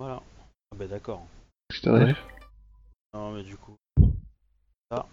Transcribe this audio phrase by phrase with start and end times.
[0.00, 0.22] Voilà.
[0.72, 1.26] Ah bah d'accord.
[1.82, 2.16] T'arrive
[3.12, 3.76] Non mais du coup.
[4.90, 5.06] Ça.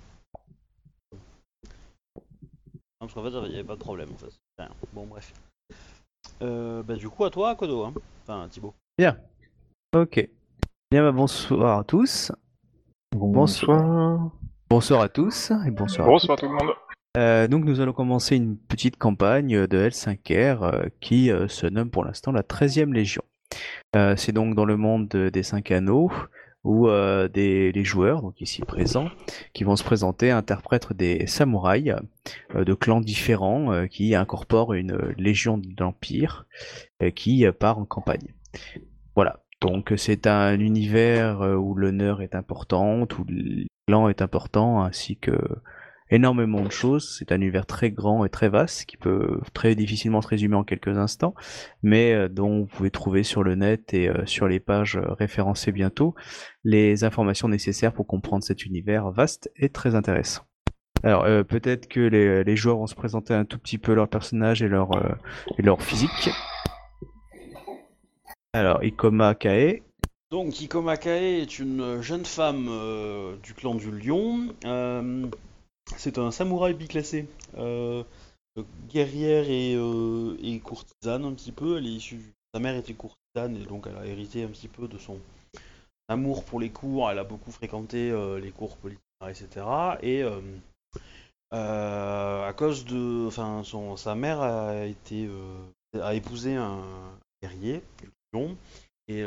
[1.12, 1.20] Non,
[3.02, 4.32] parce qu'en fait il n'y avait pas de problème en fait.
[4.58, 4.70] Rien.
[4.94, 5.34] Bon bref.
[6.42, 7.94] Euh, bah du coup à toi Kodo hein.
[8.24, 8.74] Enfin Thibaut.
[8.98, 9.18] Bien.
[9.94, 10.26] Ok.
[10.90, 12.32] Bien, bah, bonsoir à tous.
[13.14, 14.32] Bonsoir.
[14.70, 16.08] Bonsoir à tous et bonsoir.
[16.08, 16.74] Bonsoir tout le monde.
[17.18, 21.90] Euh, donc nous allons commencer une petite campagne de L5R euh, qui euh, se nomme
[21.90, 23.24] pour l'instant la 13e Légion.
[23.96, 26.12] Euh, c'est donc dans le monde de- des cinq anneaux
[26.64, 29.10] où euh, les joueurs, donc ici présents,
[29.54, 31.96] qui vont se présenter interprètent des samouraïs
[32.56, 36.46] euh, de clans différents qui incorporent une légion de l'Empire
[37.16, 38.34] qui part en campagne.
[39.16, 39.44] Voilà.
[39.62, 45.32] Donc c'est un univers où l'honneur est important, où le clan est important, ainsi que
[46.10, 47.16] énormément de choses.
[47.18, 50.64] C'est un univers très grand et très vaste qui peut très difficilement se résumer en
[50.64, 51.34] quelques instants,
[51.84, 55.14] mais euh, dont vous pouvez trouver sur le net et euh, sur les pages euh,
[55.14, 56.16] référencées bientôt
[56.64, 60.44] les informations nécessaires pour comprendre cet univers vaste et très intéressant.
[61.04, 64.68] Alors peut-être que les, joueurs vont se présenter un tout petit peu leur personnage et
[64.68, 64.90] leur,
[65.80, 66.32] physique.
[68.52, 69.84] Alors Ikoma Kae,
[70.32, 72.68] Donc Ikoma Kae est une jeune femme
[73.44, 74.48] du clan du Lion.
[75.96, 77.28] C'est un samouraï biclassé.
[77.58, 78.04] Euh,
[78.90, 81.82] guerrière et, euh, et courtisane un petit peu.
[82.54, 85.20] Sa mère était courtisane et donc elle a hérité un petit peu de son
[86.08, 87.10] amour pour les cours.
[87.10, 89.66] Elle a beaucoup fréquenté euh, les cours politiques, etc.
[90.02, 90.24] Et
[91.52, 93.64] à cause de, enfin,
[93.96, 96.82] sa mère a épousé un
[97.42, 98.58] guerrier du Lion.
[99.08, 99.24] Et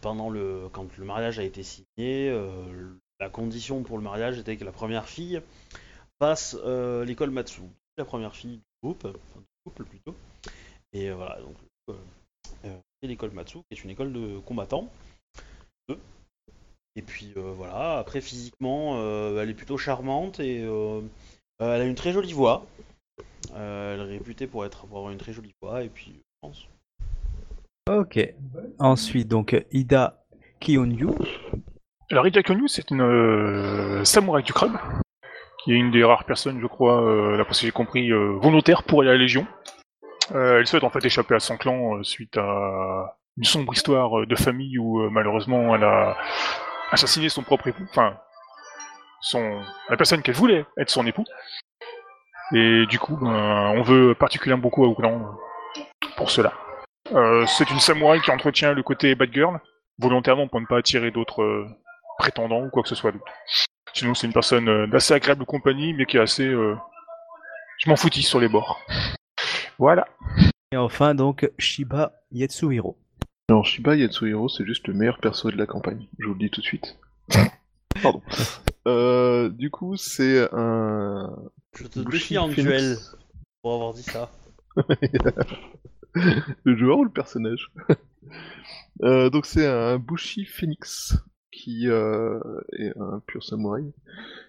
[0.00, 2.30] pendant le, quand le mariage a été signé,
[3.22, 5.40] la condition pour le mariage était que la première fille
[6.18, 7.62] passe euh, l'école Matsu,
[7.96, 10.16] la première fille du groupe, enfin, du couple plutôt.
[10.92, 11.56] Et euh, voilà, donc
[11.90, 14.90] euh, l'école Matsu, qui est une école de combattants.
[16.94, 19.00] Et puis voilà, après physiquement,
[19.40, 22.66] elle est plutôt charmante et elle a une très jolie voix.
[23.54, 26.66] Elle est réputée pour être pour avoir une très jolie voix et puis je pense.
[27.88, 28.18] Ok.
[28.78, 30.22] Ensuite, donc Ida
[30.60, 31.14] Kiyonyu.
[32.12, 34.76] Alors Ida Konyu, c'est une euh, samouraï du crabe,
[35.64, 38.82] qui est une des rares personnes, je crois, euh, d'après que j'ai compris, euh, volontaire
[38.82, 39.46] pour aller à la Légion.
[40.34, 44.36] Euh, elle souhaite en fait échapper à son clan suite à une sombre histoire de
[44.36, 46.18] famille où malheureusement elle a
[46.90, 48.14] assassiné son propre époux, enfin
[49.22, 51.24] son la personne qu'elle voulait être son époux.
[52.54, 56.52] Et du coup, ben, on veut particulièrement beaucoup au clan euh, pour cela.
[57.46, 59.58] C'est une samouraï qui entretient le côté bad girl,
[59.98, 61.66] volontairement pour ne pas attirer d'autres
[62.22, 63.24] prétendants ou quoi que ce soit d'autre.
[63.94, 66.46] Sinon, c'est une personne euh, d'assez agréable compagnie, mais qui est assez.
[66.46, 66.76] euh,
[67.78, 68.80] Je m'en foutis sur les bords.
[69.78, 70.06] Voilà.
[70.72, 72.96] Et enfin, donc Shiba Yatsuhiro.
[73.48, 76.50] Alors, Shiba Yatsuhiro, c'est juste le meilleur perso de la campagne, je vous le dis
[76.50, 76.96] tout de suite.
[78.02, 78.22] Pardon.
[78.86, 81.28] Euh, du coup, c'est un.
[81.76, 82.62] Je te défie en Phoenix.
[82.62, 82.96] duel
[83.62, 84.30] pour avoir dit ça.
[86.64, 87.70] le joueur ou le personnage
[89.02, 91.16] Euh, Donc, c'est un Bushi Phoenix
[91.52, 93.92] qui est un pur samouraï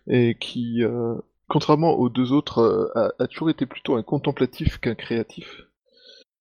[0.08, 1.16] et qui, euh,
[1.48, 5.64] contrairement aux deux autres, euh, a, toujours été plutôt un contemplatif qu'un créatif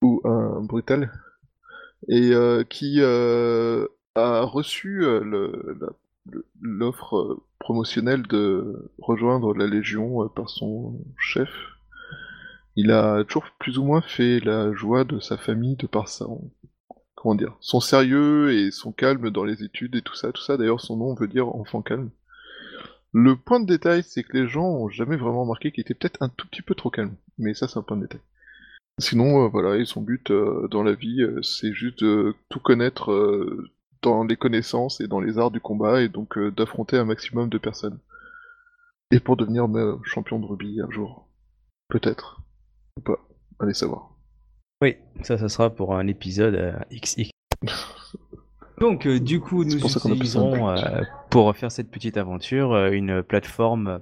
[0.01, 1.13] ou un brutal
[2.09, 5.05] et euh, qui a reçu
[6.61, 11.51] l'offre promotionnelle de rejoindre la Légion par son chef.
[12.75, 16.51] Il a toujours plus ou moins fait la joie de sa famille de par son,
[17.23, 20.57] comment dire, son sérieux et son calme dans les études et tout ça, tout ça.
[20.57, 22.11] D'ailleurs, son nom veut dire enfant calme.
[23.13, 26.21] Le point de détail, c'est que les gens ont jamais vraiment remarqué qu'il était peut-être
[26.21, 27.15] un tout petit peu trop calme.
[27.39, 28.21] Mais ça, c'est un point de détail.
[28.99, 32.61] Sinon, euh, voilà, et son but euh, dans la vie, euh, c'est juste de tout
[32.61, 33.13] connaître
[34.03, 37.59] dans les connaissances et dans les arts du combat, et donc d'affronter un maximum de
[37.59, 37.99] personnes.
[39.13, 39.69] Et pour devenir
[40.03, 41.29] champion de rugby un jour.
[41.89, 42.41] Peut-être.
[42.97, 43.21] Ou pas.
[43.61, 44.12] Allez savoir.
[44.83, 47.31] Oui, ça, ça sera pour un épisode euh, XX.
[48.81, 53.23] Donc, euh, du coup, nous pour utiliserons euh, pour faire cette petite aventure euh, une
[53.23, 54.01] plateforme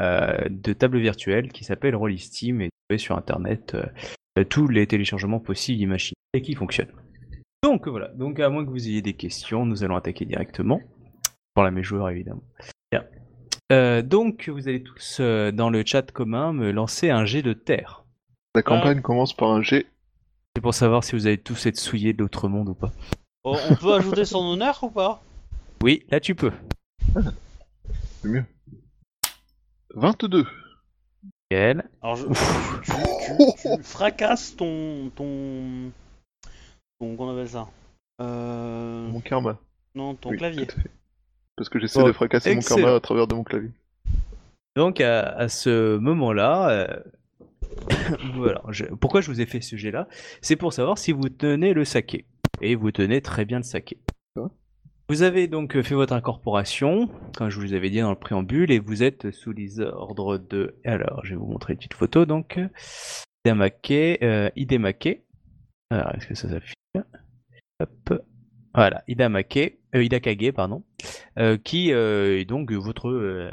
[0.00, 3.76] euh, de table virtuelle qui s'appelle Rollisteam et vous trouvez sur internet
[4.48, 6.92] tous les téléchargements possibles imaginés et qui fonctionnent.
[7.64, 10.80] Donc voilà, donc à moins que vous ayez des questions, nous allons attaquer directement.
[11.54, 12.42] Pour la mes joueurs évidemment.
[12.92, 13.04] Bien.
[13.72, 17.52] Euh, donc vous allez tous euh, dans le chat commun me lancer un jet de
[17.52, 18.04] terre.
[18.54, 19.86] La campagne commence par un G.
[20.56, 22.92] C'est pour savoir si vous allez tous être souillés de l'autre monde ou pas.
[23.42, 25.22] Oh, on peut ajouter son honneur ou pas?
[25.82, 26.52] Oui, là tu peux.
[28.22, 28.44] C'est mieux.
[29.94, 30.46] 22.
[31.50, 31.84] Nickel.
[32.02, 32.32] Alors, je, tu,
[33.62, 35.10] tu- tu fracasses ton.
[35.14, 35.90] ton.
[37.00, 37.16] ton.
[37.16, 37.68] Qu'on appelle ça?
[38.20, 39.08] Euh...
[39.08, 39.58] Mon karma.
[39.94, 40.66] Non, ton Oui, clavier.
[40.66, 40.90] tout à fait.
[41.56, 43.70] Parce que j'essaie Oh, de fracasser mon karma à travers de mon clavier.
[44.76, 47.00] Donc à, à ce moment-là, euh,
[48.34, 48.62] voilà.
[48.70, 50.08] je- pourquoi je vous ai fait ce jet-là?
[50.40, 52.26] C'est pour savoir si vous tenez le saké.
[52.60, 53.98] Et vous tenez très bien le saké.
[54.36, 54.48] Ouais.
[55.08, 58.78] Vous avez donc fait votre incorporation, comme je vous avais dit dans le préambule, et
[58.78, 60.76] vous êtes sous les ordres de...
[60.84, 62.58] Alors, je vais vous montrer une petite photo, donc.
[63.44, 65.22] Hidamake, euh, Hidemake.
[65.90, 66.72] Alors, est-ce que ça s'affiche?
[67.80, 68.22] Hop.
[68.74, 70.82] Voilà, Hidamake, euh, Hidakage, pardon,
[71.38, 73.52] euh, qui est donc votre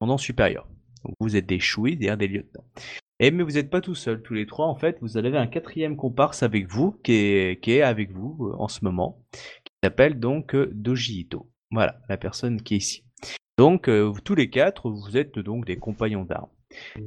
[0.00, 0.66] commandant supérieur.
[1.04, 2.64] Donc, vous êtes des chouis, c'est-à-dire des lieutenants.
[3.22, 5.46] Et mais vous n'êtes pas tout seul, tous les trois en fait, vous avez un
[5.46, 9.70] quatrième comparse avec vous, qui est, qui est avec vous euh, en ce moment, qui
[9.84, 11.48] s'appelle donc euh, Doji Ito.
[11.70, 13.04] Voilà, la personne qui est ici.
[13.58, 16.50] Donc euh, tous les quatre, vous êtes donc des compagnons d'armes.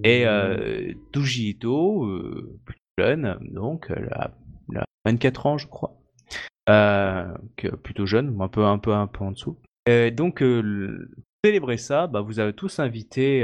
[0.06, 4.32] Et euh, Doji Ito, euh, plus jeune, donc elle a,
[4.72, 6.00] elle a 24 ans je crois,
[6.66, 9.58] que- plutôt jeune, un peu un peu un peu en dessous.
[10.14, 10.64] Donc pour
[11.44, 13.44] célébrer ça, bah, vous avez tous invité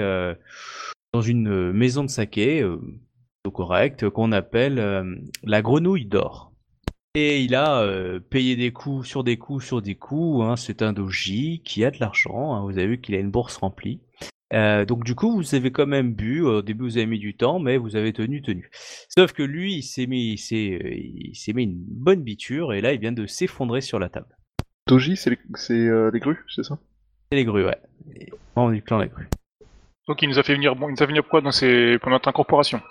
[1.14, 6.54] dans une euh, maison de saké, euh, plutôt correcte, qu'on appelle euh, la grenouille d'or.
[7.14, 10.46] Et il a euh, payé des coups sur des coups sur des coups.
[10.46, 10.56] hein.
[10.56, 12.54] C'est un doji qui a de l'argent.
[12.54, 12.64] hein.
[12.64, 14.00] Vous avez vu qu'il a une bourse remplie.
[14.54, 16.42] Euh, donc du coup, vous avez quand même bu.
[16.42, 18.70] Au début, vous avez mis du temps, mais vous avez tenu, tenu.
[19.10, 22.74] Sauf que lui, il s'est mis, il s'est, euh, il s'est mis une bonne biture
[22.74, 24.38] et là, il vient de s'effondrer sur la table.
[24.88, 26.80] Doji, c'est les, c'est, euh, les grues, c'est ça?
[27.30, 27.78] C'est les grues, ouais.
[28.56, 29.28] Membres du clan les grues.
[30.08, 31.98] Donc il nous a fait venir, bon, il nous a fait venir pourquoi dans ses,
[32.00, 32.82] pour notre incorporation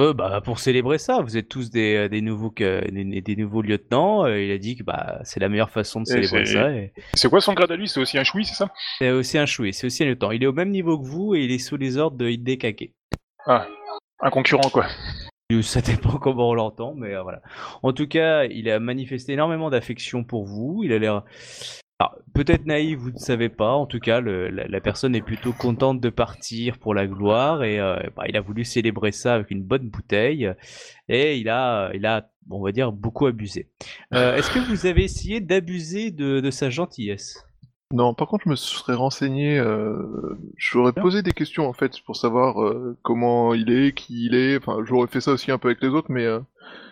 [0.00, 3.36] Euh, bah, pour célébrer ça, vous êtes tous des, euh, des, nouveaux, que- des, des
[3.36, 4.24] nouveaux lieutenants.
[4.26, 6.70] euh, il a dit que bah, c'est la meilleure façon de célébrer ça.
[6.70, 6.92] Et...
[7.14, 7.88] C'est quoi son grade à lui?
[7.88, 8.70] C'est aussi un choui, c'est ça?
[8.98, 10.30] C'est aussi un chouet, c'est aussi un lieutenant.
[10.30, 12.92] Il est au même niveau que vous et il est sous les ordres de Hidekake.
[13.46, 13.66] Ah,
[14.20, 14.86] un concurrent quoi.
[15.62, 17.42] Ça dépend comment on l'entend, mais euh, voilà.
[17.82, 20.82] En tout cas, il a manifesté énormément d'affection pour vous.
[20.84, 21.22] Il a l'air.
[22.02, 23.74] Alors, peut-être naïf, vous ne savez pas.
[23.74, 27.62] En tout cas, le- la, la personne est plutôt contente de partir pour la gloire
[27.62, 30.50] et euh, bah, il a voulu célébrer ça avec une bonne bouteille
[31.08, 33.68] et il a, il a, on va dire, beaucoup abusé.
[34.14, 37.46] Euh, Est-ce que vous avez essayé d'abuser de, de sa gentillesse?
[37.92, 39.60] Non, par contre, je me serais renseigné.
[39.60, 40.02] Euh,
[40.56, 44.56] j'aurais posé des questions en fait pour savoir euh, comment il est, qui il est.
[44.56, 46.26] Enfin, j'aurais fait ça aussi un peu avec les autres, mais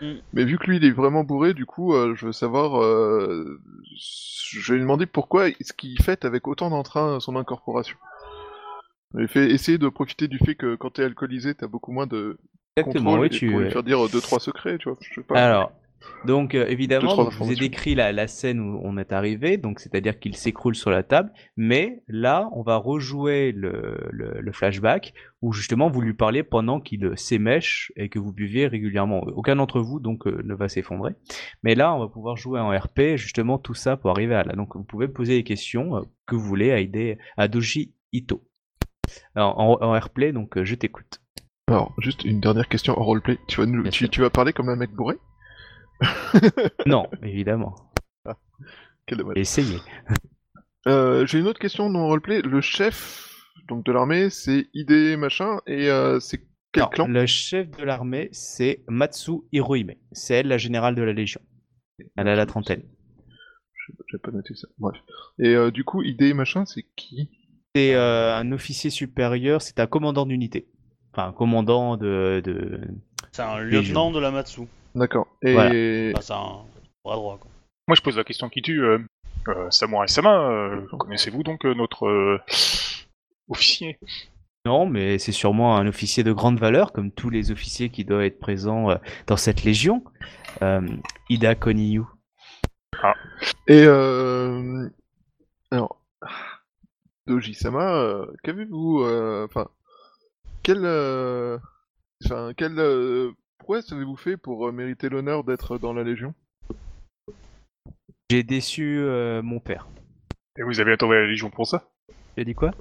[0.00, 0.14] Mm.
[0.32, 2.82] mais vu que lui il est vraiment bourré, du coup, euh, je veux savoir.
[2.82, 3.60] Euh,
[3.94, 7.96] je vais lui demander pourquoi est-ce qu'il fête avec autant d'entrain son incorporation.
[9.18, 12.38] Il fait essayer de profiter du fait que quand t'es alcoolisé, t'as beaucoup moins de
[12.76, 13.50] Exactement, contrôle oui, et tu.
[13.50, 14.98] pour lui faire dire deux trois secrets, tu vois.
[15.00, 15.40] Je sais pas.
[15.40, 15.72] Alors,
[16.24, 19.80] donc euh, évidemment, je vous ai décrit la, la scène où on est arrivé, donc
[19.80, 25.14] c'est-à-dire qu'il s'écroule sur la table, mais là, on va rejouer le, le, le flashback
[25.42, 29.20] où justement vous lui parlez pendant qu'il euh, s'émèche et que vous buviez régulièrement.
[29.20, 31.12] Aucun d'entre vous donc euh, ne va s'effondrer,
[31.62, 34.54] mais là, on va pouvoir jouer en RP justement tout ça pour arriver à là.
[34.54, 38.42] Donc vous pouvez poser des questions euh, que vous voulez à aider à Doji Ito.
[39.34, 41.20] Alors, en, en RP, donc je t'écoute.
[41.68, 43.38] Alors, juste une dernière question en roleplay.
[43.48, 45.16] Tu vas nous, tu vas parler comme un mec bourré?
[46.86, 47.74] Non, évidemment.
[49.06, 49.36] Quel dommage.
[49.36, 49.78] Essayez.
[50.88, 52.40] Euh, J'ai une autre question dans le roleplay.
[52.40, 53.28] Le chef
[53.68, 56.40] donc de l'armée, c'est ID machin, et euh, c'est
[56.72, 57.06] quel Non, clan?
[57.06, 59.92] Le chef de l'armée, c'est Matsu Hirohime.
[60.12, 61.42] C'est elle, la générale de la Légion.
[62.16, 62.82] Elle a la trentaine.
[64.10, 64.68] J'ai pas noté ça.
[64.78, 64.96] Bref.
[65.38, 67.28] Et euh, du coup, ID machin, c'est qui?
[67.76, 70.66] C'est euh, un officier supérieur, c'est un commandant d'unité.
[71.12, 72.40] Enfin, un commandant de...
[72.42, 72.80] de...
[73.32, 73.80] C'est un Légion.
[73.82, 74.62] lieutenant de la Matsu.
[74.94, 75.28] D'accord.
[75.42, 75.70] Et Voilà.
[76.14, 76.64] Enfin, c'est un
[77.04, 77.50] bras droit, quoi.
[77.88, 78.82] Moi je pose la question qui tue.
[78.84, 78.98] Euh,
[79.48, 82.38] euh, Samurai Sama, euh, connaissez-vous donc euh, notre euh,
[83.48, 83.98] officier?
[84.66, 88.22] Non, mais c'est sûrement un officier de grande valeur, comme tous les officiers qui doivent
[88.22, 90.04] être présents euh, dans cette légion.
[90.62, 90.86] Euh,
[91.30, 92.04] Ida Koniyu.
[93.66, 94.88] et euh...
[95.70, 96.02] alors
[97.26, 99.68] Doji-sama, euh, qu'avez-vous euh, Enfin,
[100.62, 100.84] quel
[103.60, 103.80] enfin quel euh...
[103.80, 106.34] prouesse avez-vous fait pour euh, mériter l'honneur d'être dans la Légion?
[108.30, 109.88] J'ai déçu euh, mon père.
[110.58, 111.88] Et vous avez été envoyé à la Légion pour ça?
[112.36, 112.72] As dit quoi?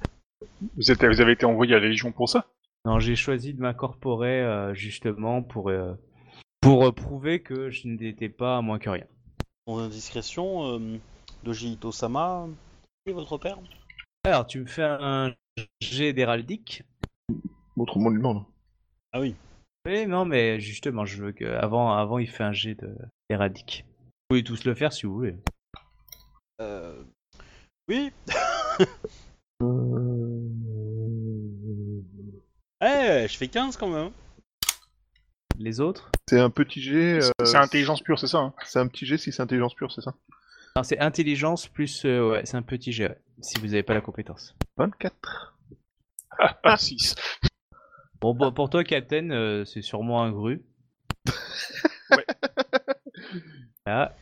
[0.75, 2.47] Vous, êtes, vous avez été envoyé à la Légion pour ça?
[2.85, 5.93] Non, j'ai choisi de m'incorporer euh, justement pour, euh,
[6.61, 9.05] pour euh, prouver que je n'étais pas moins que rien.
[9.67, 10.97] Sans indiscrétion, euh,
[11.43, 12.47] Doji Ito-sama,
[13.05, 13.57] qui est votre père?
[14.23, 15.33] Alors, tu me fais un
[15.81, 16.83] jet d'héraldique?
[17.77, 18.43] Autrement lui demande.
[19.11, 19.35] Ah oui.
[19.89, 22.95] Oui, non, mais justement, je veux que avant, avant il fait un jet de
[23.27, 23.85] d'héraldique.
[24.29, 25.35] Vous pouvez tous le faire si vous voulez.
[26.61, 27.03] Euh...
[27.87, 28.11] Oui
[32.81, 34.11] Eh, je fais 15 quand même.
[35.57, 36.09] les autres?
[36.29, 37.19] C'est un petit G.
[37.21, 39.91] euh, C'est intelligence pure, c'est ça hein C'est un petit G si c'est intelligence pure,
[39.91, 40.13] c'est ça
[40.75, 42.05] Non, c'est intelligence plus.
[42.05, 44.55] euh, ouais, c'est un petit G, ouais, si vous n'avez pas la compétence.
[44.77, 45.57] 24.
[46.63, 47.15] Ah, 6.
[48.21, 50.61] Bon, bon, pour toi, Captain, euh, c'est sûrement un gru.
[52.11, 52.25] Ouais.
[53.85, 54.15] Voilà.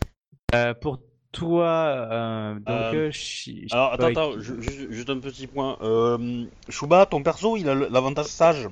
[0.53, 0.99] Euh, pour
[1.31, 1.67] toi,
[2.11, 2.67] euh, donc.
[2.69, 5.77] Euh, euh, Alors attends, attends, ju- ju- juste un petit point.
[5.81, 8.67] Euh, Shuba, ton perso, il a le- l'avantage sage.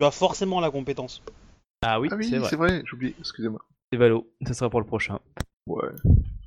[0.00, 1.22] Tu as forcément la compétence.
[1.82, 2.48] Ah oui, Ah oui, c'est vrai.
[2.48, 3.60] c'est vrai, j'ai oublié, excusez-moi.
[3.92, 5.18] C'est Valo, ça sera pour le prochain.
[5.66, 5.88] Ouais,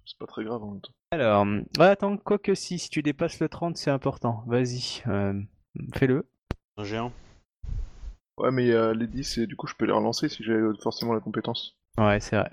[0.06, 0.92] c'est pas très grave en même temps.
[1.12, 1.46] Alors,
[1.78, 4.44] ouais, attends, quoi que si, si tu dépasses le 30, c'est important.
[4.48, 5.40] Vas-y, euh,
[5.96, 6.28] fais-le.
[6.78, 7.12] Un géant.
[8.38, 11.14] Ouais, mais euh, les 10, et du coup, je peux les relancer si j'ai forcément
[11.14, 11.76] la compétence.
[11.98, 12.52] Ouais, c'est vrai.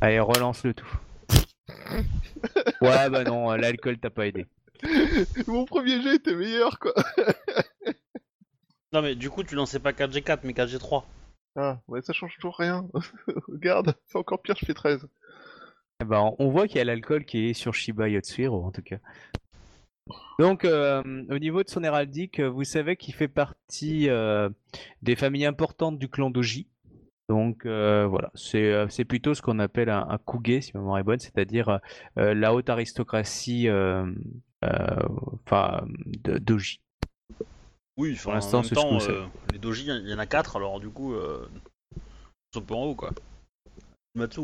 [0.00, 0.98] Allez, relance le tout.
[2.80, 4.46] ouais, bah non, euh, l'alcool t'a pas aidé.
[5.46, 6.92] Mon premier jet était meilleur, quoi
[8.92, 11.04] Non mais du coup, tu lançais pas 4G4 mais 4G3.
[11.56, 12.86] Ah, ouais, ça change toujours rien.
[13.48, 15.06] Regarde, c'est encore pire, je fais 13.
[16.00, 18.70] Eh ben, on- on voit qu'il y a l'alcool qui est sur Shiba Yotsuhiro, en
[18.70, 18.98] tout cas.
[20.38, 24.48] Donc, euh, au niveau de son héraldique, euh, vous savez qu'il fait partie euh,
[25.02, 26.68] des familles importantes du clan Doji.
[27.28, 31.02] Donc, euh, voilà, c'est plutôt ce qu'on appelle un, un kuge, si ma mémoire est
[31.02, 31.80] bonne, c'est-à-dire
[32.14, 33.68] la haute aristocratie
[34.62, 35.84] enfin,
[36.22, 36.80] de Doji.
[37.96, 39.12] Oui, enfin, Pour l'instant, en même c'est ce temps, qu'on sait.
[39.52, 42.00] les doji, il y en a 4, alors du coup, ils
[42.52, 43.10] sont un peu en haut quoi.
[44.14, 44.40] Matsu.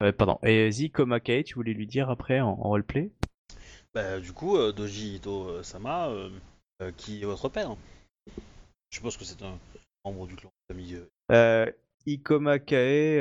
[0.00, 0.12] Hein.
[0.12, 0.38] Pardon.
[0.44, 3.10] Et Zi Komakai, tu voulais lui dire après en, en roleplay?
[3.94, 6.30] Bah, du coup, euh, Doji Ito euh, Sama, euh,
[6.96, 7.76] qui est votre père.
[8.90, 9.58] Je suppose que c'est un
[10.04, 10.98] membre du clan de famille.
[12.06, 13.20] Ikoma Kae,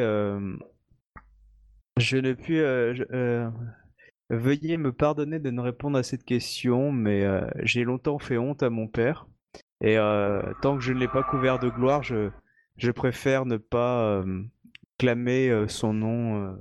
[1.98, 2.60] je ne puis.
[4.30, 7.26] veuillez me pardonner de ne répondre à cette question, mais
[7.64, 9.28] j'ai longtemps fait honte à mon père.
[9.82, 9.96] Et
[10.62, 12.32] tant que je ne l'ai pas couvert de gloire, je,
[12.78, 14.24] je préfère ne pas
[14.98, 16.58] clamer son nom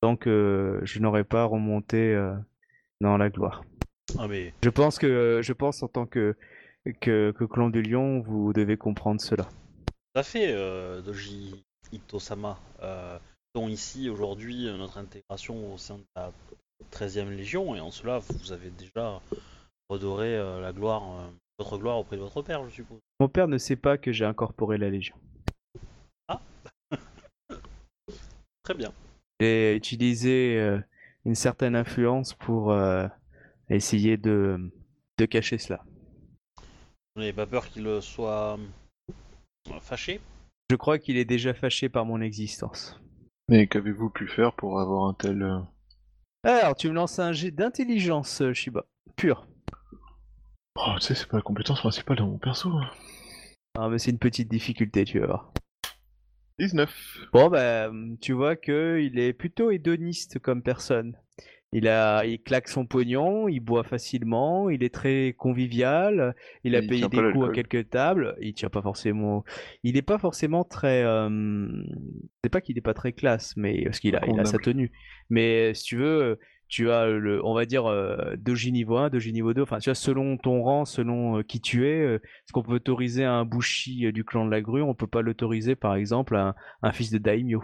[0.00, 2.18] tant que je n'aurai pas remonté
[3.02, 3.62] dans la gloire.
[4.18, 6.34] Ah, mais Je pense que, je pense en tant que,
[7.00, 9.44] que, que clan du lion, vous devez comprendre cela.
[9.44, 12.58] tout à fait, euh, Doji Ito Sama.
[12.82, 13.18] Euh,
[13.54, 16.32] dont ici aujourd'hui notre intégration au sein de la
[16.90, 19.20] 13e Légion, et en cela, vous avez déjà
[19.90, 21.28] redoré euh, la gloire, euh,
[21.58, 22.98] votre gloire auprès de votre père, je suppose.
[23.20, 25.16] Mon père ne sait pas que j'ai incorporé la Légion.
[28.64, 28.92] Très bien.
[29.40, 30.80] J'ai utilisé
[31.24, 33.06] une certaine influence pour euh,
[33.68, 34.58] essayer de,
[35.18, 35.84] de cacher cela.
[37.14, 38.58] Vous n'avez pas peur qu'il soit
[39.80, 40.20] fâché
[40.70, 42.98] Je crois qu'il est déjà fâché par mon existence.
[43.48, 45.42] Mais qu'avez-vous pu faire pour avoir un tel...
[45.42, 45.60] euh,
[46.44, 48.84] Alors, tu me lances un jet d'intelligence, euh, Shiba.
[49.16, 49.46] Pur.
[50.76, 52.70] Oh, tu sais, c'est pas la compétence principale de mon perso.
[52.70, 52.90] hein.
[53.78, 55.52] Ah, mais c'est une petite difficulté, tu vas voir.
[56.58, 57.18] 19.
[57.32, 57.90] Bon, bah,
[58.20, 61.16] tu vois que il est plutôt hédoniste comme personne.
[61.74, 66.80] Il a, il claque son pognon, il boit facilement, il est très convivial, il a
[66.80, 69.42] Il payé des coups à quelques tables, il tient pas forcément,
[69.82, 71.30] il est pas forcément très, euh,
[72.44, 74.92] c'est pas qu'il est pas très classe, mais parce qu'il a, il a sa tenue.
[75.30, 76.38] Mais si tu veux,
[76.72, 79.90] tu as le, on va dire, euh, doji niveau 1, doji niveau 2, enfin, tu
[79.90, 83.34] vois, selon ton rang, selon euh, qui tu es, euh, ce qu'on peut autoriser à
[83.34, 86.48] un bushi euh, du clan de la grue, on peut pas l'autoriser, par exemple, à
[86.48, 87.62] un, un fils de daimyo.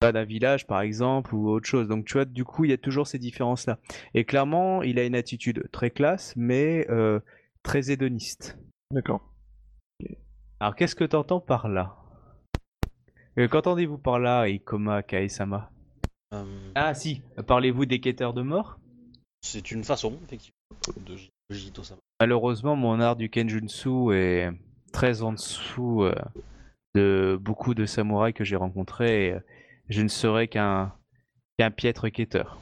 [0.00, 1.88] Pas d'un village, par exemple, ou autre chose.
[1.88, 3.78] Donc, tu vois, du coup, il y a toujours ces différences-là.
[4.12, 7.20] Et clairement, il a une attitude très classe, mais euh,
[7.62, 8.58] très hédoniste.
[8.90, 9.32] D'accord.
[10.60, 11.96] Alors, qu'est-ce que t'entends par là?
[13.38, 15.70] Euh, Qu'entendez-vous par là, Ikoma Kaesama?
[16.74, 18.78] Ah, si, parlez-vous des quêteurs de mort?
[19.42, 20.56] C'est une façon, effectivement,
[20.96, 21.16] de
[21.50, 22.00] Doji Ito Sama.
[22.20, 24.50] Malheureusement, mon art du Kenjutsu est
[24.92, 26.14] très en dessous euh,
[26.94, 29.26] de beaucoup de samouraïs que j'ai rencontrés.
[29.26, 29.40] et, euh,
[29.88, 30.94] je ne serai qu'un
[31.58, 32.58] qu'un piètre quêteur.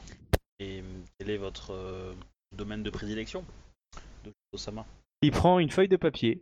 [0.59, 0.83] Et euh,
[1.17, 2.13] quel est votre euh,
[2.55, 3.45] domaine de prédilection
[4.23, 4.85] Doji Ito Sama
[5.21, 6.41] Il prend une feuille de papier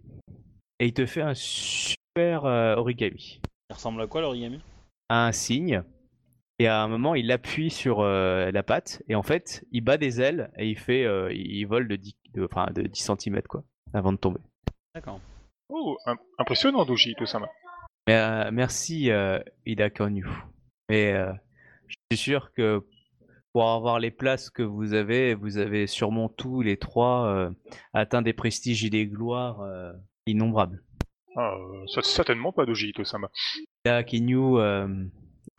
[0.80, 3.40] et il te fait un super euh, origami.
[3.70, 4.62] Il ressemble à quoi l'origami?
[5.10, 5.84] Un signe.
[6.60, 9.98] Et à un moment, il appuie sur euh, la patte et en fait, il bat
[9.98, 13.42] des ailes et il fait, euh, il vole de 10, de, enfin, de 10 cm
[13.44, 13.64] quoi,
[13.94, 14.42] avant de tomber.
[14.94, 15.22] D'accord.
[15.70, 17.40] Oh, im- impressionnant, Doji, tout ça.
[18.08, 19.10] Mais, euh, merci
[19.66, 20.28] Ida Kanyu.
[20.90, 21.14] Mais
[21.88, 22.84] je suis sûr que
[23.54, 27.52] pour avoir les places que vous avez, vous avez sûrement tous les trois
[27.94, 29.64] atteint des prestiges et des gloires
[30.26, 30.84] innombrables.
[31.38, 31.56] Ah,
[32.02, 33.18] certainement pas Doji, tout ça.
[33.86, 34.88] Ida euh,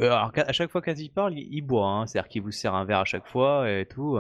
[0.07, 2.85] alors qu'à- à chaque fois qu'il parle, il, boit, hein, c'est-à-dire qu'il vous sert un
[2.85, 4.19] verre à chaque fois et tout.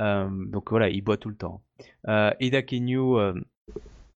[0.00, 1.62] Euh, donc voilà, il boit tout le temps.
[2.08, 3.34] Euh, Ida Kanyu, euh,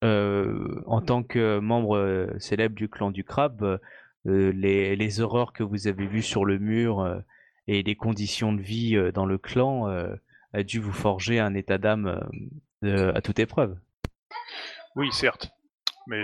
[0.02, 3.78] euh, en tant que membre euh, célèbre du clan du crabe, euh,
[4.26, 7.18] euh, les, horreurs que vous avez vues sur le mur euh,
[7.68, 10.14] et les conditions de vie euh, dans le clan euh,
[10.52, 12.20] a dû vous forger un état d'âme
[12.84, 13.76] euh, à toute épreuve.
[14.96, 15.50] Oui, certes.
[16.06, 16.22] Mais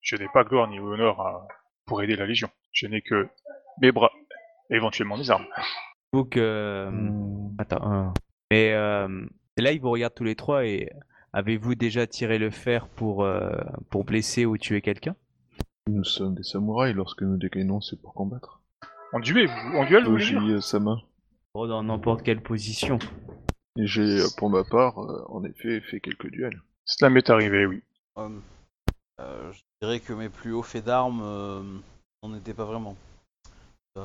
[0.00, 1.46] je n'ai pas gloire ni honneur
[1.86, 2.48] pour aider la Légion.
[2.72, 3.28] Je n'ai que
[3.80, 4.10] mes bras,
[4.70, 5.46] et éventuellement des armes.
[6.14, 6.88] Faut que...
[6.90, 7.54] Hmm.
[7.58, 8.12] Attends.
[8.50, 9.24] Mais euh,
[9.58, 10.90] là, ils vous regardent tous les trois et
[11.32, 13.50] avez-vous déjà tiré le fer pour, euh,
[13.90, 15.14] pour blesser ou tuer quelqu'un?
[15.88, 18.60] Nous sommes des samouraïs, lorsque nous dégainons, c'est pour combattre.
[19.12, 20.96] En duel, vous- en duel, vous voulez euh, Sama.
[21.54, 22.98] Oh, Dans n'importe quelle position.
[23.78, 26.60] Et j'ai, euh, pour ma part, euh, en effet, fait quelques duels.
[26.84, 27.82] Cela m'est arrivé, oui.
[28.18, 28.28] Euh,
[29.20, 31.62] euh, je dirais que mes plus hauts faits d'armes euh,
[32.22, 32.96] n'en étaient pas vraiment.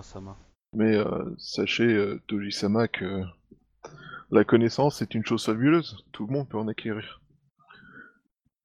[0.01, 0.35] Sama.
[0.73, 3.23] Mais euh, sachez, euh, Toji-sama, que
[4.31, 6.03] la connaissance est une chose fabuleuse.
[6.11, 7.21] Tout le monde peut en acquérir.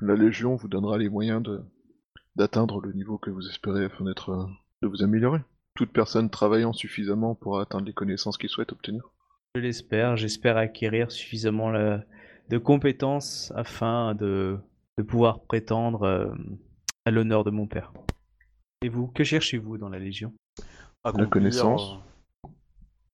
[0.00, 1.62] La Légion vous donnera les moyens de
[2.35, 4.47] d'atteindre le niveau que vous espérez afin d'être, euh,
[4.80, 5.40] de vous améliorer.
[5.75, 9.02] Toute personne travaillant suffisamment pourra atteindre les connaissances qu'il souhaite obtenir.
[9.54, 10.16] Je l'espère.
[10.16, 12.00] J'espère acquérir suffisamment le-
[12.49, 14.59] de compétences afin de,
[14.99, 16.35] de pouvoir prétendre euh,
[17.04, 17.92] à l'honneur de mon père.
[18.82, 20.32] Et vous, que cherchez-vous dans la Légion?
[21.04, 21.94] Accomplir, connaissance.
[22.44, 22.48] euh,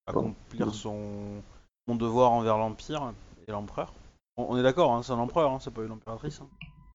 [0.07, 1.43] accomplir son,
[1.87, 3.13] son devoir envers l'Empire
[3.47, 3.93] et l'Empereur.
[4.37, 6.41] On, on est d'accord, hein, c'est un empereur, hein, c'est pas une impératrice.
[6.41, 6.49] hein.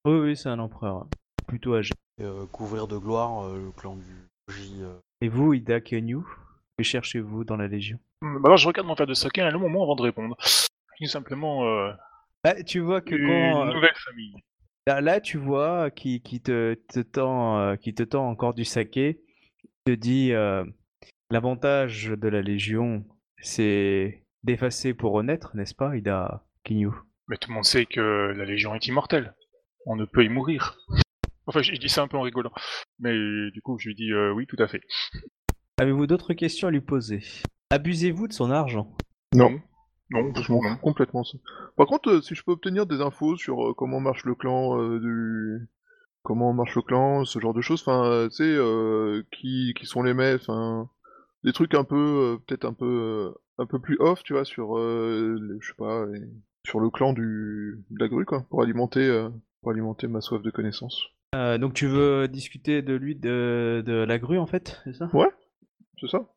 [0.04, 1.06] Oui, oui, c'est un empereur.
[1.46, 1.92] Plutôt âgé.
[2.18, 4.78] Et, euh, couvrir de gloire euh, le clan du J.
[4.82, 4.94] euh.
[5.20, 6.18] Et vous, Ida Kenyu,
[6.76, 7.98] que cherchez-vous dans la Légion?
[8.22, 10.02] Hum, bah alors je regarde mon verre de saké à un long moment avant de
[10.02, 10.36] répondre.
[10.98, 11.92] Tout simplement euh,
[12.44, 13.66] Bah, Tu vois que une quand...
[13.74, 14.34] nouvelle famille.
[14.86, 18.66] Là, là, tu vois qui, qui te, te tend, euh, qui te tend encore du
[18.66, 19.22] saké,
[19.86, 20.62] te dit euh,
[21.30, 23.06] l'avantage de la Légion,
[23.40, 26.90] c'est d'effacer pour renaître, n'est-ce pas, Ida Kinyu?
[27.28, 29.34] Mais tout le monde sait que la Légion est immortelle.
[29.86, 30.76] On ne peut y mourir.
[31.46, 32.52] Enfin, je, dis ça un peu en rigolant.
[32.98, 33.12] Mais
[33.50, 34.80] du coup, je lui dis euh, oui, tout à fait.
[35.76, 37.22] Avez-vous d'autres questions à lui poser?
[37.68, 38.96] Abusez-vous de son argent?
[39.34, 39.60] Non.
[40.10, 41.24] Non, Je m'en fous complètement.
[41.24, 41.38] ça.
[41.76, 44.78] Par contre, euh, si je peux obtenir des infos sur euh, comment marche le clan,
[44.80, 45.68] euh, du...
[46.22, 49.86] comment marche le clan, ce genre de choses, enfin, euh, tu sais, euh, qui, qui
[49.86, 50.88] sont les enfin,
[51.42, 54.44] des trucs un peu, euh, peut-être un peu, euh, un peu plus off, tu vois,
[54.44, 56.28] sur, euh, les- je sais pas, les-
[56.66, 59.28] sur le clan du, de la grue, quoi, pour alimenter, euh,
[59.62, 61.02] pour alimenter ma soif de connaissances.
[61.34, 65.08] Euh, Donc tu veux discuter de lui, de, de la grue, en fait, c'est ça?
[65.12, 65.28] Ouais,
[66.00, 66.28] c'est ça.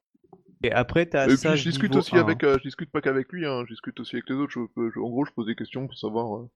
[0.63, 2.89] Et après, t'as Et ça puis je discute niveau aussi 1, avec, euh, je discute
[2.91, 4.51] pas qu'avec lui, hein, je discute aussi avec les autres.
[4.53, 4.59] Je,
[4.93, 6.49] je- en gros, je pose des questions pour savoir euh,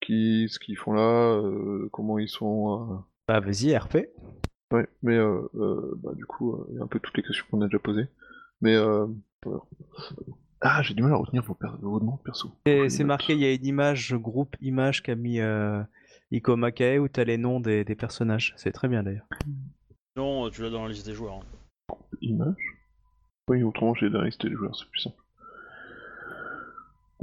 [0.00, 3.02] qui, ce qu'ils font là, euh, comment ils sont.
[3.28, 3.96] Bah, vas-y, RP.
[3.96, 4.76] euh.
[4.76, 7.22] Ouais, mais euh, euh, bah du coup, euh, il y a un peu toutes les
[7.22, 8.06] questions qu'on a déjà posées.
[8.62, 9.06] Mais euh,
[10.60, 12.52] ah, j'ai du mal à retenir vos, per- vos noms perso.
[12.64, 15.82] C'est marqué, il y a une image, groupe image qu'a mis euh,
[16.30, 18.54] Iko Makae où t'as les noms des, des personnages.
[18.56, 19.26] C'est très bien d'ailleurs.
[20.16, 21.40] Non, tu l'as dans la liste des joueurs.
[21.90, 21.94] hein.
[22.20, 22.54] Image?
[23.48, 25.16] Oui, autrement j'ai liste des joueurs, c'est plus simple.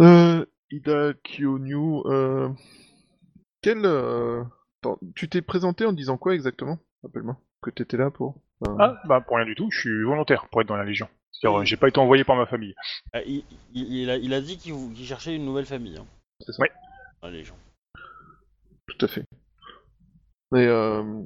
[0.02, 2.50] Euh, Ida Kyonyu, euh...
[3.62, 3.86] Quel...
[3.86, 4.44] Euh...
[5.16, 6.80] tu t'es présenté en disant quoi exactement?
[7.04, 7.38] Rappelle-moi.
[7.62, 8.42] Que t'étais là pour...
[8.68, 11.10] euh, Ah, bah pour rien du tout, je suis volontaire pour être dans la Légion.
[11.32, 12.74] C'est-à-dire, euh, j'ai pas été envoyé par ma famille.
[13.14, 15.98] Ah, il, il- il a, il a dit qu'il cherchait une nouvelle famille.
[15.98, 16.06] Hein,
[16.42, 16.64] c'est ça.
[17.22, 17.56] Dans la Légion.
[18.88, 19.26] Tout à fait.
[20.52, 21.24] Mais euh...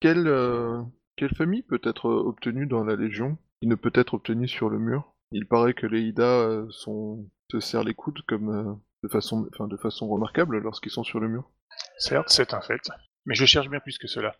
[0.00, 0.82] Quelle, euh,
[1.16, 3.36] quelle famille peut être obtenue dans la Légion?
[3.60, 7.28] Qui ne peut être obtenue sur le mur Il paraît que les Ida euh, sont...
[7.50, 8.48] se serrent les coudes comme...
[8.50, 11.50] euh, de façon, enfin, de façon remarquable lorsqu'ils sont sur le mur.
[11.98, 12.80] Certes, c'est un fait.
[13.26, 14.34] Mais je cherche bien plus que cela.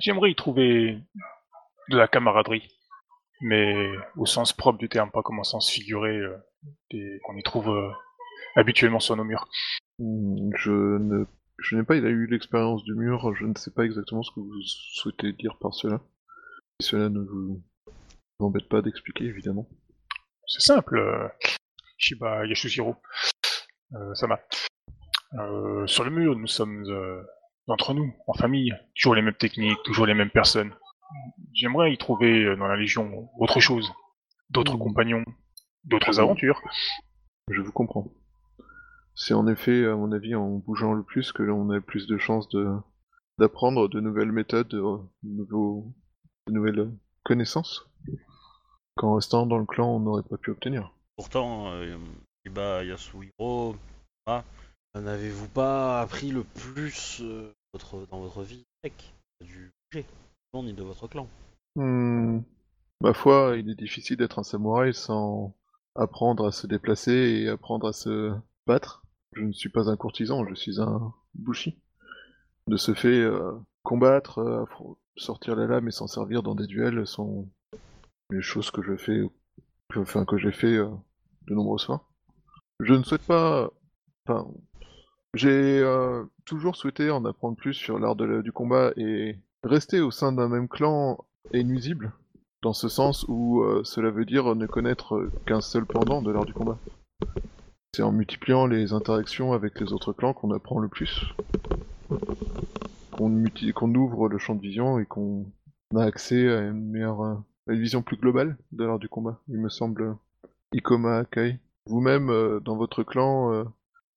[0.00, 0.98] J'aimerais y trouver
[1.90, 2.68] de la camaraderie.
[3.40, 3.74] Mais
[4.16, 6.36] au sens propre du terme, pas comme au sens figuré euh,
[6.90, 7.90] des- qu'on y trouve euh,
[8.56, 9.48] habituellement sur nos murs.
[9.98, 11.24] Hmm, Je ne,
[11.58, 14.60] je n'ai pas eu l'expérience du mur, je ne sais pas exactement ce que vous
[14.62, 16.00] souhaitez dire par cela.
[16.80, 17.62] Si cela ne vous
[18.40, 19.68] embête pas d'expliquer, évidemment.
[20.46, 20.98] C'est simple.
[20.98, 21.28] euh,
[21.98, 22.96] Shiba Yashushiro.
[23.94, 24.40] Euh, Sama.
[25.34, 27.22] Euh, sur le mur, nous sommes euh,
[27.68, 28.74] entre nous, en famille.
[28.94, 30.74] Toujours les mêmes techniques, toujours les mêmes personnes.
[31.52, 33.92] J'aimerais y trouver euh, dans la Légion autre chose.
[34.50, 34.80] D'autres Mhm.
[34.80, 35.24] compagnons,
[35.84, 36.60] d'autres aventures.
[37.50, 38.12] Je vous comprends.
[39.14, 42.06] C'est en effet, à mon avis, en bougeant le plus que l'on a le plus
[42.06, 42.68] de chances de
[43.38, 45.92] d'apprendre de nouvelles méthodes, de, de nouveaux,
[46.46, 46.92] de nouvelles
[47.24, 47.88] connaissances
[48.96, 50.92] qu'en restant dans le clan on n'aurait pas pu obtenir.
[51.16, 51.96] Pourtant, euh,
[52.44, 53.76] Iba Yasuhiro,
[54.26, 54.44] ah,
[54.94, 58.64] n'avez-vous pas appris le plus euh, votre, dans votre vie
[59.40, 60.04] du G,
[60.54, 61.28] ni de votre clan?
[61.76, 62.40] Hmm,
[63.00, 65.54] Ma foi, il est difficile d'être un samouraï sans
[65.94, 68.32] apprendre à se déplacer et apprendre à se
[68.66, 69.02] battre.
[69.32, 71.78] Je ne suis pas un courtisan, je suis un bushi.
[72.66, 73.52] De ce fait, euh,
[73.82, 74.64] combattre, euh,
[75.16, 77.48] sortir la lame et s'en servir dans des duels sont
[78.30, 79.22] les choses que je fais,
[79.90, 80.88] que, enfin, que j'ai fait euh,
[81.46, 82.08] de nombreuses fois.
[82.80, 83.70] Je ne souhaite pas.
[84.26, 84.48] Enfin,
[85.34, 90.32] j'ai euh, toujours souhaité en apprendre plus sur l'art du combat et rester au sein
[90.32, 91.18] d'un même clan
[91.52, 92.12] est nuisible,
[92.62, 96.46] dans ce sens où euh, cela veut dire ne connaître qu'un seul pendant de l'art
[96.46, 96.78] du combat.
[97.94, 101.32] C'est en multipliant les interactions avec les autres clans qu'on apprend le plus,
[103.12, 105.46] qu'on ouvre le champ de vision et qu'on
[105.94, 109.40] a accès à une meilleure, une vision plus globale de l'art du combat.
[109.48, 110.16] Il me semble,
[110.72, 111.58] Ikoma Kai.
[111.86, 113.64] Vous-même, euh, dans votre clan, euh,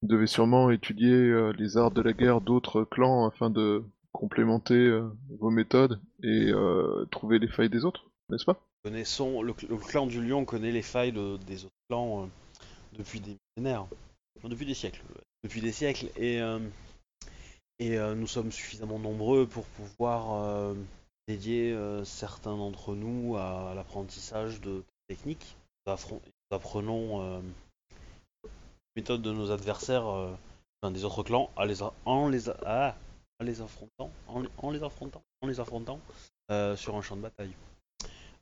[0.02, 3.84] vous devez sûrement étudier euh, les arts de la guerre d'autres clans afin de
[4.14, 5.00] complémenter
[5.40, 6.52] vos méthodes et
[7.12, 8.60] trouver les failles des autres, n'est-ce pas?
[8.84, 12.28] Connaissons, le, cl- le clan du lion connaît les failles de- des autres clans
[12.98, 13.86] depuis des millénaires.
[14.44, 15.04] Depuis des siècles.
[15.44, 16.08] Depuis des siècles.
[16.18, 16.42] Et,
[17.80, 20.74] nous sommes suffisamment nombreux pour pouvoir
[21.28, 25.56] euh, dédier euh, certains d'entre nous à l'apprentissage de techniques.
[25.86, 26.20] Nous,
[26.52, 27.42] apprenons euh,
[28.44, 30.36] les méthodes de nos adversaires, euh,
[30.92, 31.66] des autres clans, à
[32.06, 32.96] en, les, a- ah,
[33.40, 35.60] en les affrontant, en, en les affrontant, en les
[36.52, 37.54] euh, sur un champ de bataille.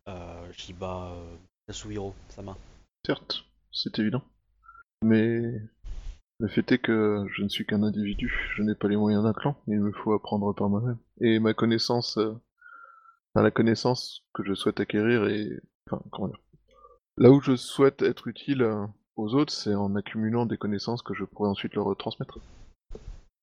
[0.08, 1.36] Euh, Shiba euh,
[1.68, 2.56] Yasuhiro, Sama.
[3.06, 4.22] Certes, c'est évident.
[5.04, 5.42] Mais
[6.40, 9.34] le fait est que je ne suis qu'un individu, je n'ai pas les moyens d'un
[9.34, 10.98] clan, il me faut apprendre par moi-même.
[11.22, 12.36] Et ma connaissance, euh,
[13.36, 16.40] enfin, la connaissance que je souhaite acquérir est, enfin, comment dire,
[17.18, 18.86] là où je souhaite être utile euh,
[19.18, 22.40] aux autres, c'est en accumulant des connaissances que je pourrais ensuite leur transmettre.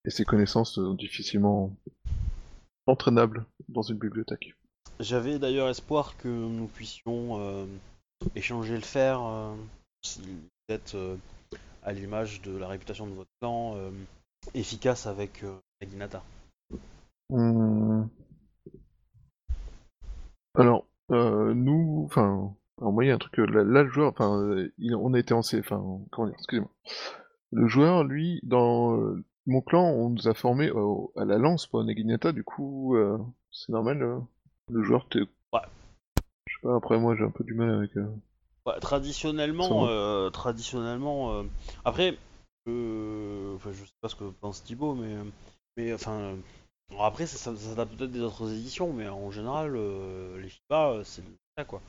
[0.05, 1.71] Et ces connaissances sont difficilement
[2.87, 4.55] entraînables dans une bibliothèque.
[4.99, 7.67] J'avais d'ailleurs espoir que nous puissions euh,
[8.35, 9.55] échanger le fer, euh,
[10.03, 11.17] si vous êtes euh,
[11.83, 13.77] à l'image de la réputation de votre clan,
[14.55, 16.23] efficace avec euh, Naginata.
[20.55, 24.11] Alors, euh, nous, enfin, moi il y a un truc, euh, là, là, le joueur,
[24.11, 26.71] enfin, euh, on a été en, C- enfin, comment dire, excusez-moi.
[27.53, 30.71] Le joueur, lui, dans euh, mon clan, on nous a formés
[31.17, 32.97] à la lance, pas Naginata, du coup,
[33.51, 34.23] c'est normal,
[34.71, 35.21] le joueur, t'es...
[35.21, 35.61] Ouais.
[36.47, 37.95] Je sais pas, après moi j'ai un peu du mal avec...
[38.67, 41.43] Ouais, traditionnellement, euh, traditionnellement, euh,
[41.85, 42.17] après,
[42.69, 45.17] euh, enfin, je sais pas ce que pense Thibaut, mais,
[45.77, 46.37] mais enfin,
[46.91, 50.41] euh, alors après, ça, ça, ça date peut-être des autres éditions, mais en général, euh,
[50.41, 51.23] les Shiba, euh, c'est
[51.57, 51.81] ça quoi.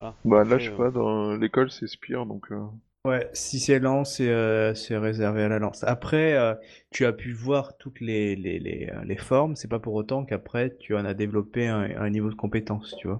[0.00, 0.14] Voilà.
[0.24, 2.50] Bah là, je sais euh, pas, dans l'école c'est Spire, donc...
[2.52, 2.66] euh,
[3.04, 5.82] Ouais, si c'est lance, c'est euh, c'est réservé à la lance.
[5.82, 6.54] Après, euh,
[6.92, 10.24] tu as pu voir toutes les, les, les, euh, les formes, c'est pas pour autant
[10.24, 13.18] qu'après tu en as développé un, un niveau de compétence, tu vois.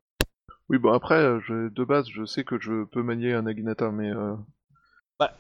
[0.68, 3.90] Oui, bon après, euh, je, de base, je sais que je peux manier un Naginata,
[3.90, 4.12] mais...
[4.12, 4.36] Euh...
[5.18, 5.34] Bah,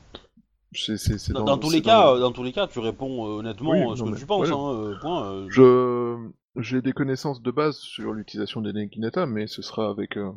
[1.32, 3.82] Dans, dans- dans tous les cas, dans tous les cas, tu réponds euh, honnêtement Oui,
[3.82, 4.54] euh, ce non, que tu penses, voilà.
[4.54, 5.30] hein, euh, point.
[5.32, 6.28] euh, Je
[6.60, 10.30] j'ai des connaissances de base sur l'utilisation des Naginata, mais ce sera avec euh,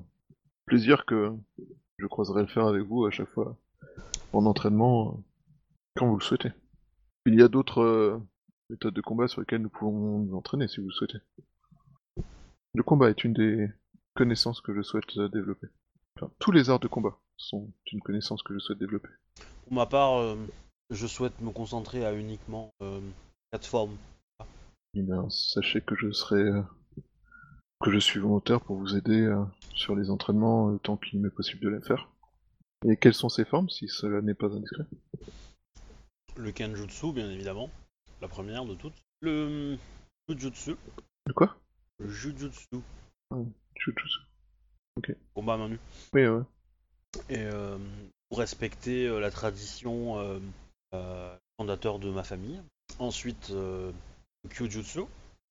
[0.65, 1.32] plaisir que
[1.98, 3.58] je croiserai le fer avec vous à chaque fois
[4.34, 5.24] en entraînement
[5.95, 6.52] quand vous le souhaitez.
[7.26, 8.21] Il y a d'autres
[8.69, 11.19] méthodes de combat sur lesquelles nous pouvons nous entraîner si vous le souhaitez.
[12.74, 13.69] Le combat est une des
[14.15, 15.67] connaissances que je souhaite développer.
[16.17, 19.10] Enfin, tous les arts de combat sont une connaissance que je souhaite développer.
[19.65, 20.36] Pour ma part, euh,
[20.91, 23.01] je souhaite me concentrer à uniquement euh,
[23.51, 23.97] quatre formes.
[24.93, 26.62] Eh bien, sachez que je serai euh,
[27.82, 31.62] que je suis volontaire pour vous aider euh, sur les entraînements tant qu'il m'est possible
[31.62, 32.10] de les faire.
[32.88, 34.86] Et quelles sont ces formes, si cela n'est pas indiscret?
[36.38, 37.69] Le Kenjutsu, bien évidemment,
[38.21, 39.01] la première de toutes.
[39.21, 39.78] Le
[40.30, 40.75] Jujutsu,
[41.25, 41.58] De quoi?
[41.99, 42.67] Le Jujutsu,
[43.75, 44.19] Jujutsu.
[45.34, 45.80] combat à main nue.
[46.13, 46.43] Oui, ouais.
[47.30, 47.78] Et euh,
[48.30, 50.40] pour respecter euh, la tradition euh,
[50.94, 52.62] euh, fondateur de ma famille.
[53.00, 53.92] Ensuite, euh,
[54.50, 55.02] Kyujutsu,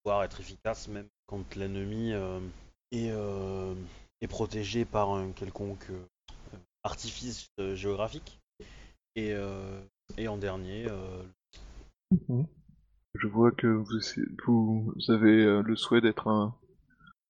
[0.03, 2.41] pouvoir être efficace même quand l'ennemi euh,
[2.93, 3.75] est, euh,
[4.21, 6.07] est protégé par un quelconque euh,
[6.85, 8.41] artifice euh, géographique.
[9.17, 9.81] Et, euh,
[10.17, 11.23] et en dernier, euh,
[12.11, 12.47] Mhm.
[13.15, 16.55] Je vois que vous, essayez- vous avez le souhait d'être un,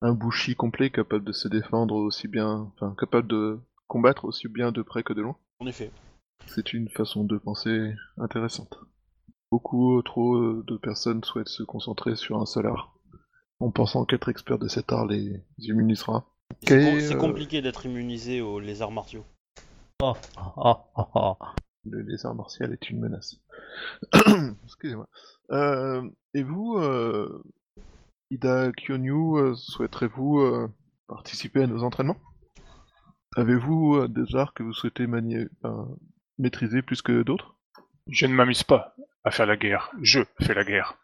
[0.03, 3.61] un bushi complet capable de se défendre aussi bien, enfin capable de
[3.95, 5.37] combattre aussi bien de près que de loin.
[5.61, 5.93] en effet,
[6.47, 8.81] C'est une façon de penser intéressante.
[9.53, 12.99] Beaucoup trop de personnes souhaitent se concentrer sur un seul art,
[13.61, 16.27] en pensant qu'être expert de cet art les immunisera.
[16.67, 19.25] c'est euh, compliqué d'être immunisé aux les arts martiaux.
[20.03, 20.15] Oh,
[20.57, 20.75] oh,
[21.15, 21.37] oh.
[21.85, 23.37] Le lézard martial est une menace.
[24.65, 25.07] Excusez-moi.
[25.53, 26.03] Euh,
[26.33, 27.45] et vous, euh,
[28.33, 30.69] Ida Kyonyu, souhaiterez-vous euh,
[31.07, 32.17] participer à nos entraînements?
[33.37, 35.47] Avez-vous euh, des arts que vous souhaitez manier,
[36.39, 37.57] maîtriser plus que d'autres?
[38.09, 38.95] Je ne m'amuse pas
[39.25, 39.91] à faire la guerre.
[40.03, 40.99] Je fais la guerre.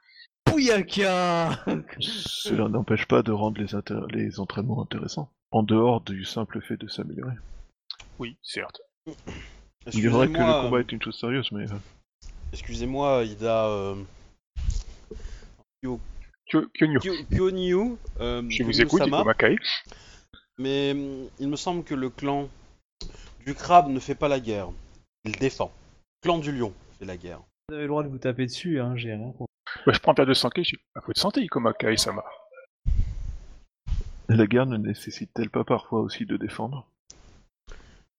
[0.46, 1.64] Bouyaka
[2.00, 3.60] Cela n'empêche pas de rendre
[4.12, 7.34] les, entraînements intéressants, en dehors du simple fait de s'améliorer.
[8.18, 8.80] Oui, certes.
[9.92, 11.76] Il est vrai que le Excusez-moi, combat est une chose sérieuse, mais euh,
[12.52, 13.66] Excusez-moi, Ida.
[13.66, 13.94] Euh...
[15.82, 16.00] Kyo-
[16.46, 16.68] Kyo-
[18.20, 19.56] euh, je vous écoute, Sama, Ikomakai.
[20.60, 22.48] Mais hum, il me semble que le clan
[23.46, 24.68] du crabe ne fait pas la guerre.
[25.24, 25.72] Il défend.
[26.22, 27.40] Le clan du lion fait la guerre.
[27.68, 29.32] Vous avez le droit de vous taper dessus, hein, j'ai rien.
[29.86, 32.24] Ouais, je prends un père de santé, j'ai un peu de santé, Ikomakai, Sama.
[34.28, 36.86] la guerre ne nécessite-t-elle pas parfois aussi de défendre?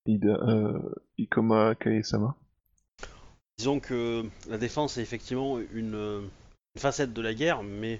[0.08, 0.80] Ida, euh,
[1.20, 2.36] Ikoma Kae-sama
[3.58, 6.22] Disons que la défense est effectivement une, euh,
[6.76, 8.00] une facette de la guerre, mais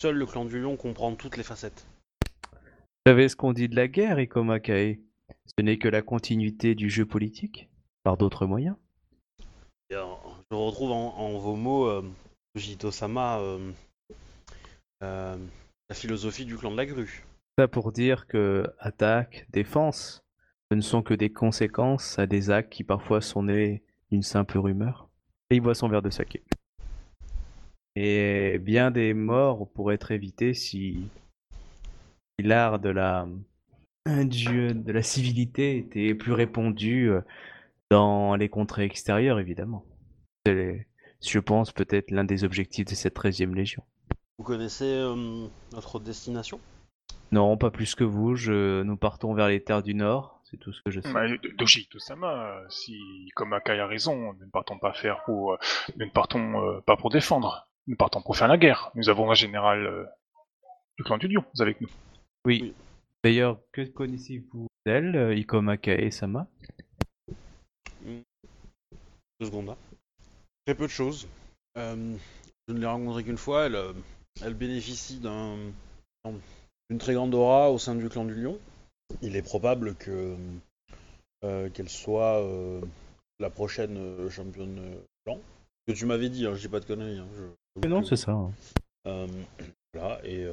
[0.00, 1.84] seul le clan du lion comprend toutes les facettes.
[3.06, 4.98] Vous savez ce qu'on dit de la guerre, Ikomakae
[5.46, 7.70] Ce n'est que la continuité du jeu politique,
[8.02, 8.76] par d'autres moyens.
[9.92, 10.04] Euh,
[10.50, 12.02] je retrouve en, en vos mots, euh,
[12.56, 13.72] Jito-sama, euh,
[15.02, 15.36] euh,
[15.88, 17.24] la philosophie du clan de la grue.
[17.58, 20.22] Ça pour dire que attaque, défense,
[20.70, 23.82] ce ne sont que des conséquences à des actes qui parfois sont nés
[24.12, 25.08] d'une simple rumeur.
[25.48, 26.42] Et il boit son verre de saké.
[27.96, 31.29] Et bien des morts pourraient être évités si, si
[32.42, 33.26] l'art de la
[34.06, 37.20] du- de la civilité était plus répandu euh,
[37.90, 39.84] dans les contrées extérieures, évidemment.
[40.46, 40.86] C'est,
[41.24, 43.82] je pense, peut-être l'un des objectifs de cette 13e Légion.
[44.38, 46.60] Vous connaissez euh, notre destination?
[47.32, 48.34] Non, pas plus que vous.
[48.36, 48.82] Je...
[48.82, 50.40] Nous partons vers les terres du Nord.
[50.50, 51.12] C'est tout ce que je sais.
[51.12, 52.96] Bah, Do- Doji Tosama, si
[53.28, 55.56] Ikomakai a raison, nous ne partons pas faire pour, euh,
[55.96, 57.68] nous ne partons euh, pas pour défendre.
[57.86, 58.90] Nous partons pour faire la guerre.
[58.94, 60.04] Nous avons un général euh,
[60.96, 61.88] du clan du lion avec nous.
[62.46, 62.60] Oui.
[62.62, 62.74] Oui.
[63.22, 66.46] D'ailleurs, que connaissez-vous d'elle, euh, Ikoma Kae-sama?
[68.04, 69.70] Deux secondes.
[69.70, 69.76] hein.
[70.66, 71.28] Très peu de choses.
[71.76, 72.16] Euh,
[72.68, 73.66] je ne l'ai rencontrée qu'une fois.
[73.66, 73.92] Elle, euh,
[74.42, 75.56] elle bénéficie d'un,
[76.88, 78.58] d'une très grande aura au sein du clan du lion.
[79.22, 80.36] Il est probable que
[81.44, 82.80] euh, qu'elle soit euh,
[83.38, 84.80] la prochaine championne
[85.26, 85.38] clan.
[85.86, 87.18] Que tu m'avais dit, hein, je dis pas de conneries.
[87.18, 87.28] hein,
[87.82, 88.32] je- Non, c'est ça.
[88.32, 88.52] hein.
[89.94, 90.46] Voilà, et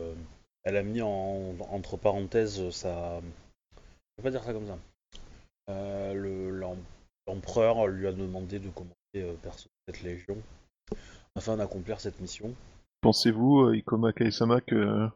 [0.68, 3.22] elle a mis en, entre parenthèses sa.
[3.22, 4.78] Je vais pas dire ça comme ça.
[5.70, 6.84] Euh, le- l'em-
[7.26, 10.38] L'empereur lui a demandé de commencer euh, perso cette légion
[11.36, 12.54] afin d'accomplir cette mission.
[13.02, 15.08] Pensez-vous, euh, Ikoma Kae-sama, que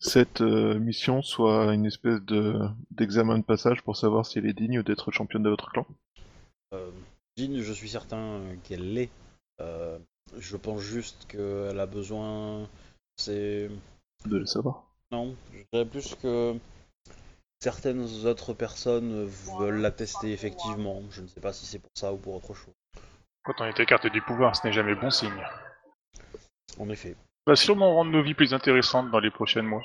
[0.00, 2.58] cette euh, mission soit une espèce de
[2.90, 5.86] d'examen de passage pour savoir si elle est digne d'être championne de votre clan?
[7.36, 9.10] Digne, je suis certain qu'elle l'est.
[9.60, 12.68] Je pense juste qu'elle a besoin.
[13.16, 13.70] C'est.
[14.26, 14.84] De le savoir.
[15.12, 16.56] Non, je dirais plus que
[17.60, 19.24] certaines autres personnes
[19.58, 21.02] veulent la tester effectivement.
[21.10, 22.74] Je ne sais pas si c'est pour ça ou pour autre chose.
[23.44, 25.30] Quand on est écarté du pouvoir, ce n'est jamais bon signe.
[26.78, 27.14] En effet.
[27.46, 29.84] Va sûrement rendre nos vies plus intéressantes dans les prochains mois.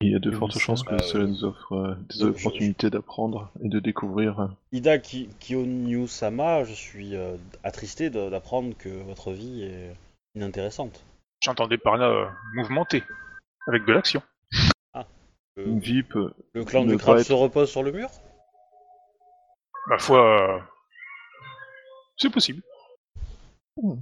[0.00, 2.20] Il y a de Oui, fortes chances que bah, cela euh, nous offre euh, des
[2.20, 4.48] je- opportunités d'apprendre et de découvrir.
[4.72, 9.94] Ida Ki- Kyonyu-sama, je suis euh, attristé d'apprendre que votre vie est
[10.34, 11.04] inintéressante.
[11.42, 13.02] J'entendais par là euh, mouvementé,
[13.66, 14.22] avec de l'action.
[15.56, 15.80] Le, Une
[16.54, 18.08] le clan ne du pas crabe être- se repose sur le mur?
[19.88, 20.18] Ma foi,
[20.56, 20.58] euh,
[22.16, 22.62] c'est possible.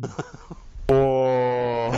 [0.93, 1.89] Oh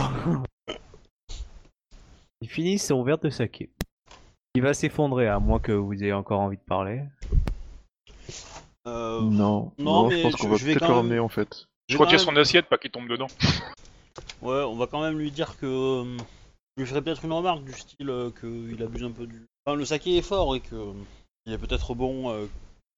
[2.41, 3.71] Il finit son verre de saké.
[4.53, 7.01] Il va s'effondrer, à moins que vous ayez encore envie de parler.
[8.87, 11.03] Euh, Non, non, je mais pense je- qu'on va je vais peut-être quand le même-
[11.03, 11.65] ramener en fait.
[11.89, 13.27] Je vais retire quand son assiette, pas qu'il tombe dedans.
[14.43, 15.65] Ouais, on va quand même lui dire que.
[15.65, 16.17] euh,
[16.77, 19.45] je lui ferai peut-être une remarque du style euh, qu'il abuse un peu du.
[19.65, 20.75] Enfin, le saké est fort et que.
[20.75, 20.93] euh,
[21.45, 22.45] il est peut-être bon euh,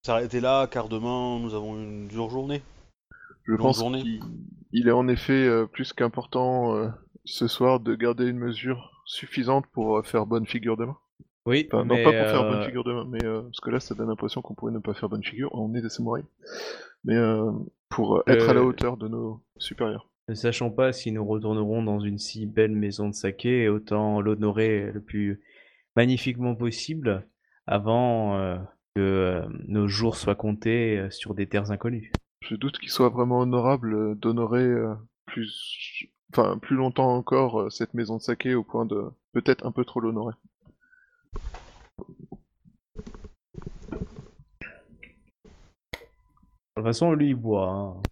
[0.04, 2.62] s'arrêter là car demain nous avons une dure journée.
[3.44, 4.02] Je Longue pense journée.
[4.02, 4.20] qu'il
[4.72, 6.88] il est en effet euh, plus qu'important euh,
[7.24, 10.96] ce soir de garder une mesure suffisante pour euh, faire bonne figure demain.
[11.46, 13.70] Oui, Enfin, mais non pas pour faire euh, bonne figure demain, mais euh, parce que
[13.70, 16.26] là ça donne l'impression qu'on pourrait ne pas faire bonne figure, on est des samouraïs.
[17.04, 17.52] Mais euh,
[17.90, 20.08] pour euh, être à la Euh, hauteur de nos supérieurs.
[20.28, 24.90] Ne sachant pas si nous retournerons dans une si belle maison de saké, autant l'honorer
[24.90, 25.40] le plus
[25.94, 27.24] magnifiquement possible
[27.68, 28.56] avant euh,
[28.96, 32.10] que euh, nos jours soient comptés euh, sur des terres inconnues.
[32.42, 34.66] Je doute qu'il soit vraiment honorable d'honorer
[35.26, 39.84] plus, enfin plus longtemps encore cette maison de saké au point de peut-être un peu
[39.84, 40.34] trop l'honorer.
[46.76, 47.70] De toute façon, lui, il boit.
[47.70, 48.02] hein.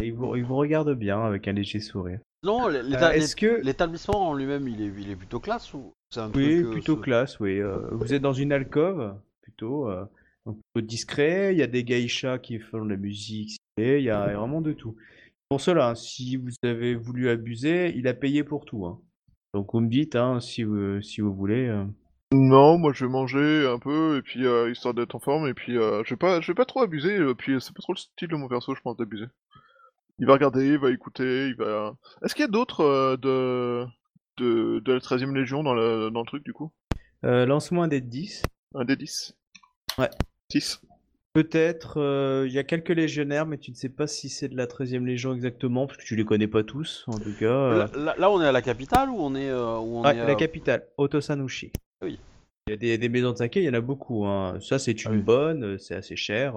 [0.00, 2.20] Et il, vous, il vous regarde bien avec un léger sourire.
[2.44, 3.60] Non, l'éta- Euh, Est-ce que...
[3.64, 6.70] l'établissement en lui-même il est, il est plutôt classe ou c'est un Oui, truc, euh,
[6.70, 7.58] plutôt ce- classe, oui.
[7.58, 10.04] euh, vous êtes dans une alcôve, plutôt, euh,
[10.46, 11.52] donc plutôt discret.
[11.52, 14.60] Il y a des geishas qui font de la musique, stylée, il y a vraiment
[14.60, 14.94] de tout.
[15.48, 18.86] Pour cela, hein, si vous avez voulu abuser, il a payé pour tout.
[18.86, 19.00] hein.
[19.52, 21.66] Donc vous me dites hein, si, vous, si vous voulez.
[21.66, 21.84] euh.
[22.30, 25.54] Non, moi je vais manger un peu, et puis euh, histoire d'être en forme, et
[25.54, 27.94] puis euh, je vais pas, je vais pas trop abuser, et puis c'est pas trop
[27.94, 29.24] le style de mon perso, je pense, d'abuser.
[30.18, 31.94] Il va regarder, il va écouter, il va...
[32.24, 33.84] Est-ce qu'il y a d'autres euh, de...
[34.38, 34.80] de...
[34.80, 36.10] de la 13ème Légion dans le...
[36.10, 36.70] dans le truc, du coup?
[37.24, 38.42] Euh, Lance-moi un dé de 10.
[38.74, 39.34] Un des 10
[39.98, 40.10] Ouais.
[40.52, 40.80] 6.
[41.34, 44.56] Peut-être, euh, il y a quelques légionnaires, mais tu ne sais pas si c'est de
[44.56, 47.44] la 13e Légion exactement, parce que tu les connais pas tous, en tout cas.
[47.46, 47.78] euh.
[47.78, 50.16] Là, là- là, on est à la capitale ou on est, euh, où on Ouais,
[50.16, 51.70] est la euh, capitale, Otosanushi.
[52.02, 52.18] Oui.
[52.66, 54.26] Il y a des, des maisons de saké, il y en a beaucoup.
[54.26, 54.58] Hein.
[54.60, 55.22] Ça, c'est une Ah oui.
[55.22, 56.54] bonne, c'est assez cher.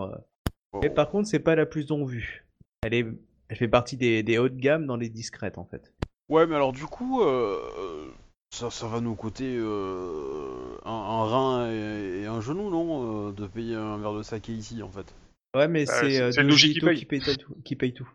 [0.74, 0.80] bon.
[0.82, 2.46] Mais par contre, c'est pas la plus en vue.
[2.84, 3.06] Elle, est,
[3.52, 5.92] elle fait partie des, des haut de gamme dans les discrètes, en fait.
[6.30, 8.08] Ouais, mais alors du coup, euh, euh,
[8.50, 13.32] ça, ça va nous coûter euh, un, un rein et, et un genou, non euh,
[13.34, 15.14] De payer un verre de saké ici, en fait.
[15.54, 17.54] Ouais, mais c'est c'est- euh, qui qui paye tout.
[17.66, 18.08] Qui paye tout.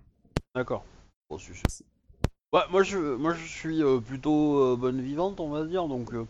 [0.55, 0.87] D'accord.
[1.29, 1.85] Bon, c'est- c'est-
[2.55, 6.14] Ouais, moi je, moi je suis euh, plutôt euh, bonne vivante, on va dire, donc
[6.14, 6.25] euh,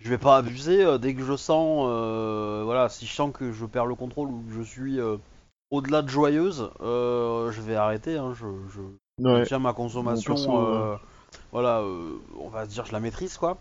[0.00, 3.52] je vais pas abuser euh, dès que je sens, euh, voilà, si je sens que
[3.52, 5.18] je perds le contrôle ou que je suis euh,
[5.70, 8.16] au-delà de joyeuse, euh, je vais arrêter.
[8.16, 8.80] Hein, je, je,
[9.20, 9.44] je Ouais.
[9.44, 10.96] tiens ma consommation, Bon, perso, euh,
[11.52, 13.58] voilà, euh, on va se dire, je la maîtrise quoi.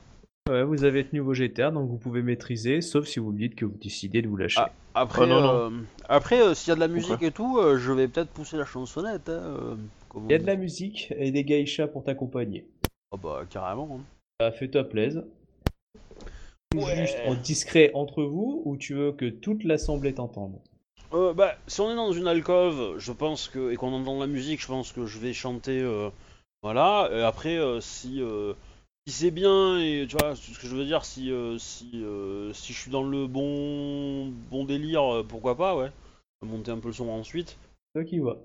[0.50, 3.56] Ouais, vous avez tenu vos GTR, donc vous pouvez maîtriser, sauf si vous me dites
[3.56, 4.62] que vous décidez de vous lâcher.
[4.62, 4.72] Ah.
[4.94, 5.54] Après, Ah, non, non.
[5.54, 5.70] euh,
[6.10, 8.56] après, euh, s'il y a de la musique et tout, euh, je vais peut-être pousser
[8.58, 9.30] la chansonnette.
[9.30, 9.76] Hein, euh,
[10.10, 12.66] comme Il y a de la musique et des geishas pour t'accompagner.
[13.12, 14.00] Ah bah carrément.
[14.00, 14.04] hein.
[14.40, 15.24] Bah, Fais-toi plaisir.
[16.76, 16.96] Ou Ouais.
[16.96, 20.60] Juste en discret entre vous, ou tu veux que toute l'assemblée t'entende?
[21.14, 24.22] Euh, bah, si on est dans une alcôve, je pense que et qu'on entend de
[24.22, 26.10] la musique, je pense que je vais chanter, euh,
[26.64, 27.10] voilà.
[27.12, 28.54] Et après, euh, si euh,
[29.08, 32.52] si c'est bien et tu vois ce que je veux dire, si euh, si euh,
[32.54, 35.92] si je suis dans le bon bon délire, euh, pourquoi pas, ouais.
[36.46, 37.58] Monter un peu le son ensuite.
[37.96, 38.38] Toi qui vois.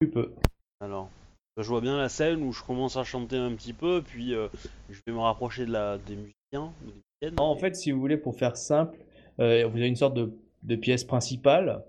[0.00, 0.32] Tu peux.
[0.80, 1.10] Alors,
[1.56, 4.48] je vois bien la scène où je commence à chanter un petit peu, puis euh,
[4.90, 7.34] je vais me rapprocher de la des musiciens ou des musiciennes.
[7.38, 8.96] Non, en fait, si vous voulez, pour faire simple,
[9.40, 10.30] euh, vous avez une sorte de,
[10.66, 11.82] de pièce principale,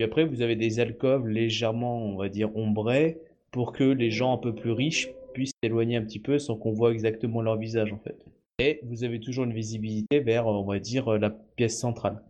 [0.00, 3.18] et après vous avez des alcôves légèrement, on va dire, ombrées,
[3.52, 6.72] pour que les gens un peu plus riches puissent s'éloigner un petit peu sans qu'on
[6.72, 8.16] voit exactement leur visage, en fait.
[8.58, 12.22] Et vous avez toujours une visibilité vers, on va dire, la pièce centrale.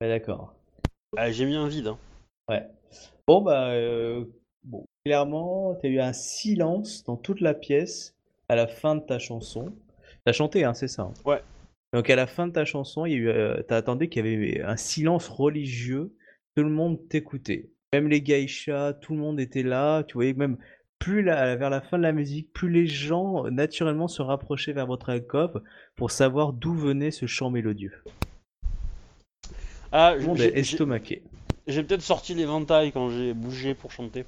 [0.00, 0.54] Ouais, d'accord.
[1.16, 1.88] Ah, j'ai mis un vide.
[1.88, 1.98] Hein.
[2.48, 2.66] Ouais.
[3.26, 4.24] Bon, bah, euh,
[4.64, 4.84] bon.
[5.04, 8.14] clairement, tu as eu un silence dans toute la pièce
[8.48, 9.72] à la fin de ta chanson.
[10.24, 11.42] T'as chanté, hein, c'est ça hein Ouais.
[11.94, 14.76] Donc, à la fin de ta chanson, eu, euh, t'as attendu qu'il y avait un
[14.76, 16.12] silence religieux.
[16.56, 17.70] Tout le monde t'écoutait.
[17.92, 20.02] Même les geishas, tout le monde était là.
[20.02, 20.56] Tu voyais même
[20.98, 24.72] plus la- vers la fin de la musique, plus les gens euh, naturellement se rapprochaient
[24.72, 25.62] vers votre alcôve
[25.94, 27.92] pour savoir d'où venait ce chant mélodieux.
[29.92, 31.22] Ah, monde j'ai- est estomaqué.
[31.68, 34.24] j'ai peut-être sorti l'éventail quand j'ai bougé pour chanter.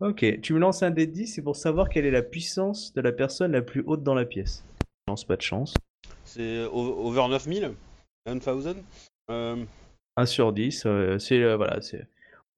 [0.00, 2.92] Ok, tu me lances un dé de 10, c'est pour savoir quelle est la puissance
[2.94, 4.64] de la personne la plus haute dans la pièce.
[4.80, 5.74] Je lance pas de chance.
[6.34, 7.74] C'est over 9000
[8.26, 8.82] 1000
[9.30, 9.64] euh,
[10.16, 12.06] 1 sur 10, euh, c'est euh, voilà, c'est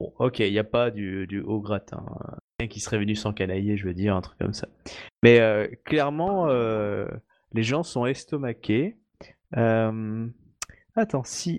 [0.01, 0.13] bon.
[0.19, 2.05] Ok, il n'y a pas du, du haut gratin.
[2.09, 4.67] euh, Rien qui serait venu sans canailler, je veux dire, un truc comme ça.
[5.23, 5.39] Mais
[5.85, 6.47] clairement,
[7.53, 8.97] les gens sont estomaqués.
[9.53, 11.59] Attends, si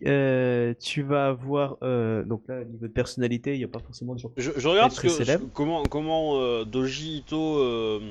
[0.80, 1.78] tu vas avoir
[2.26, 4.32] donc là, au niveau de personnalité, il n'y a pas forcément de gens.
[4.38, 8.02] je, je regarde Très que, ce- comment, comment Doji Ito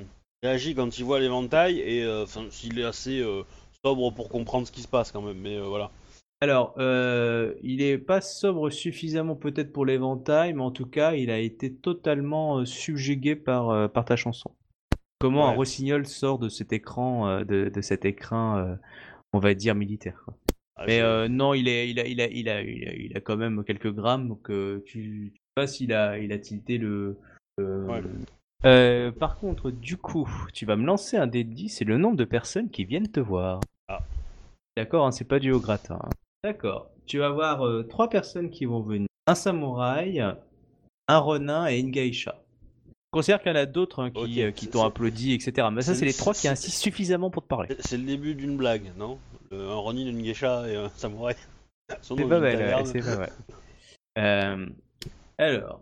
[0.45, 3.21] réagit quand il voit l'éventail et enfin, s'il est assez
[3.87, 5.39] sobre pour comprendre ce qui se passe quand même.
[5.39, 5.91] Mais euh, voilà.
[6.43, 11.31] Alors, euh, il est pas sobre suffisamment peut-être pour l'éventail, mais en tout cas, il
[11.31, 14.51] a été totalement euh, subjugué par, euh, par ta chanson.
[15.19, 18.77] Comment un rossignol sort de cet écran, de, de cet écran,
[19.33, 20.21] on va dire militaire.
[20.27, 20.35] quoi.
[20.77, 23.21] Ah, Mais non, il, est, il, a, il, a, il, a, il, a, il a
[23.23, 24.51] quand même quelques grammes, donc
[24.85, 27.17] tu, tu sais pas s'il a, il a tilté le.
[27.57, 29.11] Ouais.
[29.19, 32.19] Par contre, du coup, tu vas me lancer un dé de 10, c'est le nombre
[32.19, 33.61] de personnes qui viennent te voir.
[33.89, 34.01] Ah.
[34.77, 35.99] D'accord, hein, c'est pas du au gratin.
[36.03, 36.11] hein.
[36.45, 36.91] D'accord.
[37.07, 39.07] Tu vas avoir euh, trois personnes qui vont venir.
[39.27, 40.21] Un samouraï,
[41.09, 42.43] un renin et une geisha.
[43.11, 45.69] Considère qu'il y en a d'autres hein, qui, euh, qui t'ont applaudi, etc.
[45.73, 47.69] Mais ça, c'est- les trois qui insistent suffisamment pour te parler.
[47.81, 49.19] C'est- le début d'une blague, non?
[49.53, 51.37] Un Ronin, une geisha et un samouraï.
[52.03, 53.33] C'est pas mal, c'est pas mal.
[54.19, 54.67] Euh,
[55.39, 55.81] alors,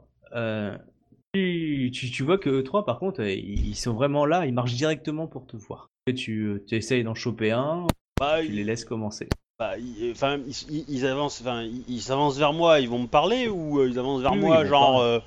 [1.33, 4.53] tu, tu, tu vois que eux trois, par contre, ils, ils sont vraiment là, ils
[4.55, 5.89] marchent directement pour te voir.
[6.07, 7.87] Et tu essayes d'en choper un,
[8.33, 9.29] Bah, tu il- les laisses commencer.
[9.59, 12.99] bah, il- enfin, ils, ils- ils avancent, enfin, ils, ils s'avancent vers moi, ils vont
[13.01, 15.21] me parler ou euh, ils avancent vers Oui, moi, ils genre, euh,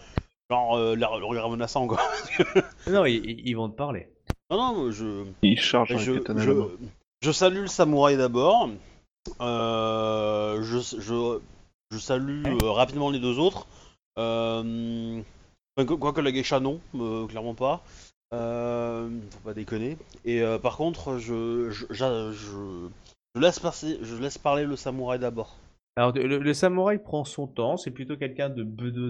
[0.50, 2.00] genre euh, le regard menaçant, quoi.
[2.88, 4.10] Non, ils, ils- ils vont te parler.
[4.50, 6.52] Non, non, je, Il charge un je, je,
[7.22, 8.70] je salue le samouraï d'abord.
[9.41, 11.39] Euh, je, je,
[11.91, 12.64] je salue Ouais.
[12.64, 13.68] euh, rapidement les deux autres.
[14.20, 15.22] Euh,
[15.80, 17.84] Enfin, quoi- quoique la geisha, non, euh, clairement pas.
[18.34, 19.97] Euh, faut pas déconner.
[20.25, 22.89] Et euh, par contre, je, je,
[23.36, 25.57] laisse passer, je laisse parler le samouraï d'abord.
[25.95, 29.09] Alors, le, samouraï prend son temps, c'est plutôt quelqu'un de bedeux.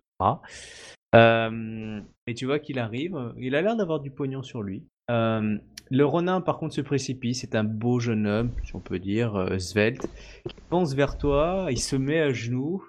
[1.14, 4.84] Et tu vois qu'il arrive, il a l'air d'avoir du pognon sur lui.
[5.10, 5.58] Euh,
[5.90, 7.36] le Ronin, par contre, se précipite.
[7.36, 10.08] C'est un beau jeune homme, si on peut dire, euh, svelte.
[10.46, 12.84] Il pense vers toi, il se met à genoux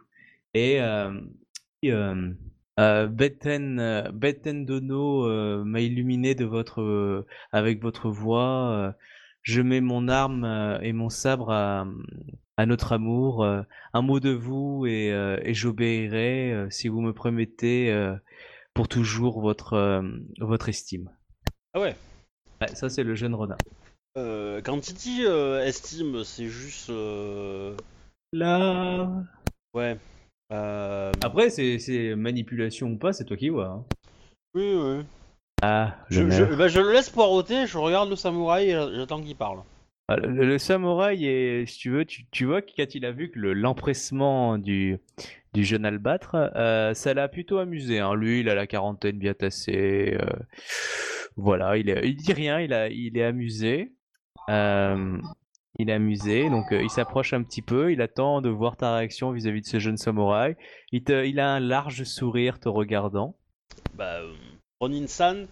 [0.54, 1.12] et euh,
[2.78, 8.70] euh, Beten, euh, Beten Dono euh, m'a illuminé de votre, euh, avec votre voix.
[8.72, 8.92] euh,
[9.42, 11.86] je mets mon arme euh, et mon sabre à,
[12.56, 13.42] à notre amour.
[13.44, 13.62] euh,
[13.94, 18.14] un mot de vous et, euh, et j'obéirai euh, si vous me promettez euh,
[18.74, 20.02] pour toujours votre, euh,
[20.40, 21.10] votre estime.
[21.74, 21.96] Ah ouais?
[22.60, 23.58] Ouais, ça c'est le jeune renard.
[24.16, 26.90] Euh, quand Titi euh, estime, c'est juste.
[26.90, 27.76] euh,
[28.32, 29.08] Là.
[29.72, 29.96] Ouais.
[30.52, 33.66] Euh, Après, c'est manipulation ou pas, c'est toi qui vois.
[33.66, 33.84] hein.
[34.54, 35.04] Oui, oui.
[35.62, 39.36] Ah, Je, je, bah, je le laisse poireauter, je regarde le samouraï et j'attends qu'il
[39.36, 39.60] parle.
[40.08, 43.12] Ah, Le, le samouraï, est, si tu veux, tu, tu vois que quand il a
[43.12, 44.98] vu que le- l'empressement du,
[45.52, 47.98] du jeune albâtre, euh, ça l'a plutôt amusé.
[47.98, 48.14] hein.
[48.14, 50.16] Lui, il a la quarantaine bien tassée.
[50.18, 50.26] euh,
[51.36, 53.92] voilà, il, est, il dit rien, il, a, il est amusé.
[54.48, 55.18] Euh,
[55.78, 58.96] il est amusé, donc euh, il s'approche un petit peu, il attend de voir ta
[58.96, 60.56] réaction vis-à-vis de ce jeune samouraï.
[60.92, 63.36] Il, te, il a un large sourire te regardant.
[63.94, 64.34] Bah, euh,
[64.80, 65.46] Ronin-san,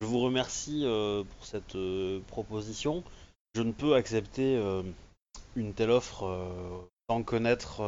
[0.00, 1.76] je vous remercie euh, pour cette
[2.26, 3.04] proposition.
[3.54, 4.58] Je ne peux accepter
[5.56, 7.82] une telle offre sans connaître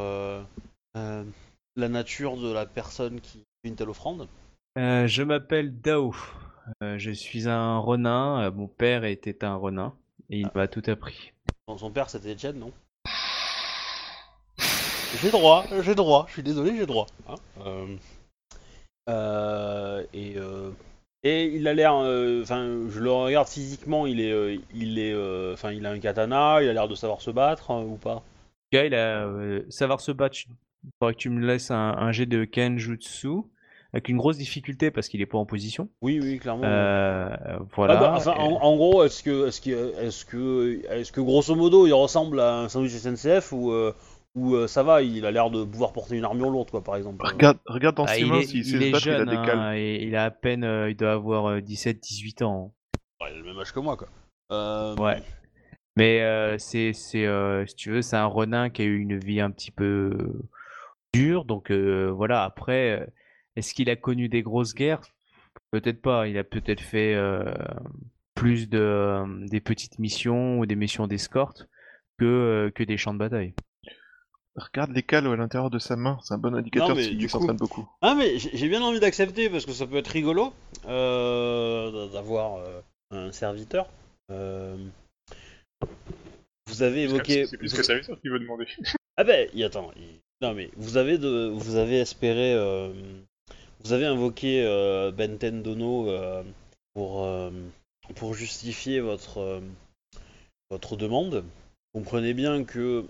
[0.94, 4.28] la nature de la personne qui fait une telle offrande.
[4.76, 6.14] Euh, je m'appelle Dao.
[6.82, 8.42] Euh, je suis un renin.
[8.42, 9.94] Euh, mon père était un renin
[10.30, 11.32] et il m'a tout appris.
[11.66, 12.72] Son- père c'était Etienne, non
[15.22, 17.06] J'ai droit, j'ai droit, je suis désolé, j'ai droit.
[17.28, 17.34] hein.
[17.64, 17.96] Euh,
[19.08, 20.70] euh, et, euh,
[21.22, 25.14] et il a l'air, enfin, je le regarde physiquement, il est, il est,
[25.52, 28.22] enfin, il a un katana, il a l'air de savoir se battre hein, ou pas.
[28.72, 29.26] Gars, il a
[29.70, 30.36] savoir se battre.
[30.84, 33.28] Il faudrait que tu me laisses un, un jet de Kenjutsu
[33.94, 35.88] avec une grosse difficulté parce qu'il est pas en position.
[36.02, 36.64] Oui, oui, clairement.
[36.64, 37.96] Euh, Ah voilà.
[37.96, 41.86] bah, enfin, en, en gros, est-ce que, est-ce que, est-ce que, est-ce que grosso modo,
[41.86, 43.94] il ressemble à un sandwich SNCF ou, euh,
[44.34, 46.96] ou euh, ça va, il a l'air de pouvoir porter une armure lourde, quoi, par
[46.96, 47.24] exemple.
[47.24, 49.72] Regarde, regarde dans Ah, il mains est, il se est battre, il a des hein,
[49.74, 52.74] et il a à peine, euh, il doit avoir 17-18 ans.
[53.22, 54.08] Ouais, il a le même âge que moi, quoi.
[54.50, 55.22] Euh, Ouais.
[55.96, 59.16] Mais euh, c'est, c'est, euh, si tu veux, c'est un renin qui a eu une
[59.16, 60.12] vie un petit peu
[61.14, 61.44] dure.
[61.44, 63.06] Donc euh, voilà, après, euh,
[63.56, 65.02] est-ce qu'il a connu des grosses guerres?
[65.70, 66.26] Peut-être pas.
[66.28, 67.52] Il a peut-être fait euh,
[68.34, 71.68] plus de, euh, des petites missions ou des missions d'escorte
[72.18, 73.54] que, euh, que des champs de bataille.
[74.56, 77.56] Regarde les cales à l'intérieur de sa main, c'est un bon indicateur s'il coup- s'entraîne
[77.56, 77.88] beaucoup.
[78.02, 80.52] Ah mais j'ai bien envie d'accepter parce que ça peut être rigolo
[80.86, 82.80] euh, d'avoir euh,
[83.10, 83.88] un serviteur.
[84.30, 84.76] Euh,
[86.68, 87.46] vous avez évoqué.
[87.46, 88.66] C'est plus que ça, ça qu'il veut demander.
[89.16, 89.90] Ah ben, attends.
[89.96, 92.92] il- Non mais vous avez de, vous avez espéré, euh,
[93.84, 96.42] vous avez invoqué euh, Benten Dono euh,
[96.94, 97.50] pour euh,
[98.16, 99.60] pour justifier votre euh,
[100.70, 101.44] votre demande.
[101.94, 103.04] Comprenez bien que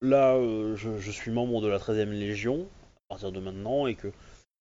[0.00, 2.66] là, euh, je, je suis membre de la 13e Légion
[3.08, 4.08] à partir de maintenant et que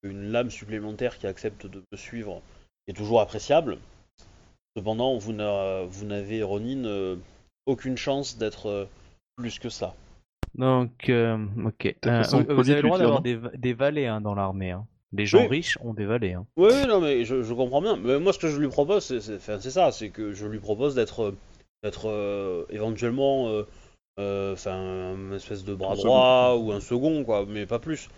[0.04, 2.42] une lame supplémentaire qui accepte de me suivre
[2.88, 3.78] est toujours appréciable.
[4.76, 7.16] Cependant, vous n'a- vous n'avez, Ronin, euh,
[7.66, 8.86] aucune chance d'être euh,
[9.36, 9.94] plus que ça.
[10.56, 11.96] Donc, euh, ok.
[12.06, 13.22] Euh, vous vous avez le droit d'avoir
[13.58, 14.72] des valets hein, dans l'armée.
[14.72, 14.86] hein.
[15.12, 15.48] Les gens Oui.
[15.48, 16.34] riches ont des valets.
[16.34, 16.46] hein.
[16.58, 17.96] Oui, non, mais je, je comprends bien.
[17.98, 19.40] Mais moi, ce que je lui propose, c'est
[19.72, 21.38] ça, c'est que je lui propose d'être, euh,
[21.84, 23.64] d'être euh, éventuellement, euh,
[24.20, 28.10] euh, enfin, une espèce de bras Un droit ou un second, quoi, mais pas plus.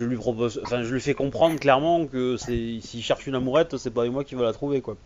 [0.00, 3.76] Je lui propose, enfin, je lui fais comprendre clairement que c'est, s'il cherche une amourette,
[3.76, 4.96] c'est pas moi qui va la trouver, quoi.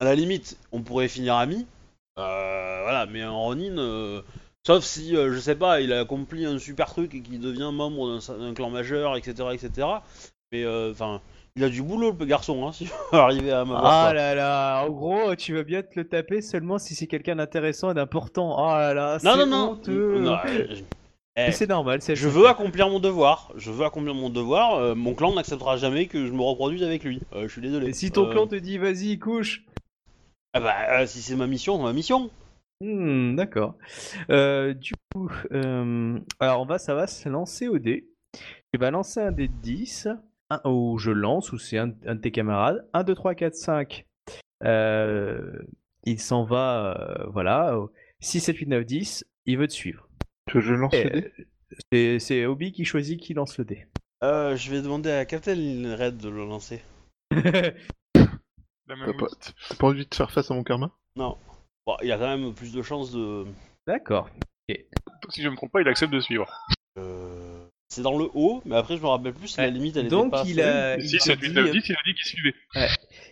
[0.00, 1.66] À la limite, on pourrait finir amis,
[2.16, 4.22] voilà, mais en Ronin,
[4.64, 8.20] sauf si, je sais pas, il a accompli un super truc et qu'il devient membre
[8.20, 9.88] d'un, d'un clan majeur, etc., etc.
[10.54, 11.20] Mais, euh, enfin.
[11.56, 13.84] Il a du boulot le garçon, hein, s'il veut arriver à m'avoir.
[13.86, 17.36] Ah là là, en gros, tu veux bien te le taper seulement si c'est quelqu'un
[17.36, 18.56] d'intéressant et d'important.
[18.58, 20.20] Ah là là, non, c'est non, non, honteux.
[20.20, 20.82] non, euh, je-
[21.36, 23.52] Eh, c'est normal, c'est je veux accomplir mon devoir.
[23.56, 24.74] Je veux accomplir mon devoir.
[24.78, 27.20] euh, mon clan n'acceptera jamais que je me reproduise avec lui.
[27.34, 27.88] Euh, je suis désolé.
[27.90, 29.62] Et si ton Euh, clan te dit vas-y, couche.
[30.54, 32.30] ah bah, si c'est ma mission, c'est ma mission.
[32.80, 33.74] Hmm, d'accord.
[34.28, 35.30] Du coup,
[36.40, 38.08] alors on va, ça va se lancer au dé.
[38.72, 40.08] Tu vas lancer un dé de 10,
[40.54, 42.88] un, ou je lance, ou c'est un, un de tes camarades.
[42.92, 44.06] 1, 2, 3, 4, 5.
[44.64, 45.52] Euh,
[46.04, 47.76] il s'en va, euh, voilà.
[48.20, 49.24] 6, 7, 8, 9, 10.
[49.46, 50.08] Il veut te suivre.
[50.50, 51.32] Que je lance Et, le dé?
[51.90, 53.86] C'est c'est Obi qui choisit qui lance le dé.
[54.22, 56.82] Euh, je vais demander à Captain Red de le lancer.
[57.30, 59.26] La T'as pas,
[59.68, 60.90] t'as pas envie de faire face à mon karma?
[61.16, 61.38] Non.
[61.86, 63.46] Bon, il a quand même plus de chances de.
[63.86, 64.28] D'accord.
[65.30, 66.50] Si je me trompe pas, il accepte de suivre.
[66.98, 67.53] Euh,
[67.88, 69.70] C'est dans le haut, mais après je me rappelle plus si la Ouais.
[69.70, 70.44] limite elle Donc était pas.
[70.48, 72.54] il a, il si, te 7, 8, dit, 9, 10, il a dit qu'il suivait.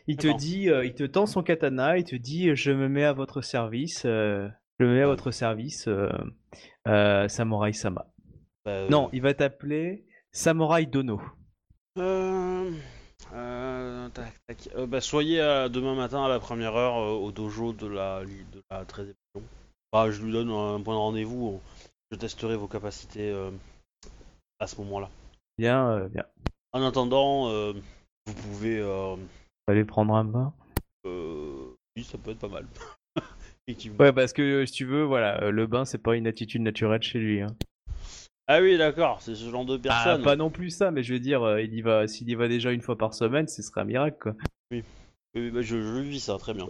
[0.07, 3.05] il te dit, euh, il te tend son katana, il te dit, je me mets
[3.05, 4.49] à votre service, euh,
[4.79, 6.09] je me mets à votre service, euh,
[6.87, 8.07] euh, Samurai Sama.
[8.65, 11.21] Bah, Non, il va t'appeler Samurai Dono.
[11.99, 12.71] Euh,
[13.35, 14.69] euh, tac, tac.
[14.77, 18.23] Euh, bah, soyez euh, demain matin à la première heure euh, au dojo de la,
[18.25, 19.49] de la 13e Légion.
[19.93, 21.61] Bah, je lui donne un point de rendez-vous.
[22.13, 23.51] Je testerai vos capacités euh,
[24.63, 25.11] à ce moment-là.
[25.59, 26.25] Bien, euh, bien.
[26.73, 27.73] En attendant, euh,
[28.27, 28.79] vous pouvez.
[28.79, 29.17] Euh,
[29.67, 30.53] Allez prendre un bain.
[31.05, 32.67] oui, ça peut être pas mal.
[34.01, 37.21] Ouais, parce que si tu veux, voilà, le bain c'est pas une attitude naturelle chez
[37.21, 37.41] lui.
[37.43, 37.47] hein.
[38.49, 40.23] Ah oui, d'accord, c'est ce genre de Ah, personne.
[40.25, 42.73] pas non plus ça, mais je veux dire, il y va, s'il y va déjà
[42.73, 44.35] une fois par semaine, ce serait un miracle quoi.
[44.73, 44.83] Oui,
[45.51, 46.67] bah, je, je vis ça très bien.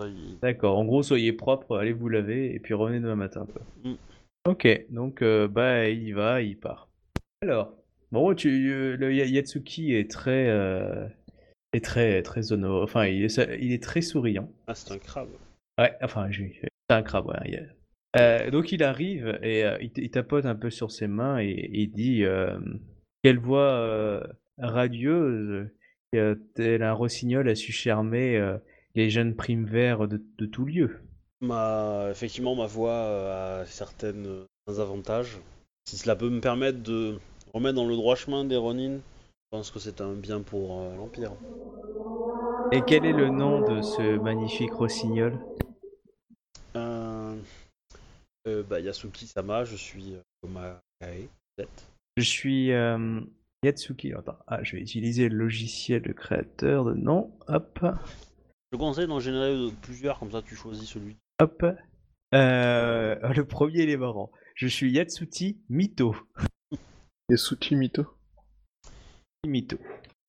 [0.00, 3.46] Il- D'accord, en gros, soyez propre, allez vous laver et puis revenez demain matin.
[3.52, 3.62] Quoi.
[3.84, 3.96] Mm.
[4.46, 6.88] Ok, donc euh, bah il y va, il part.
[7.44, 7.74] Alors,
[8.10, 11.06] bon, tu, euh, le Ya- Yatsuki est très, euh,
[11.74, 12.82] est très, très honoré.
[12.82, 14.50] Enfin, il est, il est très souriant.
[14.66, 15.28] Ah, c'est un crabe.
[15.78, 17.34] Ouais, enfin, je- c'est un crabe, ouais.
[17.44, 17.74] il
[18.16, 21.68] Euh, donc il arrive et euh, il, il tapote un peu sur ses mains et,
[21.72, 22.58] il dit euh,
[23.22, 24.22] Quelle voix euh,
[24.58, 25.68] radieuse,
[26.14, 28.56] euh, tel un rossignol a su charmer euh,
[28.94, 31.00] les jeunes primes verts de, de tout lieu.
[31.42, 32.06] Ma...
[32.10, 35.38] Effectivement, ma voix euh, a certaines euh, avantages.
[35.86, 37.18] Si cela peut me permettre de
[37.54, 40.96] remettre dans le droit chemin des Ronin, je pense que c'est un bien pour euh,
[40.96, 41.32] l'Empire.
[42.72, 45.38] Et quel est le nom de ce magnifique rossignol?
[46.76, 47.36] Euh...
[48.48, 51.84] euh, bah, Yasuki Sama, je suis euh, Komakae, peut-être.
[52.16, 53.20] Je suis euh,
[53.64, 54.12] Yatsuki.
[54.12, 57.32] Attends, ah, je vais utiliser le logiciel de créateur de nom.
[57.48, 57.78] Hop,
[58.72, 61.16] Je conseille d'en générer euh, plusieurs, comme ça tu choisis celui.
[61.40, 61.64] hop.
[62.34, 64.32] Euh, le premier, il est marrant.
[64.56, 66.16] Je suis Yatsuti Mito.
[67.30, 68.04] Yasuki Mito.
[69.46, 69.78] Mito.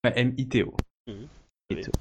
[0.03, 0.75] Enfin, M-I-T-O.
[1.69, 1.91] Mito.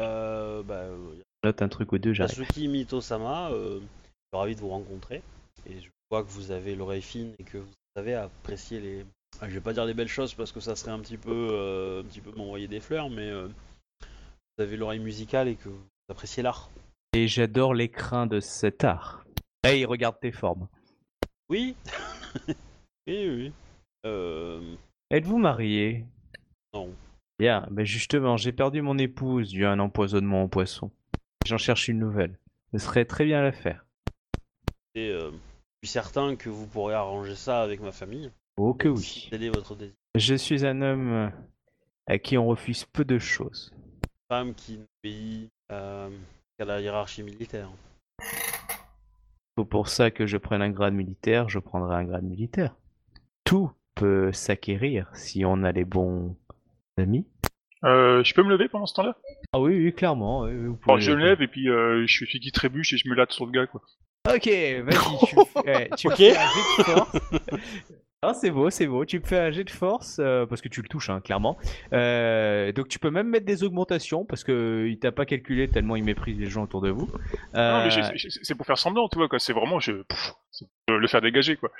[0.00, 2.38] Euh, bah, euh, Note un truc ou deux, j'arrive.
[2.38, 5.22] Yasuki Mito-sama, euh, je suis ravi de vous rencontrer.
[5.66, 9.06] Et je vois que vous avez l'oreille fine et que vous savez apprécier les.
[9.40, 11.48] Ah, je vais pas dire les belles choses parce que ça serait un petit peu,
[11.52, 13.48] euh, un petit peu m'envoyer des fleurs, mais euh,
[14.00, 16.70] vous avez l'oreille musicale et que vous appréciez l'art.
[17.14, 19.24] Et j'adore l'écrin de cet art.
[19.64, 20.68] Il regarde tes formes.
[21.48, 21.76] Oui,
[22.48, 23.52] oui, oui.
[24.04, 24.76] Euh,
[25.10, 26.04] Êtes-vous marié?
[26.74, 26.92] Non.
[27.38, 30.90] Bien, ben justement, j'ai perdu mon épouse dû à un empoisonnement au poisson.
[31.46, 32.38] J'en cherche une nouvelle.
[32.72, 33.84] Ce serait très bien à la faire.
[34.94, 38.30] Et euh, je suis certain que vous pourrez arranger ça avec ma famille.
[38.56, 39.02] Oh que oui.
[39.02, 39.94] Si tel est votre désir?
[40.14, 41.28] Je suis un homme euh,
[42.06, 43.72] à qui on refuse peu de choses.
[44.28, 46.10] Femme qui n'obéit euh,
[46.58, 47.70] qu'à la hiérarchie militaire.
[49.56, 52.76] Faut pour ça que je prenne un grade militaire, je prendrai un grade militaire.
[53.44, 53.70] Tout
[54.02, 56.36] peut s'acquérir si on a les bons
[56.98, 57.26] amis.
[57.84, 59.16] Euh, je peux me lever pendant ce temps-là?
[59.52, 60.42] Ah oui, oui, clairement.
[60.42, 63.08] oui, Alors, je me lève et puis euh, je fais celui qui trébuche et je
[63.08, 63.80] me latte sur le gars, quoi.
[64.28, 66.18] Ok, vas-y, tu, me fais- ouais, tu me Ok.
[66.18, 67.12] fais un jet de force.
[68.24, 69.04] Ah, c'est beau, c'est beau.
[69.04, 71.58] Tu me fais un jet de force, euh, parce que tu le touches, hein, clairement.
[71.92, 75.96] Euh, donc tu peux même mettre des augmentations, parce que il t'a pas calculé tellement
[75.96, 77.10] il méprise les gens autour de vous.
[77.52, 77.90] Non, mais
[78.44, 79.40] c'est pour faire semblant, tu vois, quoi.
[79.40, 80.34] C'est vraiment, je, pff,
[80.86, 81.72] le faire dégager, quoi.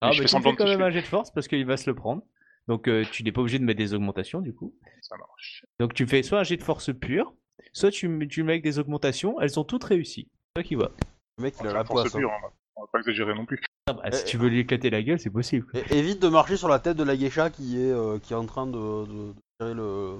[0.00, 1.88] Ah, je bah, fais semblant quand même un jet de force, parce qu'il va se
[1.88, 2.22] le prendre.
[2.68, 4.74] Donc euh, tu n'es pas obligé de mettre des augmentations, du coup.
[5.02, 5.64] Ça marche.
[5.78, 7.34] Donc tu fais soit un jet de force pur,
[7.72, 10.28] soit tu, tu mets avec des augmentations, elles sont toutes réussies.
[10.30, 10.92] C'est toi qui vois.
[11.38, 12.14] Le mec, il a Enfin, la force poisse.
[12.14, 12.18] hein.
[12.18, 12.48] pure, hein.
[12.76, 13.60] On va pas exagérer non plus.
[13.88, 15.66] Ah bah, si Euh, tu veux lui éclater la gueule, c'est possible.
[15.74, 18.36] Et- évite de marcher sur la tête de la geisha qui est, euh, qui est
[18.36, 18.72] en train de,
[19.06, 20.18] de, de tirer le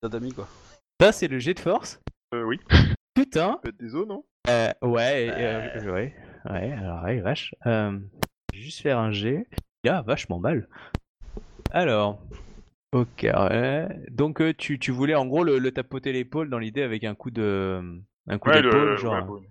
[0.00, 0.48] tatami quoi.
[1.00, 2.00] Ça, c'est le jet de force.
[2.34, 2.58] Euh, oui.
[3.14, 4.24] Putain, Faites des os, non?
[4.48, 6.14] Euh, ouais, euh, ouais,
[6.50, 7.54] ouais, alors, ouais, vache.
[7.66, 7.98] Euh,
[8.52, 9.46] juste faire un G.
[9.84, 10.68] Il a vachement mal.
[11.70, 12.20] Alors,
[12.92, 13.26] ok,
[14.10, 17.14] donc euh, tu, tu voulais en gros le, le tapoter l'épaule dans l'idée avec un
[17.14, 17.80] coup de,
[18.28, 19.14] un coup Ouais, d'épaule, le, genre.
[19.14, 19.42] ouais, bon,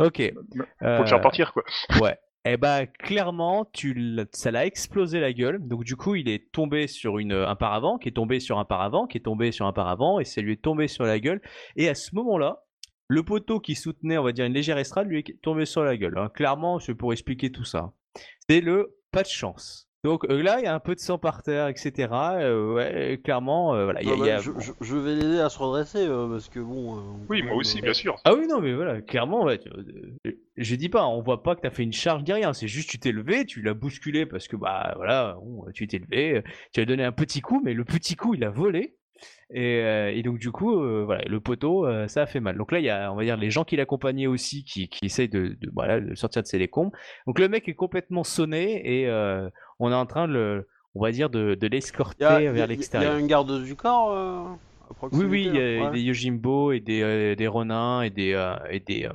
[0.00, 0.32] Ok.
[0.80, 1.62] faut le faire partir, quoi.
[2.00, 2.16] Ouais.
[2.46, 5.66] Eh bah clairement, tu ça l'a explosé la gueule.
[5.66, 8.66] Donc du coup, il est tombé sur une, un paravent, qui est tombé sur un
[8.66, 11.40] paravent, qui est tombé sur un paravent, et ça lui est tombé sur la gueule.
[11.76, 12.62] Et à ce moment-là,
[13.08, 15.96] le poteau qui soutenait, on va dire, une légère estrade, lui est tombé sur la
[15.96, 16.18] gueule.
[16.18, 16.28] hein.
[16.34, 17.92] Clairement, c'est pour expliquer tout ça.
[18.48, 19.88] C'est le pas de chance.
[20.02, 22.08] Donc euh, là, il y a un peu de sang par terre, etc.
[22.12, 24.02] Euh, ouais, clairement, euh, voilà.
[24.02, 26.06] il y a- bah, il y a- je, je- je vais l'aider à se redresser
[26.06, 26.98] euh, parce que bon.
[26.98, 27.00] euh,
[27.30, 28.16] Oui, moi aussi, euh, bien sûr.
[28.24, 29.70] Ah oui, non, mais voilà, clairement, ouais, tu-
[30.58, 32.98] je dis pas, on voit pas que t'as fait une charge rien, c'est juste tu
[32.98, 36.42] t'es levé, tu l'as bousculé parce que, bah voilà, bon, tu t'es levé,
[36.74, 38.96] tu as donné un petit coup, mais le petit coup, il a volé.
[39.50, 42.56] Et, euh, et donc du coup, euh, voilà, le poteau, euh, ça a fait mal.
[42.56, 45.06] Donc là, il y a, on va dire, les gens qui l'accompagnaient aussi, qui, qui
[45.06, 46.92] essayent de, de, voilà, de sortir de ses décombres.
[47.26, 49.10] Donc le mec est complètement sonné et
[49.78, 52.44] on est en train de, le, on va dire, de, de l'escorter y a, il
[52.44, 53.12] y a- vers il y a l'extérieur.
[53.12, 54.58] un garde du corps
[55.12, 55.90] Oui, oui, il y a Ouais.
[55.92, 59.12] des Yojimbo et des, euh, des Ronins et des, euh, et des, euh,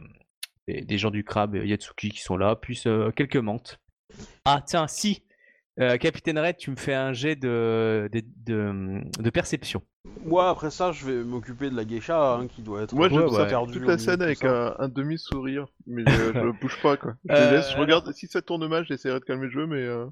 [0.67, 3.79] des, des gens du crabe Yatsuki qui sont là, euh, quelques mantes.
[4.45, 5.23] Ah, tiens, si
[5.79, 9.81] Euh, Capitaine Red, tu me fais un jet de, de, de, de perception.
[10.25, 12.93] Moi, après ça, je vais m'occuper de la geisha hein, qui doit être.
[12.93, 13.47] Moi, Ouais, ouais.
[13.47, 17.13] perdu toute la scène avec un, un demi-sourire, mais je, je bouge pas, quoi.
[17.29, 19.81] Je Euh, laisse, je regarde, si ça tourne mal, j'essaierai de calmer le jeu, mais...
[19.81, 20.05] euh,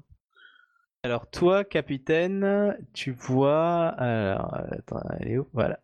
[1.02, 3.88] Alors toi, capitaine, tu vois...
[3.98, 5.48] Alors, attends, elle est où?
[5.52, 5.78] Voilà.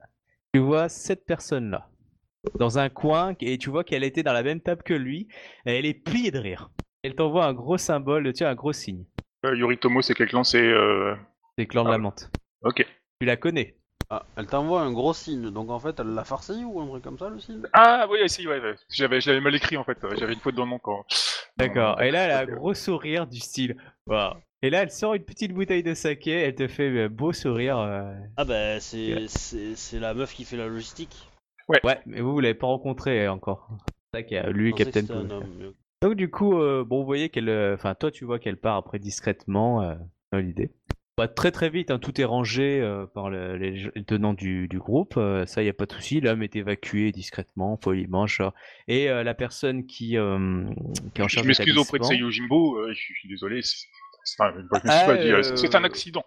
[0.55, 1.89] Tu vois cette personne-là,
[2.59, 5.29] dans un coin, et tu vois qu'elle était dans la même table que lui,
[5.67, 6.71] et elle est pliée de rire.
[7.03, 9.05] Elle t'envoie un gros symbole, tiens, un gros signe.
[9.45, 10.45] Euh, Yoritomo, c'est quel clan?
[10.45, 10.63] C'est.
[10.67, 11.15] Euh...
[11.59, 12.03] C'est Clan de Ah la ouais.
[12.03, 12.31] menthe.
[12.63, 12.87] Ok.
[13.21, 13.77] Tu la connais?
[14.11, 17.03] Ah, elle t'envoie un gros signe, donc en fait, elle l'a farci ou un truc
[17.05, 17.63] comme ça, le signe?
[17.73, 18.75] Ah oui, si, ouais, ouais.
[18.91, 20.03] J'avais, je l'avais mal écrit en fait.
[20.05, 21.05] ouais, J'avais une faute dans le nom quand.
[21.57, 22.01] D'accord.
[22.03, 23.77] Et là, elle a un gros sourire du style.
[24.07, 24.35] Waouh.
[24.63, 27.79] Et là, elle sort une petite bouteille de saké, elle te fait un beau sourire.
[27.79, 28.15] euh.
[28.37, 31.29] Ah bah, c'est c'est c'est la meuf qui fait la logistique.
[31.69, 33.69] Ouais, mais vous, vous l'avez pas rencontré encore.
[34.13, 35.33] C'est ça a lui, Je pensais que Captain c'était un Cool.
[35.33, 35.75] homme, mais ok.
[36.05, 38.77] Donc du coup, euh, bon, vous voyez qu'elle, euh, enfin, toi, tu vois qu'elle part
[38.77, 39.95] après discrètement euh,
[40.33, 40.71] dans l'idée.
[41.17, 42.83] Bah, très très vite, hein, tout est rangé
[43.15, 45.19] par le- les, les tenants du, du groupe.
[45.47, 46.21] ça, y a pas de souci.
[46.21, 48.27] L'homme est évacué discrètement, poliment.
[48.27, 48.53] genre.
[48.87, 50.49] Et la personne qui, qui est en
[51.15, 53.63] Je charge m'excuse auprès de Seiyujimbo, euh, je suis je suis désolé.
[53.63, 53.87] c'est-
[54.27, 54.43] je
[54.89, 56.25] Ah, un accident.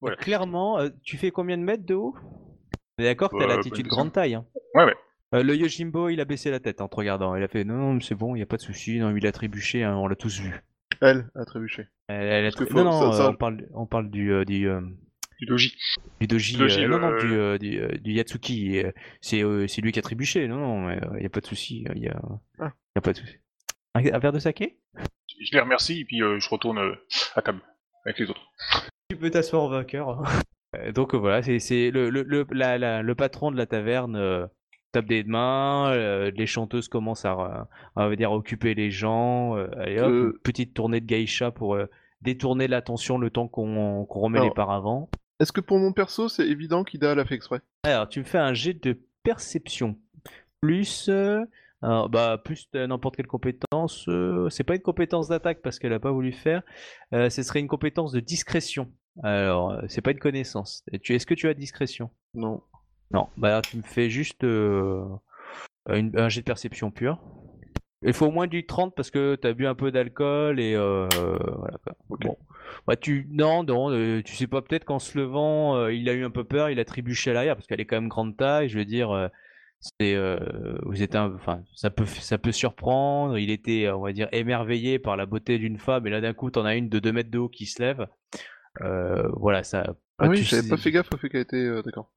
[0.00, 0.16] Voilà.
[0.18, 2.14] Clairement, tu fais combien de mètres de haut?
[2.98, 4.34] D'accord t'as Euh, l'attitude bonne grande taille.
[4.34, 4.46] Hein.
[4.74, 4.94] Ouais, ouais.
[5.36, 7.34] Euh, le Yojimbo, il a baissé la tête en te regardant.
[7.36, 8.98] Il a fait non, non, c'est bon, il y a pas de souci.
[8.98, 10.52] Non, il a trébuché, hein, on l'a tous vu.
[11.02, 11.86] Elle a trébuché.
[12.08, 14.66] Elle- elle a non, non, ça- ça- euh, on parle, on parle du, euh, du,
[14.68, 14.80] euh,
[15.38, 15.74] Du doji.
[16.20, 16.56] du doji.
[16.56, 18.78] Doji, euh, non, non, du, euh, du, euh, du Yatsuki.
[18.78, 20.48] euh, C'est, euh, c'est lui qui a trébuché.
[20.48, 20.56] Non,
[20.88, 21.84] non, il y a pas de souci.
[21.94, 22.18] Il y a,
[22.58, 22.72] Ah.
[22.94, 23.36] y a pas de souci.
[23.94, 24.78] Un, un verre de saké?
[25.28, 26.94] Je les remercie et puis euh, je retourne euh,
[27.34, 27.60] à table
[28.06, 28.40] avec les autres.
[29.10, 30.22] Tu peux t'asseoir au vainqueur.
[30.94, 34.46] Donc voilà, c'est c'est le, le, le, la- la- le patron de la taverne euh,
[34.96, 39.56] tape des mains, euh, les chanteuses commencent à, à, va dire, occuper les gens.
[39.56, 40.40] euh, allez hop, Euh.
[40.42, 41.78] petite tournée de geisha pour
[42.22, 44.48] détourner l'attention le temps qu'on qu'on remet Alors.
[44.48, 45.08] les paravents.
[45.38, 47.60] Est-ce que pour mon perso, c'est évident qu'Ida l'a fait exprès?
[47.84, 49.96] Alors tu me fais un jet de perception.
[50.62, 51.10] Plus...
[51.82, 54.08] alors, bah, plus n'importe quelle compétence,
[54.48, 56.62] c'est pas une compétence d'attaque parce qu'elle a pas voulu faire,
[57.12, 58.90] ce serait une compétence de discrétion.
[59.22, 60.82] Alors, c'est pas une connaissance.
[60.92, 62.10] Est-ce que tu as discrétion?
[62.34, 62.62] Non.
[63.12, 65.04] Non, bah tu me fais juste euh,
[65.88, 67.18] une- un jet de perception pure.
[68.02, 71.08] Il faut au moins du 30 parce que t'as bu un peu d'alcool et euh,
[71.58, 71.94] voilà quoi.
[72.20, 72.36] Bon.
[72.86, 76.12] Bah tu non non euh, tu sais pas peut-être qu'en se levant euh, il a
[76.12, 78.36] eu un peu peur il a trébuché à l'arrière parce qu'elle est quand même grande
[78.36, 79.30] taille je veux dire
[79.80, 80.36] c'est euh,
[80.82, 84.98] vous êtes un enfin ça peut ça peut surprendre il était on va dire émerveillé
[84.98, 87.30] par la beauté d'une femme et là d'un coup t'en as une de 2 mètres
[87.30, 88.06] de haut qui se lève
[88.82, 91.56] Euh, voilà ça Ah oui, tu j'avais sais- pas fait gaffe au fait qu'elle était...
[91.56, 92.10] euh, D'accord.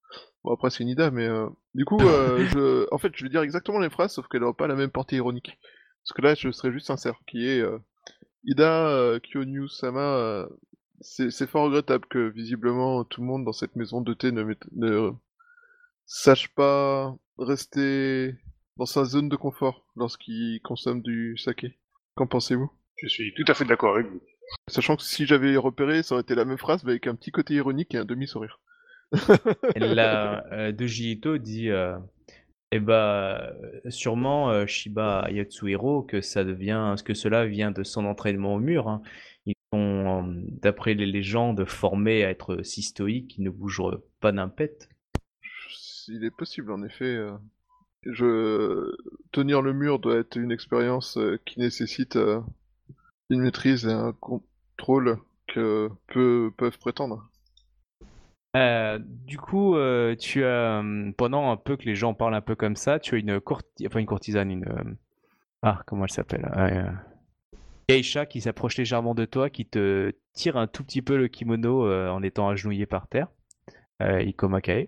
[0.50, 1.28] Bon, après, c'est une Ida, mais...
[1.28, 2.88] euh, Du coup, euh, je...
[2.92, 5.18] en fait, je vais dire exactement les phrases, sauf qu'elle aura pas la même portée
[5.18, 5.60] ironique.
[6.04, 7.60] Parce que là, je serai juste sincère, qui est...
[7.62, 7.78] euh,
[8.46, 10.48] Ida euh, Kyonyu-sama,
[11.02, 14.44] c'est fort regrettable que, visiblement, tout le monde dans cette maison de thé ne,
[14.76, 15.12] ne
[16.08, 18.34] sache pas rester
[18.78, 21.78] dans sa zone de confort lorsqu'il consomme du saké.
[22.16, 22.72] Qu'en pensez-vous?
[22.98, 24.22] Je suis tout à fait d'accord avec vous.
[24.68, 27.32] Sachant que si j'avais repéré, ça aurait été la même phrase, mais avec un petit
[27.32, 28.60] côté ironique et un demi-sourire.
[29.76, 31.98] La euh, de Jito dit euh,
[32.72, 38.06] eh ben euh, sûrement euh, Shiba Yatsuhiro que ça devient que cela vient de son
[38.06, 38.88] entraînement au mur.
[38.90, 39.02] hein.
[39.46, 39.80] Ils sont
[40.28, 44.90] euh, d'après les légendes formés à être si stoïques qu'ils ne bougent pas d'un pet.
[46.08, 47.06] Il est possible, en effet.
[47.06, 47.32] euh,
[48.06, 48.96] Je...
[49.32, 52.42] Tenir le mur doit être une expérience euh, qui nécessite euh,
[53.30, 57.29] une maîtrise et un contrôle que peu peuvent prétendre.
[58.56, 62.42] Euh, du coup, euh, tu as euh, pendant un peu que les gens parlent un
[62.42, 63.40] peu comme ça, tu as une
[63.86, 64.96] enfin une courtisane, une euh,
[65.62, 66.90] ah comment elle s'appelle, euh,
[67.88, 71.92] geisha qui s'approche légèrement de toi, qui te tire un tout petit peu le kimono
[71.92, 73.28] en étant agenouillé par terre.
[74.02, 74.88] Euh, Ikoma Kae.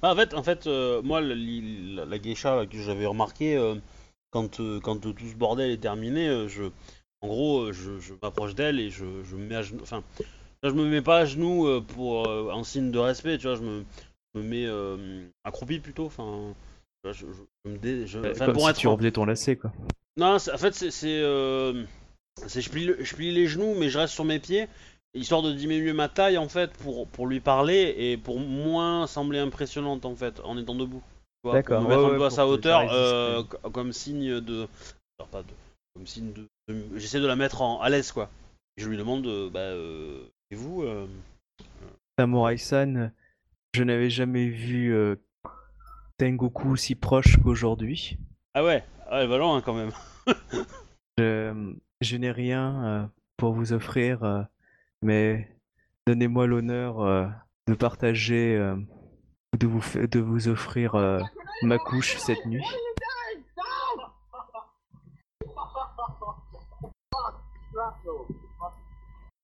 [0.00, 0.66] Bah, en fait, en fait
[1.02, 3.58] moi, la, geisha que j'avais remarqué,
[4.30, 6.64] quand, quand tout ce bordel est terminé, je,
[7.22, 9.82] en gros, je, m'approche d'elle et je, me mets à genoux.
[9.82, 10.04] Enfin,
[10.70, 13.56] je me mets pas à genoux euh, pour, euh, en signe de respect, tu vois,
[13.56, 13.84] je me,
[14.34, 16.06] je me mets euh, accroupi plutôt.
[16.06, 16.54] Enfin,
[17.04, 17.24] je, je-
[17.64, 18.06] je me dé-
[18.38, 19.72] Comme pour si être tu revenais ton lacet quoi.
[20.16, 21.20] Non, en fait, c'est.
[21.20, 21.84] euh,
[22.46, 24.68] je, plie le- je plie les genoux, mais je reste sur mes pieds.
[25.14, 29.40] histoire de diminuer ma taille en fait pour, pour lui parler et pour moins sembler
[29.40, 31.02] impressionnante en fait en étant debout.
[31.44, 34.68] D'accord, me mettre ouais, un ouais, peu à sa hauteur euh, co- comme signe de.
[35.18, 35.48] alors, pas de.
[35.94, 36.46] Comme signe de.
[36.96, 38.30] J'essaie de la mettre en, à l'aise quoi.
[38.78, 40.22] Je lui demande euh, bah euh,
[40.52, 41.06] et vous euh,
[42.18, 43.10] Samurai-san,
[43.74, 45.16] je n'avais jamais vu euh,
[46.18, 48.18] Tengoku si proche qu'aujourd'hui.
[48.54, 49.90] Ah ouais, ah, elle va loin quand même.
[51.18, 54.42] Je, je n'ai rien euh, pour vous offrir, euh,
[55.02, 55.46] mais
[56.06, 57.26] donnez-moi l'honneur euh,
[57.66, 58.76] de partager, euh,
[59.58, 61.20] de vous, de vous offrir euh,
[61.62, 62.64] ma couche cette nuit.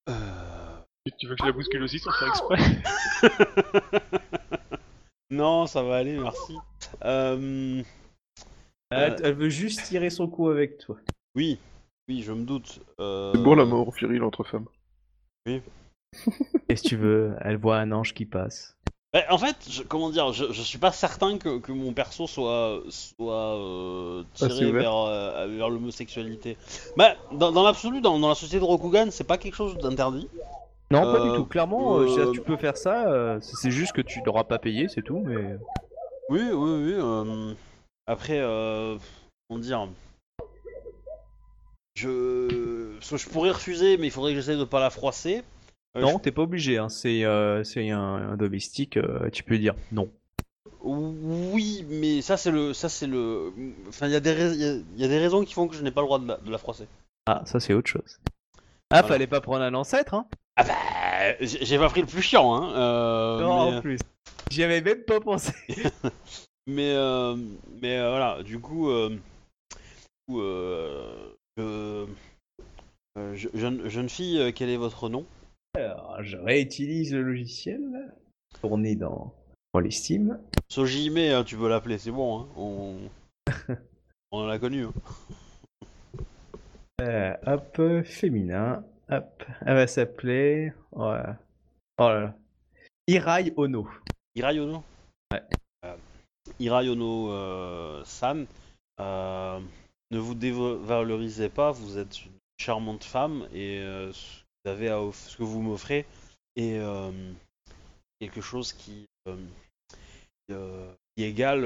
[0.07, 0.68] Euh,
[1.17, 2.57] Tu veux que je la bouscule aussi sans faire exprès
[5.31, 6.55] Non, ça va aller, merci.
[7.05, 7.83] Euh,
[8.89, 10.97] Elle, elle veut juste tirer son coup avec toi.
[11.35, 11.59] Oui,
[12.07, 12.79] oui, je me doute.
[12.99, 14.65] Euh, C'est bon l'amour viril entre femmes.
[16.67, 17.35] Qu'est-ce que tu veux?
[17.41, 18.75] Elle voit un ange qui passe.
[19.13, 22.25] bah, en fait, je- comment dire, je, je suis pas certain que, que mon perso
[22.25, 26.57] soit, soit euh, Assez tiré vers, euh, vers l'homosexualité.
[26.97, 30.27] Bah, dans, dans l'absolu, dans, dans la société de Rokugan, c'est pas quelque chose d'interdit.
[30.91, 31.45] Non, pas Euh, du tout.
[31.45, 33.07] Clairement, euh, euh, tu peux faire ça.
[33.11, 35.19] euh, c'est juste que tu l'auras pas payé, c'est tout.
[35.19, 35.55] Mais
[36.29, 36.93] Oui, oui, oui.
[36.97, 37.53] euh,
[38.07, 38.97] après, euh,
[39.47, 39.87] comment dire
[41.95, 42.95] je...
[42.97, 45.43] parce que je pourrais refuser, mais il faudrait que j'essaie de pas la froisser.
[45.97, 46.77] Euh, non, t'es pas obligé.
[46.77, 46.89] Hein.
[46.89, 48.97] C'est euh, c'est un, un domestique.
[48.97, 50.09] euh, tu peux dire non.
[50.81, 53.51] Oui, mais ça c'est le, ça c'est le,
[53.89, 55.53] enfin il y a des, rais- il y a- il y a des raisons qui
[55.53, 56.87] font que je n'ai pas le droit de la, de la froisser.
[57.25, 58.19] Ah, ça c'est autre chose.
[58.91, 59.07] Ah, Voilà.
[59.07, 60.25] fallait pas prendre un ancêtre, hein
[60.61, 62.73] Ah bah, j'ai pas pris le plus chiant, hein.
[62.75, 63.97] euh, Non, mais, en plus.
[64.51, 65.53] J'y avais même pas pensé.
[66.67, 67.37] mais, euh,
[67.81, 69.19] mais, euh, voilà, du coup, euh, du
[70.27, 71.63] coup, euh, je-
[73.17, 75.25] euh, je- jeune, jeune fille, euh, quel est votre nom?
[75.77, 77.81] Alors, je réutilise le logiciel.
[78.61, 79.33] Tourné dans,
[79.73, 80.39] dans les Steam.
[80.67, 82.47] Sojime, hein, tu peux l'appeler, c'est bon, hein.
[82.57, 82.97] On,
[84.33, 84.83] on l'a connu.
[84.83, 84.93] hein.
[87.01, 88.83] Euh, hop, euh, féminin.
[89.11, 89.43] Hop.
[89.65, 90.71] Elle va s'appeler.
[90.91, 91.21] ouais.
[91.97, 92.35] Oh là là.
[93.07, 93.87] Irai Ono.
[94.35, 94.83] Hirai Ono?
[95.31, 95.41] Ouais.
[95.83, 95.97] Euh,
[96.59, 98.45] Hirai Ono euh, San,
[98.99, 99.59] euh,
[100.11, 103.79] ne vous dévalorisez pas, vous êtes une charmante femme et
[104.13, 106.05] ce, que vous avez à ce que vous m'offrez
[106.55, 106.79] est
[108.19, 109.07] quelque chose qui,
[110.47, 111.65] qui, égale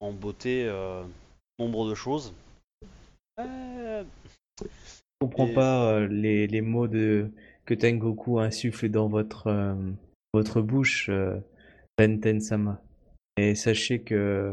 [0.00, 0.72] en beauté
[1.58, 2.32] nombre de choses.
[5.24, 7.30] Euh, comprends Et- pas euh, les, les mots de,
[7.66, 9.74] que Tengoku insuffle dans votre, euh,
[10.32, 11.38] votre bouche, euh,
[11.98, 12.82] Benten-sama.
[13.36, 14.50] Et sachez que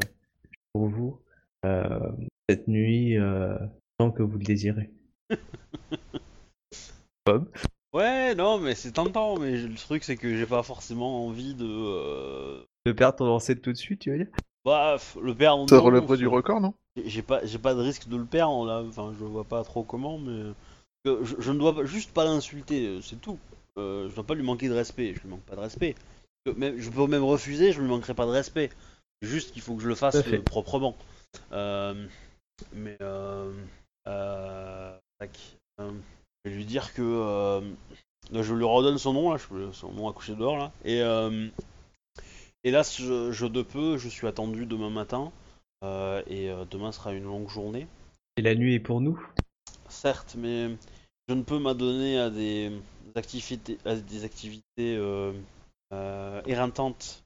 [0.72, 1.20] pour vous,
[1.64, 2.10] euh,
[2.48, 3.56] cette nuit, euh,
[3.98, 4.90] tant que vous le désirez.
[7.26, 7.48] Bob?
[7.94, 11.66] Ouais, non, mais c'est tentant, mais le truc c'est que j'ai pas forcément envie de.
[11.68, 14.28] euh, De perdre ton ancêtre tout de suite, tu veux dire?
[14.64, 15.68] Bah, le perdre.
[15.68, 16.74] Ça relèverait ça- du record, non?
[17.04, 19.82] J'ai- pas, j'ai pas de risque de le perdre là, enfin je vois pas trop
[19.82, 20.52] comment, mais
[21.08, 23.36] Euh, je, je ne dois pas- juste pas l'insulter, euh, c'est tout.
[23.76, 25.96] Euh, je dois pas lui manquer de respect, je lui manque pas de respect.
[26.56, 28.70] Même- je peux même refuser, je lui manquerai pas de respect.
[29.20, 30.94] Juste qu'il faut que je le fasse euh, proprement.
[31.50, 32.06] Euh,
[32.72, 33.52] mais euh,
[34.06, 35.90] euh, tac, euh,
[36.44, 37.60] je vais lui dire que euh,
[38.32, 41.48] je lui redonne son nom là, je, son nom à coucher dehors là, et euh,
[42.64, 45.32] hélas je, je de peu, je suis attendu demain matin.
[45.82, 47.88] Euh, et euh, demain sera une longue journée.
[48.36, 49.20] Et la nuit est pour nous
[49.88, 50.70] Certes, mais
[51.28, 52.72] je ne peux m'adonner à des
[53.14, 55.32] activités, à des activités euh,
[56.46, 57.24] éreintantes,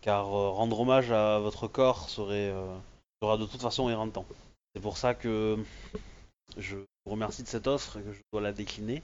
[0.00, 2.52] car rendre hommage à votre corps serait
[3.22, 4.26] sera de toute façon éreintant.
[4.74, 5.58] C'est pour ça que
[6.56, 9.02] je vous remercie de cette offre et que je dois la décliner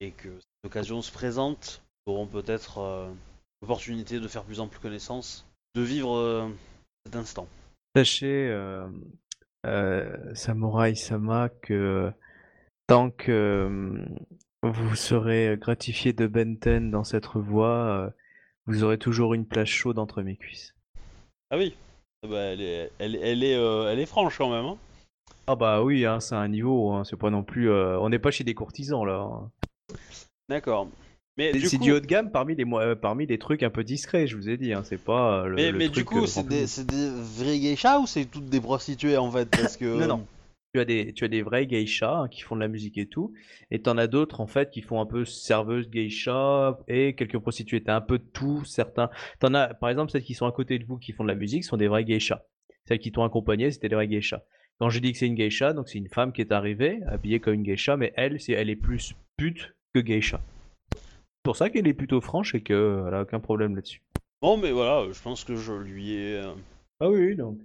[0.00, 1.82] et que cette occasion se présente.
[2.06, 3.10] Nous aurons peut-être euh,
[3.64, 6.46] l'opportunité de faire plus ample connaissance, de vivre euh,
[7.06, 7.48] cet instant.
[7.96, 8.86] Sachez, euh,
[9.64, 12.12] euh, Samurai Sama, que
[12.86, 14.04] tant que
[14.62, 18.12] vous serez gratifié de Benten dans cette voie,
[18.66, 20.74] vous aurez toujours une place chaude entre mes cuisses.
[21.50, 21.74] Ah oui,
[22.22, 24.66] Ah bah, elle, est, elle, elle est, euh, elle est franche quand même.
[24.66, 24.76] hein.
[25.46, 27.70] Ah bah oui, hein, c'est un niveau, hein, c'est pas non plus...
[27.70, 29.20] euh, on n'est pas chez des courtisans là.
[29.22, 29.50] hein.
[30.50, 30.88] D'accord.
[31.36, 33.62] Mais C'est du c'est coup, du haut de gamme parmi les, euh, parmi les trucs
[33.62, 35.84] un peu discrets, je vous ai dit, hein, c'est pas euh, le, mais, le mais
[35.86, 39.30] truc, du coup, euh, c'est des, des vrais geishas ou c'est toutes des prostituées en
[39.30, 40.26] fait Parce que Non, non.
[40.72, 43.06] Tu as des, tu as des vrais geishas hein, qui font de la musique et
[43.06, 43.32] tout,
[43.70, 47.82] et t'en as d'autres en fait qui font un peu serveuse geisha et quelques prostituées.
[47.82, 49.10] T'as un peu de tout, certains.
[49.40, 51.36] T'en as, par exemple, celles qui sont à côté de vous qui font de la
[51.36, 52.42] musique sont des vrais geishas.
[52.86, 54.42] Celles qui t'ont accompagné, c'était des vrais geishas.
[54.80, 57.38] Quand je dis que c'est une geisha, donc c'est une femme qui est arrivée habillée
[57.38, 60.40] comme une geisha, mais elle, c'est, elle est plus pute que geisha.
[61.44, 64.00] C'est pour ça qu'elle est plutôt franche et qu'elle a aucun problème là-dessus.
[64.40, 66.36] Bon, mais voilà, je pense que je lui ai.
[66.38, 66.54] euh,
[67.00, 67.58] Ah oui, donc.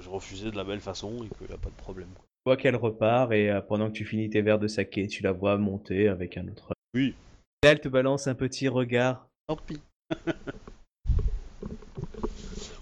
[0.00, 2.08] J'ai refusé de la belle façon et qu'il n'y a pas de problème.
[2.14, 2.24] quoi.
[2.24, 5.22] Tu vois qu'elle repart et euh, pendant que tu finis tes verres de saké, tu
[5.22, 6.72] la vois monter avec un autre.
[6.94, 7.14] Oui.
[7.62, 9.28] Elle te balance un petit regard.
[9.46, 9.78] Tant pis.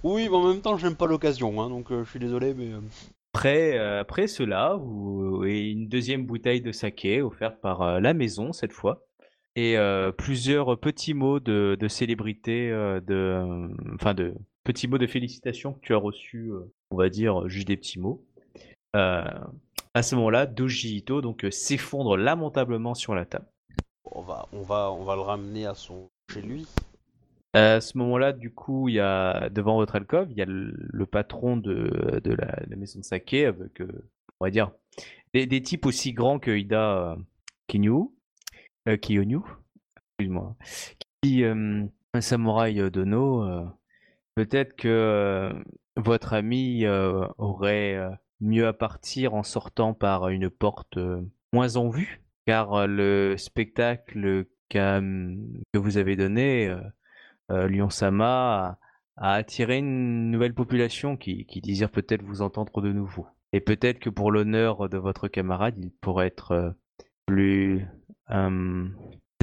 [0.04, 2.72] oui, mais en même temps, j'aime pas l'occasion, hein, donc euh, je suis désolé, mais.
[2.72, 2.78] euh,
[3.34, 8.14] Après, euh, après cela, vous et une deuxième bouteille de saké offerte par euh, la
[8.14, 9.02] maison cette fois.
[9.56, 14.34] Et euh, plusieurs petits mots de, de célébrité, euh, de, enfin de
[14.64, 18.00] petits mots de félicitations que tu as reçus, euh, on va dire juste des petits
[18.00, 18.24] mots.
[18.96, 19.22] Euh,
[19.94, 23.46] à ce moment-là, Doji Ito donc s'effondre lamentablement sur la table.
[24.04, 26.08] on, va, on, va, on va le ramener à son.
[26.32, 26.66] chez lui.
[27.52, 30.74] À ce moment-là, du coup, il y a devant votre alcôve, il y a le,
[30.76, 33.80] le patron de, de la, la maison de saké avec,
[34.40, 34.72] on va dire,
[35.32, 37.16] des, des types aussi grands que Ida
[37.68, 38.10] Kinyu,
[38.88, 40.56] euh, excuse-moi,
[41.22, 43.42] qui euh, un samouraï Dono.
[43.42, 43.64] euh,
[44.34, 45.52] Peut-être que euh,
[45.96, 48.10] votre ami euh, aurait euh,
[48.40, 51.22] mieux à partir en sortant par une porte euh,
[51.52, 56.66] moins en vue, car euh, le spectacle que vous avez donné.
[56.68, 56.80] euh,
[57.50, 58.78] euh, Lyon-sama
[59.16, 63.26] a, attiré une nouvelle population qui, qui désire peut-être vous entendre de nouveau.
[63.52, 66.70] Et peut-être que pour l'honneur de votre camarade, il pourrait être euh,
[67.26, 67.86] plus
[68.30, 68.88] euh,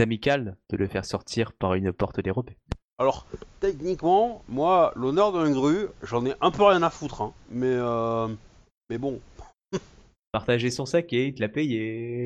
[0.02, 2.58] amical de le faire sortir par une porte dérobée.
[2.98, 3.26] Alors,
[3.60, 7.66] techniquement, moi, l'honneur d'un gru, j'en ai un peu rien à foutre, hein, mais.
[7.68, 8.28] Euh,
[8.90, 9.20] mais bon.
[10.32, 12.26] Partager son saké, il te l'a payé.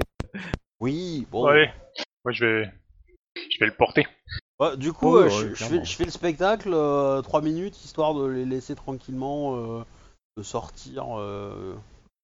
[0.79, 1.45] Oui, bon.
[1.45, 1.73] Ouais.
[2.23, 2.73] Moi, je vais,
[3.35, 4.05] je vais le porter.
[4.59, 6.71] Ouais, du coup, Oh, euh, je, fais, je fais le spectacle,
[7.23, 9.83] 3 minutes, histoire de les laisser tranquillement euh,
[10.37, 11.05] de sortir.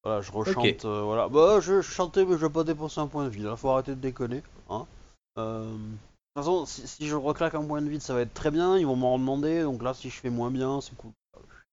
[0.04, 0.86] Voilà, je rechante.
[0.86, 1.30] euh, voilà.
[1.30, 3.44] Bah, je, chantais, mais je vais pas dépenser un point de vie.
[3.44, 4.42] Là, faut arrêter de déconner.
[4.70, 4.86] Hein.
[5.38, 8.34] Euh, de toute façon, si, si je reclaque un point de vie, ça va être
[8.34, 8.78] très bien.
[8.78, 9.62] Ils vont m'en demander.
[9.64, 11.12] Donc là, si je fais moins bien, c'est cool.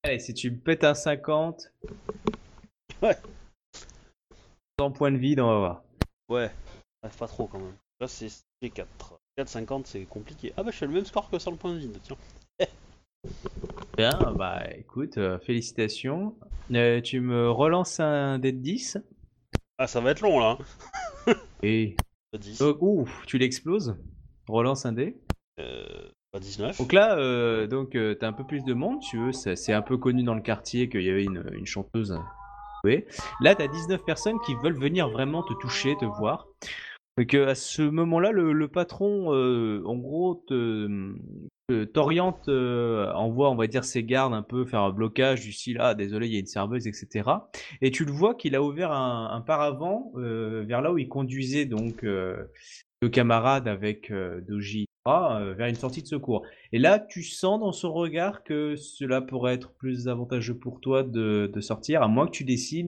[0.02, 1.72] Allez, si tu me pètes un 50...
[3.02, 3.16] Ouais.
[4.80, 5.82] 100 points de vide, on va voir.
[6.28, 6.50] Ouais,
[7.02, 7.74] bref, pas trop quand même.
[8.00, 8.28] Là, c'est
[8.60, 8.86] 4.
[9.38, 10.52] 4,50, c'est compliqué.
[10.56, 12.16] Ah, bah, je fais le même score que sur le point de vide, tiens.
[13.96, 16.36] Bien, bah écoute, euh, félicitations.
[16.72, 18.98] Euh, tu me relances un dé de 10
[19.78, 20.58] Ah, ça va être long là.
[21.62, 21.96] et...
[22.38, 22.60] 10.
[22.60, 23.96] Oh, ouf, tu l'exploses.
[24.48, 25.16] Relance un dé.
[25.60, 25.86] Euh,
[26.30, 26.76] pas 19.
[26.78, 29.32] Donc là, euh, donc euh, t'as un peu plus de monde, tu veux.
[29.32, 32.18] C'est un peu connu dans le quartier qu'il y avait une, une chanteuse.
[32.84, 33.04] Oui.
[33.40, 36.46] Là, t'as 19 personnes qui veulent venir vraiment te toucher, te voir.
[37.18, 41.16] Donc à ce moment-là, le, patron, euh, en gros, te-
[41.68, 45.50] te- t'oriente, euh, envoie, on va dire, ses gardes un peu faire un blocage du
[45.50, 47.28] style ah désolé, il y a une serveuse, etc.
[47.80, 51.64] Et tu le vois qu'il a ouvert un, paravent euh, vers là où il conduisait
[51.66, 52.44] donc euh,
[53.02, 54.12] le camarade avec
[54.46, 56.46] Doji vers une sortie de secours.
[56.70, 61.02] Et là, tu sens dans son regard que cela pourrait être plus avantageux pour toi
[61.02, 62.86] de, sortir, à moins que tu décides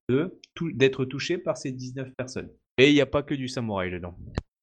[0.74, 2.50] d'être touché par ces 19 personnes.
[2.80, 4.14] Et il n'y a pas que du samouraï dedans.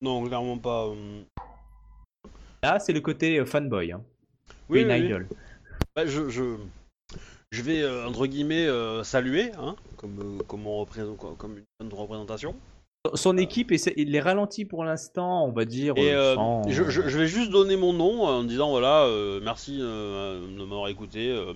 [0.02, 0.88] Non, clairement pas.
[0.88, 1.22] euh,
[2.64, 4.02] Là, c'est le côté euh, fanboy, hein.
[4.70, 5.06] Oui, Queen oui, oui.
[5.06, 5.28] Idol.
[5.96, 6.56] Bah, je, je,
[7.52, 11.64] je vais, euh, entre guillemets, euh, saluer, hein, comme, euh, comme, on représente, comme une
[11.80, 12.56] bonne représentation.
[13.14, 15.94] Son équipe, essaie- il les ralentit pour l'instant, on va dire.
[15.96, 19.40] Et euh, sans- je, je- je vais juste donner mon nom en disant voilà, euh,
[19.44, 21.30] merci euh, de m'avoir écouté.
[21.30, 21.54] euh,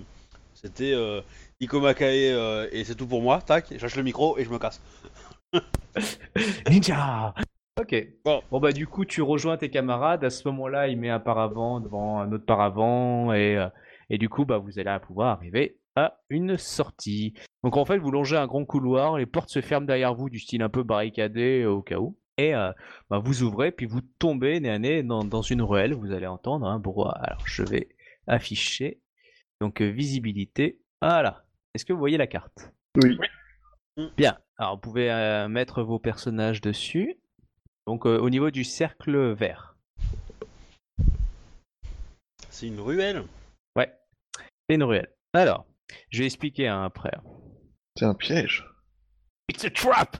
[0.54, 1.20] C'était euh,
[1.60, 3.42] Iko Makae euh, et c'est tout pour moi.
[3.42, 4.80] Tac, je lâche le micro et je me casse.
[6.70, 7.34] Ninja
[7.80, 7.94] Ok.
[8.24, 8.42] Bon.
[8.50, 10.24] Bon bah du coup tu rejoins tes camarades.
[10.24, 13.68] À ce moment-là, il met un paravent devant un autre paravent et euh,
[14.10, 17.34] et du coup bah vous allez pouvoir arriver à une sortie.
[17.64, 20.38] Donc en fait vous longez un grand couloir, les portes se ferment derrière vous du
[20.38, 22.18] style un peu barricadé euh, au cas où.
[22.38, 22.72] Et euh,
[23.08, 25.94] bah, vous ouvrez puis vous tombez nez à nez dans, dans une ruelle.
[25.94, 27.18] Vous allez entendre un brouhaha.
[27.22, 27.88] Alors je vais
[28.26, 29.00] afficher
[29.62, 30.78] donc visibilité.
[31.00, 31.44] Voilà.
[31.74, 32.70] Est-ce que vous voyez la carte?
[33.02, 33.18] Oui.
[34.16, 34.36] Bien.
[34.62, 37.18] Alors, vous pouvez euh, mettre vos personnages dessus.
[37.88, 39.76] Donc, euh, au niveau du cercle vert.
[42.48, 43.24] C'est une ruelle.
[43.74, 43.92] Ouais.
[44.68, 45.12] C'est une ruelle.
[45.32, 45.66] Alors,
[46.10, 47.10] je vais expliquer hein, après.
[47.98, 48.64] C'est un piège.
[49.50, 50.16] It's a trap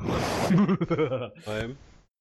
[0.00, 1.68] Ouais.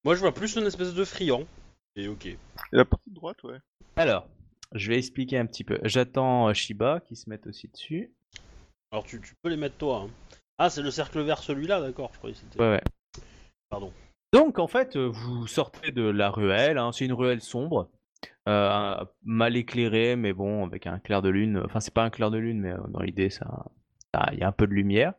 [0.06, 1.48] Moi, je vois plus une espèce de friand.
[1.96, 2.28] Et ok.
[2.28, 2.38] Et
[2.72, 3.58] la partie de droite, ouais.
[3.96, 4.30] Alors,
[4.76, 5.80] je vais expliquer un petit peu.
[5.82, 8.14] J'attends euh, Shiba qui se mette aussi dessus.
[8.92, 10.06] Alors, tu, tu peux les mettre toi.
[10.06, 10.10] hein.
[10.58, 12.12] Ah, c'est le cercle vert celui-là, d'accord.
[12.14, 12.60] Je croyais que c'était.
[12.60, 12.84] Ouais, ouais.
[13.70, 13.92] Pardon.
[14.34, 16.78] Donc, en fait, euh, vous sortez de la ruelle.
[16.78, 17.90] hein, c'est une ruelle sombre.
[18.48, 21.62] euh, mal éclairée, mais bon, avec un clair de lune.
[21.66, 23.66] Enfin, c'est pas un clair de lune, mais euh, dans l'idée, ça,
[24.32, 25.14] il y a un peu de lumière.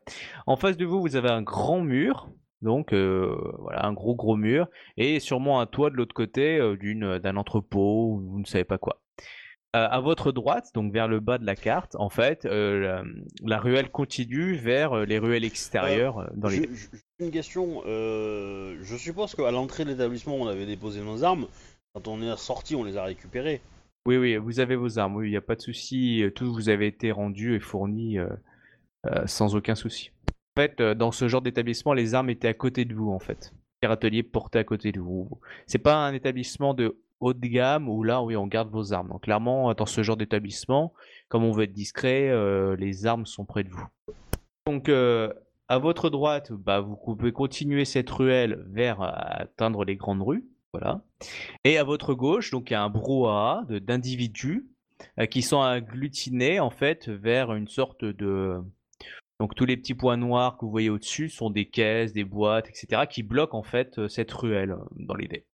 [0.47, 2.29] En face de vous, vous avez un grand mur
[2.61, 4.67] Donc euh, voilà, un gros gros mur
[4.97, 8.63] et sûrement un toit de l'autre côté euh, d'une d'un entrepôt ou vous ne savez
[8.63, 9.01] pas quoi.
[9.75, 13.03] Euh, à votre droite, donc vers le bas de la carte, en fait, euh, la,
[13.43, 16.63] la ruelle continue vers euh, les ruelles extérieures euh, dans les.
[16.63, 16.87] Je- je-
[17.19, 17.81] Une question.
[17.85, 21.47] je suppose qu'à l'entrée de l'établissement, on avait déposé nos armes.
[21.93, 23.59] Quand on est sorti, on les a récupérées.
[24.05, 26.23] Oui, oui, vous avez vos armes, oui, il n'y a pas de souci.
[26.35, 28.17] Tout vous avez été rendu et fourni
[29.25, 30.11] sans aucun souci.
[30.57, 33.53] En fait, dans ce genre d'établissement, les armes étaient à côté de vous, en fait.
[33.83, 35.29] Les ateliers portés à côté de vous.
[35.67, 39.09] C'est pas un établissement de haut de gamme où là, oui, on garde vos armes.
[39.09, 40.93] Donc, clairement, dans ce genre d'établissement,
[41.29, 43.87] comme on veut être discret, euh, les armes sont près de vous.
[44.65, 45.31] Donc, euh,
[45.67, 50.45] à votre droite, bah, vous pouvez continuer cette ruelle vers euh, atteindre les grandes rues.
[50.73, 51.01] Voilà.
[51.63, 54.67] Et à votre gauche, donc il y a un brouhaha d'individus
[55.29, 58.61] qui sont agglutinés en fait vers une sorte de
[59.39, 62.67] donc tous les petits points noirs que vous voyez au-dessus sont des caisses, des boîtes,
[62.67, 63.03] etc.
[63.09, 65.45] qui bloquent en fait cette ruelle dans l'idée.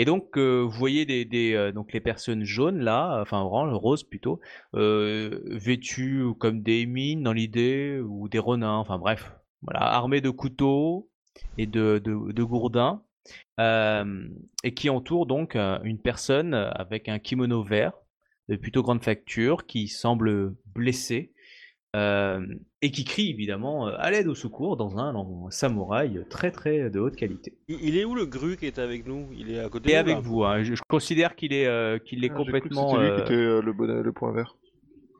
[0.00, 4.02] Et donc euh, vous voyez des, euh, donc les personnes jaunes là, enfin orange, rose
[4.02, 4.40] plutôt,
[4.74, 9.30] euh, vêtues comme des mines dans l'idée ou des renins, enfin bref,
[9.60, 11.10] voilà, armés de couteaux
[11.58, 13.02] et de, de, de gourdins
[13.58, 17.92] et qui entoure donc une personne avec un kimono vert
[18.48, 21.34] de plutôt grande facture qui semble blessée
[21.96, 22.46] euh,
[22.82, 25.12] et qui crie évidemment euh, à l'aide au secours dans un
[25.50, 27.54] samouraï très très de haute qualité.
[27.68, 29.28] Il, il est où le gru qui est avec nous?
[29.32, 30.20] Il est à côté Et de nous, avec là?
[30.22, 32.88] vous, hein, je, je considère qu'il est euh, qu'il est Ah, complètement.
[32.90, 34.56] C'était lui euh, qui était euh, le, bonnet- le point vert.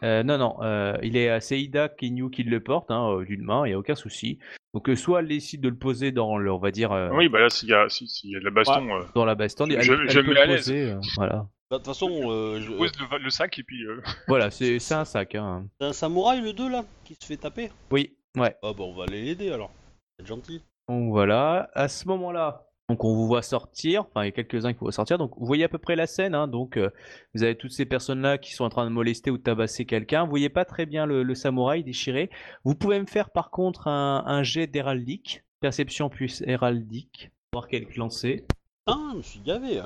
[0.02, 3.42] euh, non non, euh, il est à Seida Kinyu qui le porte hein, euh, d'une
[3.42, 4.38] main, il y a aucun souci.
[4.72, 7.28] Donc euh, soit elle décide de le poser dans le, on va dire euh, Oui,
[7.28, 9.34] bah là, s'il y, a- si- s'il y a de la baston, euh, dans la
[9.34, 11.48] baston, Je- elle, je- elle je peut me le poser, euh, voilà.
[11.70, 13.84] Bah, De toute façon, euh, je- pose le, le sac et puis.
[13.86, 15.34] euh, Voilà, c'est c'est un sac.
[15.36, 15.66] Hein.
[15.80, 17.70] c'est un samouraï le 2 là qui se fait taper?
[17.90, 18.56] Oui, ouais.
[18.62, 19.70] Ah bah on va aller l'aider alors.
[20.18, 20.62] C'est gentil.
[20.88, 24.72] Donc voilà, à ce moment-là, donc on vous voit sortir, enfin il y a quelques-uns
[24.72, 26.90] qui vous voient sortir, donc vous voyez à peu près la scène, hein, donc euh,
[27.34, 30.24] vous avez toutes ces personnes-là qui sont en train de molester ou de tabasser quelqu'un,
[30.24, 32.28] vous voyez pas très bien le, le samouraï déchiré,
[32.64, 37.86] vous pouvez me faire par contre un, un jet d'héraldique, perception plus héraldique, voir quel
[37.86, 38.44] clan c'est.
[38.88, 39.80] Ah, je me suis gavé.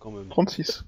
[0.00, 0.02] Hein.
[0.02, 0.28] Quand même.
[0.28, 0.84] 36.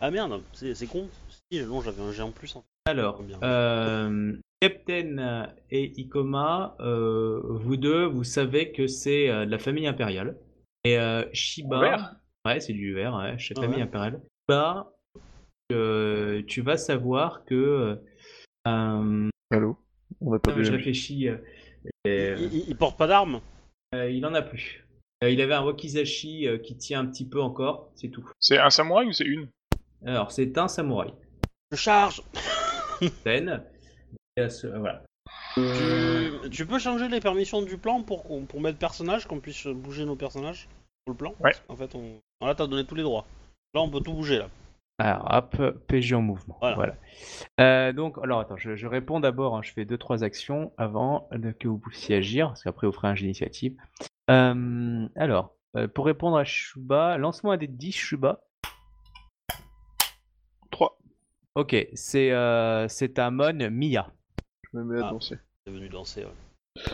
[0.00, 1.08] Ah merde, c'est c'est con.
[1.50, 2.54] Si, non, j'avais un G en plus.
[2.56, 2.66] En fait.
[2.90, 3.38] Alors, Bien.
[3.42, 9.86] euh, Captain et Ikoma, euh, vous deux, vous savez que c'est euh, de la famille
[9.86, 10.36] impériale.
[10.84, 12.14] Et euh, Shiba, Vert
[12.46, 13.82] ouais, c'est du vert, ouais, chez Ah famille ouais.
[13.82, 14.20] impériale.
[14.48, 14.92] Shiba,
[15.72, 17.98] euh, tu vas savoir que.
[18.66, 19.78] euh, Allô?
[20.20, 20.70] On a pas je vu.
[20.76, 21.28] réfléchis.
[21.28, 21.36] euh,
[22.06, 23.40] euh, Il, il- il porte pas d'armes?
[23.94, 24.84] euh, il en a plus.
[25.22, 28.28] Euh, il avait un wakizashi euh, qui tient un petit peu encore, c'est tout.
[28.40, 29.48] C'est un samouraï ou c'est une?
[30.04, 31.12] Alors, c'est un samouraï.
[31.70, 32.22] Je charge
[33.24, 33.62] Ten.
[34.36, 35.02] Et ce- voilà.
[35.54, 39.66] tu, tu peux changer les permissions du plan pour, qu'on- pour mettre personnage, qu'on puisse
[39.66, 40.62] bouger nos personnages
[41.06, 41.34] sur le plan?
[41.40, 41.52] Ouais.
[41.68, 42.18] En fait, on...
[42.44, 43.26] là t'as donné tous les droits.
[43.74, 44.48] Là on peut tout bouger là.
[44.98, 46.58] Alors, hop, PG en mouvement.
[46.60, 46.76] Voilà.
[46.76, 46.94] Voilà.
[47.60, 49.56] Euh, donc, alors attends, je, je réponds d'abord.
[49.56, 52.92] hein, je fais deux trois actions avant de- que vous puissiez agir, parce qu'après vous
[52.92, 53.74] ferez un jeu d'initiative.
[54.30, 58.44] Euh, alors, euh, pour répondre à Shuba, lance-moi un des 10 Shuba.
[60.70, 60.98] 3.
[61.54, 64.10] Ok, c'est euh, c'est à Mon Mia.
[64.72, 65.10] Je me mets à Ah.
[65.10, 65.38] danser.
[65.66, 66.24] C'est venu danser.
[66.24, 66.30] Ouais.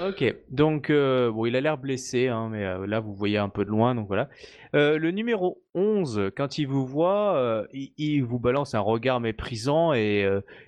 [0.05, 3.49] Ok, donc euh, bon, il a l'air blessé, hein, mais euh, là vous voyez un
[3.49, 4.29] peu de loin, donc voilà.
[4.75, 9.93] Euh, le numéro 11, quand il vous voit, il, il vous balance un regard méprisant
[9.95, 10.27] et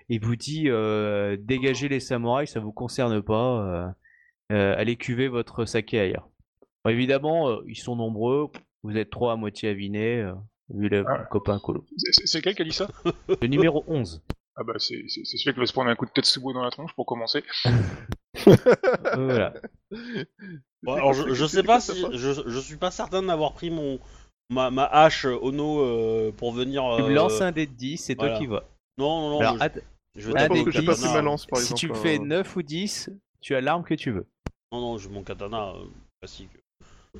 [0.08, 0.68] il vous dit
[1.40, 3.94] dégagez les samouraïs, ça vous concerne pas,
[4.48, 6.28] allez cuver votre saké ailleurs.
[6.84, 8.48] Bon, évidemment, ils sont nombreux,
[8.84, 10.24] vous êtes trois à moitié avinés,
[10.72, 11.24] vu le Ah.
[11.30, 11.84] copain colo.
[11.96, 12.86] C'est- quel qui a dit ça?
[13.42, 14.22] Le numéro 11.
[14.56, 16.94] Ah bah c'est celui qui va se prendre un coup de Tetsubo dans la tronche
[16.94, 17.42] pour commencer.
[18.46, 18.54] Euh,
[19.16, 19.54] voilà.
[20.82, 23.98] Bon, alors je, je sais pas si je, je suis pas certain d'avoir pris mon
[24.50, 26.82] ma, ma hache Ono euh, pour venir.
[26.96, 28.64] Tu euh, me lances un dé de 10, c'est toi qui vois.
[28.98, 29.40] Non non non.
[29.40, 29.68] Alors,
[30.14, 31.94] je, je Je un des que j'ai pas ma lance par si exemple.
[31.94, 33.10] tu fais euh, 9 ou 10,
[33.40, 34.26] tu as l'arme que tu veux.
[34.72, 35.84] Non non, j'ai mon katana euh,
[36.20, 36.50] classique.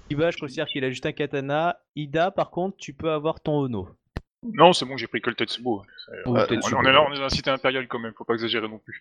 [0.09, 1.81] Iba, je considère qu'il a juste un katana.
[1.97, 3.89] Ida, par contre, tu peux avoir ton Ono.
[4.43, 5.83] Non, c'est bon, j'ai pris que le Tetsubo.
[6.25, 8.79] On, est là, on est dans la cité impériale quand même, faut pas exagérer non
[8.79, 9.01] plus.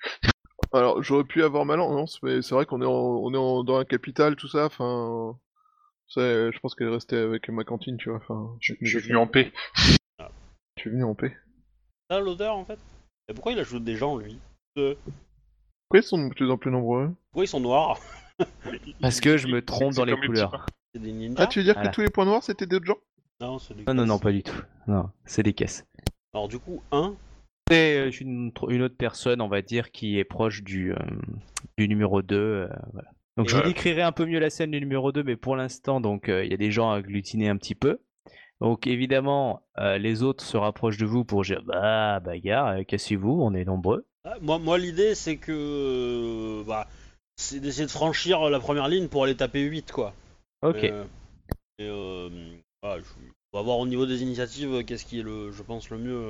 [0.71, 3.63] Alors, j'aurais pu avoir ma lance, mais c'est vrai qu'on est, en, on est en-
[3.63, 5.37] dans la capitale, tout ça, enfin...
[6.07, 8.55] c'est- Je pense qu'elle est restée avec ma cantine, tu vois, enfin...
[8.61, 9.51] Je, je suis venu en paix.
[10.75, 11.35] Tu es venu en paix.
[12.09, 12.79] Ça l'odeur en fait?
[13.27, 14.39] Et pourquoi il ajoute des gens lui?
[14.77, 14.95] Euh,
[15.87, 17.11] Pourquoi ils sont de plus en plus nombreux?
[17.31, 17.99] Pourquoi ils sont noirs?
[19.01, 20.65] Parce que je me trompe dans les couleurs.
[20.95, 21.43] des ninjas?
[21.43, 21.89] Ah, tu veux dire Voilà.
[21.89, 22.97] que tous les points noirs c'était d'autres gens?
[23.41, 24.55] Non, c'est des Non, non, pas du tout.
[24.87, 25.85] Non, c'est des caisses.
[26.33, 27.13] Alors du coup, 1,
[27.69, 30.97] C'est euh, une, une autre personne, on va dire, qui est proche du, euh,
[31.77, 32.35] du numéro 2.
[32.35, 33.09] euh, voilà.
[33.37, 35.55] Donc Et je vous décrirai un peu mieux la scène du numéro 2, mais pour
[35.55, 37.99] l'instant, donc euh, il y a des gens agglutinés un petit peu.
[38.61, 43.63] Donc évidemment, les autres se rapprochent de vous pour dire bah bagarre, cassez-vous, on est
[43.63, 44.05] nombreux.
[44.25, 46.61] Ah, Moi, moi l'idée, c'est que.
[46.67, 46.85] bah,
[47.37, 50.13] c'est d'essayer de franchir la première ligne pour aller taper 8, quoi.
[50.61, 50.83] Ok.
[50.83, 50.93] Et,
[51.79, 52.29] je-
[52.81, 56.21] on va voir au niveau des initiatives qu'est-ce qui est, le, je pense, le mieux.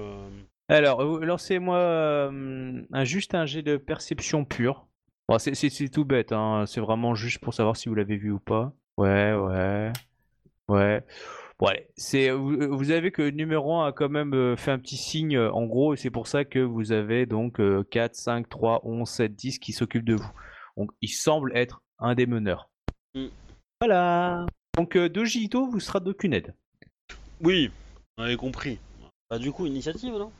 [0.70, 0.74] Euh.
[0.76, 4.88] Alors, euh, lancez-moi euh, un, juste un jet de perception pure.
[5.28, 6.65] Bon, c'est- tout bête, hein.
[6.67, 8.74] c'est vraiment juste pour savoir si vous l'avez vu ou pas.
[8.97, 9.91] Ouais, ouais,
[10.67, 11.03] ouais.
[11.59, 14.80] Bon, allez, c'est, vous, vous avez que numéro 1 a quand même euh, fait un
[14.80, 18.15] petit signe euh, en gros, et c'est pour ça que vous avez donc euh, 4,
[18.15, 20.32] 5, 3, 11, 7, 10 qui s'occupent de vous.
[20.78, 22.70] Donc, il semble être un des meneurs.
[23.13, 23.26] Mm.
[23.82, 24.45] Voilà.
[24.78, 26.55] Donc, euh, Doji Ito vous sera d'aucune aide.
[27.41, 27.70] Oui,
[28.17, 28.80] on avait compris.
[29.30, 30.32] Bah, du coup, initiative, non?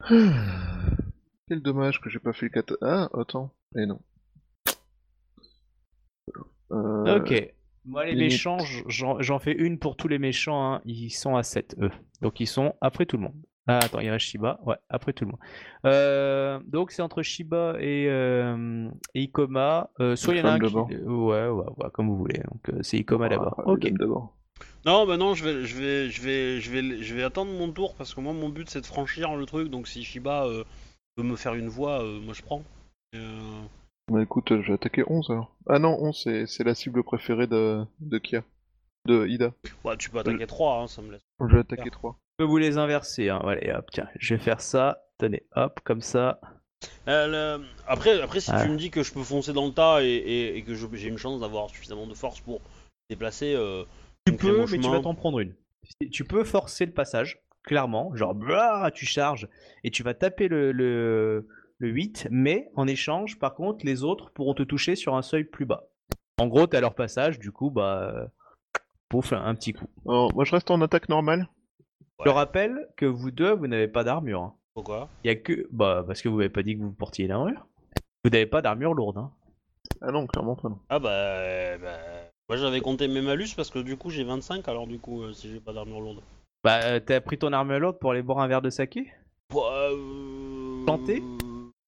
[1.48, 2.74] Quel dommage que j'ai pas fait le cat...
[2.82, 3.52] Ah, attends.
[3.76, 4.00] Eh non.
[6.72, 7.52] Euh, Ok.
[7.84, 8.32] Moi, les limite.
[8.32, 8.58] méchants,
[8.88, 10.74] j'en fais une pour tous les méchants.
[10.74, 10.82] hein.
[10.86, 11.90] Ils sont à 7, eux.
[12.20, 13.36] Donc, ils sont après tout le monde.
[13.68, 14.58] Ah, attends, il reste Shiba.
[14.64, 15.40] Ouais, après tout le monde.
[15.84, 19.90] Euh, donc, c'est entre Shiba et, euh, et Ikoma.
[20.00, 20.66] Euh, soit il y en a un qui...
[20.66, 20.88] d'abord.
[20.90, 22.40] Ouais, ouais, ouais, comme vous voulez.
[22.50, 23.54] Donc, c'est Ikoma d'abord.
[23.58, 23.84] ah, Ok.
[23.84, 24.36] les dames d'abord.
[24.84, 27.70] Non, bah non, je vais, je vais, je vais, je vais, je vais attendre mon
[27.72, 29.68] tour parce que moi, mon but, c'est de franchir le truc.
[29.68, 30.64] Donc, si Shiba euh,
[31.16, 32.62] veut me faire une voix, euh, moi, je prends.
[33.12, 33.62] Et, euh,
[34.12, 35.56] Bah écoute, euh, je vais attaquer 11 alors.
[35.68, 38.44] Ah non, 11 c'est, c'est la cible préférée de, de Kia.
[39.06, 39.52] De Ida.
[39.84, 41.22] ouais, tu peux attaquer 3, hein, ça me laisse.
[41.40, 42.16] Je vais attaquer 3.
[42.38, 43.28] Je peux vous les inverser.
[43.28, 43.40] Hein.
[43.44, 44.08] Allez, hop, tiens.
[44.18, 45.02] Je vais faire ça.
[45.18, 46.40] Tenez, hop, comme ça.
[47.08, 48.62] Euh, le- Après, après, si Ah.
[48.64, 50.86] tu me dis que je peux foncer dans le tas et, et- et que je-
[50.92, 52.60] j'ai une chance d'avoir suffisamment de force pour
[53.10, 53.84] déplacer, euh,
[54.26, 55.54] Tu donc, peux, mais tu vas t'en prendre une.
[56.10, 58.14] Tu peux forcer le passage, clairement.
[58.14, 59.48] Genre, blah, tu charges
[59.84, 61.46] et tu vas taper le, le,
[61.78, 65.44] le 8, mais en échange, par contre, les autres pourront te toucher sur un seuil
[65.44, 65.84] plus bas.
[66.38, 68.30] En gros, t'as leur passage, du coup, bah.
[69.08, 69.86] Pouf, un petit coup.
[70.08, 71.48] Alors, moi je reste en attaque normale.
[72.24, 74.42] Je rappelle que vous deux, vous n'avez pas d'armure.
[74.42, 74.54] hein.
[74.74, 75.08] Pourquoi?
[75.22, 75.68] Il y a que.
[75.70, 77.68] Bah, parce que vous m'avez pas dit que vous portiez une armure.
[78.24, 79.18] Vous n'avez pas d'armure lourde.
[79.18, 79.30] Hein.
[80.00, 80.80] Ah non, clairement pas non.
[80.88, 81.98] Ah bah, euh, bah,
[82.48, 85.32] moi j'avais compté mes malus parce que du coup j'ai 25 alors du coup euh,
[85.32, 86.20] si j'ai pas d'armure lourde.
[86.64, 89.06] Bah, euh, t'as pris ton armure lourde pour aller boire un verre de saké
[89.52, 91.22] Bah, euh, Tenter?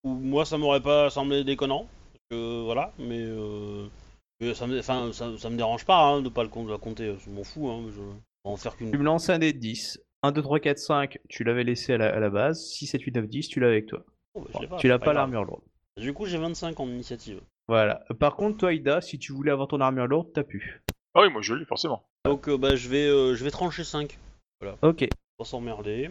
[0.04, 1.86] Moi ça m'aurait pas semblé déconnant.
[2.12, 3.86] parce que, voilà, mais, euh,
[4.40, 7.30] mais ça, me, enfin, ça, ça me dérange pas hein, de pas le compter, je
[7.30, 7.68] m'en fous.
[7.68, 8.00] Hein, je
[8.44, 8.90] en faire qu'une.
[8.90, 10.00] Tu me lances un dé de 10.
[10.22, 12.64] 1, 2, 3, 4, 5, tu l'avais laissé à la, à la base.
[12.70, 14.04] 6, 7, 8, 9, 10, tu l'as avec toi.
[14.34, 15.62] Oh, bah, pas, tu l'as pas l'armure lourde.
[15.96, 17.40] Du coup j'ai 25 en initiative.
[17.68, 18.04] Voilà.
[18.18, 20.80] Par contre, toi, Ida, si tu voulais avoir ton armure lourde, t'as pu.
[21.14, 22.02] Ah oui, moi je l'ai forcément.
[22.24, 24.18] Donc euh, bah, je vais, euh, je vais trancher 5.
[24.82, 25.08] Ok.
[25.36, 26.10] Pas s'emmerder.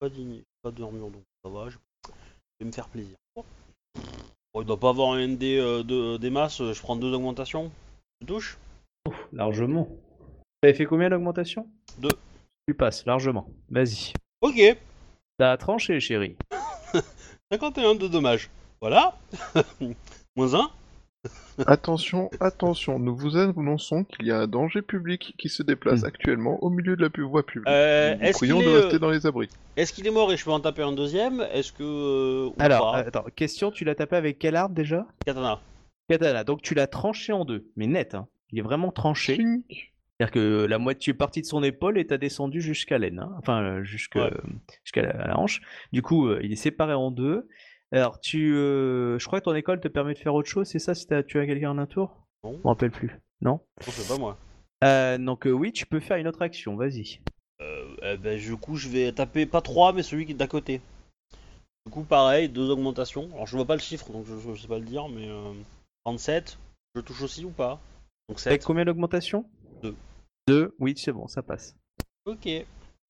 [0.00, 1.68] Pas d'ini- pas d'armure donc ça va.
[1.68, 3.16] Je je vais me faire plaisir.
[3.34, 7.12] Bon, il doit pas avoir un ND euh, de, des masses, euh, je prends deux
[7.12, 7.70] augmentations.
[8.20, 8.58] Tu touches?
[9.32, 9.88] Largement.
[10.60, 12.08] T'avais fait combien d'augmentation Deux.
[12.66, 13.48] Tu passes, largement.
[13.70, 14.12] Vas-y.
[14.40, 14.60] Ok,
[15.38, 16.36] T'as tranché, chérie.
[17.52, 18.50] 51 de dommages.
[18.80, 19.16] Voilà.
[20.36, 20.70] Moins 1.
[21.66, 26.06] Attention, attention, nous vous annonçons qu'il y a un danger public qui se déplace Hmm.
[26.06, 27.66] actuellement au milieu de la pu- voie publique.
[27.68, 29.48] Euh, nous vous est-ce prions qu'il de est, rester euh, dans les abris.
[29.76, 31.44] Est-ce qu'il est mort et je peux en taper un deuxième?
[31.52, 31.82] Est-ce que.
[31.82, 33.00] euh, ou Alors, pas?
[33.00, 35.06] euh, attends, question, tu l'as tapé avec quelle arme déjà?
[35.26, 35.60] Katana.
[36.08, 36.44] Katana.
[36.44, 38.28] Donc tu l'as tranché en deux, mais net, hein.
[38.52, 39.34] Il est vraiment tranché.
[39.36, 39.92] Chink.
[40.20, 43.32] C'est-à-dire que la moitié est partie de son épaule et t'as descendu jusqu'à l'aine, hein.
[43.38, 44.32] enfin euh, jusqu'à Ouais.
[44.84, 45.60] jusqu'à la, la hanche.
[45.92, 47.46] Du coup, euh, il est séparé en deux.
[47.92, 50.78] Alors, tu, euh, je crois que ton école te permet de faire autre chose, c'est
[50.78, 52.26] ça, si t'as tué quelqu'un en un tour?
[52.44, 52.52] Non.
[52.52, 53.18] Je me rappelle plus.
[53.40, 53.52] Non?
[53.86, 54.36] Non, c'est pas moi.
[54.84, 57.20] Euh, Donc euh, oui, tu peux faire une autre action, vas-y.
[57.60, 60.46] Euh, eh ben, du coup, je vais taper pas 3, mais celui qui est d'à
[60.46, 60.80] côté.
[61.86, 63.30] Du coup, pareil, deux augmentations.
[63.32, 65.28] Alors, je vois pas le chiffre, donc je, je sais pas le dire, mais.
[65.28, 65.52] Euh,
[66.04, 66.58] 37.
[66.94, 67.80] Je touche aussi ou pas?
[68.28, 68.64] Donc Avec 7.
[68.64, 69.44] combien d'augmentation
[69.82, 69.94] Deux.
[70.46, 71.76] Deux, oui, c'est bon, ça passe.
[72.26, 72.48] Ok.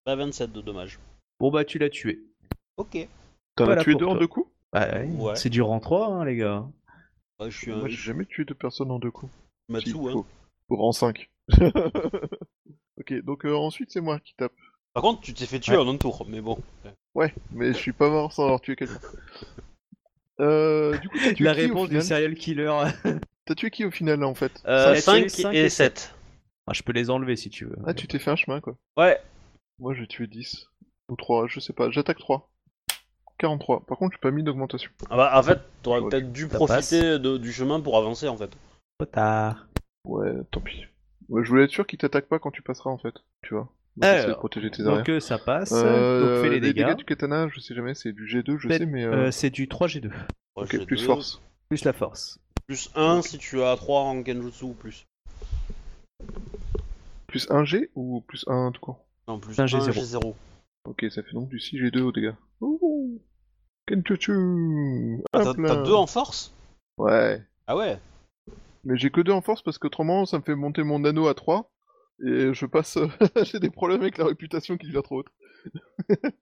[0.06, 0.98] Bah, 27 de dommages.
[1.40, 2.24] Bon bah tu l'as tué.
[2.76, 3.08] Ok.
[3.54, 5.36] T'en as tué deux en deux coups Bah, ouais.
[5.36, 6.66] C'est du rang 3, hein, les gars.
[7.40, 9.32] Ouais, je suis un Moi j'ai jamais tué deux personnes en deux coups.
[9.68, 10.10] Matsu, Si, hein.
[10.12, 10.26] faut-
[10.66, 11.30] Pour rang 5.
[12.98, 14.52] ok, donc euh, ensuite c'est moi qui tape.
[14.94, 15.82] Par contre, tu t'es fait tuer Ouais.
[15.82, 16.58] en un tour, mais bon.
[17.14, 18.98] Ouais, mais je suis pas mort sans avoir tué quelqu'un.
[20.40, 22.72] Euh, du coup, t'as tué La qui, réponse du serial killer.
[23.44, 25.68] T'as tué qui au final en fait Euh, Ça, c'est 5, les cinq et et
[25.68, 26.14] 7.
[26.68, 27.74] Ah, je peux les enlever si tu veux.
[27.86, 28.76] Ah, tu t'es fait un chemin quoi.
[28.96, 29.18] Ouais.
[29.80, 30.68] Moi j'ai tué 10.
[31.08, 31.90] Ou 3, je sais pas.
[31.90, 32.48] J'attaque 3.
[33.38, 33.80] 43.
[33.86, 34.90] Par contre, j'ai pas mis d'augmentation.
[35.10, 38.28] Ah bah, en fait, t'aurais Ouais, peut-être dû ça profiter de- du chemin pour avancer,
[38.28, 38.50] en fait.
[38.98, 39.66] Trop tard.
[40.04, 40.84] Ouais, tant pis.
[41.28, 43.14] Ouais, je voulais être sûr qu'il t'attaque pas quand tu passeras en fait.
[43.42, 43.68] Tu vois.
[43.96, 44.96] Donc, essaie de Alors, protéger tes arrières.
[44.98, 45.72] Donc euh, ça passe.
[45.74, 46.94] Euh, donc fais les dégâts.
[46.96, 49.04] du katana, je sais jamais, c'est du G2, je sais, mais.
[49.04, 50.06] euh, Euh, c'est du 3G2.
[50.08, 50.12] Ouais,
[50.56, 51.04] ok, j'ai plus deux.
[51.04, 51.42] force.
[51.68, 52.38] Plus la force.
[52.66, 55.04] Plus 1 si tu as 3 en Genjutsu ou plus.
[57.26, 59.04] Plus 1 G ou plus 1 tout court?
[59.26, 59.92] Non, plus Un 1 G0.
[59.92, 60.34] G0.
[60.86, 62.32] Ok, ça fait donc du 6G2 au dégâts.
[62.62, 63.20] Ouh
[63.88, 66.54] Kenchuchu Ah, T'as 2 en force?
[66.98, 67.42] Ouais.
[67.66, 67.98] Ah ouais?
[68.84, 71.34] Mais j'ai que 2 en force parce qu'autrement ça me fait monter mon anneau à
[71.34, 71.70] 3
[72.24, 72.98] et je passe.
[73.44, 75.28] j'ai des problèmes avec la réputation qui devient trop haute.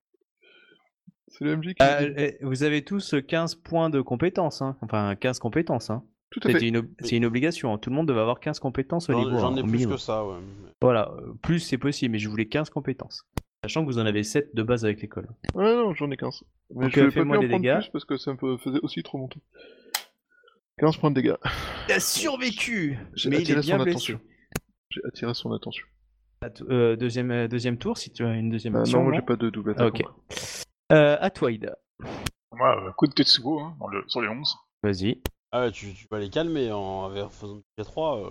[1.29, 1.83] C'est le MJ qui.
[1.83, 4.77] Euh, eh, vous avez tous 15 points de compétences, hein.
[4.81, 5.91] enfin 15 compétences.
[5.91, 6.03] Hein.
[6.31, 6.69] Tout à C'est fait.
[6.69, 7.79] une, ob- c'est une obligation, hein.
[7.79, 9.39] tout le monde devait avoir 15 compétences au niveau.
[9.39, 9.95] j'en hein, ai au plus minimum.
[9.97, 10.37] que ça, ouais.
[10.81, 13.27] Voilà, euh, plus c'est possible, mais je voulais 15 compétences.
[13.67, 15.27] Sachant que vous en avez 7 de base avec l'école.
[15.55, 16.45] Ouais, non, j'en ai 15.
[16.77, 17.81] Mais Donc, je euh, vais pas en des prendre dégâts.
[17.81, 19.41] plus parce que ça me faisait aussi trop monter.
[20.79, 21.35] 15 points de dégâts.
[21.89, 23.91] Il a survécu J'ai Mais il attiré est bien son blessé.
[23.97, 24.21] attention.
[24.91, 25.85] J'ai attiré son attention.
[26.43, 28.99] À t- euh, deuxième, euh, deuxième tour, si tu as une deuxième Ah, action.
[28.99, 30.01] non, moi non j'ai pas de double Ah, attaque.
[30.01, 30.07] ok.
[30.93, 31.77] Euh, à toi, Ida.
[32.53, 34.55] Moi, euh, coup de Tetsugo hein, dans le, sur les 11.
[34.85, 35.21] Vas-y.
[35.51, 38.27] Ah ouais, tu, tu vas les calmer en en faisant du G3.
[38.27, 38.31] Euh,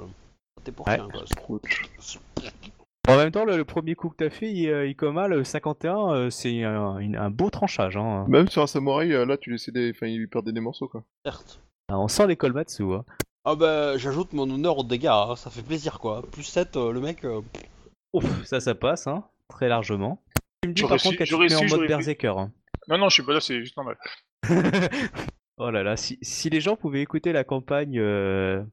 [0.64, 0.95] T'es pour Ouais.
[0.95, 1.26] rien, quoi.
[3.07, 6.14] En même temps, le, le premier coup que t'as fait, I- euh, Ikoma, le 51,
[6.14, 7.98] euh, c'est un, beau tranchage.
[7.98, 8.26] Hein.
[8.27, 9.91] Même sur un samouraï, euh, là tu laissais des.
[9.91, 11.03] Enfin, il perdait des morceaux quoi.
[11.23, 11.61] Certes.
[11.90, 12.84] Ah, on sent les Kolmatsu.
[12.94, 13.06] Hein.
[13.45, 16.23] Ah bah, j'ajoute mon honneur aux dégâts, hein, ça fait plaisir, quoi.
[16.32, 17.23] Plus 7, euh, le mec...
[17.26, 17.41] euh,
[18.14, 20.23] Ouf, ça, ça passe, hein, très largement.
[20.64, 22.34] Tu me dis par contre te j'aurais met en mode berserker.
[22.40, 22.52] Hein.
[22.88, 23.98] Non, non, je suis pas là, c'est juste normal.
[25.57, 28.64] oh là là, si, si les gens pouvaient écouter la campagne euh,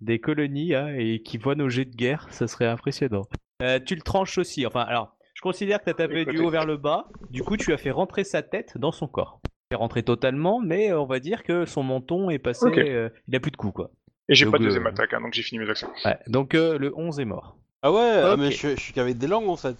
[0.00, 3.26] des colonies hein, et qui voient nos jets de guerre, ça serait impressionnant.
[3.62, 4.66] Euh, tu le tranches aussi.
[4.66, 7.06] Enfin, alors, je considère que tu as tapé du haut vers le bas.
[7.30, 9.40] Du coup, tu as fait rentrer sa tête dans son corps.
[9.70, 12.66] Fait rentrer totalement, mais euh, on va dire que son menton est passé.
[12.66, 12.78] Ok.
[12.78, 13.90] euh, il a plus de coups, quoi.
[14.28, 15.88] Et j'ai Donc, pas de deuxième euh, attaque, hein, donc j'ai fini mes actions.
[16.04, 17.56] Ouais, donc euh, le 11 est mort.
[17.82, 18.38] Ah ouais, ah, Ok.
[18.40, 19.76] mais je, suis- je suis qu'avec des langues, en fait.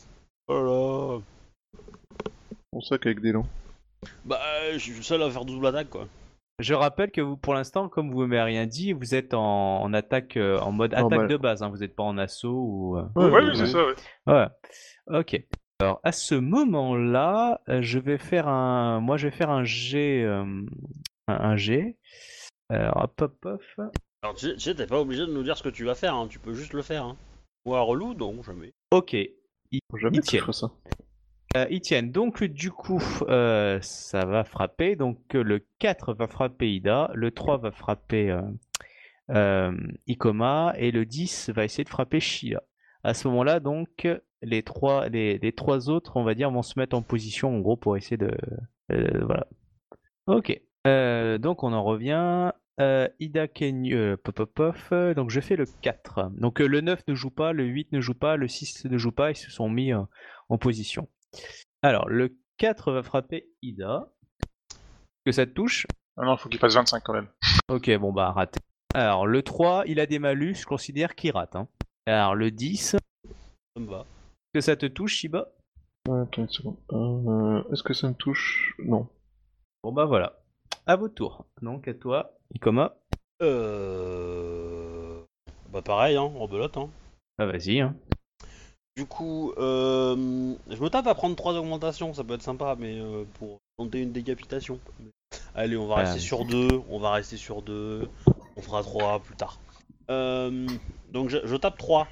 [0.48, 1.80] Oh là
[2.72, 3.46] On sait qu'avec des langues.
[4.24, 6.06] Bah, euh, je suis le seul à faire double attaque, quoi.
[6.62, 9.93] Je rappelle que vous, pour l'instant, comme vous m'avez rien dit, vous êtes en, en
[9.93, 11.18] attaque, euh, en mode Normal.
[11.18, 11.62] attaque de base.
[11.62, 12.97] Hein, vous n'êtes pas en assaut ou.
[12.98, 13.94] euh, Ouais, ouais, oui, c'est ça, ouais.
[14.28, 14.47] Ouais.
[15.18, 15.43] Ok.
[15.80, 20.22] Alors à ce moment-là, euh, je vais faire un, moi je vais faire un G,
[20.22, 20.44] euh,
[21.26, 21.97] un, un G.
[22.68, 23.90] Alors hop hop hop.
[24.22, 25.97] Alors, tu sais- tu sais, t'es pas obligé de nous dire ce que tu vas
[25.97, 27.05] faire, hein, tu peux juste le faire.
[27.05, 27.16] Hein.
[27.64, 28.72] Ou un relou, non, jamais.
[28.93, 29.16] Ok.
[29.97, 30.40] Jamais que je tient.
[30.43, 30.70] ferais ça.
[31.57, 32.11] Euh, ils tiennent.
[32.12, 34.97] Donc du coup, euh, ça va frapper.
[34.97, 38.41] Donc euh, le 4 va frapper Ida, le 3 va frapper euh,
[39.31, 39.77] euh,
[40.07, 42.62] Ikoma et le 10 va essayer de frapper Shia.
[43.05, 44.07] À ce moment-là, donc
[44.43, 47.77] les trois, les, trois autres, on va dire, vont se mettre en position en gros
[47.77, 48.31] pour essayer de,
[48.93, 49.47] euh, voilà.
[50.27, 50.61] Ok.
[50.87, 52.53] Euh, donc on en revient.
[52.81, 56.31] Euh, Ida Kenyu, euh, pop, pop, pop, euh, donc je fais le 4.
[56.39, 58.97] Donc euh, le 9 ne joue pas, le 8 ne joue pas, le 6 ne
[58.97, 60.01] joue pas, ils se sont mis euh,
[60.49, 61.09] en position.
[61.82, 64.09] Alors, le 4 va frapper Ida.
[65.24, 65.86] Que ça te touche?
[66.16, 67.28] Non, non, faut qu'il fasse 25 quand même.
[67.68, 68.60] Ok, bon bah raté.
[68.94, 71.56] Alors, le 3, il a des malus, je considère qu'il rate.
[71.56, 71.68] hein.
[72.06, 72.98] Alors, le 10, Ça
[73.78, 74.04] me va.
[74.52, 75.48] que ça te touche, Shiba?
[76.09, 76.76] Attends une seconde.
[76.92, 78.74] Euh, Est-ce que ça me touche?
[78.80, 79.09] Non.
[79.84, 80.38] Bon bah voilà.
[80.86, 81.46] À votre tour.
[81.62, 82.96] Donc, à toi, Ikoma.
[83.42, 85.22] Euh...
[85.70, 86.90] Bah pareil, hein, rebelote, hein.
[87.38, 87.80] Ah, vas-y.
[87.80, 87.94] Hein.
[88.97, 92.98] Du coup, euh, je me tape à prendre 3 augmentations, ça peut être sympa, mais
[93.01, 94.78] euh, pour tenter une décapitation.
[95.55, 98.09] Allez, on va Ah, rester mais sur 2, on va rester sur 2,
[98.56, 99.59] on fera 3 plus tard.
[100.10, 100.66] Euh,
[101.10, 102.06] donc je, je tape 3,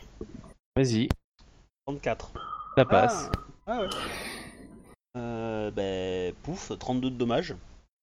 [0.75, 1.09] Vas-y,
[1.87, 2.33] 34.
[2.79, 3.31] ça passe.
[3.67, 3.89] Ah, ah ouais.
[5.19, 7.55] Euh, ben, pouf, 32 de dommages.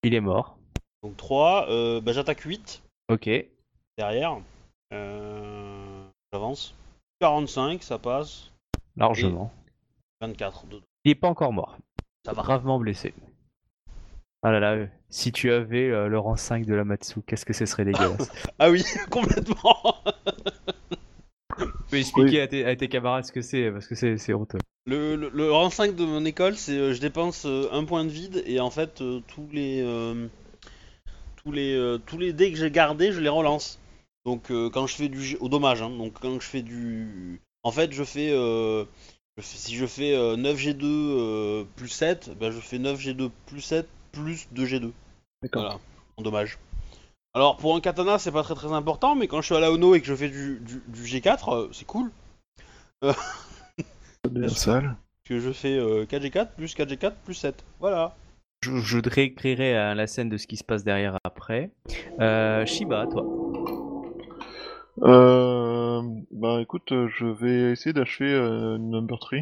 [0.04, 0.56] Il est mort.
[1.02, 3.28] Donc 3, euh, bah, j'attaque 8 Ok.
[3.98, 4.38] derrière.
[4.94, 6.76] Euh, J'avance.
[7.22, 8.52] 45, ça passe.
[8.98, 9.52] Largement.
[10.22, 11.78] 24 de Il est pas encore mort.
[12.26, 12.42] Ça va.
[12.42, 13.14] Gravement blessé.
[14.42, 17.46] Ah là là, euh, si tu avais euh, le rang 5 de la Matsu, qu'est-ce
[17.46, 18.32] que ce serait dégueulasse.
[18.60, 19.76] Ah oui, complètement
[21.58, 24.34] Tu peux expliquer à, tes, à tes camarades ce que c'est, parce que c'est c'est
[24.34, 24.60] honteux.
[24.86, 28.04] Le, le, le rang 5 de mon école, c'est euh, je dépense euh, un point
[28.04, 28.96] de vide et en fait
[29.28, 29.84] tous les
[31.36, 33.80] tous les tous les dés que j'ai gardés, je les relance.
[34.26, 37.92] Donc quand je fais du au dommage, hein, donc quand je fais du en fait
[37.92, 38.86] je fais, euh,
[39.38, 43.62] je fais- si je fais euh, 9G2 euh, plus 7, ben, je fais 9G2 plus
[43.62, 44.92] 7 plus 2G2.
[45.44, 45.62] D'accord.
[45.64, 45.80] Voilà,
[46.18, 46.58] en dommage.
[47.34, 49.72] Alors pour un katana, c'est pas très très important, mais quand je suis à la
[49.72, 52.12] Ono et que je fais du, du, du G4, euh, c'est cool.
[53.04, 53.14] Ça
[54.32, 54.96] devient sale.
[55.24, 57.64] que je fais euh, 4G4 plus 4G4 plus 7.
[57.80, 58.16] Voilà.
[58.64, 58.72] Je,
[59.76, 61.70] euh, la scène de ce qui se passe derrière après.
[62.20, 63.24] Euh, Shiba, toi.
[65.04, 66.02] Euh,
[66.32, 69.40] bah écoute, je vais essayer d'achever euh, number 3.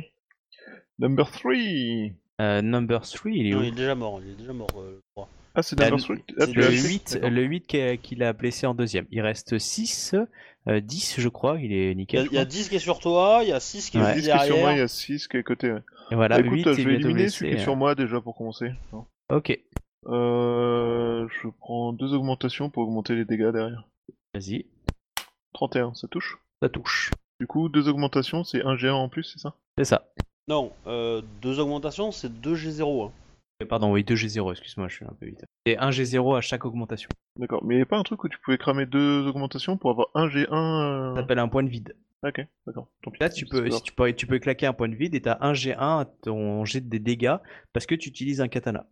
[1.00, 1.54] Number 3
[2.42, 4.68] Euh, number 3, il est Non, où il est déjà mort, il est déjà mort,
[4.78, 5.30] euh, le 3.
[5.58, 7.30] Ah, c'est Number le- Strike Ah, c'est tu l'as Le le fait 8, D'accord.
[7.30, 9.06] le 8 qui- qu'il a blessé en deuxième.
[9.12, 10.16] Il reste 6,
[10.68, 12.20] euh, 10 je crois, il est Il y, nickel.
[12.20, 12.52] a, je il y a crois.
[12.52, 14.04] 10 qui est sur toi, il y a 6 qui Ouais.
[14.12, 15.72] est 10 juste qui est sur moi, il y a 6 qui est à côté.
[15.72, 15.80] Ouais.
[16.12, 17.38] Et voilà, Écoute, 8 je il vais éliminer blessé.
[17.38, 18.72] celui qui est sur moi déjà pour commencer.
[18.92, 19.06] Non.
[19.30, 19.58] Ok,
[20.08, 23.88] Euh, je prends deux augmentations pour augmenter les dégâts derrière.
[24.36, 24.66] vas-y,
[25.56, 26.38] 31, ça touche.
[26.62, 27.12] ça touche.
[27.40, 29.56] Du coup, deux augmentations, c'est un G1 en plus, c'est ça?
[29.78, 30.08] C'est ça.
[30.48, 33.08] Non, euh, deux augmentations, c'est 2G0.
[33.08, 33.12] hein.
[33.62, 35.44] Euh, Pardon, oui, 2G0, excuse-moi, je suis un peu vite.
[35.66, 37.10] Et 1G0 à chaque augmentation.
[37.40, 39.90] D'accord, mais il n'y a pas un truc où tu pouvais cramer deux augmentations pour
[39.92, 41.16] avoir un G1 Ça euh...
[41.16, 41.96] s'appelle un point de vide.
[42.26, 42.88] Ok, d'accord.
[43.04, 43.20] Tant pis.
[43.20, 45.38] Là, tu peux, si tu peux, tu peux claquer un point de vide et t'as
[45.42, 47.36] un G1 à ton jet des dégâts
[47.74, 48.86] parce que tu utilises un katana.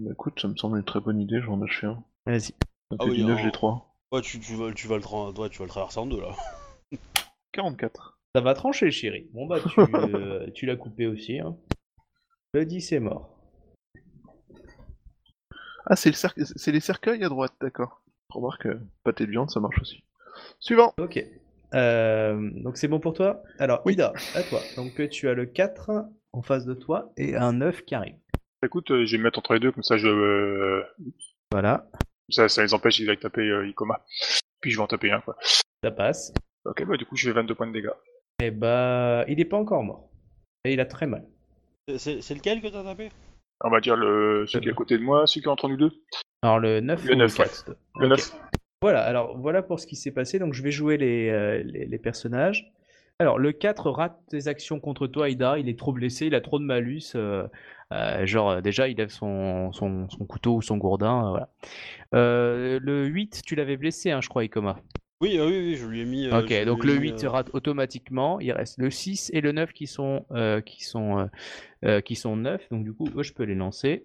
[0.00, 2.02] Bah, écoute, ça me semble une très bonne idée, j'en ai fait un.
[2.26, 2.40] Vas-y.
[2.42, 2.52] Ça
[2.98, 3.80] Ah fait oui, 19 en- G3.
[4.16, 6.18] Ouais, tu, tu, vas, tu, vas le tra- ouais, tu vas le traverser en deux
[6.22, 6.30] là.
[7.52, 8.18] 44.
[8.34, 9.28] Ça va trancher, chérie.
[9.34, 11.38] Bon, bah, tu, euh, tu l'as coupé aussi.
[11.38, 11.54] Hein.
[12.54, 13.38] Le 10 est mort.
[15.84, 16.44] Ah, c'est le cercle...
[16.46, 18.00] c'est les cercueils à droite, d'accord.
[18.30, 20.02] Remarque, euh, pâté de viande, ça marche aussi.
[20.60, 21.22] Suivant Ok.
[21.74, 23.42] Euh, donc c'est bon pour toi?
[23.58, 23.92] Alors, Oui.
[23.92, 24.60] Ida, à toi.
[24.76, 28.16] Donc tu as le 4 en face de toi et un 9 qui arrive.
[28.64, 30.82] Écoute, euh, je vais me mettre entre les deux, comme ça je, euh,
[31.52, 31.90] Voilà,
[32.30, 34.04] ça, ça les empêche d'aller taper euh, Ikoma.
[34.60, 35.36] Puis je vais en taper un, quoi.
[35.82, 36.32] ça passe.
[36.64, 37.90] Ok, bah du coup je fais 22 points de dégâts.
[38.42, 40.08] Et bah, il est pas encore mort.
[40.64, 41.24] Et il a très mal.
[41.96, 43.10] C'est- lequel que t'as tapé?
[43.62, 45.68] On va dire le, celui qui est à côté de moi, celui qui est entre
[45.68, 45.92] nous deux.
[46.42, 47.70] Alors le 9 Le ou 9, le 4
[48.00, 48.10] Le Ok.
[48.10, 48.36] 9.
[48.82, 50.38] Voilà, alors voilà pour ce qui s'est passé.
[50.38, 52.70] Donc je vais jouer les, euh, les, les personnages.
[53.18, 55.58] Alors le 4 rate ses actions contre toi, Ida.
[55.58, 57.12] Il est trop blessé, il a trop de malus.
[57.14, 57.46] euh,
[57.92, 61.26] euh, genre euh, déjà il lève son, son, son couteau ou son gourdin.
[61.26, 61.48] euh, voilà.
[62.14, 64.80] Euh, le 8, tu l'avais blessé, hein, je crois, Ikoma.
[65.22, 66.26] oui, euh, oui, oui, je lui ai mis.
[66.26, 68.38] euh, ok, donc le mis, 8 euh, rate automatiquement.
[68.40, 71.26] Il reste le 6 et le 9 qui sont, euh, qui sont, euh,
[71.86, 72.68] euh, qui sont 9.
[72.70, 74.04] Donc du coup, eux, je peux les lancer.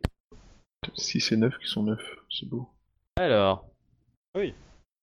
[0.95, 2.69] 6 et 9 qui sont 9, c'est beau.
[3.17, 3.65] Alors.
[4.37, 4.53] Oui.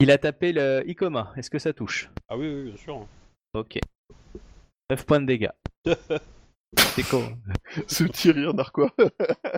[0.01, 1.33] Il a tapé le Ikoma.
[1.37, 2.11] Est-ce que ça touche?
[2.29, 3.07] Ah oui, oui, bien sûr.
[3.55, 3.79] Ok.
[4.91, 5.51] 9 points de dégâts.
[6.77, 7.25] C'est con.
[7.87, 8.91] Ce petit rire narquois.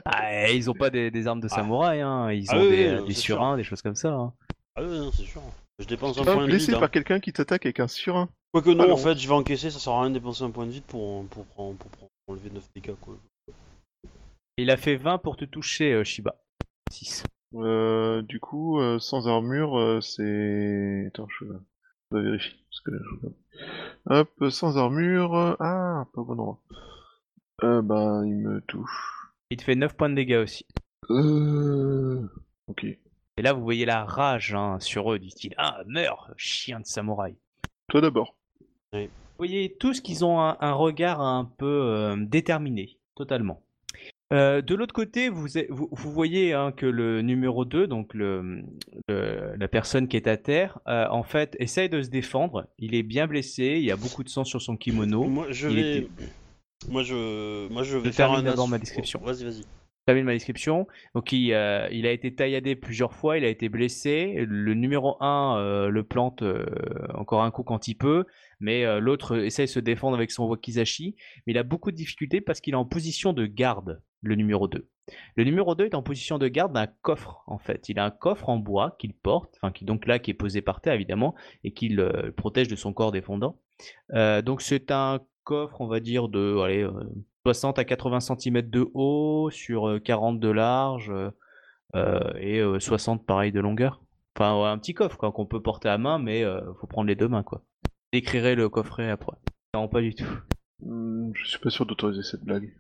[0.05, 1.55] Ah, ils ont pas des, des armes de Ah.
[1.57, 2.31] samouraï, hein.
[2.33, 4.13] ils Ah ont oui, des, oui, des surins, des choses comme ça.
[4.13, 4.33] hein.
[4.77, 5.43] Ah oui, non, c'est sûr.
[5.79, 6.75] Je dépense un Pas point de blessé vide.
[6.77, 6.81] hein.
[6.81, 8.29] par quelqu'un qui t'attaque avec un surin.
[8.53, 10.51] Quoique non, Ah, en fait, je vais encaisser, ça sert à rien de dépenser un
[10.51, 13.17] point de vide pour, pour, prendre, pour, prendre- pour enlever 9 dégâts quoi.
[14.57, 16.37] Il a fait 20 pour te toucher, euh, Shiba.
[16.93, 17.23] 6.
[17.55, 21.07] Euh, du coup, euh, sans armure, euh, c'est...
[21.09, 21.53] Attends, je je
[22.13, 22.57] dois vérifier.
[22.85, 23.35] Parce que.
[24.07, 25.57] Hop, sans armure...
[25.61, 26.61] Ah, pas au bon endroit.
[27.63, 29.33] Euh, ben, il me touche.
[29.51, 30.67] Il te fait 9 points de dégâts aussi.
[31.11, 32.23] Euh...
[32.69, 32.85] Ok.
[32.85, 35.55] Et là, vous voyez la rage hein, sur eux, dit-il.
[35.59, 37.37] Ah, meurs, chien de samouraï.
[37.89, 38.37] Toi d'abord.
[38.93, 39.09] Vous
[39.39, 43.63] voyez tous qu'ils ont un, un regard un peu euh, déterminé, totalement.
[44.33, 48.15] Euh, de l'autre côté, vous, êtes- vous, vous voyez hein, que le numéro 2, donc
[48.15, 48.63] le,
[49.09, 52.67] le- la personne qui est à terre, euh, en fait, essaye de se défendre.
[52.79, 55.25] Il est bien blessé, il y a beaucoup de sang sur son kimono.
[55.25, 55.97] Moi, je il vais.
[55.99, 56.09] était-
[56.89, 59.21] Moi, je, moi, je vais Je faire un d'abord ma description.
[59.23, 59.63] Oh, Vas-y, vas-y.
[60.07, 60.87] termine ma description.
[61.15, 64.45] Donc il, euh, il a été tailladé plusieurs fois, il a été blessé.
[64.49, 66.43] Le numéro 1 le plante
[67.15, 68.25] encore un coup quand il peut,
[68.61, 71.17] mais euh, l'autre essaye de se défendre avec son wakizashi.
[71.47, 74.69] Mais il a beaucoup de difficultés parce qu'il est en position de garde, le numéro
[74.69, 74.89] 2.
[75.37, 77.89] Le numéro 2 est en position de garde d'un coffre en fait.
[77.89, 80.63] Il a un coffre en bois qu'il porte, enfin qui donc là qui est posé
[80.63, 81.35] par terre évidemment
[81.65, 83.59] et qui le protège de son corps défendant.
[84.13, 86.93] Euh, donc c'est un coffre, on va dire de allez, euh,
[87.45, 91.31] 60 à 80 cm de haut sur euh, 40 de large euh,
[91.97, 94.03] euh, et euh, 60 pareil de longueur.
[94.37, 97.17] Enfin un petit coffre quoi qu'on peut porter à main mais euh, faut prendre les
[97.17, 97.63] deux mains quoi.
[98.13, 99.37] Décrirai le coffret après.
[99.75, 100.25] Non pas du tout.
[100.83, 102.73] Hmm, je suis pas sûr d'autoriser cette blague.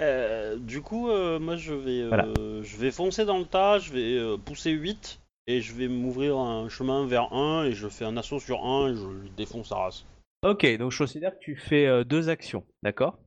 [0.00, 2.26] Euh, du coup, euh, moi, je vais, euh, Voilà.
[2.62, 6.68] je vais foncer dans le tas, je vais pousser 8 et je vais m'ouvrir un
[6.68, 9.76] chemin vers 1 et je fais un assaut sur 1 et je lui défonce sa
[9.76, 10.04] race.
[10.46, 13.18] Ok donc je considère que tu fais deux actions, d'accord?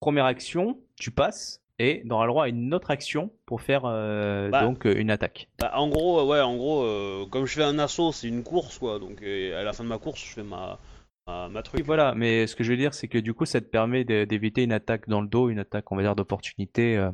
[0.00, 3.82] Première action, tu passes et tu auras le droit à une autre action pour faire
[3.82, 4.62] Bah.
[4.62, 5.48] donc une attaque.
[5.58, 8.98] Bah, en gros, ouais, en gros, comme je fais un assaut, c'est une course quoi.
[8.98, 10.78] Donc, à la fin de ma course, je fais ma,
[11.26, 11.82] ma, ma Oui, truc.
[11.84, 14.62] voilà, mais ce que je veux dire, c'est que du coup, ça te permet d'éviter
[14.64, 16.96] une attaque dans le dos, une attaque, on va dire, d'opportunité.
[16.96, 17.10] euh,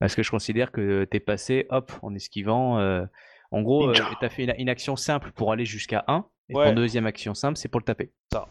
[0.00, 2.78] parce que je considère que t'es passé, hop, en esquivant.
[2.78, 3.04] euh,
[3.50, 6.64] en gros, euh, t'as fait une, une action simple pour aller jusqu'à 1, et Ouais.
[6.68, 8.12] ton deuxième action simple, c'est pour le taper.
[8.32, 8.46] Ça.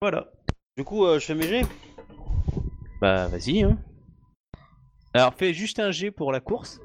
[0.00, 0.30] Voilà.
[0.76, 1.66] Du coup, euh, je fais mes jets.
[3.00, 3.78] Bah, vas-y, hein.
[5.14, 6.80] Alors, fais juste un G pour la course.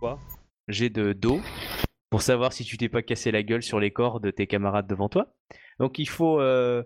[0.00, 0.18] Quoi?
[0.68, 1.40] G de dos,
[2.10, 4.86] pour savoir si tu t'es pas cassé la gueule sur les corps de tes camarades
[4.86, 5.34] devant toi.
[5.78, 6.82] Donc, il faut, euh,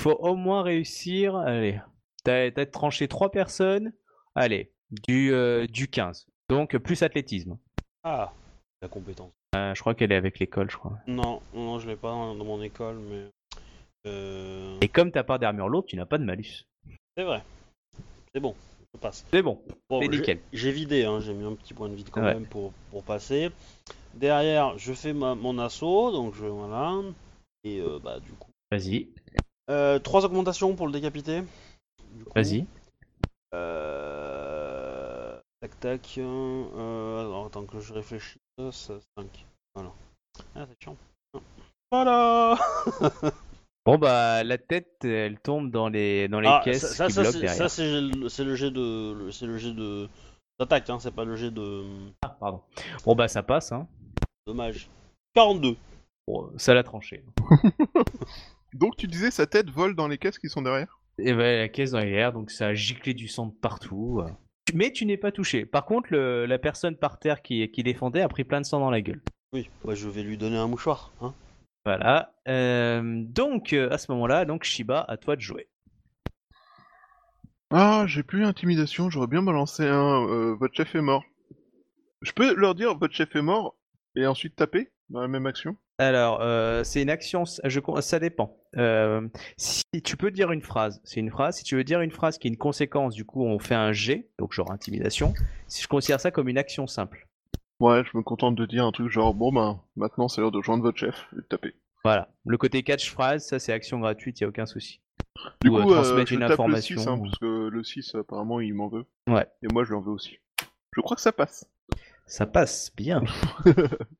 [0.00, 1.36] faut au moins réussir.
[1.36, 1.80] Allez,
[2.24, 3.92] t'as tranché trois personnes.
[4.34, 6.26] Allez, du, euh, du 15.
[6.48, 7.58] Donc plus athlétisme.
[8.04, 8.32] Ah,
[8.80, 9.32] la compétence.
[9.54, 10.98] Euh, je crois qu'elle est avec l'école, je crois.
[11.06, 13.28] Non, non, je l'ai pas dans, dans mon école, mais.
[14.80, 16.64] Et comme t'as pas d'armure lourde, tu n'as pas de malus.
[17.16, 17.42] C'est vrai.
[18.34, 18.54] C'est bon,
[18.98, 19.24] passe.
[19.32, 19.60] C'est bon.
[19.88, 20.40] Bon, C'est j'ai- nickel.
[20.52, 22.34] J'ai vidé, hein, j'ai mis un petit point de vide quand Ouais.
[22.34, 23.50] même pour, pour passer.
[24.14, 26.44] Derrière, je fais ma- mon assaut, donc je.
[26.46, 27.00] Voilà.
[27.64, 28.50] Et euh, bah, du coup.
[28.70, 29.08] Vas-y,
[29.70, 31.42] Euh, trois augmentations pour le décapiter.
[32.34, 32.66] Vas-y.
[33.54, 35.38] Euh...
[35.60, 36.18] Tac tac.
[36.18, 38.36] Alors attends que je réfléchisse.
[39.16, 39.46] 5.
[39.74, 39.90] Voilà.
[40.54, 40.96] Ah, c'est chiant.
[41.90, 42.56] Voilà
[43.84, 47.12] Bon bah la tête, elle tombe dans les dans les Ah, caisses ça, ça, qui
[47.14, 47.56] ça, bloquent c'est derrière.
[47.58, 49.28] ça, c'est le, jet de.
[49.30, 50.08] C'est le jet de.
[50.60, 51.84] D'attaque, hein, c'est pas le jet de.
[52.22, 52.60] Ah, pardon.
[53.04, 53.88] Bon bah ça passe, hein.
[54.46, 54.88] Dommage.
[55.34, 55.76] 42.
[56.28, 57.24] Bon, ça l'a tranché.
[58.74, 60.98] Donc tu disais sa tête vole dans les caisses qui sont derrière?
[61.18, 64.22] Et bah, la caisse dans les airs, donc ça a giclé du sang de partout.
[64.72, 65.66] Mais tu n'es pas touché.
[65.66, 68.80] Par contre, le- la personne par terre qui, qui défendait a pris plein de sang
[68.80, 69.20] dans la gueule.
[69.52, 71.12] Oui, bah, je vais lui donner un mouchoir.
[71.20, 71.34] Hein.
[71.84, 72.34] Voilà.
[72.48, 75.68] Euh, donc euh, à ce moment-là, donc Shiba, à toi de jouer.
[77.70, 80.26] Ah, j'ai plus intimidation, j'aurais bien balancé un.
[80.28, 81.24] euh, votre chef est mort.
[82.20, 83.76] Je peux leur dire votre chef est mort
[84.14, 85.76] et ensuite taper dans la même action?
[85.98, 88.56] Alors, euh, c'est une action, je, ça dépend.
[88.76, 91.58] Euh, si tu peux dire une phrase, c'est une phrase.
[91.58, 93.92] Si tu veux dire une phrase qui est une conséquence, du coup, on fait un
[93.92, 95.34] G, donc genre intimidation.
[95.68, 97.28] Si je considère ça comme une action simple.
[97.82, 100.62] Ouais, je me contente de dire un truc genre bon ben maintenant c'est l'heure de
[100.62, 101.74] joindre votre chef et de taper.
[102.04, 102.28] Voilà.
[102.46, 105.00] Le côté catch phrase, ça c'est action gratuite, il y a aucun souci.
[105.62, 106.98] Du Ou, coup, euh, euh, transmettre je une tape le information.
[107.00, 109.04] 6, hein, parce que le 6 apparemment il m'en veut.
[109.28, 109.46] Ouais.
[109.62, 110.38] Et moi je lui en veux aussi.
[110.92, 111.68] Je crois que ça passe.
[112.26, 113.22] Ça passe bien.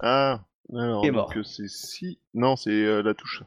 [0.00, 0.44] Ah,
[0.74, 2.18] alors est donc euh, c'est 6.
[2.34, 3.42] Non, c'est euh, la touche.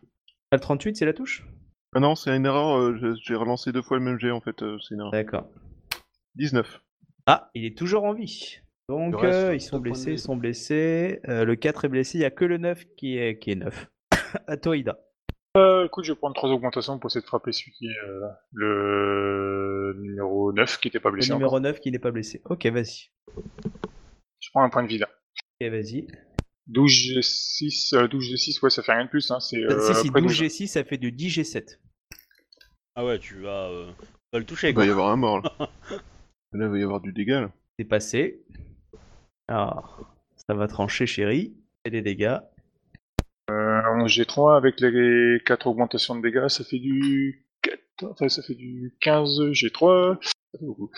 [0.52, 1.46] Ah, Le 38, c'est la touche?
[1.94, 4.62] Ah non, c'est une erreur, euh, j'ai relancé deux fois le même jet en fait,
[4.64, 5.12] euh, c'est une erreur.
[5.12, 5.48] D'accord.
[6.36, 6.82] 19.
[7.26, 8.60] Ah, il est toujours en vie.
[9.00, 11.22] Donc, reste euh, ils sont blessés, ils sont blessés.
[11.28, 13.56] Euh, le 4 est blessé, il n'y a que le 9 qui est, qui est
[13.56, 13.88] 9.
[14.48, 15.00] à toi, Ida.
[15.58, 18.28] Euh, écoute, je vais prendre trois augmentations pour essayer de frapper celui qui est euh,
[18.54, 21.62] le numéro 9 qui était pas Le blessé numéro encore.
[21.62, 22.42] 9 qui n'est pas blessé.
[22.46, 23.10] Ok, vas-y.
[24.40, 25.10] Je prends un point de vie là.
[25.62, 26.08] Ok, vas-y.
[26.68, 30.02] 12 G6, euh, 12 G6, ouais, ça fait rien de plus, hein, c'est euh, si,
[30.02, 31.80] si, près de 12 G6, ça fait du 10 G7.
[32.96, 35.42] Ah ouais, tu vas, euh, tu vas le toucher Il va y avoir un mort
[35.42, 35.52] là.
[36.54, 37.52] là, il va y avoir du dégât là.
[37.78, 38.46] C'est passé.
[39.52, 40.00] Alors,
[40.48, 41.54] ça va trancher, chérie.
[41.84, 42.38] Et les dégâts.
[43.50, 47.80] Euh, 11 G3 avec les 4 augmentations de dégâts, ça fait du 4,
[48.12, 50.18] enfin, ça fait du 15 G3.
[50.24, 50.90] Ça fait beaucoup.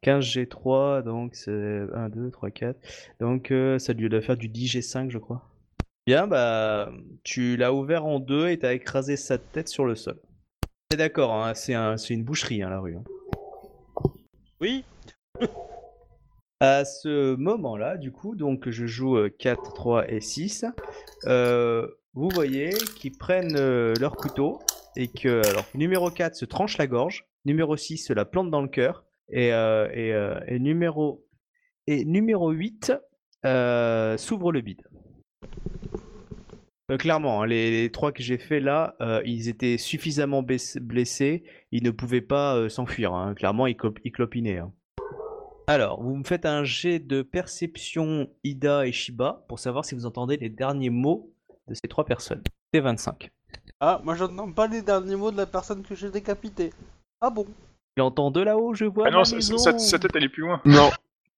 [0.00, 1.50] 15 G3, donc c'est
[1.92, 2.80] 1, 2, 3, 4.
[3.20, 5.42] Donc euh, ça lui doit faire du 10 G5, je crois.
[6.06, 6.90] Bien, bah,
[7.22, 10.18] tu l'as ouvert en deux et t'as écrasé sa tête sur le sol.
[10.90, 12.96] C'est d'accord, hein, c'est un, c'est une boucherie, hein, la rue.
[12.96, 13.04] hein.
[14.60, 14.84] Oui
[16.66, 20.64] À ce moment-là, du coup, donc je joue euh, 4, 3 et 6.
[21.26, 24.60] euh, vous voyez qu'ils prennent euh, leur couteau
[24.96, 28.62] et que alors, numéro 4 se tranche la gorge, numéro 6 se la plante dans
[28.62, 31.26] le cœur et, euh, euh, numéro,
[31.86, 32.94] et numéro 8
[33.44, 34.88] euh, s'ouvre le bide.
[36.90, 41.44] Euh, clairement, hein, les, les trois que j'ai fait là, euh, ils étaient suffisamment blessés,
[41.72, 43.12] ils ne pouvaient pas euh, s'enfuir.
[43.12, 43.34] hein.
[43.34, 44.60] Clairement, ils clopinaient.
[44.60, 44.72] hein.
[45.66, 50.04] Alors, vous me faites un jet de perception Ida et Shiba pour savoir si vous
[50.06, 51.32] entendez les derniers mots
[51.68, 52.42] de ces trois personnes.
[52.72, 53.30] C'est 25.
[53.80, 56.70] Ah, moi j'entends pas les derniers mots de la personne que j'ai décapitée.
[57.20, 57.46] Ah bon?
[57.96, 59.56] Il entend de là-haut, je vois Ah non, sa, maison.
[59.56, 60.60] sa- sa tête elle est plus loin.
[60.64, 60.90] Non.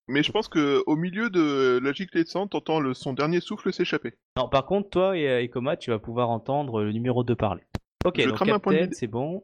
[0.09, 3.41] Mais je pense que au milieu de la giclée de sang, t'entends le, son dernier
[3.41, 4.15] souffle s'échapper.
[4.37, 7.63] Non, par contre, toi et et Koma, tu vas pouvoir entendre le numéro 2 parler.
[8.05, 9.43] Ok, Je donc Captain, c'est bon.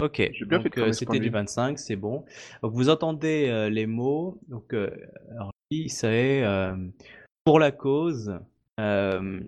[0.00, 1.32] Ok, donc, euh, c'était du vide.
[1.32, 2.24] 25, c'est bon.
[2.62, 4.38] Donc vous entendez euh, les mots.
[4.46, 4.90] Donc, euh,
[5.32, 6.76] alors lui, c'est euh,
[7.44, 8.38] pour la cause,
[8.78, 9.40] euh,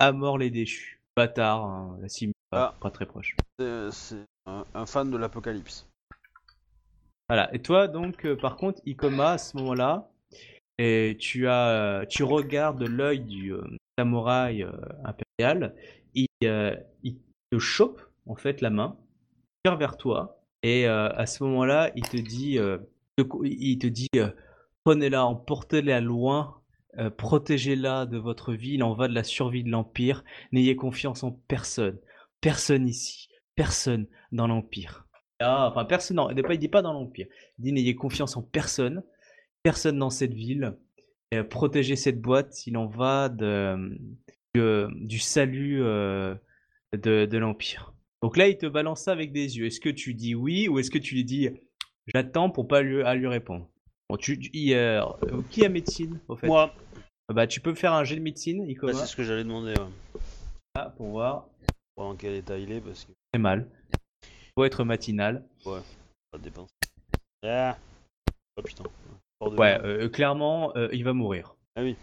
[0.00, 0.98] à mort les déchus.
[1.16, 2.74] Bâtard, hein, la cime, Ah.
[2.80, 3.36] pas très proche.
[3.60, 5.86] C'est un, un fan de l'apocalypse.
[7.28, 7.54] Voilà.
[7.54, 10.10] Et toi, donc, euh, par contre, Ikoma, à ce moment-là,
[10.78, 13.62] et tu as, tu regardes l'œil du euh,
[13.98, 14.72] samouraï euh,
[15.04, 15.76] impérial.
[16.14, 16.74] Il, euh,
[17.04, 17.18] il
[17.52, 18.96] te chope en fait la main,
[19.70, 22.78] vers toi, et euh, à ce moment-là, il te dit, euh,
[23.44, 24.30] il te dit, euh,
[24.84, 26.58] prenez-la, emportez-la loin.
[27.16, 30.24] Protégez-la de votre vie, il en va de la survie de l'Empire.
[30.52, 31.98] N'ayez confiance en personne.
[32.42, 33.30] Personne ici.
[33.54, 35.06] Personne dans l'Empire.
[35.40, 37.28] Ah, enfin, personne, non, il dit pas- dans l'Empire.
[37.58, 39.02] Il dit n'ayez confiance en personne,
[39.62, 40.76] personne dans cette ville.
[41.48, 43.98] Protégez cette boîte, il en va de,
[44.54, 47.94] du salut de l'Empire.
[48.22, 49.66] Donc là, il te balance ça avec des yeux.
[49.66, 51.50] Est-ce que tu dis oui ou est-ce que tu lui dis
[52.14, 53.68] j'attends pour pas lui, à lui répondre?
[54.08, 56.46] Bon, tu, tu- il, euh, euh, qui a médecine au fait?
[56.46, 56.72] Moi,
[57.32, 59.42] Bah tu peux me faire un jet de médecine, bah, Ikoma, c'est ce que j'allais
[59.44, 59.72] demander.
[59.74, 60.20] ouais.
[60.74, 61.48] Ah, pour voir.
[61.96, 63.68] Voir dans quel état il est parce que Très mal.
[64.56, 65.44] Faut être matinal.
[65.64, 66.70] ça dépense.
[67.42, 67.76] Ah
[68.56, 68.84] Oh putain.
[69.40, 71.56] Ouais, euh, clairement, euh, il va mourir.
[71.74, 71.96] Ah oui,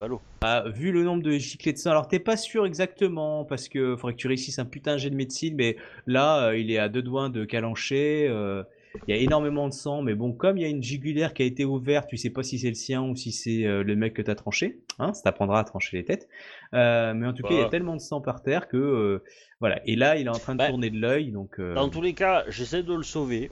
[0.00, 0.20] ballot.
[0.42, 3.96] Ah, vu le nombre de giclées de sang, alors t'es pas sûr exactement, parce que
[3.96, 6.78] faudrait que tu réussisses un putain de jet de médecine, mais là, euh, il est
[6.78, 8.62] à deux doigts de calancher, euh,
[9.06, 11.42] il y a énormément de sang, mais bon, comme il y a une jugulaire qui
[11.42, 13.96] a été ouverte, tu sais pas si c'est le sien ou si c'est euh, le
[13.96, 16.28] mec que t'as tranché, hein, ça t'apprendra à trancher les têtes,
[16.72, 19.22] mais en tout cas, il y a tellement de sang par terre que,
[19.60, 22.02] voilà, et là, il est en train de Bah, tourner de l'œil, donc, Dans tous
[22.02, 23.50] les cas, j'essaie de le sauver.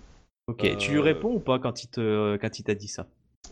[0.49, 3.07] ok, tu lui réponds ou pas quand il te, quand il t'a dit ça?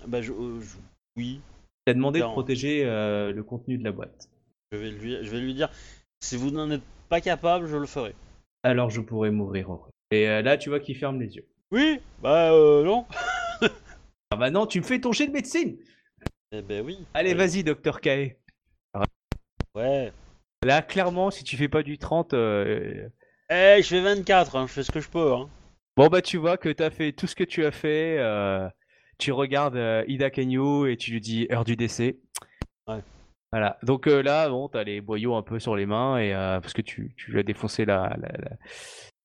[0.07, 0.79] Bah je, je-
[1.17, 1.41] oui,
[1.85, 4.29] T'as demandé de protéger euh, le contenu de la boîte.
[4.71, 5.69] je vais lui, je vais lui dire.
[6.21, 8.15] Si vous n'en êtes pas capable, je le ferai.
[8.63, 9.91] Alors je pourrais mourir heureux.
[10.13, 11.47] Et euh, là, tu vois qu'il ferme les yeux.
[11.73, 13.07] Oui, bah euh, non.
[14.31, 15.77] Ah bah non, tu me fais ton jet de médecine
[16.53, 16.99] Eh ben oui.
[17.13, 17.37] Allez, Oui.
[17.37, 18.37] vas-y, docteur Kae.
[19.75, 20.11] Ouais.
[20.65, 22.33] Là, clairement, si tu fais pas du 30...
[22.35, 23.09] euh,
[23.51, 25.33] Eh, je fais 24, hein, je fais ce que je peux.
[25.35, 25.51] Hein.
[25.99, 28.17] Bon bah tu vois que t'as fait tout ce que tu as fait.
[29.23, 32.19] Tu regardes euh, Ida Kenyu et tu lui dis heure du décès.
[32.89, 32.99] Ouais.
[33.53, 33.79] Voilà.
[33.85, 36.73] Donc euh, là, bon, t'as les boyaux un peu sur les mains et euh, parce
[36.73, 38.57] que tu, tu lui as défoncé la, la, la-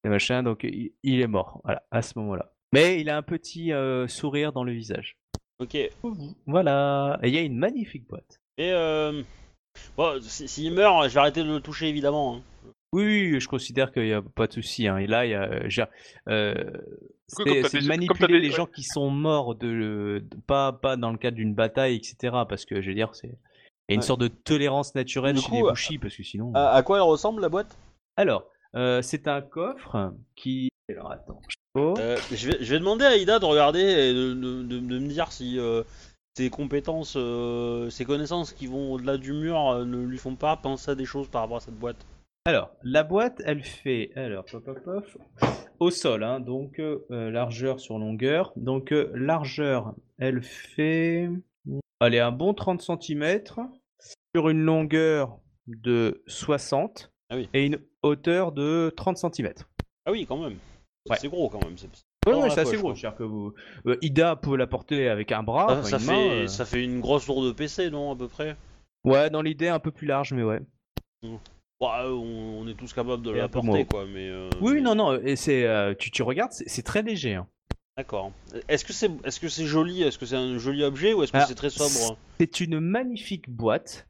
[0.04, 1.62] le machin, donc il, il est mort.
[1.64, 2.54] Voilà, à ce moment-là.
[2.74, 3.72] Mais il a un petit
[4.08, 5.18] sourire dans le visage.
[5.60, 5.76] Ok.
[6.46, 7.18] Voilà.
[7.24, 8.40] Et il y a une magnifique boîte.
[8.60, 8.72] Et.
[9.98, 12.36] Bon, si- s'il meurt, je vais arrêter de le toucher évidemment.
[12.36, 12.42] hein.
[12.94, 13.04] Oui,
[13.34, 14.88] oui, je considère qu'il n'y a pas de souci.
[14.88, 14.98] Hein.
[14.98, 15.90] Et là, il y a,
[17.28, 17.44] c'est
[17.80, 21.54] comme manipuler les gens qui sont morts, de, de- pas, pas dans le cadre d'une
[21.54, 22.36] bataille, etc.
[22.48, 24.06] Parce que je veux dire, c'est il y a une Ouais.
[24.06, 26.52] sorte de tolérance naturelle Du chez coup, les Bushi, parce que sinon.
[26.54, 27.78] À, à quoi elle ressemble la boîte?
[28.18, 28.44] Alors,
[28.76, 30.70] euh, c'est un coffre qui.
[30.90, 31.42] Alors attends.
[31.78, 35.00] Euh, je, vais, je vais demander à Ida de regarder et de, de- de- de
[35.00, 35.84] me dire si euh,
[36.36, 40.56] ses compétences, euh, ses connaissances qui vont au-delà du mur euh, ne lui font pas
[40.58, 42.04] penser à des choses par rapport à cette boîte.
[42.48, 44.12] Alors, la boîte, elle fait.
[44.16, 45.06] Alors, pop, pop, pop.
[45.82, 48.54] Au sol, hein, donc euh, largeur sur longueur.
[48.56, 51.30] Donc, euh, largeur, elle fait.
[52.00, 53.42] Allez, un bon 30 cm
[54.34, 57.50] sur une longueur de 60 Ah oui.
[57.54, 59.52] et une hauteur de 30 cm.
[60.06, 60.58] Ah oui, quand même.
[61.10, 61.18] Ouais.
[61.20, 61.78] C'est gros quand même.
[61.78, 61.90] c'est-
[62.26, 62.94] Ouais, ouais, c'est assez gros.
[62.94, 63.54] que vous,
[63.88, 66.48] euh, Ida peut la porter avec un bras, Ça, fait, main, euh.
[66.48, 68.56] ça fait une grosse tour de PC, non, à peu près?
[69.04, 70.62] Ouais, dans l'idée un peu plus large, mais ouais.
[71.80, 73.84] Ouais, on, on est tous capables de Et la un peu porter, moins.
[73.86, 74.28] quoi, mais...
[74.30, 77.36] euh, Oui, mais- non, non, et c'est, euh, tu, tu regardes, c'est très léger.
[77.36, 77.48] hein.
[77.98, 78.32] D'accord.
[78.68, 80.04] Est-ce que c'est est -ce c'est joli?
[80.04, 82.18] Est-ce que c'est un joli objet ou est-ce que c'est très sobre?
[82.40, 84.08] C'est une magnifique boîte.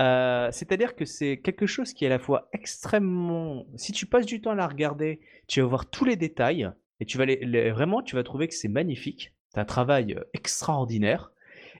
[0.00, 3.66] Euh, C'est-à-dire que c'est quelque chose qui est à la fois extrêmement.
[3.76, 6.70] Si tu passes du temps à la regarder, tu vas voir tous les détails
[7.00, 9.32] et tu vas les, les- vraiment, tu vas trouver que c'est magnifique.
[9.52, 11.30] C'est un travail extraordinaire.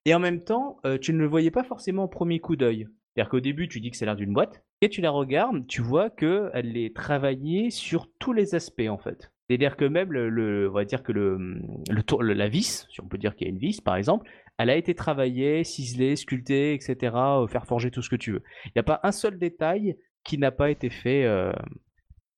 [0.05, 2.87] Et en même temps, tu ne le voyais pas forcément au premier coup d'œil.
[3.15, 5.83] C'est-à-dire qu'au début, tu dis que c'est l'air d'une boîte, et tu la regardes, tu
[5.83, 9.33] vois que elle est travaillée sur tous les aspects en fait.
[9.49, 13.07] C'est-à-dire que même le, on va dire que le, le tour, la vis, si on
[13.09, 14.29] peut dire qu'il y a une vis par exemple,
[14.59, 18.43] elle a été travaillée, ciselée, sculptée, etc., euh, faire forger tout ce que tu veux.
[18.67, 21.25] Il n'y a pas un seul détail qui n'a pas été fait.
[21.25, 21.53] euh,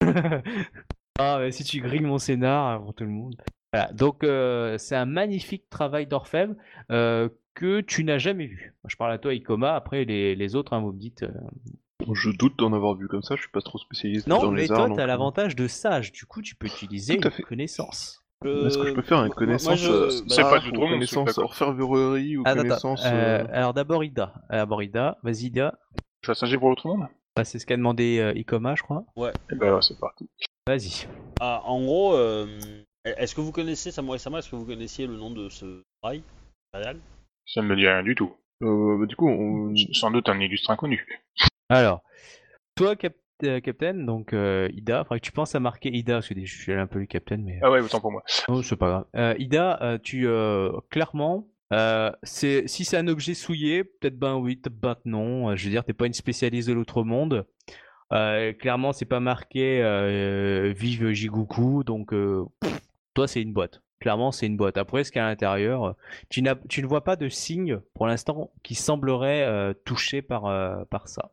[1.18, 3.36] ah, mais si tu grilles mon scénar avant tout le monde.
[3.72, 6.54] Voilà, donc euh, c'est un magnifique travail d'orfèvre
[6.88, 8.76] que tu n'as jamais vu.
[8.86, 11.24] Je parle à toi, Ikoma, après les, les autres, hein, vous me dites.
[12.02, 14.50] Euh, Je doute d'en avoir vu comme ça, je suis pas trop spécialisé Non, dans
[14.50, 14.82] mais les toi, arts.
[14.84, 17.42] t'as donc, euh, l'avantage de sage, du coup, tu peux utiliser une fait.
[17.42, 18.22] connaissance.
[18.44, 20.80] Est-ce que je peux faire une connaissance je- euh, bah, C'est pas du ou tout
[20.80, 23.02] connaissance orfèvrerie ou Attends, attends, connaissance...
[23.06, 24.32] euh, euh, alors d'abord Ida.
[24.48, 25.76] D'abord Ida, vas-y Ida.
[26.22, 27.08] Je fais un singer pour l'autre monde?
[27.34, 29.04] Bah, c'est ce qu'a demandé euh, Ikoma, je crois.
[29.50, 30.28] Et ben ouais, c'est parti.
[30.68, 31.08] Vas-y.
[31.40, 32.46] Ah, en gros, euh,
[33.04, 36.22] est-ce que vous connaissez Samurai Sama Est-ce que vous connaissiez le nom de ce rail?
[36.72, 38.32] Ça ne me dit rien du tout.
[38.62, 39.74] euh, bah, du coup, on...
[39.94, 41.06] Sans doute un illustre inconnu.
[41.68, 42.02] Alors,
[42.74, 43.14] toi, Cap-
[43.44, 46.56] euh, Captain, donc euh, Ida, faudrait que tu penses à marquer Ida, parce que je
[46.60, 48.22] suis allé un peu le Captain, mais Ah ouais, autant pour moi.
[48.48, 49.04] non, c'est pas grave.
[49.16, 54.36] Euh, Ida, euh, tu, euh, clairement, euh, c'est, si c'est un objet souillé, peut-être ben
[54.36, 55.50] oui, peut-être ben non.
[55.50, 57.46] Euh, Je veux dire, t'es pas une spécialiste de l'autre monde.
[58.12, 62.80] Euh, clairement, c'est pas marqué euh, Vive Jiguku, donc euh, pff,
[63.12, 63.82] toi, c'est une boîte.
[64.00, 64.78] Clairement, c'est une boîte.
[64.78, 65.92] Après, ce qu'il y a à l'intérieur, euh,
[66.30, 70.46] tu, n'as, tu ne vois pas de signe pour l'instant qui semblerait euh, touché par,
[70.46, 71.32] euh, par ça.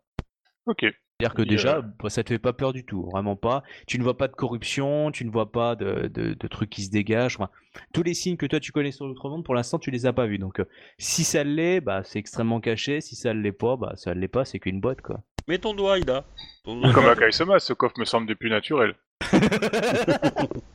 [0.67, 0.81] Ok.
[0.81, 3.63] C'est-à-dire que déjà, euh, bah, ça te fait pas peur du tout, vraiment pas.
[3.87, 6.83] Tu ne vois pas de corruption, tu ne vois pas de, de, de trucs qui
[6.83, 7.37] se dégagent.
[7.39, 7.49] enfin,
[7.93, 10.13] tous les signes que toi tu connais sur l'autre monde, pour l'instant, tu les as
[10.13, 10.39] pas vus.
[10.39, 10.65] Donc, euh,
[10.97, 12.99] si ça l'est, bah, c'est extrêmement caché.
[12.99, 15.21] Si ça l'est pas, bah, ça l'est pas, c'est qu'une boîte, quoi.
[15.47, 16.25] Mets ton doigt, Ida.
[16.65, 16.91] Ton doigt.
[16.91, 18.95] Comme à Kaisama, ce coffre me semble des plus naturels.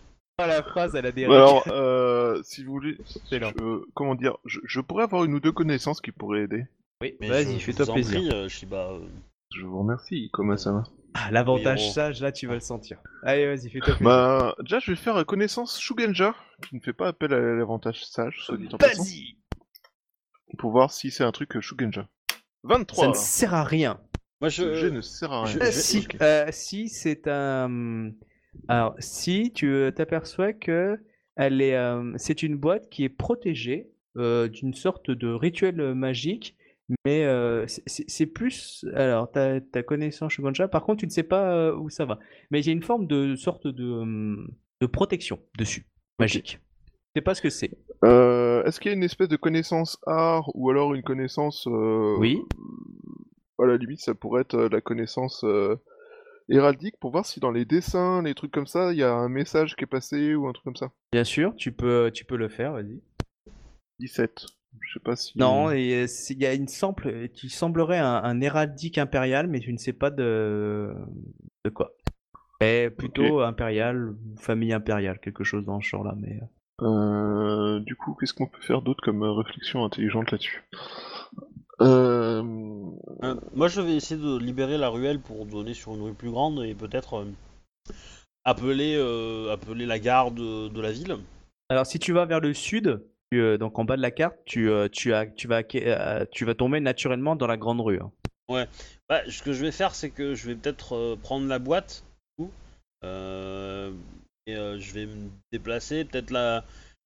[0.43, 2.97] Ah, la phrase, elle a des Alors, euh, si vous voulez,
[3.93, 6.65] comment dire, je, je pourrais avoir une ou deux connaissances qui pourraient aider.
[7.03, 8.21] Oui, Mais vas-y, je- fais-toi plaisir.
[8.21, 8.91] prie, euh, Shiba.
[9.52, 10.82] Euh, Je vous remercie, comment ça va
[11.14, 12.98] Ah, L'avantage sage, là, tu vas le sentir.
[13.22, 14.05] Allez, vas-y, fais-toi plaisir.
[14.05, 16.35] Bah, déjà, je vais faire connaissance Shugenja,
[16.68, 19.36] qui ne fait pas appel à l'avantage sage, soit dit en passant, Vas-y
[20.59, 22.09] pour voir si c'est un truc euh, Shugenja.
[22.31, 24.01] Ça 23 ne sert à rien.
[24.40, 24.86] Moi, Ce je.
[24.86, 25.52] ne sert à rien.
[25.52, 28.10] je- Euh, je- si, euh, si c'est un.
[28.66, 30.98] Alors, si tu euh, t'aperçois que
[31.36, 36.56] elle est, euh, c'est une boîte qui est protégée euh, d'une sorte de rituel magique,
[37.05, 38.85] mais euh, c'est- plus.
[38.95, 42.19] Alors, ta, ta connaissance Shogunja, par contre, tu ne sais pas euh, où ça va.
[42.51, 44.49] Mais il y a une forme de sorte de, hum,
[44.81, 45.87] de protection dessus,
[46.19, 46.61] magique.
[47.15, 47.71] Je sais pas ce que c'est.
[48.05, 51.67] Euh, Est-ce qu'il y a une espèce de connaissance art, ou alors une connaissance...
[51.67, 52.39] euh, Oui.
[53.59, 55.45] À la limite, ça pourrait être la connaissance
[56.49, 59.29] héraldique, pour voir si dans les dessins, les trucs comme ça, il y a un
[59.29, 60.91] message qui est passé, ou un truc comme ça?
[61.12, 63.01] Bien sûr, tu peux, tu peux le faire, vas-y.
[63.99, 64.47] 17.
[64.91, 65.39] Je sais pas si...
[65.39, 69.47] Non, et euh, c'est- il y a une sample, qui semblerait un, un héraldique impérial,
[69.47, 70.93] mais tu ne sais pas de,
[71.65, 71.93] de quoi.
[72.61, 76.15] Et plutôt impérial, ou famille impériale, quelque chose dans ce genre-là.
[76.19, 76.41] Mais
[76.83, 80.65] euh, Euh, du coup, qu'est-ce qu'on peut faire d'autre comme réflexion intelligente là-dessus?
[81.81, 82.43] Euh...
[83.23, 86.31] Euh, moi, je vais essayer de libérer la ruelle pour donner sur une rue plus
[86.31, 87.25] grande et peut-être
[88.45, 91.17] appeler, euh, appeler la garde de, la ville.
[91.69, 94.89] alors, si tu vas vers le sud, donc en bas de la carte, tu, euh,
[94.89, 98.01] tu, as, tu, vas, euh, tu vas tomber naturellement dans la grande rue.
[98.01, 98.11] hein.
[99.09, 102.05] Bah, ce que je vais faire, c'est que je vais peut-être euh, prendre la boîte,
[103.05, 103.93] euh,
[104.47, 106.65] et euh, je vais me déplacer, peut-être la,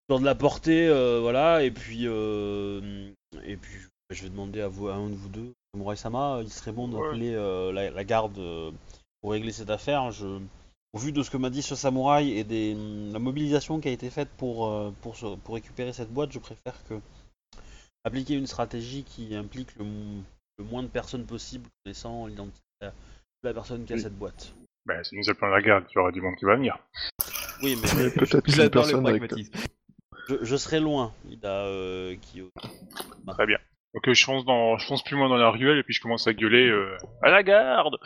[0.08, 3.10] dans de la portée, euh, voilà, et puis, euh,
[3.44, 3.78] et puis,
[4.10, 6.88] je vais demander à vous, à un de vous deux, Samurai Sama, il serait bon
[6.88, 8.70] d'appeler euh, la, la garde euh,
[9.20, 10.10] pour régler cette affaire.
[10.12, 10.38] Je,
[10.94, 12.74] au vu de ce que m'a dit ce samouraï et des,
[13.12, 16.38] la mobilisation qui a été faite pour, euh, pour, ce- pour récupérer cette boîte, je
[16.38, 16.94] préfère que
[18.04, 20.22] appliquer une stratégie qui implique le, mo-
[20.58, 22.88] le moins de personnes possible connaissant l'identité de
[23.42, 24.02] la personne qui a Oui.
[24.02, 24.54] cette boîte.
[24.86, 26.78] Bah, si nous appelons la garde, il y aura du monde qui va venir.
[27.62, 29.32] Oui, mais Peut-être une personne avec...
[30.28, 31.12] je, je serai loin.
[31.30, 32.42] Il a euh, qui
[33.28, 33.58] Très bien.
[33.94, 36.00] Donc euh, je fonce dans, je fonce plus loin dans la ruelle et puis je
[36.02, 37.96] commence à gueuler euh, à la garde.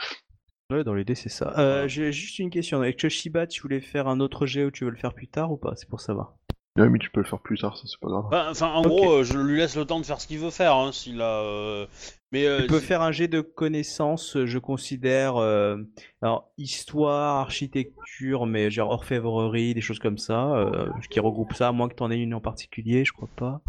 [0.71, 1.59] Ouais, dans l'idée, c'est ça.
[1.59, 2.79] Euh, J'ai juste une question.
[2.83, 5.51] Avec Choshiba, tu voulais faire un autre jet ou tu veux le faire plus tard
[5.51, 5.73] ou pas?
[5.77, 6.35] C'est pour savoir.
[6.77, 8.27] Ouais, mais tu peux le faire plus tard, ça c'est pas grave.
[8.31, 10.51] Bah, Enfin, en gros, euh, je lui laisse le temps de faire ce qu'il veut
[10.51, 10.75] faire.
[10.77, 11.41] Hein, s'il a.
[11.41, 11.87] euh,
[12.33, 15.79] Mais euh, Tu peux si- faire un jet de connaissances, euh, je considère, euh,
[16.21, 21.73] alors histoire, architecture, mais genre orfèvrerie, des choses comme ça, euh, qui regroupe ça, à
[21.73, 23.63] moins que tu en aies une en particulier, je crois pas.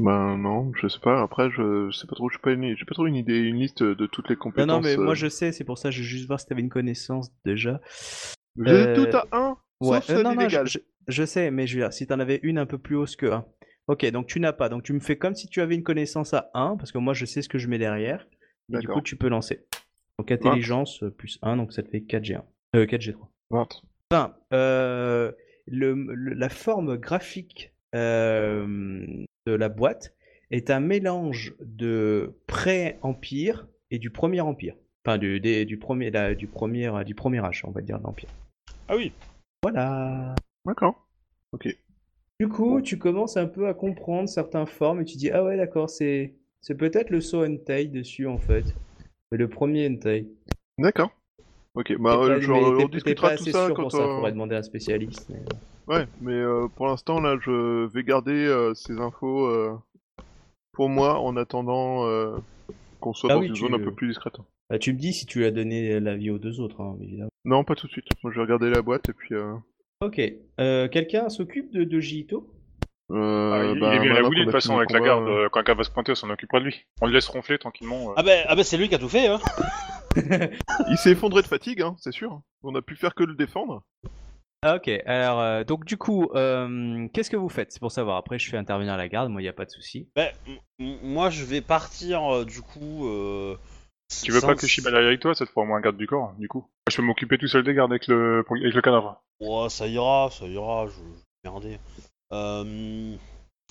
[0.00, 2.76] Ben non, je sais pas, après je, je sais pas trop, j'ai pas, une...
[2.76, 4.68] j'ai pas trop une idée, une liste de toutes les Non, compétences.
[4.68, 6.62] non, mais euh, moi je sais, c'est pour ça, je veux juste voir si t'avais
[6.62, 7.80] une connaissance déjà.
[8.66, 11.66] J'ai euh, tout à 1, Ouais, sauf euh, non, non, je, je- je sais, mais
[11.66, 13.44] je veux dire, si t'en avais une un peu plus hausse que 1.
[13.86, 16.34] Ok, donc tu n'as pas, donc tu me fais comme si tu avais une connaissance
[16.34, 18.26] à 1, parce que moi je sais ce que je mets derrière,
[18.72, 19.64] et du coup tu peux lancer.
[20.18, 22.42] Donc intelligence euh, plus 1, donc ça te fait 4G1.
[22.76, 23.28] Euh, 4G3.
[23.50, 23.68] 20.
[24.10, 25.30] Enfin, euh,
[25.66, 29.06] le, le- la forme graphique euh,
[29.46, 30.14] de la boîte
[30.50, 34.74] est un mélange de pré-empire et du premier empire.
[35.06, 38.04] Enfin, du, des- du, premier, la- du, premier, du premier âge, on va dire, de
[38.04, 38.30] l'empire.
[38.88, 39.12] Ah oui.
[39.62, 40.34] Voilà.
[40.66, 41.06] D'accord.
[42.40, 45.56] Du coup, tu commences un peu à comprendre certaines formes et tu dis, ah ouais,
[45.56, 48.64] d'accord, c'est c'est peut-être le saut Entei dessus, en fait.
[49.30, 50.26] C'est le premier Entei.
[50.78, 51.10] D'accord.
[51.74, 53.92] Ok, bah pas- euh, je- mais on discutera pas tout assez ça sûr quand pour
[53.92, 55.28] ça, on- faudrait demander à un spécialiste.
[55.28, 55.42] mais-
[55.86, 59.72] Ouais, mais euh, pour l'instant là, je vais garder euh, ces infos euh,
[60.72, 62.36] pour moi en attendant euh,
[63.00, 64.36] qu'on soit Ah dans oui, une tu- zone un peu plus discrète.
[64.70, 67.28] Bah, tu me dis si tu as donné l'avis aux deux autres, hein, évidemment.
[67.44, 68.06] Non, pas tout de suite.
[68.22, 69.34] Moi, je vais regarder la boîte et puis.
[69.34, 69.54] Euh,
[70.00, 70.20] Ok.
[70.60, 72.50] Euh, Quelqu'un s'occupe de, de Jito?
[73.12, 75.00] Euh, Ah, il, bah, il est bien à maintenant Willy de toute façon avec la
[75.00, 75.28] garde.
[75.28, 76.86] euh, Quand quelqu'un va se pointer, on s'en occupera de lui.
[77.02, 78.10] On le laisse ronfler tranquillement.
[78.10, 78.14] euh.
[78.16, 79.28] Ah ben, ah ben c'est lui qui a tout fait.
[79.28, 79.38] Hein.
[80.90, 82.40] Il s'est effondré de fatigue, hein, c'est sûr.
[82.62, 83.82] On a pu faire que le défendre.
[84.66, 84.88] Ah, ok.
[85.04, 87.70] Alors, euh, donc du coup, euh, qu'est-ce que vous faites?
[87.70, 88.16] C'est pour savoir.
[88.16, 89.30] Après, je fais intervenir la garde.
[89.30, 90.08] Moi, il n'y a pas de souci.
[90.16, 93.06] Ben, m- m- moi, je vais partir euh, du coup.
[93.06, 93.56] euh,
[94.22, 95.80] Tu veux sans- pas que Shiba aille avec toi Ça te fera au moins un
[95.82, 96.60] garde du corps, du coup?
[96.60, 99.22] Moi, Je peux m'occuper tout seul des gardes avec le, pour- avec le cadavre.
[99.40, 101.78] Ouais, ça ira, ça ira, je je vais merder.
[102.32, 103.16] Euh,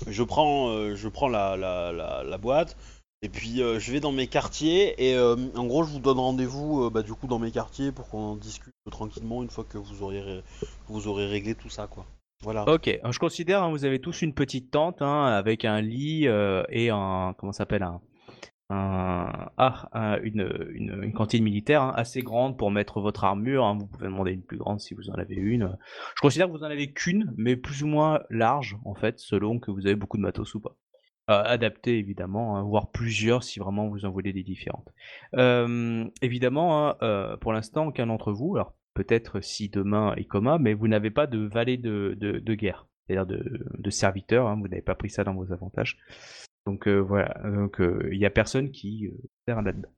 [0.07, 2.77] je prends, euh, je prends la, la, la, la boîte,
[3.23, 6.19] et puis euh, je vais dans mes quartiers, et euh, en gros, je vous donne
[6.19, 9.79] rendez-vous euh, bah, du coup dans mes quartiers pour qu'on discute tranquillement une fois que
[9.79, 10.43] vous aurez, ré-
[10.87, 12.05] vous aurez réglé tout ça, quoi.
[12.43, 12.67] Voilà.
[12.69, 12.99] Ok.
[13.09, 16.25] Je considère, hein, vous avez tous une petite tente hein, avec un lit
[16.69, 18.01] et un comment s'appelle un,
[18.69, 23.63] un, ah, un- une, une, une cantine militaire hein, assez grande pour mettre votre armure.
[23.65, 23.77] hein.
[23.79, 25.77] Vous pouvez demander une plus grande si vous en avez une.
[26.17, 29.59] Je considère que vous en avez qu'une, mais plus ou moins large en fait, selon
[29.59, 30.75] que vous avez beaucoup de matos ou pas.
[31.29, 34.89] Euh, adapté évidemment, hein, voire plusieurs si vraiment vous en voulez des différentes.
[35.35, 40.27] Euh, évidemment, hein, euh, pour l'instant, aucun d'entre vous, alors peut-être si demain est
[40.59, 44.67] mais vous n'avez pas de valet de, de, guerre, c'est-à-dire de, de serviteur, hein, vous
[44.67, 45.97] n'avez pas pris ça dans vos avantages.
[46.65, 49.17] Donc euh, voilà, donc euh, il y a personne qui euh,
[49.47, 49.93] sert là-dedans.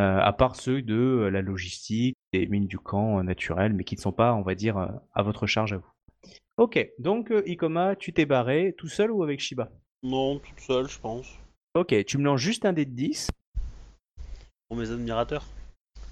[0.00, 3.84] Euh, à part ceux de euh, la logistique, des mines du camp euh, naturelles, mais
[3.84, 5.92] qui ne sont pas, on va dire, euh, à votre charge à vous.
[6.56, 9.70] Ok, donc euh, Ikoma, tu t'es barré tout seul ou avec Shiba?
[10.02, 11.26] Non, toute seule, je pense.
[11.74, 13.30] Ok, tu me lances juste un dé de 10.
[14.68, 15.44] Pour mes admirateurs.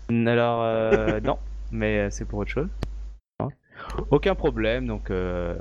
[0.09, 1.39] Alors, euh, non,
[1.71, 2.69] mais euh, c'est pour autre chose.
[3.41, 3.49] Hein.
[4.11, 5.57] Aucun problème, donc euh,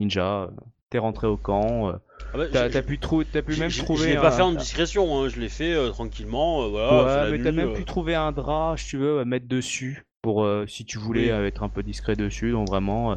[0.00, 0.50] Ninja,
[0.90, 1.88] t'es rentré au camp.
[1.90, 1.92] euh,
[2.34, 4.02] Ah bah, T'as pu, trou- t'as pu même trouver.
[4.04, 6.68] Je l'ai un- pas fait en discrétion, hein, je l'ai fait tranquillement.
[6.68, 9.46] voilà, Ouais, mais t'as nuit, même pu trouver un drap, si tu veux, à mettre
[9.48, 10.04] dessus.
[10.22, 11.46] Pour euh, si tu voulais Oui.
[11.46, 12.52] être un peu discret dessus.
[12.52, 13.16] Donc vraiment, euh,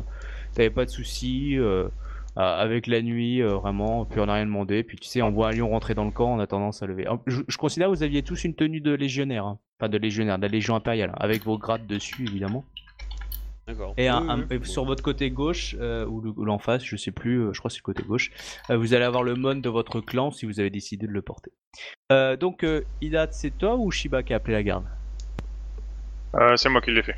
[0.55, 1.57] t'avais pas de soucis.
[2.37, 4.83] Euh, euh, avec la nuit, euh, vraiment, puis on n'a rien demandé.
[4.83, 6.87] Puis tu sais, on voit un lion rentrer dans le camp, on a tendance à
[6.87, 7.05] lever.
[7.27, 9.45] Je, je considère que vous aviez tous une tenue de légionnaire.
[9.45, 9.59] hein.
[9.79, 11.09] Enfin, de légionnaire, de la Légion impériale.
[11.11, 12.63] hein, avec vos grades dessus, évidemment.
[13.67, 13.93] D'accord.
[13.97, 14.65] Et, un- Oui, un- oui, et oui.
[14.67, 17.59] sur votre côté gauche, euh, ou, le- ou l'en face, je sais plus, euh, je
[17.59, 18.31] crois que c'est le côté gauche,
[18.69, 21.21] euh, vous allez avoir le mon de votre clan si vous avez décidé de le
[21.21, 21.51] porter.
[22.11, 24.85] Euh, donc, euh, Ida, c'est toi ou Shiba qui a appelé la garde?
[26.35, 27.15] Euh, c'est moi qui l'ai fait.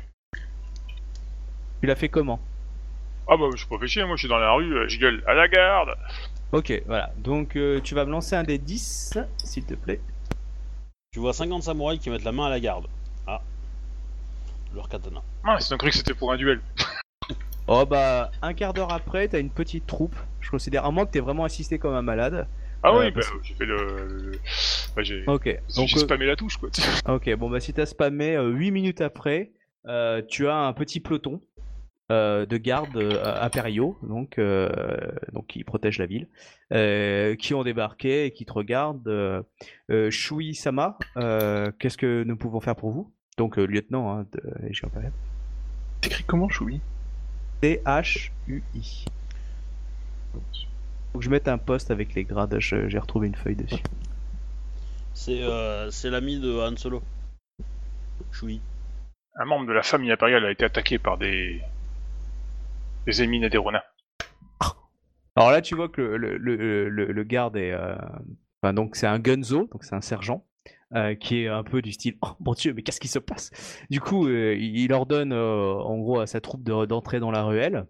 [1.80, 2.38] Tu l'as fait comment?
[3.28, 4.98] Ah bah je suis pas fait chier, moi je suis dans la rue, euh, je
[4.98, 5.90] gueule à la garde
[6.52, 7.10] Ok, voilà.
[7.18, 10.00] Donc, euh, tu vas me lancer un des 10, s'il te plaît.
[11.12, 12.86] Tu vois 50 samouraïs qui mettent la main à la garde.
[13.26, 13.42] Ah.
[14.74, 15.22] Leur katana.
[15.44, 16.60] Ah, c'est cru que c'était pour un duel.
[17.68, 20.14] Oh bah, un quart d'heure après, t'as une petite troupe.
[20.40, 22.46] Je considère, à moins que t'aies vraiment assisté comme un malade.
[22.84, 23.76] Ah Euh, oui, bah parce- j'ai fait le...
[23.76, 24.38] le-
[24.94, 25.24] Bah j'ai...
[25.26, 26.68] Ok, donc, J'ai euh, spammé la touche quoi.
[27.08, 29.50] Ok, bon bah si t'as spammé 8 minutes après,
[29.88, 31.40] euh, tu as un petit peloton
[32.12, 34.68] euh, de gardes euh, impériaux, donc, euh,
[35.32, 36.28] donc qui protègent la ville,
[36.72, 39.44] euh, qui ont débarqué et qui te regardent.
[40.10, 43.12] Shui Sama, euh, qu'est-ce que nous pouvons faire pour vous?
[43.38, 45.12] Donc euh, lieutenant hein, de Légion impériale.
[46.00, 46.80] T'écris comment, Choui
[47.60, 49.04] T-H-U-I.
[51.12, 53.82] Faut que je mette un poste avec les grades, j'ai retrouvé une feuille dessus.
[55.14, 57.02] C'est euh, c'est l'ami de Han Solo.
[58.32, 58.60] Choui.
[59.34, 61.60] Un membre de la famille impériale a été attaqué par des...
[63.06, 63.82] des nédéronins.
[65.36, 67.72] Alors là, tu vois que le, le, le, le- le garde est.
[67.72, 67.94] euh,
[68.62, 70.46] Enfin, donc, c'est un gunzo, donc c'est un sergent,
[70.94, 73.50] euh, qui est un peu du style Oh mon dieu, mais qu'est-ce qui se passe?
[73.90, 77.86] Du coup, euh, il ordonne en gros à sa troupe de- d'entrer dans la ruelle.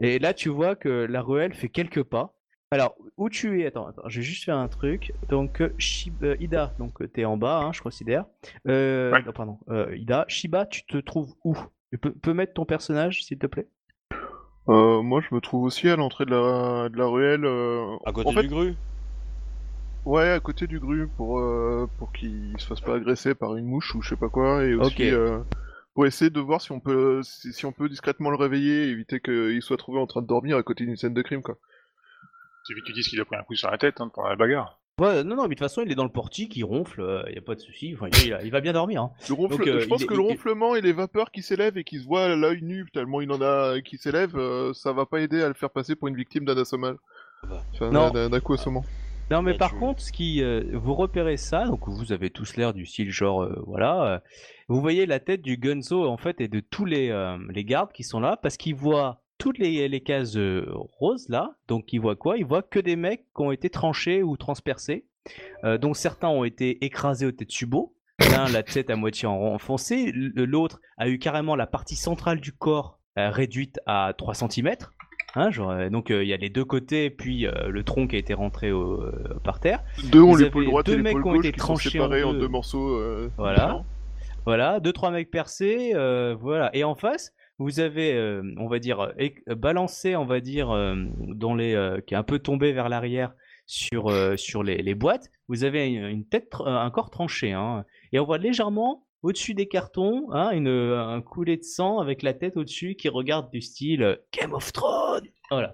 [0.00, 2.34] Et là, tu vois que la ruelle fait quelques pas.
[2.72, 3.66] Alors, où tu es?
[3.66, 5.12] Attends, attends, je vais juste faire un truc.
[5.28, 8.24] Donc, Shib- Ida, donc t'es en bas, hein, je considère.
[8.66, 9.22] Euh, Ouais.
[9.22, 9.58] non, pardon.
[9.94, 11.56] Ida, Shiba, tu te trouves où?
[11.92, 13.68] Tu peux, peux mettre ton personnage, s'il te plaît?
[14.68, 17.44] Euh, moi, je me trouve aussi à l'entrée de la, de la ruelle.
[17.44, 18.76] euh, À côté en fait, du gru?
[20.04, 23.64] Ouais, à côté du gru pour euh, pour qu'il se fasse pas agresser par une
[23.66, 25.00] mouche ou je sais pas quoi, et aussi Ok.
[25.10, 25.42] euh,
[25.94, 28.90] pour essayer de voir si on peut si, si on peut discrètement le réveiller, et
[28.90, 31.56] éviter qu'il soit trouvé en train de dormir à côté d'une scène de crime quoi.
[32.64, 34.36] C'est vite tu dis qu'il a pris un coup sur la tête hein, pendant la
[34.36, 34.80] bagarre.
[35.00, 37.34] Ouais, non, non, mais de toute façon, il est dans le portique, il ronfle, il
[37.34, 37.94] y a pas de souci.
[37.96, 39.02] Enfin, il, il va bien dormir.
[39.02, 39.10] Hein.
[39.28, 39.56] Le ronfle...
[39.58, 41.82] Donc, euh, je pense il- que il- le ronflement et les vapeurs qui s'élèvent et
[41.82, 45.04] qui se voient à l'œil nu tellement il en a qui s'élèvent, euh, ça va
[45.04, 46.94] pas aider à le faire passer pour une victime d'un assommage.
[47.72, 48.10] Enfin, Non.
[48.10, 48.84] d'un coup assommant.
[49.32, 52.72] Non, mais par contre, ce qui, euh, vous repérez ça, donc vous avez tous l'air
[52.74, 54.04] du style genre, euh, voilà.
[54.04, 54.18] euh,
[54.68, 57.90] vous voyez la tête du Gunzo en fait et de tous les, euh, les gardes
[57.90, 60.64] qui sont là parce qu'ils voient toutes les, les cases euh,
[60.98, 61.50] roses là.
[61.68, 62.38] Donc ils voient quoi?
[62.38, 65.04] Ils voient que des mecs qui ont été tranchés ou transpercés,
[65.64, 67.94] euh, dont certains ont été écrasés au Tetsubo.
[68.30, 72.52] L'un la tête à moitié en- enfoncée, l'autre a eu carrément la partie centrale du
[72.52, 74.70] corps euh, réduite à 3 cm.
[75.36, 78.06] Hein, genre, euh, donc euh, il y a les deux côtés, puis euh, le tronc
[78.06, 79.82] qui a été rentré au- euh, par terre.
[80.10, 82.38] Deux ont l'épaule droite deux et mecs ont été qui tranchés séparés en deux.
[82.40, 82.98] deux morceaux.
[83.36, 83.54] Voilà.
[83.56, 83.86] différents.
[84.46, 85.92] Voilà, deux trois mecs percés,
[86.40, 86.70] voilà.
[86.74, 89.12] Et en face, vous avez, euh, on va dire,
[89.46, 93.32] balancé, on va dire, euh, dans les, euh, qui est un peu tombé vers l'arrière
[93.66, 95.30] sur sur les, les boîtes.
[95.48, 100.26] Vous avez une, tête, un corps tranché, hein, et on voit légèrement au-dessus des cartons,
[100.32, 104.70] hein, un coulé de sang avec la tête au-dessus qui regarde du style Game of
[104.70, 105.28] Thrones.
[105.50, 105.72] Voilà.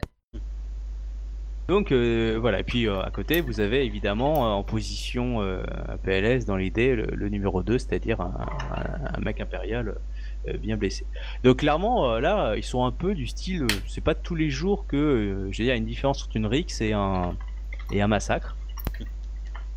[1.66, 5.40] Donc voilà, et puis à côté, vous avez évidemment en position
[6.04, 9.96] PLS dans l'idée le, numéro 2, c'est-à-dire un, mec impérial
[10.60, 11.04] bien blessé.
[11.44, 14.50] Donc clairement, euh, là, ils sont un peu du style, euh, c'est pas tous les
[14.50, 16.92] jours que, euh, je veux dire, il y a une différence entre une rixe et
[16.92, 17.36] un,
[17.92, 18.56] et un massacre.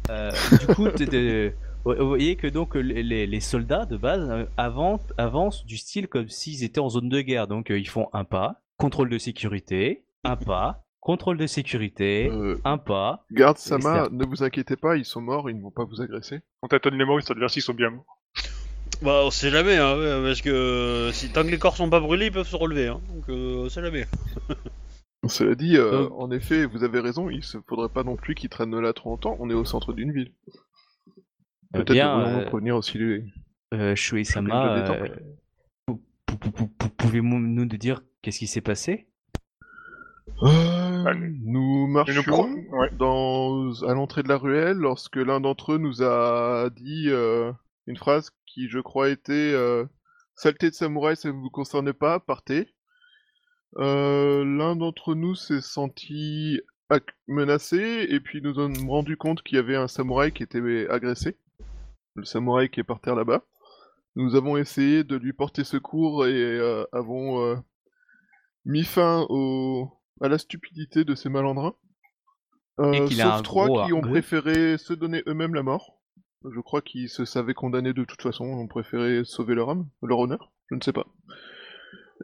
[0.10, 0.88] Euh, du coup,
[1.85, 6.30] vous voyez que donc les, les- soldats de base euh, avancent, avancent du style comme
[6.30, 7.48] s'ils étaient en zone de guerre.
[7.48, 12.57] Donc euh, ils font un pas, contrôle de sécurité, un pas, contrôle de sécurité, Euh,
[12.64, 13.26] un pas.
[13.31, 16.41] garde Sama, ne vous inquiétez pas, ils sont morts, ils ne vont pas vous agresser.
[16.61, 18.19] On tâtonne les mots, ils sont bien morts.
[19.02, 21.99] Bah, on sait jamais, hein, parce que euh, si, tant que les corps sont pas
[21.99, 22.88] brûlés, ils peuvent se relever.
[22.88, 24.06] Hein, donc, euh, on sait jamais.
[25.28, 26.10] Cela dit, euh, Euh.
[26.18, 29.10] en effet, vous avez raison, il ne faudrait pas non plus qu'ils traînent là trop
[29.11, 30.32] longtemps, on est au centre d'une ville.
[31.76, 33.24] Euh, Peut-être devrions-nous euh, prévenir aussi les...
[33.74, 35.07] Euh, Shuei-sama, euh,
[36.98, 39.07] pouvez-vous nous dire qu'est-ce qui s'est passé?
[40.44, 41.14] Euh,
[41.44, 42.24] nous marchions
[42.72, 42.90] ouais.
[42.98, 43.72] dans...
[43.88, 47.52] à l'entrée de la ruelle lorsque l'un d'entre eux nous a dit euh,
[47.88, 49.85] une phrase qui, je crois, était euh,
[50.35, 52.73] Saleté de samouraï, ça ne vous concerne pas, partez.
[53.77, 59.55] Euh, l'un d'entre nous s'est senti ac- menacé et puis nous sommes rendu compte qu'il
[59.55, 61.38] y avait un samouraï qui était agressé.
[62.15, 63.43] Le samouraï qui est par terre là-bas.
[64.15, 67.55] Nous avons essayé de lui porter secours et euh, avons euh,
[68.65, 69.89] mis fin au...
[70.22, 71.76] à la stupidité de ces malandrins.
[72.80, 75.99] Euh, Et qu'il a sauf trois qui ont préféré se donner eux-mêmes la mort.
[76.52, 80.20] Je crois qu'ils se savaient condamnés de toute façon, ont préféré sauver leur âme, leur
[80.20, 81.06] honneur, je ne sais pas.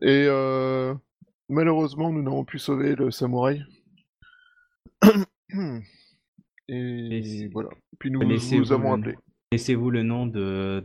[0.01, 0.93] Et euh,
[1.47, 3.63] malheureusement, nous n'avons pu sauver le samouraï.
[6.67, 7.69] Et voilà.
[7.97, 9.15] Puis nous Connaissez-vous vous avons appelé.
[9.51, 10.83] Laissez-vous le nom de,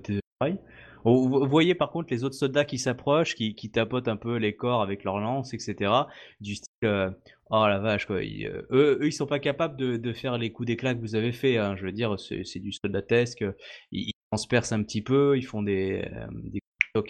[1.04, 4.36] vous vous voyez par contre les autres soldats qui s'approchent, qui, qui tapotent un peu
[4.36, 5.92] les corps avec leurs lances, etc.
[6.40, 7.10] Du style, euh,
[7.50, 8.22] oh la vache quoi.
[8.22, 11.00] Ils, euh, eux, eux, ils sont pas capables de, de faire les coups d'éclat que
[11.00, 11.58] vous avez fait.
[11.58, 11.76] Hein.
[11.76, 13.44] Je veux dire, c'est du soldatesque.
[13.92, 16.26] Ils, ils transpercent un petit peu, ils font des, euh,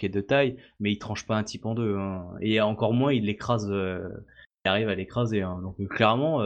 [0.09, 1.95] de taille, mais ils tranchent pas un type en deux.
[1.97, 2.25] Hein.
[2.41, 3.71] Et encore moins, ils l'écrasent.
[3.71, 4.07] euh,
[4.65, 5.41] ils arrivent à l'écraser.
[5.41, 5.59] Hein.
[5.61, 6.41] Donc euh, clairement,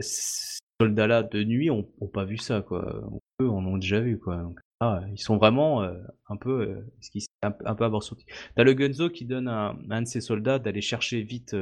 [0.00, 3.02] ces soldats-là de nuit ont, ont pas vu ça quoi.
[3.40, 4.50] Eux, en ont déjà vu quoi.
[4.80, 8.26] Ah, ils sont vraiment un peu, ce qui un, un peu abasourdis.
[8.56, 11.56] T'as le Gunzo qui donne à, à un de ses soldats d'aller chercher vite,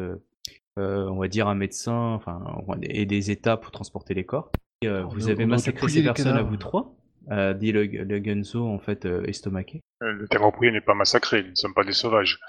[0.78, 2.42] euh, on va dire un médecin, enfin,
[2.82, 4.50] et des états pour transporter les corps.
[4.82, 6.94] Et, euh, On vous avez massacré ces personnes à vous trois,
[7.30, 9.80] euh, dit le, le Gunzo en fait euh, estomaqué.
[10.02, 12.40] Euh, Le terrain n'est pas massacré, nous ne sommes pas des sauvages.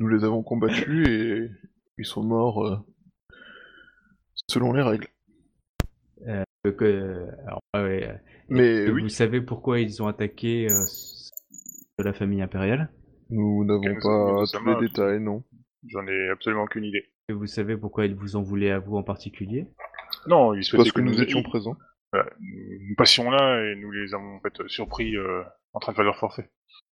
[0.00, 1.50] Nous les avons combattus et
[1.98, 2.76] ils sont morts euh,
[4.48, 5.08] selon les règles.
[6.62, 8.20] Que, alors, ouais, ouais,
[8.50, 10.74] Mais que oui, Vous savez pourquoi ils ont attaqué euh,
[11.98, 12.90] de la famille impériale?
[13.30, 15.42] Nous n'avons pas tous les détails, non.
[15.88, 17.04] J'en ai absolument aucune idée.
[17.30, 19.66] Et vous savez pourquoi ils vous en voulaient à vous en particulier
[20.26, 21.76] Non, ils souhaitaient Parce que nous étions présents.
[22.12, 25.42] Voilà, nous passions là et nous les avons en fait surpris euh,
[25.74, 26.50] en train de faire leur forfait.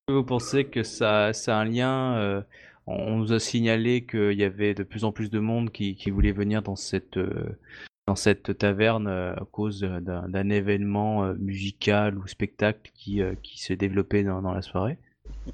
[0.09, 2.40] Vous pensez que ça, ça a un lien euh,
[2.86, 5.97] On on nous a signalé qu'il y avait de plus en plus de monde qui,
[5.97, 7.59] qui voulait venir dans cette, euh,
[8.06, 14.23] dans cette taverne à cause d'un événement musical ou spectacle qui, euh, qui se développait
[14.23, 14.98] dans, dans la soirée?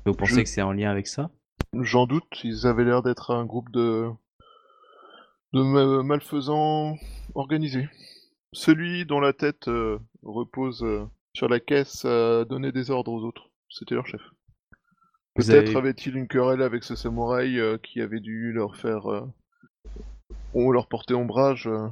[0.05, 1.31] Vous pensez Je- que c'est en lien avec ça?
[1.81, 4.11] J'en doute, ils avaient l'air d'être un groupe de,
[5.55, 6.97] de ma- malfaisants
[7.35, 7.89] organisés.
[8.53, 11.05] Celui dont la tête euh, repose euh,
[11.35, 13.51] sur la caisse a donné des ordres aux autres.
[13.69, 14.21] C'était leur chef.
[15.37, 19.07] Vous Peut-être avez- avait-il une querelle avec ce samouraï euh, qui avait dû leur faire...
[19.11, 19.23] euh,
[20.53, 21.67] ou leur porter ombrage.
[21.67, 21.89] euh.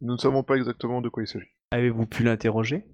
[0.00, 1.50] Nous ne savons pas exactement de quoi il s'agit.
[1.72, 2.84] Avez-vous pu l'interroger?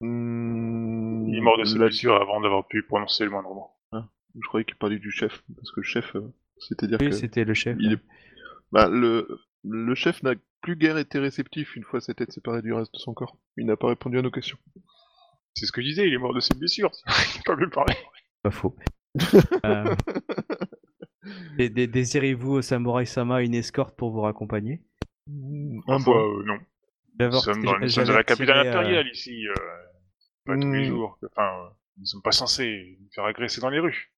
[0.00, 3.66] Hmm, Il est mort de ses la- blessures avant d'avoir pu prononcer le moindre mot.
[4.40, 6.20] Je croyais qu'il parlait du chef, parce que le chef, euh,
[6.58, 7.14] c'est-à-dire Oui, que...
[7.14, 7.76] c'était le chef.
[7.80, 7.98] Il est...
[8.72, 9.26] bah, le...
[9.64, 12.98] le chef n'a plus guère été réceptif une fois sa tête séparée du reste de
[12.98, 13.36] son corps.
[13.56, 14.58] Il n'a pas répondu à nos questions.
[15.54, 16.90] C'est ce que je disais, il est mort de ses blessures.
[17.36, 17.94] Il peut plus parler.
[18.42, 18.76] Pas faux.
[19.64, 19.94] Euh,
[21.56, 24.82] dé- dé- Désirez-vous, Samurai Sama, une escorte pour vous raccompagner?
[25.28, 26.16] Un bon.
[26.16, 26.58] euh, non.
[27.20, 29.46] Nous sommes, dans, nous sommes la capitale attiré, euh, impériale ici.
[29.48, 29.54] euh,
[30.46, 30.88] pas tous les Hmm.
[30.88, 31.18] jours.
[31.32, 34.12] Enfin, euh, nous ne sommes pas censés nous faire agresser dans les rues.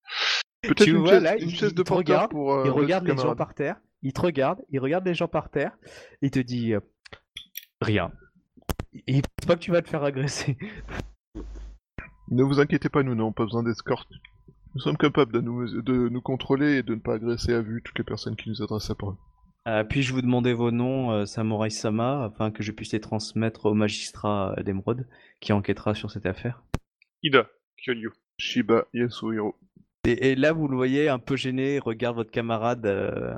[0.63, 2.71] Peut-être une, vois, chaise, là, une il- chaise il de porteur regarde, pour euh, il
[2.71, 5.77] regarde les gens par terre, il te regarde, il regarde les gens par terre,
[6.23, 6.81] il te dit euh,
[7.81, 8.13] rien.
[9.07, 10.57] Il pense pas que tu vas te faire agresser.
[12.33, 14.09] Ne vous inquiétez pas, nous n'avons pas besoin d'escorte.
[14.75, 17.83] Nous sommes capables de nous, de nous contrôler et de ne pas agresser à vue
[17.83, 19.17] toutes les personnes qui nous adressent la parole.
[19.67, 23.67] Euh, Puis-je vous demander vos noms, euh, Samurai Sama, afin que je puisse les transmettre
[23.67, 25.09] au magistrat euh, d'Emeraude
[25.41, 26.63] qui enquêtera sur cette affaire?
[27.25, 27.49] Ida,
[27.79, 28.13] Kyonyu.
[28.39, 29.57] Shiba Yasuhiro.
[30.07, 33.35] et, et là, vous le voyez un peu gêné, regarde votre camarade, euh,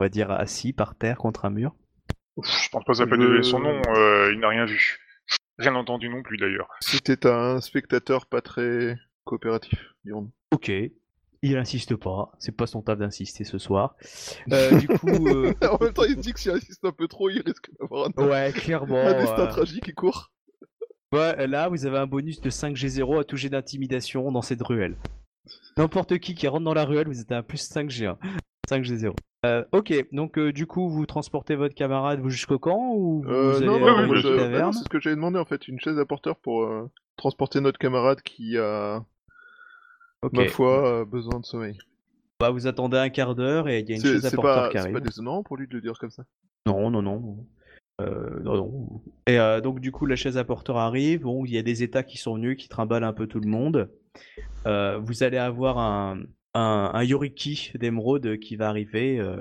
[0.00, 1.74] on va dire assis par terre contre un mur.
[2.42, 4.98] Je pense pas peine de Je- donner son nom, euh, il n'a rien vu.
[5.58, 6.68] Rien entendu non plus d'ailleurs.
[6.80, 9.78] C'était un spectateur pas très coopératif.
[10.50, 10.70] Ok.
[11.46, 13.94] Il insiste pas, c'est pas son taf d'insister ce soir.
[14.52, 17.06] Euh, du coup, euh, en même temps, il se dit que s'il insiste un peu
[17.06, 19.00] trop, il risque d'avoir un, ouais, clairement.
[19.00, 20.32] un destin euh, tragique et court.
[21.12, 24.96] Ouais, là, vous avez un bonus de 5G0 à tout jet d'intimidation dans cette ruelle.
[25.76, 28.16] N'importe qui qui rentre dans la ruelle, vous êtes à un plus 5G1.
[28.68, 29.14] 5G0.
[29.44, 33.56] Euh, ok, donc euh, du coup, vous transportez votre camarade jusqu'au camp ou vous Euh,
[33.58, 35.78] allez non, non, oui, je- bah non, c'est ce que j'avais demandé en fait, une
[35.80, 36.66] chaise à porteur pour
[37.16, 39.04] transporter notre camarade qui a,
[40.22, 40.32] Ok.
[40.32, 41.78] ma foi, besoin de sommeil.
[42.40, 44.36] Bah, vous attendez un quart d'heure et il y a une C'est chaise à c'est
[44.36, 44.94] porteur pas, qui c'est arrive.
[44.94, 46.24] pas déshonorant pour lui de le dire comme ça.
[46.66, 47.46] Non, non, non.
[48.00, 49.02] Euh, non, non.
[49.28, 51.22] Et euh, donc du coup, la chaise à porteur arrive.
[51.22, 53.48] Bon, il y a des états qui sont venus, qui trimballent un peu tout le
[53.48, 53.88] monde.
[54.66, 56.22] Euh, vous allez avoir un,
[56.54, 59.18] un, un Yoriki d'émeraude qui va arriver.
[59.18, 59.36] Euh,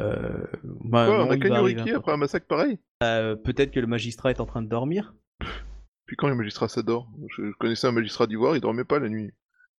[0.00, 2.78] euh, bah, Quoi, non, on a qu'un Yoriki après un massacre pareil?
[3.02, 5.14] Euh, Peut-être que le magistrat est en train de dormir.
[6.06, 9.08] Puis quand les magistrats s'adorent je, je connaissais un magistrat d'Ivoire, il dormait pas la
[9.08, 9.30] nuit.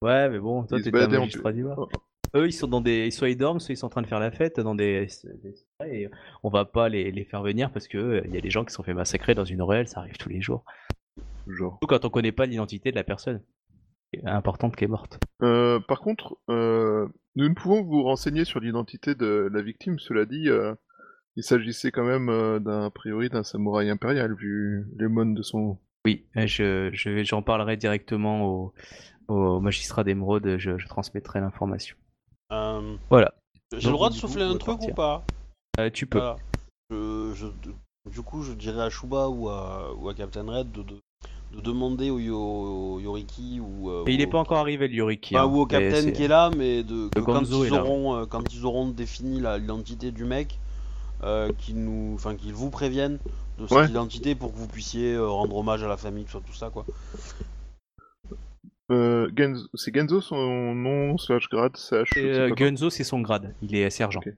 [0.01, 1.79] Ouais, mais bon, toi t'étais un magistrat d'Ivoire.
[1.79, 1.89] Oh.
[2.35, 4.19] Eux, ils sont dans des, soit ils dorment, soit ils sont en train de faire
[4.19, 5.07] la fête dans des,
[5.85, 6.09] et
[6.43, 8.65] on va pas les, les faire venir parce que euh, il y a des gens
[8.65, 10.65] qui sont fait massacrer dans une ruelle, ça arrive tous les jours.
[11.47, 11.73] Genre.
[11.73, 13.41] Surtout quand on connaît pas l'identité de la personne
[14.25, 15.19] importante qui est morte.
[15.41, 19.99] Euh, par contre, euh, nous ne pouvons vous renseigner sur l'identité de la victime.
[19.99, 20.73] Cela dit, euh,
[21.35, 25.41] il s'agissait quand même euh, d'un a priori d'un samouraï impérial vu les mônes de
[25.41, 25.77] son.
[26.05, 28.73] Oui, je, je vais- j'en parlerai directement au,
[29.27, 31.97] au magistrat d'émeraude, je, je transmettrai l'information.
[32.51, 33.33] Euh, Voilà.
[33.75, 34.91] J'ai le droit de coup, souffler un truc partir.
[34.91, 35.25] ou pas?
[35.79, 36.19] Euh, tu peux.
[36.19, 36.37] Voilà.
[36.91, 37.71] Je, je-
[38.11, 41.01] du coup, je dirais à Shuba ou à, ou à Captain Red de, de,
[41.55, 42.37] de demander au, Yo-
[42.95, 45.33] au Yoriki ou, euh, Et il au- est pas encore arrivé le Yoriki.
[45.33, 47.71] Bah, hein, ou au mais c'est- qui est là, mais de, que quand, Gonzo ils
[47.71, 50.59] là, auront, euh, quand ils auront défini la- l'identité du mec,
[51.23, 53.19] euh, qu'ils nous, enfin qu'ils vous préviennent
[53.57, 53.87] de cette Ouais.
[53.89, 56.69] identité pour que vous puissiez euh, rendre hommage à la famille, tout ça, tout ça
[56.69, 56.85] quoi.
[58.91, 59.67] Euh, Genzo...
[59.73, 62.09] C'est Genzo son nom slash grade slash.
[62.13, 62.67] je Et, sais euh, pas quoi.
[62.67, 63.55] Gunzo, c'est son grade.
[63.61, 64.19] Il est sergent.
[64.19, 64.33] Ok.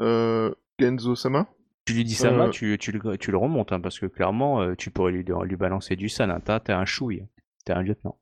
[0.00, 1.46] Euh, Genzo Sama.
[1.84, 2.50] Tu lui dis ça, Euh.
[2.50, 5.56] tu, tu, le, tu le remontes, hein, parce que clairement, euh, tu pourrais lui, lui
[5.56, 6.30] balancer du san.
[6.30, 6.40] Hein.
[6.44, 7.26] T'as t'es un chouille.
[7.64, 8.18] T'es un lieutenant.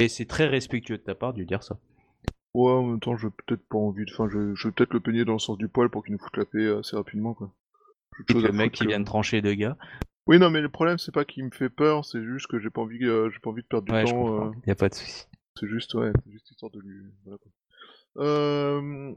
[0.00, 1.78] Et c'est très respectueux de ta part de lui dire ça.
[2.54, 4.10] Ouais, en même temps, j'ai peut-être pas envie de.
[4.12, 6.18] Enfin, je, je vais peut-être le peigner dans le sens du poil pour qu'il nous
[6.18, 7.52] foute la paix assez rapidement, quoi.
[8.30, 9.76] Le mec qui que- vient de trancher deux gars.
[10.26, 12.70] Oui, non, mais le problème, c'est pas qu'il me fait peur, c'est juste que j'ai
[12.70, 14.46] pas envie, euh, j'ai pas envie de perdre du Ouais, temps.
[14.46, 15.26] euh, Y a pas de souci.
[15.58, 16.96] C'est juste, ouais, c'est juste histoire de lui.
[17.24, 18.24] Voilà, quoi.
[18.24, 19.12] Euh,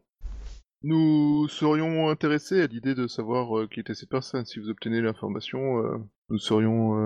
[0.84, 4.46] nous serions intéressés à l'idée de savoir euh, qui était cette personne.
[4.46, 5.98] Si vous obtenez l'information, euh,
[6.30, 6.98] nous serions.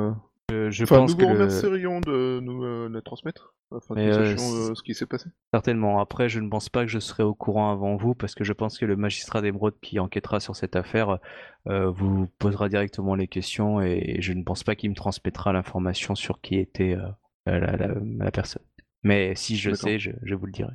[0.52, 4.00] euh, je Enfin, pense nous que vous le- remercierions de nous la transmettre, afin que
[4.00, 5.30] Mais, nous euh, sachions ce qui s'est passé.
[5.54, 6.00] certainement.
[6.00, 8.54] Après, je ne pense pas que je serai au courant avant vous, parce que je
[8.54, 11.18] pense que le magistrat d'émeraude qui enquêtera sur cette affaire
[11.66, 16.40] vous posera directement les questions, et je ne pense pas qu'il me transmettra l'information sur
[16.42, 16.98] qui était
[17.48, 18.64] la, la- la personne.
[19.02, 20.74] Mais si je sais, je, je vous le dirai.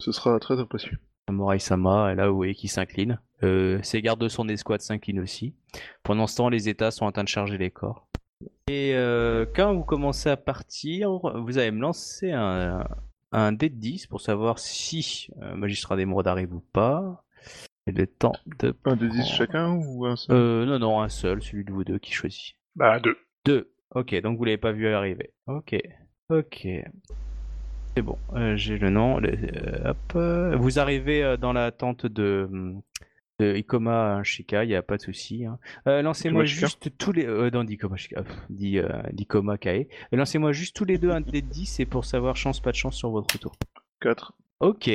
[0.00, 0.90] Ce sera très apprécié.
[1.28, 3.20] Samurai Sama, là vous voyez qui s'incline.
[3.42, 5.54] Euh, ses gardes de son escouade s'inclinent aussi.
[6.02, 8.06] Pendant ce temps, les États sont en train de charger les corps.
[8.68, 12.86] Et euh, quand vous commencez à partir, vous allez me lancer un,
[13.32, 17.24] un dé de 10 pour savoir si euh, Magistrat d'émeraude arrive ou pas.
[17.86, 18.74] Et le temps de.
[18.84, 20.36] Un des dix prendre- chacun ou un seul?
[20.36, 22.54] Euh, non, non, un seul, celui de vous deux qui choisit.
[22.76, 23.16] Bah, deux.
[23.44, 23.72] Deux.
[23.94, 25.32] Ok, donc vous l'avez pas vu arriver.
[25.48, 25.76] Ok.
[26.30, 26.68] Ok.
[27.96, 28.18] C'est bon.
[28.34, 29.18] euh, J'ai le nom.
[29.18, 29.98] le- euh, hop.
[30.16, 32.48] euh, Vous arrivez euh, dans la tente de,
[33.38, 35.44] de Ikoma Shika, il n'y a pas de souci.
[35.44, 35.58] hein.
[35.86, 37.26] Euh, Lancez-moi Ikoma Shika juste tous les.
[37.26, 38.22] Euh, non, d'Ikoma Shika.
[38.50, 39.88] euh, d'Ikoma Kae.
[40.12, 42.70] Euh, Lancez-moi juste tous les deux un dé de 10 et pour savoir chance, pas
[42.70, 43.52] de chance sur votre retour.
[44.00, 44.32] 4.
[44.60, 44.90] Ok.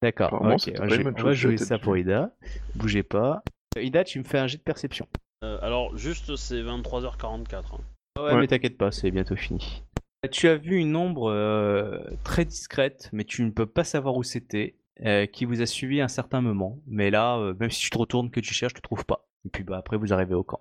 [0.00, 0.28] D'accord.
[0.28, 0.60] Apparemment, Ok.
[0.60, 2.30] c'était On pas va jouer ça pour Ida.
[2.76, 3.42] Bougez pas.
[3.80, 5.06] Ida, tu me fais un jet de perception.
[5.44, 7.74] Euh, alors juste c'est 23h44.
[7.74, 7.78] hein.
[8.18, 8.40] Ouais, Ouais.
[8.40, 9.82] mais t'inquiète pas, c'est bientôt fini.
[10.30, 14.22] Tu as vu une ombre euh, très discrète, mais tu ne peux pas savoir où
[14.22, 16.78] c'était, euh, qui vous a suivi un certain moment.
[16.86, 19.26] Mais là, euh, même si tu te retournes, que tu cherches, tu trouves pas.
[19.44, 20.60] Et puis bah après, vous arrivez au camp.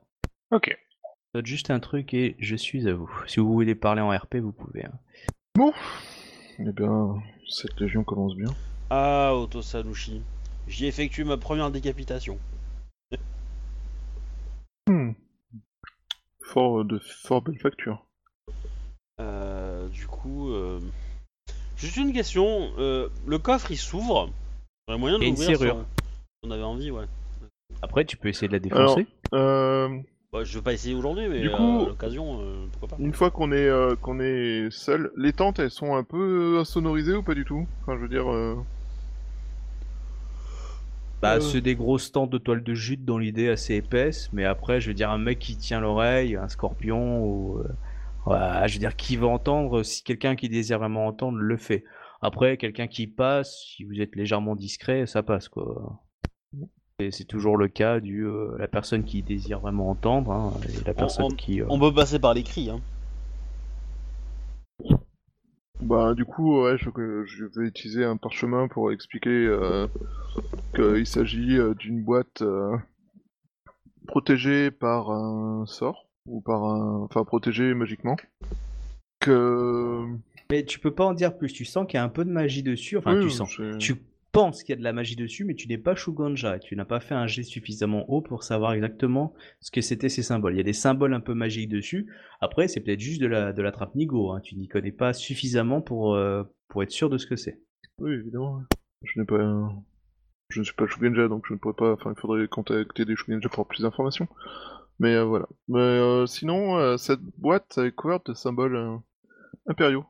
[0.50, 0.76] Ok.
[1.36, 3.10] Note juste un truc et je suis à vous.
[3.28, 4.84] Si vous voulez parler en RP, vous pouvez.
[4.86, 5.72] hein.
[6.58, 8.50] Eh bien, cette légion commence bien.
[8.90, 10.24] Ah Otosanushi,
[10.68, 12.40] j'y effectue ma première décapitation.
[14.88, 15.12] Hmm.
[16.42, 18.08] Fort de fort belle facture.
[19.22, 20.80] Euh, du coup, euh,
[21.78, 22.72] juste une question.
[22.80, 24.30] euh, le coffre il s'ouvre.
[24.88, 25.76] Il y aurait moyen de Et une l'ouvrir serrure.
[25.76, 27.06] si on- avait envie, ouais.
[27.84, 29.08] Après, tu peux essayer de la Alors, défoncer.
[29.34, 29.90] Euh,
[30.34, 33.04] Bah, je vais pas essayer aujourd'hui, mais Du euh, coup- à l'occasion, euh, pourquoi pas.
[33.04, 37.14] une fois qu'on est euh, qu'on est seul, les tentes elles sont un peu insonorisées
[37.16, 37.68] ou pas du tout?
[37.82, 38.32] Enfin, je veux dire.
[38.32, 38.56] euh,
[41.22, 44.44] Bah, euh, c'est des grosses tentes de toile de jute dans l'idée assez épaisse, mais
[44.46, 47.60] après, je veux dire, un mec qui tient l'oreille, un scorpion, ou.
[47.60, 47.68] euh,
[48.26, 51.84] ouais, je veux dire, qui va entendre, si quelqu'un qui désire vraiment entendre le fait.
[52.22, 56.02] Après, quelqu'un qui passe, si vous êtes légèrement discret, ça passe, quoi.
[57.00, 60.86] Et c'est toujours le cas du euh, la personne qui désire vraiment entendre hein, et
[60.86, 61.60] la personne on- qui.
[61.60, 62.70] euh, On peut passer par l'écrit.
[62.70, 62.80] Hein.
[65.80, 66.90] Bah du coup ouais je,
[67.26, 69.88] je vais utiliser un parchemin pour expliquer euh,
[70.76, 72.78] qu'il s'agit d'une boîte euh,
[74.08, 78.16] protégée par un sort ou par un enfin protégée magiquement
[79.22, 80.06] que
[80.50, 81.54] Mais tu peux pas en dire plus.
[81.54, 82.98] Tu sens qu'il y a un peu de magie dessus.
[82.98, 83.58] Enfin, Oui, tu sens.
[83.80, 83.96] Tu
[84.32, 86.60] penses qu'il y a de la magie dessus, mais tu n'es pas Shuganja.
[86.60, 90.24] Tu n'as pas fait un jet suffisamment haut pour savoir exactement ce que c'était ces
[90.24, 90.54] symboles.
[90.54, 92.08] Il y a des symboles un peu magiques dessus.
[92.40, 94.32] Après, c'est peut-être juste de la, de la trappe Nigo.
[94.32, 94.42] Hein.
[94.42, 97.62] Tu n'y connais pas suffisamment pour, euh, pour être sûr de ce que c'est.
[98.00, 98.64] Oui, évidemment.
[99.04, 99.70] Je n'ai pas.
[100.50, 101.94] Je ne suis pas Shugenja, donc je ne pourrais pas.
[101.94, 104.28] Enfin, il faudrait contacter des Shugenja pour avoir plus d'informations.
[105.00, 105.48] Mais euh, voilà.
[105.68, 108.98] Mais euh, sinon, euh, cette boîte est couverte de symboles euh,
[109.68, 110.06] impériaux.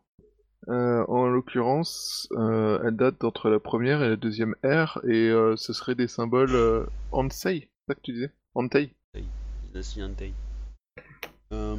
[0.67, 5.55] Euh, en l'occurrence, euh, elle date d'entre la première et la deuxième ère, et euh,
[5.57, 8.31] ce serait des symboles euh, Ansei, c'est ça que tu disais?
[8.53, 8.93] Antei.
[11.53, 11.75] Euh,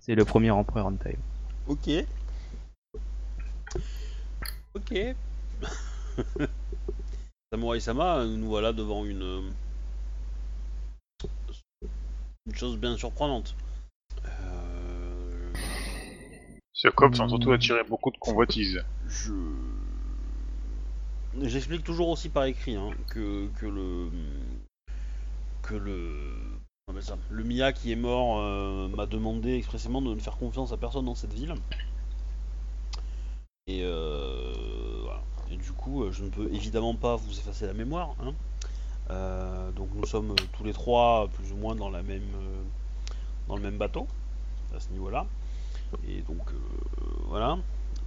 [0.00, 1.18] C'est le premier empereur Entei.
[1.68, 1.90] Ok.
[4.74, 4.94] Ok.
[7.52, 9.52] Samurai Sama, nous voilà devant une.
[12.46, 13.56] Une chose bien surprenante.
[14.24, 15.52] Euh,
[16.72, 18.84] Ce cops ont surtout attiré beaucoup de convoitises.
[19.08, 19.32] je.
[21.42, 24.08] J'explique toujours aussi par écrit hein, que, que le.
[25.62, 26.32] Que le.
[27.00, 30.76] ça Le Mia qui est mort euh, m'a demandé expressément de ne faire confiance à
[30.78, 31.54] personne dans cette ville.
[33.66, 34.54] Et, euh,
[35.02, 35.22] voilà.
[35.50, 38.14] Et du coup, euh, je ne peux évidemment pas vous effacer la mémoire.
[38.22, 38.32] hein.
[39.10, 42.62] Euh, donc nous sommes euh, tous les trois plus ou moins dans la même euh,
[43.46, 44.06] dans le même bateau
[44.74, 45.26] à ce niveau-là.
[46.08, 46.50] Et donc
[47.28, 47.58] voilà,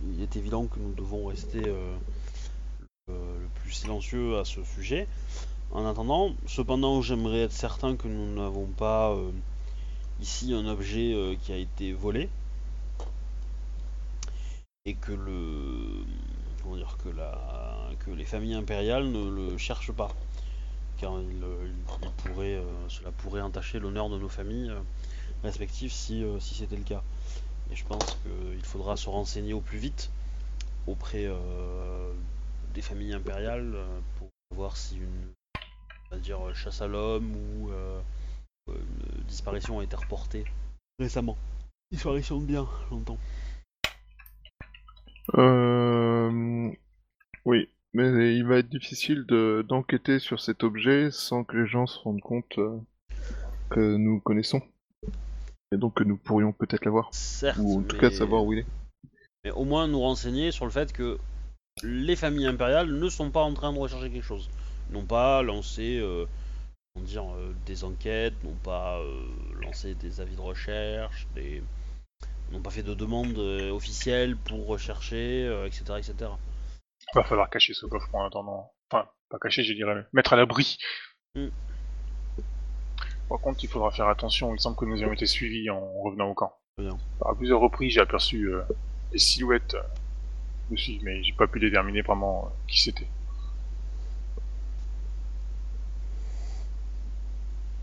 [0.03, 3.15] il est évident que nous devons rester le,
[3.55, 5.07] plus silencieux à ce sujet.
[5.71, 9.15] En attendant, cependant, j'aimerais être certain que nous n'avons pas
[10.19, 12.27] ici un objet qui a été volé
[14.85, 15.13] et que
[17.15, 20.09] la que les familles impériales ne le cherchent pas
[20.99, 24.81] car euh, il- pourrait, euh, cela pourrait entacher l'honneur de nos familles euh,
[25.43, 27.01] respectives si, c'était le cas.
[27.71, 30.11] Et je pense qu'il faudra se renseigner au plus vite
[30.87, 31.27] auprès
[32.73, 33.75] des familles impériales
[34.17, 37.69] pour voir si une dire, chasse à l'homme ou
[38.67, 40.45] une disparition a été reportée
[40.99, 41.37] récemment.
[41.91, 43.19] Disparition de bien, j'entends.
[45.35, 46.71] Euh...
[47.45, 51.87] Oui, mais il va être difficile de d'enquêter sur cet objet sans que les gens
[51.87, 52.77] se rendent compte euh,
[53.69, 54.61] que nous connaissons.
[55.71, 57.09] Et donc que nous pourrions peut-être l'avoir.
[57.13, 58.65] Certes, Ou en tout mais- cas savoir où il est.
[59.43, 61.17] mais au moins nous renseigner sur le fait que
[61.83, 64.49] les familles impériales ne sont pas en train de rechercher quelque chose.
[64.91, 66.25] N'ont pas lancé euh,
[66.93, 69.21] comment dire, euh, des enquêtes, n'ont pas euh,
[69.61, 71.61] lancé des avis de recherche, des...
[72.51, 76.31] n'ont pas fait de demande officielle pour rechercher, etc., etc.
[77.15, 78.71] Va falloir cacher ce coffre en attendant.
[78.91, 80.77] Enfin, pas cacher, je dirais, mettre à l'abri.
[81.35, 81.47] Mm.
[83.29, 84.53] Par contre, il faudra faire attention.
[84.53, 86.53] Il semble que nous ayons été suivis en revenant au camp.
[86.77, 86.97] Très bien.
[87.25, 88.61] À plusieurs reprises, j'ai aperçu euh,
[89.11, 89.81] des silhouettes euh,
[90.69, 93.07] nous suivre, mais j'ai pas pu déterminer vraiment euh, qui c'était.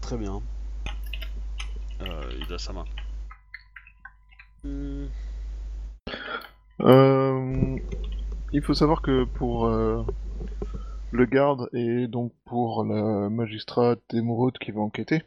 [0.00, 0.40] Très bien.
[2.02, 2.84] Euh, Ida-sama.
[4.62, 5.06] Hmm,
[6.80, 7.78] Euh,
[8.52, 10.04] il faut savoir que pour euh,
[11.12, 15.22] le garde et donc pour le magistrat d'émeraude qui va enquêter,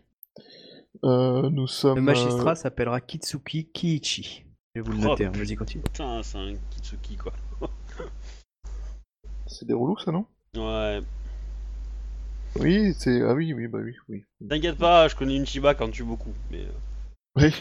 [1.04, 1.98] euh, nous sommes.
[1.98, 4.46] Le magistrat s'appellera Kitsuki Kiichi.
[4.76, 5.84] Je vais vous le Oh, noter, hein, vas-y continue.
[5.84, 7.34] Putain, c'est un Kitsuki quoi.
[7.62, 7.68] euh,
[9.48, 10.26] C'est des relous ça non?
[10.56, 11.02] Ouais.
[12.60, 13.22] Oui, c'est.
[13.22, 14.24] Ah oui, oui, bah oui, oui.
[14.48, 16.34] T'inquiète pas, je connais une Chiba quand tue beaucoup.
[16.52, 16.72] Mais euh,
[17.36, 17.54] Oui.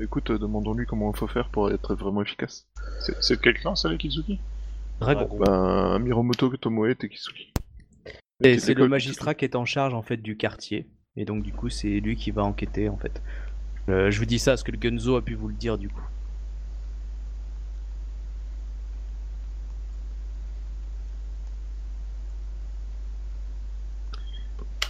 [0.00, 2.66] Écoute, euh, demandons-lui comment il faut faire pour être vraiment efficace.
[3.00, 4.38] C'est c'est de quel clan, ça, les Kitsuki
[5.00, 5.28] Dragon.
[5.38, 7.52] Ben, Miromoto Tomoe Tekisuki.
[8.42, 10.86] Et c'est le magistrat qui est en charge en fait du quartier.
[11.16, 13.22] Et donc du coup c'est lui qui va enquêter en fait.
[13.88, 15.88] Euh, je vous dis ça parce que le Gunzo a pu vous le dire du
[15.88, 16.02] coup.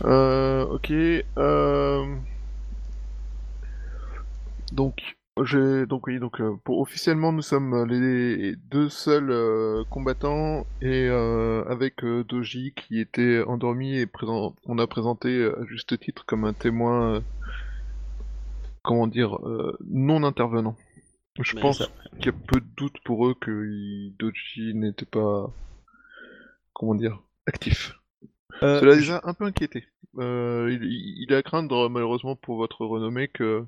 [0.04, 0.90] Euh, ok.
[0.90, 2.16] Euh...
[4.72, 10.66] Donc, j'ai donc oui donc euh, pour officiellement nous sommes les deux seuls euh, combattants
[10.80, 15.66] et euh, avec euh, Doji qui était endormi et présent on a présenté euh, à
[15.66, 17.20] juste titre comme un témoin euh,
[18.82, 20.74] comment dire euh, non intervenant.
[21.43, 25.05] Je Mais pense ça- qu'il y a peu de doute pour eux que Doji n'était
[25.05, 25.52] pas
[26.72, 27.93] comment dire actif.
[28.62, 29.84] Euh, Cela les a un peu inquiétés.
[30.18, 33.66] Euh, il, il est à craindre, malheureusement pour votre renommée, que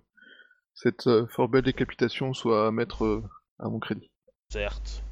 [0.81, 3.23] cette euh, fort belle décapitation soit à mettre euh,
[3.59, 4.11] à mon crédit.
[4.51, 5.03] Certes.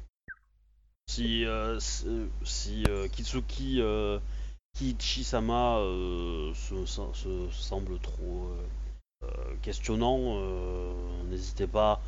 [1.09, 3.81] Si, euh, si, Kitsuki
[4.75, 8.49] Kiichi-sama euh, se, se- se semble trop
[9.61, 10.39] questionnant,
[11.25, 12.01] n'hésitez pas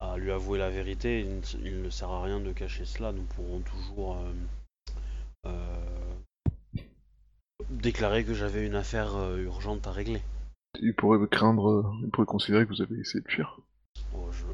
[0.00, 1.26] à lui avouer la vérité.
[1.60, 3.12] Il ne, sert à rien de cacher cela.
[3.12, 4.18] Nous pourrons toujours
[7.70, 10.22] déclarer que j'avais une affaire urgente à régler.
[10.80, 13.60] Il pourrait craindre, il pourrait considérer que vous avez essayé de fuir.
[14.14, 14.44] Oh, je,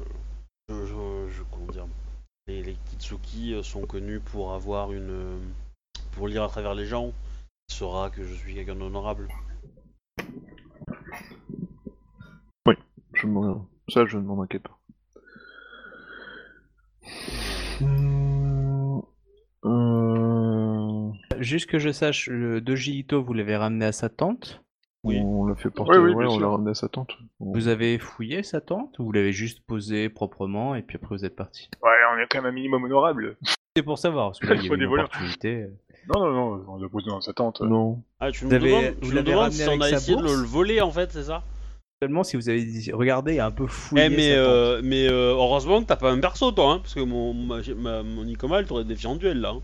[0.73, 1.87] je, je, je- comment dire,
[2.47, 5.39] les, les Kitsuki euh, sont connus pour avoir une, euh,
[6.11, 7.13] pour lire à travers les gens.
[7.69, 9.27] Il saura que je suis quelqu'un d'honorable.
[13.13, 14.79] Je m'en- Ça, je ne m'en inquiète pas.
[19.65, 24.61] Euh, Juste que je sache, le Doji Ito, vous l'avez ramené à sa tente.
[25.05, 25.19] Oui.
[25.23, 27.11] On l'a fait porter, Oui, oui, ouais, bien on l'a ramené à sa tente.
[27.39, 31.23] Vous avez fouillé sa tente ou vous l'avez juste posé proprement et puis après vous
[31.25, 31.69] êtes parti?
[31.81, 33.37] Ouais, on est quand même un minimum honorable.
[33.77, 35.67] C'est pour savoir, parce que là, il y Faut a une opportunité.
[36.13, 37.61] Non, non, non, on l'a posé dans sa tente.
[37.61, 38.01] Non.
[38.19, 40.29] Ah, tu Vous nous avez- demandes, tu nous si on a sa essayé de le,
[40.45, 41.43] voler en fait, c'est ça?
[42.01, 44.45] Seulement si vous avez dit, regardé et un peu fouillé Eh mais sa tente.
[44.47, 47.57] euh, mais euh, heureusement que t'as pas un perso toi, hein, parce que mon ma,
[47.75, 49.49] ma- mon Nicoma elle t'aurait défié en duel là.
[49.51, 49.61] hein.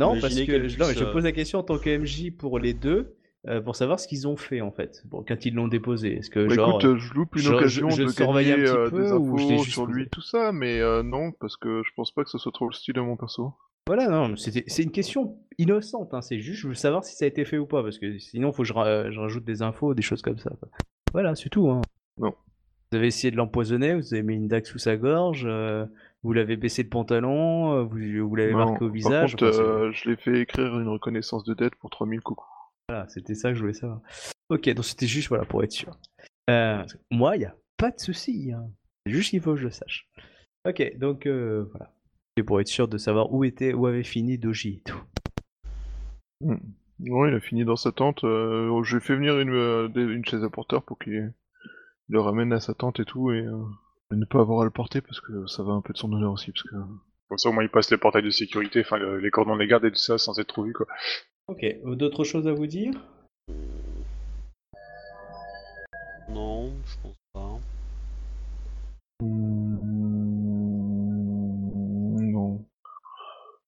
[0.00, 2.30] Non, imaginez parce que non, mais je euh, pose la question en tant que MJ
[2.36, 3.14] pour les deux,
[3.48, 6.18] euh, pour savoir ce qu'ils ont fait en fait, bon, quand ils l'ont déposé.
[6.18, 6.68] Est-ce que Bah, genre.
[6.70, 9.12] écoute, euh, je loupe une occasion je- je de surveillais un petit euh, peu des
[9.12, 12.22] ou infos juste sur lui, tout ça, mais euh, non, parce que je pense pas
[12.24, 13.52] que ce soit trop le style de mon perso.
[13.88, 17.28] Voilà, non, c'est une question innocente, hein, c'est juste, je veux savoir si ça a
[17.28, 19.92] été fait ou pas, parce que sinon, faut que je, ra- je rajoute des infos,
[19.94, 20.50] des choses comme ça.
[20.60, 20.68] quoi.
[21.12, 21.68] Voilà, c'est tout.
[21.68, 21.80] Hein.
[22.18, 22.32] Non.
[22.92, 25.48] Vous avez essayé de l'empoisonner, vous avez mis une dague sous sa gorge,
[26.22, 27.98] vous l'avez baissé le pantalon, vous,
[28.28, 29.32] vous l'avez marqué au Par visage.
[29.32, 32.44] contre, enfin, c'est- euh, je l'ai fait écrire une reconnaissance de dette pour 3000 coucou.
[32.88, 34.00] Voilà, c'était ça que je voulais savoir.
[34.48, 35.96] Ok, donc c'était juste voilà, pour être sûr.
[36.50, 38.52] Euh, moi, il n'y a pas de souci.
[38.52, 38.66] Hein.
[39.06, 40.08] C'est juste qu'il faut que je le sache.
[40.68, 41.92] Ok, donc euh, voilà.
[42.36, 45.00] C'est pour être sûr de savoir où était, où avait fini Doji et tout.
[46.40, 46.56] Hmm.
[47.00, 48.24] Ouais, il a fini dans sa tente.
[48.24, 51.32] euh, J'ai fait venir une, euh, des- une chaise à porteur pour qu'il
[52.08, 53.62] le ramène à sa tente et tout, et euh,
[54.12, 56.32] ne pas avoir à le porter parce que ça va un peu de son honneur
[56.32, 56.52] aussi.
[56.52, 56.76] Parce que...
[57.28, 59.66] Comme ça, au moins, il passe les portails de sécurité, enfin, le- les cordons des
[59.66, 60.86] gardes et tout ça, sans être trop vu, quoi.
[61.52, 62.94] Ok, d'autres choses à vous dire?
[66.30, 67.60] Non, je pense pas.
[69.20, 69.76] Hmm,
[72.32, 72.64] Non.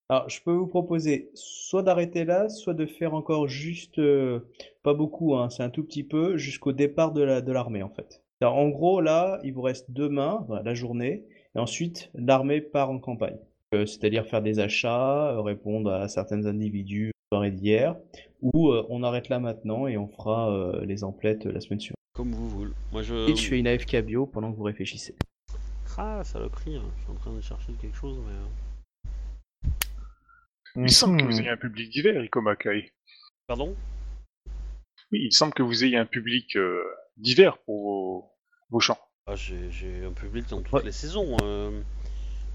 [0.09, 4.41] Alors, je peux vous proposer soit d'arrêter là, soit de faire encore juste, euh,
[4.83, 7.91] pas beaucoup, hein, c'est un tout petit peu, jusqu'au départ de la, de l'armée en
[7.91, 8.23] fait.
[8.41, 12.91] Alors, en gros, là, il vous reste demain, voilà, la journée, et ensuite l'armée part
[12.91, 13.37] en campagne.
[13.75, 17.97] Euh, c'est-à-dire faire des achats, euh, répondre à certains individus soirée d'hier,
[18.43, 21.97] ou euh, on arrête là maintenant et on fera euh, les emplettes la semaine suivante.
[22.15, 22.73] Comme vous voulez.
[22.93, 23.29] Moi je.
[23.31, 25.15] Et je fais une AFK bio pendant que vous réfléchissez.
[25.99, 26.83] Ah, saloperie, hein.
[26.99, 28.33] je suis en train de chercher quelque chose, mais.
[29.67, 29.71] euh,
[30.87, 32.93] Il semble que vous ayez un public divers, Ikoma Kai.
[33.47, 33.75] Pardon?
[35.13, 36.83] Oui, il semble que vous ayez un public euh,
[37.17, 38.31] divers pour vos,
[38.71, 38.99] vos chants.
[39.27, 40.83] ah, J'ai j'ai un public dans toutes Ouais.
[40.85, 41.37] les saisons.
[41.43, 41.81] Euh...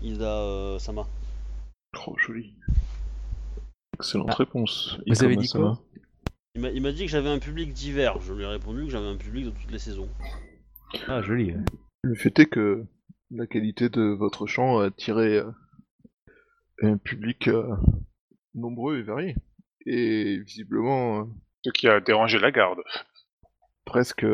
[0.02, 1.06] Ida euh, Sama.
[1.94, 2.56] Trop joli.
[4.00, 4.36] Excellente Ah.
[4.36, 4.98] réponse.
[5.08, 5.76] Vous avez dit Sama.
[5.76, 5.84] quoi
[6.56, 8.20] Il m'a il m'a dit que j'avais un public divers.
[8.22, 10.10] Je lui ai répondu que j'avais un public de toutes les saisons.
[11.08, 11.52] Ah, joli.
[11.54, 11.60] ouais.
[12.04, 12.86] Le fait est que
[13.32, 15.52] la qualité de votre chant a attiré euh,
[16.82, 17.76] un public euh,
[18.56, 19.36] nombreux et varié.
[19.86, 21.24] Et visiblement euh,
[21.66, 22.80] Ce qui a dérangé la garde.
[23.86, 24.26] presque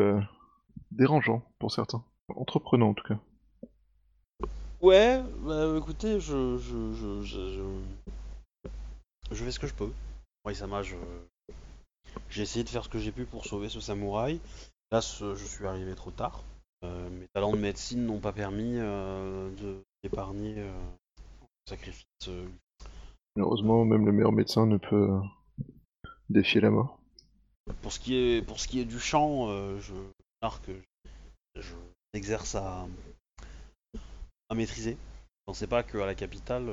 [0.92, 2.04] dérangeant pour certains.
[2.28, 3.18] Entreprenant en tout cas.
[4.80, 6.56] Ouais, bah écoutez, je.
[6.58, 7.62] Je, je, je,
[9.30, 9.44] je...
[9.44, 9.90] fais ce que je peux.
[10.44, 10.96] Oui, Sama, je.
[12.30, 14.40] J'ai essayé de faire ce que j'ai pu pour sauver ce samouraï.
[14.90, 16.42] Là, ce- je suis arrivé trop tard.
[16.84, 20.72] Euh, mes talents de médecine n'ont pas permis euh, de d'épargner euh,
[21.40, 22.04] le sacrifice.
[23.34, 25.18] Malheureusement, même le meilleur médecin ne peut
[26.30, 26.98] défier la mort.
[27.82, 29.48] Pour ce qui est pour ce qui est du chant,
[29.80, 29.92] je
[30.40, 31.74] remarque que je
[32.14, 32.86] exerce à
[34.48, 34.92] à maîtriser.
[34.92, 36.70] Je pensais pas qu'à la capitale,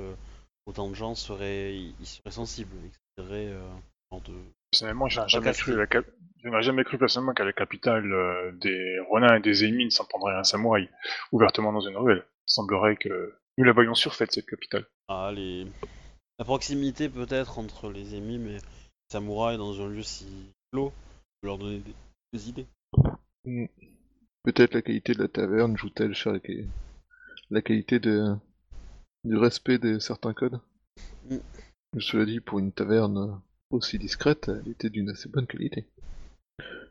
[0.65, 3.69] autant de gens seraient y y seraient sensibles, et que seraient, euh,
[4.11, 4.34] genre de
[4.72, 6.06] Personnellement, je n'aurais jamais, cru la cap-
[6.44, 10.06] je n'aurais jamais cru personnellement qu'à la capitale euh, des Ronins et des Émines s'en
[10.06, 10.90] prendrait un samouraï,
[11.31, 12.26] ouvertement dans une ruelle.
[12.48, 14.85] Il semblerait que nous la voyons surfaite, cette capitale.
[15.07, 15.68] Ah, les...
[16.40, 18.61] La proximité peut-être entre les ennemis, mais les
[19.11, 20.91] samouraïs dans un lieu si clos
[21.40, 21.94] peut leur donner des,
[22.34, 22.65] des idées.
[23.45, 23.68] Hmm.
[24.44, 26.40] Peut-être la qualité de la taverne joue-t-elle sur la,
[27.52, 28.35] la qualité de...
[29.23, 30.59] du respect de certains codes
[31.29, 31.37] Mm.
[31.99, 33.39] Cela dit, pour une taverne,
[33.69, 35.87] aussi discrète, elle était d'une assez bonne qualité.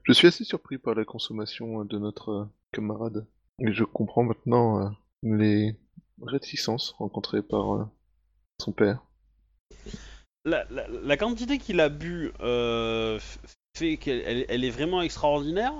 [0.04, 3.26] Je suis assez surpris par la consommation de notre camarade.
[3.58, 4.88] Et je comprends maintenant euh,
[5.22, 5.76] les
[6.22, 7.84] réticences rencontrées par euh,
[8.60, 9.02] son père.
[10.44, 13.20] La, la- la quantité qu'il a bu euh,
[13.76, 15.74] fait qu'elle elle- elle est vraiment extraordinaire.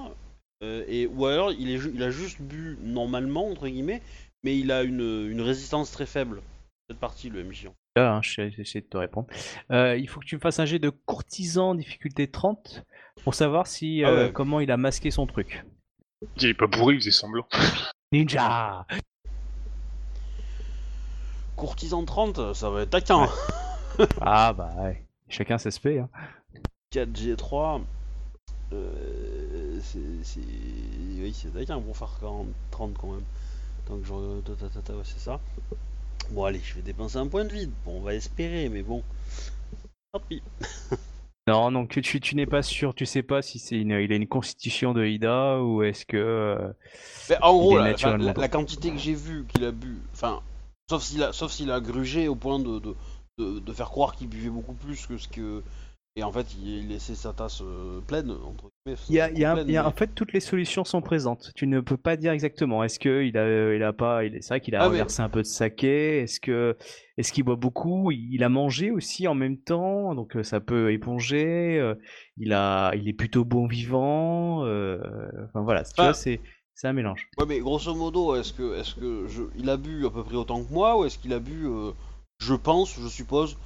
[0.62, 4.02] euh, et, ou alors il, est, il a juste bu normalement, entre guillemets,
[4.42, 6.42] mais il a une, une résistance très faible.
[6.88, 7.68] Cette partie, le MJ.
[7.96, 9.28] Là, hein, je vais essayer de te répondre.
[9.70, 12.84] Euh, il faut que tu me fasses un jet de courtisan difficulté 30
[13.24, 14.32] pour savoir si Ah euh, ouais.
[14.32, 15.64] comment il a masqué son truc.
[16.38, 17.46] Il est pas bourré, il faisait semblant.
[18.12, 18.86] Ninja
[21.56, 23.28] Courtisan 30, ça va être taquin.
[24.20, 25.98] Ah bah ouais, chacun ses spé.
[26.00, 26.08] Hein.
[26.92, 27.82] 4G3,
[28.72, 33.24] euh, c'est c'est- oui, c'est taquin pour faire 40, 30 quand même.
[33.88, 34.40] Donc je...
[34.40, 35.40] ta, ta, ta, ta, ouais, c'est ça.
[36.30, 37.70] Bon allez, je vais dépenser un point de vide.
[37.84, 39.02] Bon, on va espérer, mais bon.
[40.12, 40.42] Tant pis.
[41.48, 44.12] Non, donc tu, tu, tu n'es pas sûr, tu sais pas si c'est une, il
[44.12, 46.16] a une constitution de Ida ou est-ce que...
[46.16, 46.72] euh,
[47.28, 50.40] Mais en gros, la, quantité que j'ai vue qu'il a bu, enfin,
[50.88, 52.94] sauf s'il a, sauf s'il a grugé au point de, de,
[53.38, 55.64] de, de faire croire qu'il buvait beaucoup plus que ce que.
[56.14, 58.98] Et en fait, il, laissait sa tasse euh, pleine, entre guillemets.
[59.08, 60.40] Il y a, il y a- pleine, il y a- mais- en fait, toutes les
[60.40, 61.52] solutions sont présentes.
[61.56, 62.84] Tu ne peux pas dire exactement.
[62.84, 65.28] Est-ce que il a, il a pas, il c'est vrai qu'il a Ah, mais- un
[65.30, 66.18] peu de saké.
[66.20, 66.76] Est-ce que,
[67.16, 68.10] est-ce qu'il boit beaucoup?
[68.10, 71.78] Il a mangé aussi en même temps, donc euh, ça peut éponger.
[71.78, 71.94] euh,
[72.36, 74.66] Il a, il est plutôt bon vivant.
[74.66, 74.98] euh,
[75.48, 76.02] Enfin voilà, tu Ah.
[76.04, 76.40] vois, c'est,
[76.74, 77.26] c'est un mélange.
[77.38, 80.36] Ouais, mais grosso modo, est-ce que, est-ce que je, il a bu à peu près
[80.36, 81.92] autant que moi, ou est-ce qu'il a bu, euh,
[82.38, 83.56] je pense, je suppose,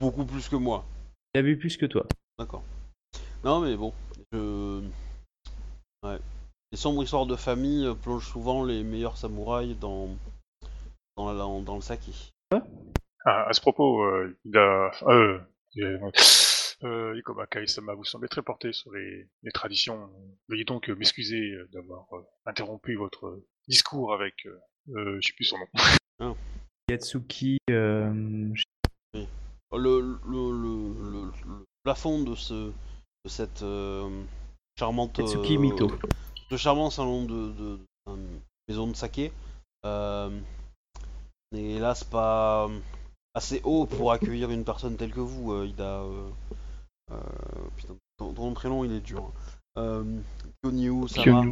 [0.00, 0.84] beaucoup plus que moi?
[1.34, 2.06] Il a bu plus que toi.
[2.38, 2.62] D'accord.
[3.42, 3.92] Non, mais bon,
[4.32, 4.80] je.
[6.04, 6.18] Ouais.
[6.70, 10.08] Les sombres histoires de famille euh, plongent souvent les meilleurs samouraïs dans,
[11.16, 12.12] dans, la- dans, dans le saké.
[13.24, 14.92] Ah, à ce propos, euh, il a...
[15.08, 15.40] Euh,
[15.78, 16.10] euh,
[16.84, 17.20] euh,
[17.50, 20.10] Kai-sama, vous semblez très porté sur les, les traditions.
[20.48, 24.46] Veuillez donc euh, m'excuser euh, d'avoir euh, interrompu votre discours avec...
[24.46, 24.60] Euh,
[24.96, 25.56] euh, je sais plus son
[26.20, 26.36] nom.
[26.90, 28.52] Yatsuki, euh, Le,
[29.76, 34.22] le, le, le- le plafond de, ce, de cette euh,
[34.78, 35.18] charmante.
[35.18, 35.90] Euh, Mito.
[36.50, 38.18] Ce charmant salon de, de, de-
[38.68, 39.32] maison de saké
[39.84, 40.30] euh,
[41.52, 42.68] n'est hélas pas
[43.34, 46.00] assez haut pour accueillir une personne telle que vous, euh, Ida.
[46.02, 46.30] euh,
[47.12, 47.16] euh,
[47.76, 49.24] putain, ton, ton prénom il est dur.
[49.24, 49.32] hein.
[49.76, 50.20] Euh,
[50.62, 51.44] Kyonyu Sama.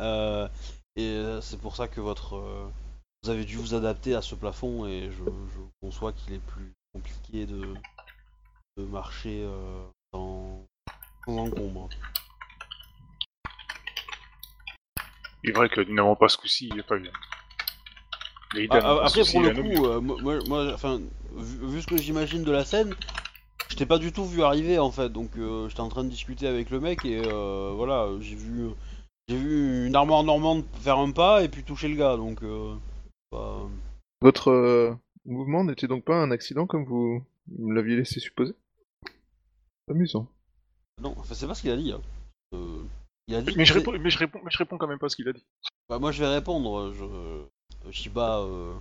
[0.00, 0.48] Euh,
[0.96, 2.68] et euh, c'est pour ça que votre euh,
[3.22, 6.72] vous avez dû vous adapter à ce plafond et je, je conçois qu'il est plus
[7.02, 7.74] compliqué de,
[8.76, 10.64] de marcher euh, dans,
[11.26, 11.88] sans encombre.
[15.44, 16.96] Il est vrai que nous n'avons pas ce coup-ci, il n'y a pas
[18.70, 21.00] Ah, ah, n'ont pas après pour le coup, euh, moi, moi- moi, enfin,
[21.34, 22.94] vu, vu ce que j'imagine de la scène,
[23.70, 26.10] je t'ai pas du tout vu arriver en fait, donc euh, j'étais en train de
[26.10, 28.68] discuter avec le mec et euh, voilà, j'ai vu,
[29.28, 32.42] j'ai vu une armoire normande faire un pas et puis toucher le gars, donc.
[32.42, 32.74] euh,
[33.30, 33.66] pas-
[34.20, 34.94] Votre euh,
[35.24, 37.24] mouvement n'était donc pas un accident comme vous
[37.58, 38.54] l'aviez laissé supposer?
[39.90, 40.26] Amusant.
[41.00, 41.92] Non, enfin, c'est pas ce qu'il a dit.
[41.92, 42.00] hein.
[42.54, 42.82] Euh,
[43.28, 43.54] il a dit.
[43.56, 45.28] Mais je, réponds, mais, je réponds, mais je réponds quand même pas à ce qu'il
[45.28, 45.44] a dit.
[45.88, 46.92] Bah, moi je vais répondre.
[46.92, 47.04] Je...
[47.04, 47.44] euh,
[47.90, 48.72] Shiba, euh...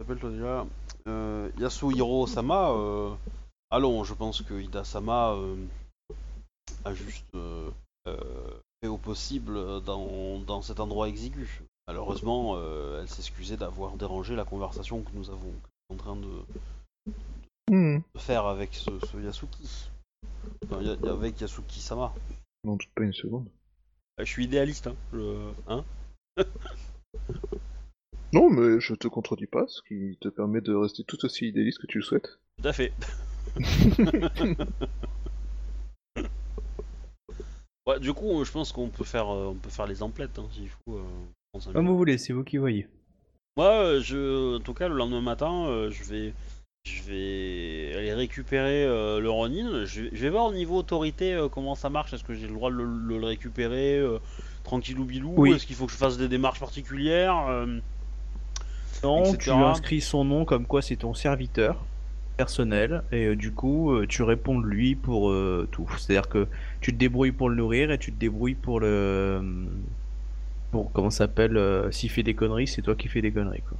[0.00, 0.66] s'appelle-toi déjà
[1.06, 2.70] euh, Yasuhiro Sama.
[2.72, 3.14] Euh...
[3.70, 5.56] Allons, je pense que Ida Sama euh,
[6.84, 7.70] a juste euh,
[8.08, 11.62] euh, fait au possible dans, dans cet endroit exigu.
[11.86, 15.52] Malheureusement, euh, elle s'excusait d'avoir dérangé la conversation que nous avons
[15.90, 16.28] en train de,
[17.70, 19.90] Hmm, de faire avec ce, ce Yasuki.
[20.64, 22.12] Enfin, y- y- avec Yasuki Sama.
[22.64, 23.48] N'en doute pas une seconde.
[24.18, 24.96] Je suis idéaliste, hein.
[25.12, 25.84] je- hein
[28.32, 31.80] Non, mais je te contredis pas, ce qui te permet de rester tout aussi idéaliste
[31.80, 32.38] que tu le souhaites.
[32.62, 32.92] Tout à fait.
[37.86, 40.48] ouais, du coup, je pense qu'on peut faire, euh, on peut faire les emplettes hein,
[40.52, 40.96] s'il faut.
[40.98, 41.04] euh,
[41.72, 42.86] Comme vous voulez, c'est vous qui voyez.
[43.56, 46.32] Moi, euh, je, en tout cas, le lendemain matin, euh, je vais,
[46.84, 49.84] je vais aller récupérer euh, le Ronin.
[49.84, 52.12] Je, vais- je vais voir au niveau autorité euh, comment ça marche.
[52.12, 54.02] Est-ce que j'ai le droit de le, le- le récupérer
[54.64, 55.52] tranquillou bilou Oui.
[55.52, 57.66] Est-ce qu'il faut que je fasse des démarches particulières
[59.02, 59.38] Non, etc.
[59.38, 61.84] tu inscris son nom comme quoi c'est ton serviteur
[62.36, 65.34] personnel et du coup tu réponds de lui pour
[65.70, 65.88] tout.
[65.98, 66.46] C'est-à-dire que
[66.80, 69.42] tu te débrouilles pour le nourrir et tu te débrouilles pour le
[70.70, 73.62] pour comment ça s'appelle euh, s'il fait des conneries, c'est toi qui fais des conneries
[73.62, 73.78] quoi.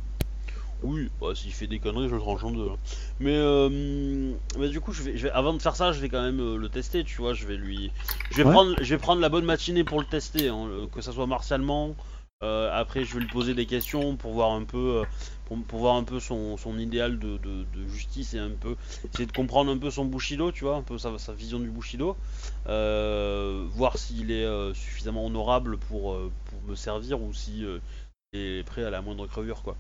[0.83, 2.69] Oui, bah, s'il fait des conneries, je le tranche en deux.
[2.71, 2.79] hein.
[3.19, 6.09] Mais, euh, mais du coup, je vais, je vais, avant de faire ça, je vais
[6.09, 7.35] quand même euh, le tester, tu vois.
[7.35, 7.93] Je vais lui,
[8.31, 8.47] je vais Ouais.
[8.47, 11.95] prendre, je vais prendre la bonne matinée pour le tester, hein, que ça soit martialement
[12.43, 15.05] Euh, après, je vais lui poser des questions pour voir un peu,
[15.45, 18.77] pour, pour voir un peu son, son idéal de, de- de justice et un peu
[19.13, 21.69] essayer de comprendre un peu son bushido, tu vois, un peu sa, sa vision du
[21.71, 22.17] bushido,
[22.67, 26.17] voir s'il est suffisamment honorable pour,
[26.61, 27.79] pour me servir ou si euh,
[28.33, 29.77] est prêt à la moindre crevure, quoi.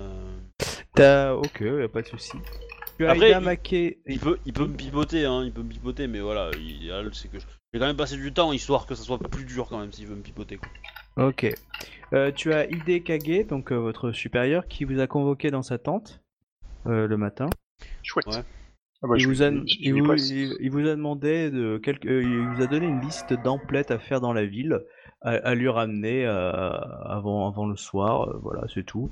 [0.00, 0.38] Euh,
[0.94, 1.34] T'as.
[1.34, 2.32] Ok, y a pas de souci.
[2.98, 6.06] Tu as Après, il- il peut, il peut me pipoter, hein, il peut me pipoter,
[6.06, 6.50] mais voilà,
[7.12, 7.46] c'est que je...
[7.72, 10.06] j'ai quand même passé du temps histoire que ça soit plus dur quand même s'il
[10.06, 10.68] veut me pipoter, quoi.
[11.28, 11.46] Ok.
[12.12, 15.78] Euh, tu as Ide Kage, donc euh, votre supérieur, qui vous a convoqué dans sa
[15.78, 16.20] tente
[16.86, 17.48] euh, le matin.
[18.02, 18.26] Chouette.
[18.26, 18.42] Ouais.
[19.02, 20.28] Ah bah, il, vous a, je- je il, lui vous, presse.
[20.30, 23.90] il- il vous a demandé de quelques, euh, il vous a donné une liste d'emplettes
[23.90, 24.80] à faire dans la ville,
[25.22, 26.70] à, à lui ramener euh,
[27.04, 28.28] avant, avant le soir.
[28.28, 29.10] euh, voilà, c'est tout.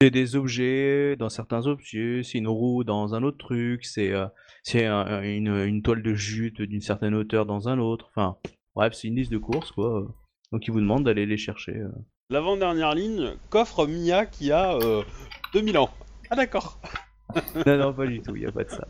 [0.00, 4.26] C'est des objets dans certains objets, c'est une roue dans un autre truc, c'est euh,
[4.74, 8.08] un- une, une toile de jute d'une certaine hauteur dans un autre.
[8.14, 8.36] Enfin,
[8.76, 10.06] bref, c'est une liste de courses quoi.
[10.52, 11.82] Donc il vous demande d'aller les chercher.
[12.30, 15.02] L'avant-dernière ligne, coffre Mia qui a euh,
[15.52, 15.90] 2000 ans.
[16.30, 16.78] Ah d'accord.
[17.66, 18.86] non, non, pas du tout, il n'y a pas de ça.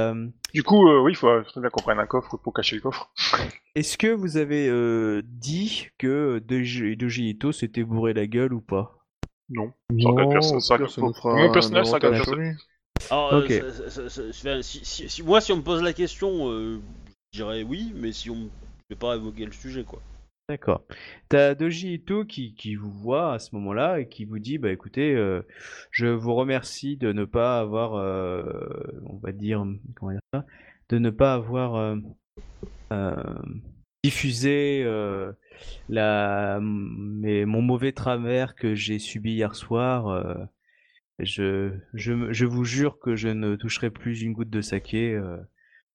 [0.00, 2.76] Euh, Du coup, euh, oui, il faut faut bien qu'on prenne un coffre pour cacher
[2.76, 3.10] le coffre.
[3.74, 8.60] Est-ce que vous avez euh, dit que Doji Doji Ito s'était bourré la gueule ou
[8.60, 8.98] pas?
[9.50, 9.72] Non.
[9.90, 12.56] Non, regarde perso- au ça ça nous fera Mon un personnage, ça avantage personne.
[13.10, 13.52] Alors, euh, Ok.
[13.52, 16.80] ça- ça- ça- ça- si, si- si- moi si on me pose la question, euh,
[17.32, 18.50] je dirais oui, mais si on
[18.90, 20.00] je vais pas évoquer le sujet quoi.
[20.48, 20.86] D'accord.
[21.28, 24.70] T'as Doji Ito qui, qui vous voit à ce moment-là et qui vous dit bah
[24.72, 25.42] écoutez, euh,
[25.90, 28.42] je vous remercie de ne pas avoir, euh,
[29.04, 29.62] on va dire,
[29.94, 30.46] comment dire ça,
[30.88, 31.96] de ne pas avoir euh,
[32.94, 33.14] euh,
[34.02, 35.32] diffusé euh,
[35.90, 40.08] la, mais mon mauvais travers que j'ai subi hier soir.
[40.08, 40.34] euh,
[41.18, 45.20] je, je, je vous jure que je ne toucherai plus une goutte de saké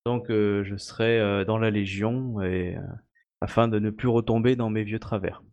[0.04, 2.76] tant que je serai dans la Légion et
[3.44, 5.44] afin de ne plus retomber dans mes vieux travers.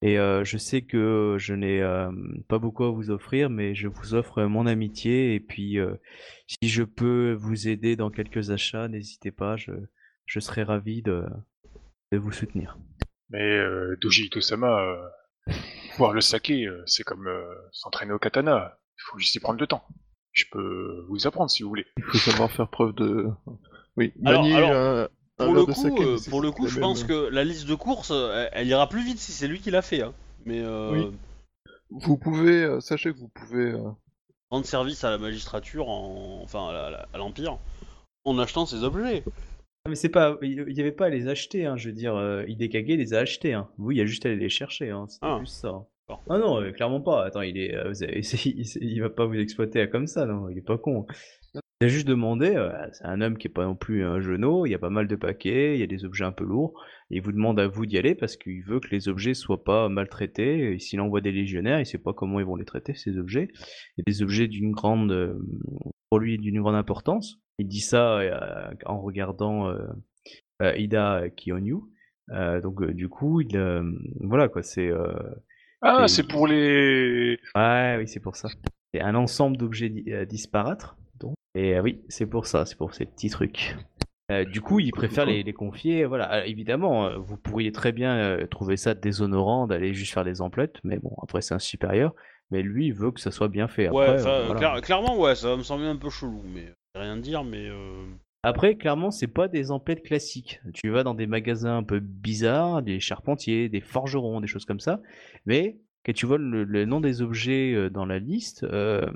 [0.00, 2.10] Et euh, je sais que je n'ai euh,
[2.48, 5.94] pas beaucoup à vous offrir, mais je vous offre mon amitié et puis euh,
[6.46, 9.72] si je peux vous aider dans quelques achats, n'hésitez pas, je,
[10.24, 11.24] je serai ravi de,
[12.12, 12.78] de vous soutenir.
[13.28, 15.52] Mais euh, Doji Itosama, euh,
[15.98, 18.78] voir le saké, c'est comme euh, s'entraîner au katana.
[18.96, 19.84] Il faut juste y prendre le temps.
[20.32, 21.86] Je peux vous apprendre si vous voulez.
[21.98, 23.28] Il faut savoir faire preuve de.
[23.96, 27.04] Oui, manier alors, Pour verre le coup, euh, c'est pour le coup, je même- pense
[27.04, 29.70] que la liste de courses, euh, elle, elle ira plus vite si c'est lui qui
[29.70, 30.02] l'a fait.
[30.02, 30.12] Hein.
[30.44, 31.10] Mais euh, Oui.
[31.90, 33.72] Vous pouvez, euh, sachez que vous pouvez.
[33.72, 33.80] euh,
[34.50, 36.40] rendre service à la magistrature, en...
[36.42, 37.58] enfin à la- la- à l'empire,
[38.24, 39.24] en achetant ces objets.
[39.84, 42.14] Ah, Mais c'est pas, il n'y avait pas à les acheter, hein, je veux dire,
[42.14, 43.52] euh, Hidekage les a achetés.
[43.54, 43.68] Hein.
[43.78, 45.38] Vous, il y a juste à aller les chercher, hein, c'était Ah.
[45.40, 45.84] juste ça.
[46.28, 47.24] Ah non, euh, clairement pas.
[47.24, 48.22] Attends, il est, euh, vous avez- il,
[48.82, 51.06] il va pas vous exploiter comme ça, non, il est pas con.
[51.54, 54.66] Il a juste demandé, euh, c'est un homme qui est pas non plus un genou,
[54.66, 56.74] il y a pas mal de paquets, il y a des objets un peu lourds,
[57.10, 59.64] et il vous demande à vous d'y aller parce qu'il veut que les objets soient
[59.64, 62.94] pas maltraités, et s'il envoie des légionnaires, il sait pas comment ils vont les traiter,
[62.94, 63.48] ces objets.
[63.96, 65.38] Il y a des objets d'une grande, euh,
[66.10, 67.40] pour lui, d'une grande importance.
[67.58, 69.72] Il dit ça euh, en regardant
[70.60, 71.76] Ida Kionyu.
[72.30, 73.58] Euh, donc du coup, il,
[74.20, 74.90] voilà quoi, c'est
[75.82, 77.38] Ah, c'est pour les...
[77.54, 78.48] Ouais, oui, c'est pour ça.
[78.92, 80.96] C'est un ensemble d'objets di- disparaître.
[80.96, 81.03] Donc.
[81.54, 83.76] Et euh, oui, c'est pour ça, c'est pour ces petits trucs.
[84.32, 86.04] Euh, du coup, il préfère les, les confier.
[86.06, 90.24] Voilà, Alors, évidemment, euh, vous pourriez très bien euh, trouver ça déshonorant d'aller juste faire
[90.24, 92.14] des emplettes, mais bon, après c'est un supérieur.
[92.50, 93.86] Mais lui, il veut que ça soit bien fait.
[93.86, 94.60] Après, ouais, euh, voilà.
[94.60, 97.68] clair- clairement, ouais, ça va me sembler un peu chelou, mais rien dire, mais.
[97.68, 98.06] Euh...
[98.42, 100.60] Après, clairement, c'est pas des emplettes classiques.
[100.74, 104.80] Tu vas dans des magasins un peu bizarres, des charpentiers, des forgerons, des choses comme
[104.80, 105.00] ça.
[105.46, 109.06] Mais quand tu vois le, le nom des objets euh, dans la liste, euh,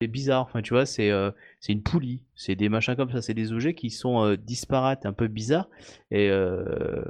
[0.00, 0.42] c'est bizarre.
[0.42, 3.52] Enfin, tu vois, c'est euh, c'est une poulie, c'est des machins comme ça, c'est des
[3.52, 5.68] objets qui sont euh, disparates, un peu bizarres.
[6.10, 7.02] Et euh,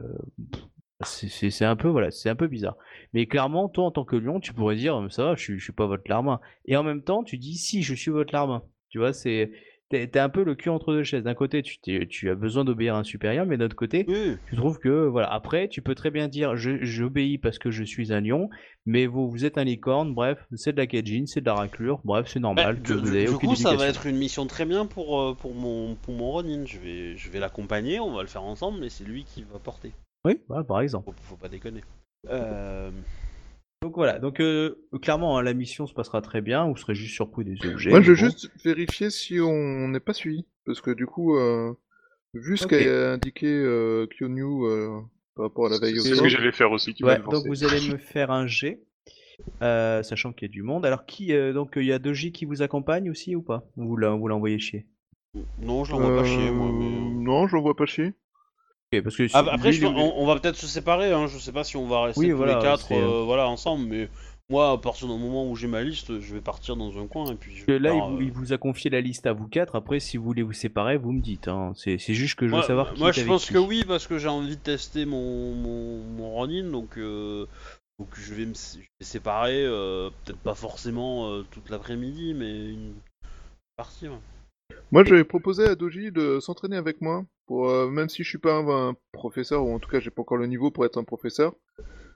[1.03, 2.77] c'est- un peu voilà, un peu bizarre.
[3.13, 5.87] Mais clairement, toi en tant que lion, tu pourrais dire ça va, je suis, pas
[5.87, 6.41] votre larbin.
[6.67, 8.63] Et en même temps, tu dis si, je suis votre larbin.
[8.89, 9.51] Tu vois, c'est
[9.89, 11.23] t'es t'es un peu le cul entre deux chaises.
[11.25, 14.05] D'un côté, tu, t'es- tu as besoin d'obéir à un supérieur, mais d'un autre côté,
[14.09, 15.33] Oui, tu trouves que voilà.
[15.33, 18.49] Après, tu peux très bien dire je- j'obéis parce que je suis un lion,
[18.85, 20.15] mais vous vous êtes un licorne.
[20.15, 22.01] Bref, c'est de la Kajin, c'est de la raclure.
[22.05, 22.77] Bref, c'est Bah, normal.
[22.77, 24.01] du, que vous du- aucune coup, ça va éducation.
[24.01, 26.65] être une mission très bien pour, euh, pour, mon, pour mon Ronin.
[26.67, 29.59] Je vais, je vais l'accompagner, on va le faire ensemble, mais c'est lui qui va
[29.59, 29.93] porter.
[30.25, 31.07] Oui, voilà, par exemple.
[31.07, 31.83] Faut, faut pas déconner.
[32.29, 32.91] Euh...
[33.83, 34.19] Donc voilà.
[34.19, 36.67] Donc euh, clairement, hein, la mission se passera très bien.
[36.67, 37.91] Vous serez juste surpris des objets.
[37.91, 38.25] Moi, je veux bon.
[38.25, 40.47] juste vérifier si on n'est pas suivi.
[40.65, 41.73] Parce que du coup, euh,
[42.35, 45.01] vu ce qu'a indiqué euh, Kyonyu euh,
[45.37, 47.25] par rapport à la veille au C'est ce que j'allais faire aussi, qui Ouais, va
[47.25, 48.81] me donc vous allez me faire un G,
[49.63, 50.85] euh, sachant qu'il y a du monde.
[50.85, 53.65] Alors qui euh, donc il y a Doji qui vous accompagne aussi ou pas?
[53.77, 54.87] Vous l'envoyez chier?
[55.61, 56.73] Non, je l'envoie pas chier, moi.
[56.73, 56.89] Mais...
[57.23, 58.15] Non, je vois pas chier.
[58.97, 61.13] Ok, parce que si- Après, lui, je- lui- on, on va peut-être se séparer.
[61.13, 61.27] Hein.
[61.27, 63.49] Je sais pas si on va rester Oui, tous voilà, les quatre, c'est, euh, voilà,
[63.49, 63.87] ensemble.
[63.87, 64.09] Mais
[64.49, 67.33] moi, à partir du moment où j'ai ma liste, je vais partir dans un coin
[67.33, 67.57] et puis.
[67.67, 69.75] Je là, il pars, vous, euh, il vous a confié la liste à vous quatre.
[69.77, 71.49] Après, si vous voulez vous séparer, vous me dites.
[71.49, 71.73] Hein.
[71.75, 73.55] C'est c'est juste que je veux Moi, savoir qui moi est je avec pense qui.
[73.55, 77.47] que oui, parce que j'ai envie de tester mon, mon, mon Ronin, donc, euh,
[77.99, 82.71] donc je, vais me je vais séparer, euh, peut-être pas forcément euh, toute l'après-midi, mais
[82.73, 82.95] une
[83.77, 84.07] partie.
[84.09, 84.15] ouais.
[84.93, 88.39] Moi, j'avais proposé à Doji de s'entraîner avec moi, pour euh, même si je suis
[88.39, 90.99] pas un, un professeur, ou en tout cas j'ai pas encore le niveau pour être
[90.99, 91.55] un professeur,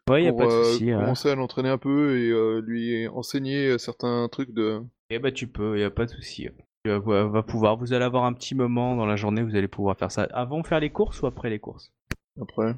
[0.09, 0.91] Ouais, y a pour pas de euh, souci.
[0.91, 1.01] hein.
[1.01, 4.83] commencer à l'entraîner un peu et euh, lui enseigner certains trucs de...
[5.11, 6.49] Eh bah, tu peux, y a pas de souci.
[6.85, 7.77] Tu vas, va- va pouvoir.
[7.77, 10.23] Vous allez avoir un petit moment dans la journée, vous allez pouvoir faire ça.
[10.33, 11.93] Avant de faire les courses ou après les courses?
[12.41, 12.75] Après.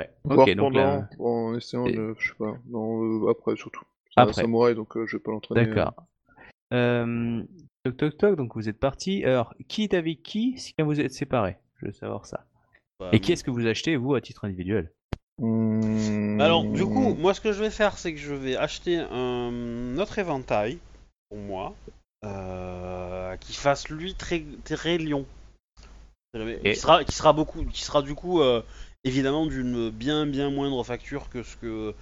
[0.00, 0.10] Ouais.
[0.24, 1.08] Ok, donc pendant, là.
[1.20, 2.14] en essayant Et- de...
[2.18, 3.84] je sais pas, non, euh, après surtout.
[4.14, 4.42] C'est un Après.
[4.42, 5.66] samouraï, donc euh, je vais pas l'entraîner.
[5.66, 5.94] D'accord.
[6.72, 7.42] Euh,
[7.84, 9.24] toc toc toc, donc vous êtes parti.
[9.24, 11.56] Alors, qui est avec qui si vous êtes séparés?
[11.80, 12.44] Je veux savoir ça.
[13.00, 14.92] Bah, Et qu'est-ce que vous achetez, vous, à titre individuel?
[15.38, 16.40] Hmm.
[16.40, 19.96] Alors, du coup, moi, ce que je vais faire, c'est que je vais acheter un
[19.98, 20.78] autre éventail
[21.28, 21.74] pour moi,
[22.24, 25.26] euh, qui fasse lui très, très lion.
[26.34, 28.62] Et- Qui sera, qui sera beaucoup, qui sera du coup euh,
[29.04, 31.92] évidemment d'une bien bien moindre facture que ce que,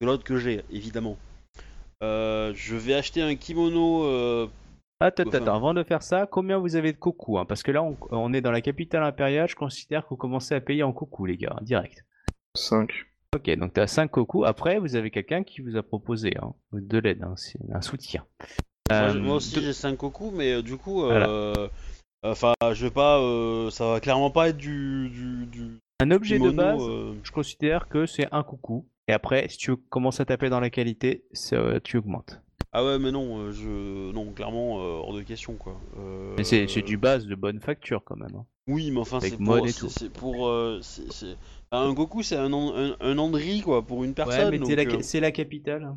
[0.00, 1.16] que l'autre que j'ai, évidemment.
[2.02, 4.04] Euh, je vais acheter un kimono.
[5.00, 5.38] Attends, Enfin.
[5.38, 7.96] attends, avant de faire ça, combien vous avez de koku hein Parce que là, on,
[8.10, 11.26] on est dans la capitale impériale, je considère que vous commencez à payer en koku,
[11.26, 12.04] les gars, direct.
[12.56, 12.90] 5.
[13.36, 14.44] Ok, donc tu as 5 koku.
[14.44, 18.24] Après, vous avez quelqu'un qui vous a proposé hein, de l'aide, hein, c'est un soutien.
[18.90, 21.28] moi, Euh, moi aussi de- j'ai 5 koku, mais euh, du coup, Voilà.
[21.28, 21.68] euh,
[22.24, 26.38] enfin, je vais pas, euh, ça va clairement pas être du, du, du Un objet
[26.40, 28.88] de base, euh, je considère que c'est un coucou.
[29.06, 31.24] Et après, si tu commences à taper dans la qualité,
[31.84, 32.40] tu augmentes.
[32.72, 35.74] Ah ouais, mais non, euh, je, non, clairement euh, hors de question quoi.
[35.98, 38.34] Euh, Mais c'est c'est du base de bonne facture quand même.
[38.36, 38.44] hein.
[38.68, 41.36] Oui, mais enfin c'est pour, c'est- pour, euh, c'est- c'est-
[41.70, 44.44] enfin, un Goku c'est un, un, un Andri quoi pour une personne.
[44.44, 45.84] ouais, mais c'est donc, la, euh, la capitale.
[45.84, 45.96] hein.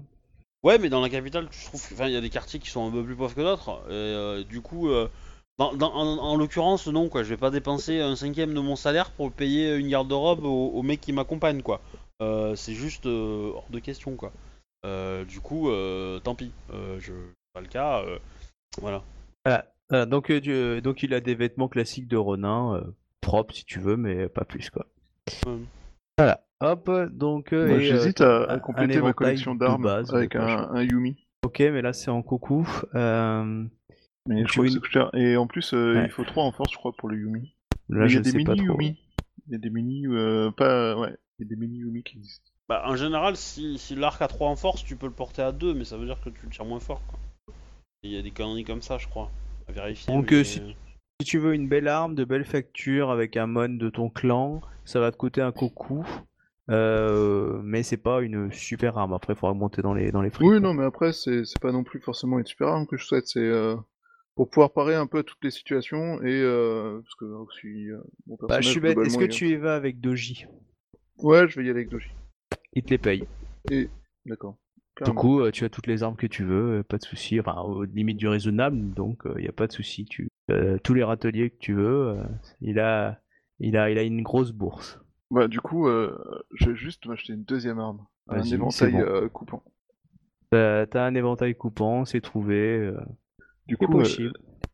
[0.64, 2.91] Ouais, mais dans la capitale, je trouve qu'il y a des quartiers qui sont un
[2.91, 3.81] peu plus pauvres que d'autres.
[3.89, 5.10] Et euh, du coup, euh,
[5.57, 7.23] dans, dans- en, en l'occurrence, non, quoi.
[7.23, 10.84] Je vais pas dépenser un cinquième de mon salaire pour payer une garde-robe au, au
[10.84, 11.81] mec qui m'accompagne, quoi.
[12.22, 14.31] Euh, c'est juste euh, hors de question, quoi.
[14.85, 16.51] Euh, du coup, euh, tant pis.
[16.73, 18.01] Euh, je c'est pas le cas.
[18.03, 18.17] euh,
[18.79, 19.03] voilà.
[19.45, 22.81] Voilà, donc, du- donc il a des vêtements classiques de Ronin, euh,
[23.21, 24.87] propres si tu veux, mais pas plus quoi.
[25.45, 25.57] Ouais.
[26.17, 27.53] Voilà, hop, donc.
[27.53, 31.17] euh, Moi, et, J'hésite euh, à, compléter ma collection d'armes base, avec un, un Yumi.
[31.43, 32.67] Ok, mais là c'est en coucou.
[32.95, 33.65] Euh,
[34.27, 34.65] Mais je crois
[35.11, 35.17] que.
[35.17, 36.05] Et en plus, euh, Ouais.
[36.05, 37.55] il faut 3 en force, je crois, pour le Yumi.
[37.89, 38.79] là Mais il y a des sais pas mini trop.
[38.79, 38.97] Yumi.
[39.47, 42.17] Il y a des mini, euh, pas, ouais, il y a des mini Yumi qui
[42.17, 42.51] existent.
[42.72, 45.52] Bah, en général, si, si l'arc a 3 en force, tu peux le porter à
[45.52, 47.19] 2, mais ça veut dire que tu le tires moins fort, quoi.
[48.02, 49.30] Il y a des conneries comme ça, je crois.
[49.68, 50.14] À vérifier.
[50.14, 50.61] Donc, mais- euh, si-
[51.22, 54.61] Si tu veux une belle arme de belle facture avec un mon de ton clan,
[54.85, 56.07] ça va te coûter un coucou.
[56.69, 59.11] Euh, mais c'est pas une super arme.
[59.11, 60.30] Après, il faudra monter dans les, dans les.
[60.39, 60.60] Oui, quoi.
[60.61, 63.27] non, mais après, c'est c'est pas non plus forcément une super arme que je souhaite,
[63.27, 63.76] c'est euh,
[64.35, 67.98] pour pouvoir parer un peu à toutes les situations et euh, parce que aussi euh,
[68.27, 68.98] mon Bah, personnage je suis bête.
[68.98, 70.45] Est-ce que tu y vas avec Doji?
[71.18, 72.07] Ouais, je vais y aller avec Doji.
[72.73, 73.27] Il te les paye.
[74.26, 74.57] D'accord.
[75.06, 77.39] Du coup, euh, tu as toutes les armes que tu veux, euh, pas de souci.
[77.39, 80.06] Enfin, aux limites du raisonnable, donc il n'y a pas de souci.
[80.06, 82.23] Tu euh, tous les râteliers que tu veux, euh,
[82.60, 83.19] il a,
[83.60, 84.99] il a, il a une grosse bourse.
[85.31, 86.18] Bah, du coup, euh,
[86.53, 88.06] je vais juste m'acheter une deuxième arme.
[88.27, 88.99] Un éventail bon.
[88.99, 89.64] euh, coupant.
[90.52, 92.77] T'as un éventail coupant, c'est trouvé.
[92.77, 92.98] euh,
[93.68, 94.31] Du coup, euh,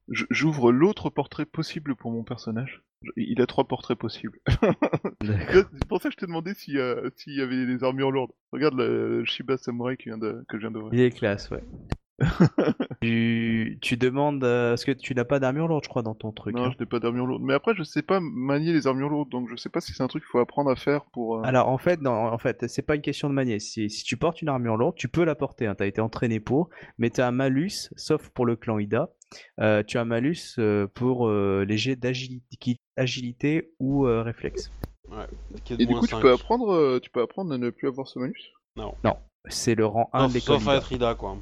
[0.10, 2.84] j'ouvre l'autre portrait possible pour mon personnage.
[3.16, 4.40] Il a trois portraits possibles.
[5.24, 8.12] C'est pour ça que je t'ai demandé s'il y, a- s'il y avait des armures
[8.12, 8.32] lourdes.
[8.52, 10.44] Regarde le Shiba Samurai qui vient de...
[10.50, 10.94] que je viens d'ouvrir.
[10.94, 11.64] Il est classe, ouais.
[13.02, 16.32] tu, tu demandes, euh, parce que tu n'as pas d'armure lourde, je crois, dans ton
[16.32, 16.56] truc.
[16.56, 16.72] Non, hein.
[16.76, 17.44] je n'ai pas d'armure lourde.
[17.44, 20.02] Mais après, je sais pas manier les armures lourdes, donc je sais pas si c'est
[20.04, 21.38] un truc qu'il faut apprendre à faire pour.
[21.38, 23.60] euh, Alors en fait, non, en fait, c'est pas une question de manier.
[23.60, 25.68] Si, si tu portes une armure lourde, tu peux la porter.
[25.68, 29.10] Hein, T'as été entraîné pour, mais t'as un malus, sauf pour le clan Ida.
[29.60, 34.72] euh, tu as un malus euh, pour euh, les jets d'agilité, agilité ou euh, réflexe.
[35.10, 36.22] de Et du coup, tu 5.
[36.22, 38.52] peux apprendre, euh, tu peux apprendre à ne plus avoir ce malus?
[39.50, 41.38] C'est le rang 1 de Sauf, à être Ida, quoi.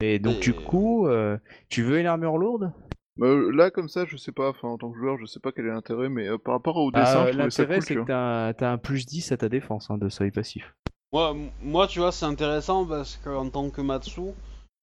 [0.00, 1.36] Et donc Et- du coup, euh,
[1.68, 2.72] tu veux une armure lourde?
[3.18, 4.48] Bah, euh, là, comme ça, je sais pas.
[4.48, 6.78] Enfin, en tant que joueur, je sais pas quel est l'intérêt, mais euh, par rapport
[6.78, 7.84] au Ah, dessin, je L'intérêt, cool.
[7.84, 10.74] c'est que t'as un- t'as un plus 10 à ta défense hein, de seuil passif.
[11.12, 14.22] Moi, moi, tu vois, c'est intéressant parce qu'en tant que Matsu,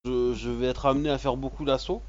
[0.06, 2.04] je, je vais être amené à faire beaucoup d'assauts.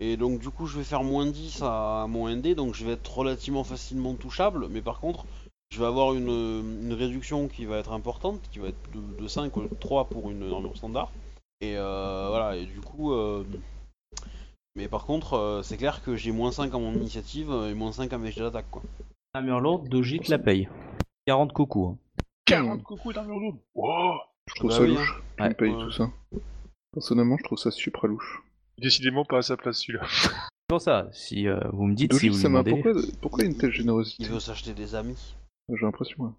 [0.00, 2.92] Et donc, du coup, je vais faire moins 10 à mon ND, donc je vais
[2.92, 4.68] être relativement facilement touchable.
[4.68, 5.24] Mais par contre,
[5.70, 6.28] je vais avoir une,
[6.82, 10.30] une réduction qui va être importante, qui va être de, de 5 ou 3 pour
[10.30, 11.10] une armure standard.
[11.62, 13.12] Et euh, voilà, et du coup.
[13.12, 13.42] euh,
[14.76, 17.92] Mais par contre, euh, c'est clair que j'ai moins 5 à mon initiative et moins
[17.92, 18.82] 5 à mes jets d'attaque, quoi.
[19.32, 20.68] Armure lourde, Dojit la paye.
[21.26, 21.86] 40 coucous.
[21.94, 21.96] hein.
[22.44, 24.14] 40 coucous d'armure lourde Wow
[24.46, 25.22] Je trouve Bah ça oui, louche.
[25.40, 25.54] Ouais.
[25.54, 25.82] paye Ouais.
[25.84, 26.10] tout ça.
[26.92, 28.42] Personnellement, je trouve ça super louche.
[28.78, 30.06] Décidément pas à sa place celui-là.
[30.10, 32.62] C'est pour ça, si euh, vous me dites, si Doji, vous ça me m'a.
[32.64, 32.82] demandez...
[32.82, 35.36] Pourquoi, pourquoi une telle générosité Il veut s'acheter des amis.
[35.68, 36.24] J'ai l'impression.
[36.26, 36.34] hein.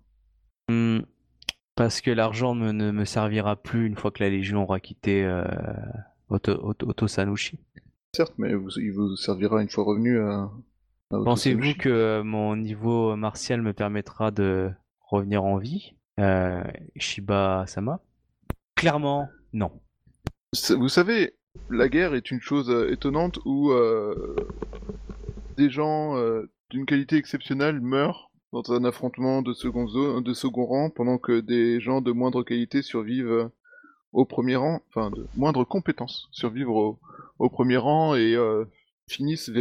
[0.69, 0.99] Hmm,
[1.75, 5.23] parce que l'argent me- ne me servira plus une fois que la Légion aura quitté
[5.23, 5.45] euh,
[6.29, 7.57] Oto, Oto- Otosanushi.
[8.15, 10.49] Certes, mais vous- il vous servira une fois revenu à.
[11.11, 14.69] à Pensez-vous que euh, mon niveau martial me permettra de
[14.99, 16.61] revenir en vie euh,
[16.97, 18.01] Shiba-sama
[18.75, 19.71] Clairement, non.
[20.77, 21.33] Vous savez,
[21.69, 24.35] la guerre est une chose euh, étonnante où euh,
[25.57, 30.65] des gens euh, d'une qualité exceptionnelle meurent dans un affrontement de second, zo- de second
[30.65, 33.49] rang, pendant que des gens de moindre qualité survivent
[34.13, 36.97] au premier rang, enfin de moindre compétence, survivent au,
[37.49, 38.37] premier rang et
[39.09, 39.51] finissent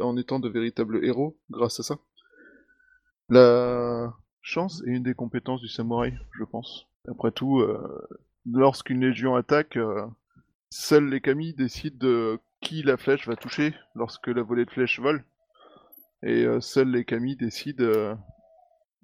[0.00, 1.98] en étant de véritables héros grâce à ça.
[3.30, 4.12] La
[4.42, 6.86] chance est une des compétences du samouraï, je pense.
[7.08, 7.64] Après tout,
[8.44, 9.78] lorsqu'une légion attaque,
[10.70, 15.00] Seuls les kami décident de qui la flèche va toucher lorsque la volée de flèche
[15.00, 15.24] vole.
[16.22, 18.14] Et euh, seuls les kami décident euh,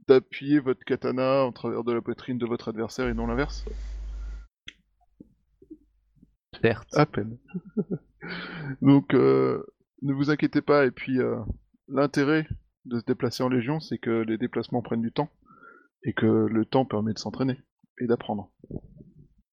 [0.09, 3.65] d'appuyer votre katana en travers de la poitrine de votre adversaire et non l'inverse.
[6.63, 6.89] Certes.
[6.95, 7.39] À peine.
[8.83, 9.65] Donc euh,
[10.03, 10.87] ne vous inquiétez pas.
[10.87, 11.37] Et puis euh,
[11.89, 12.47] l'intérêt
[12.85, 15.31] de se déplacer en légion, c'est que les déplacements prennent du temps
[16.05, 17.59] et que le temps permet de s'entraîner
[18.01, 18.51] et d'apprendre.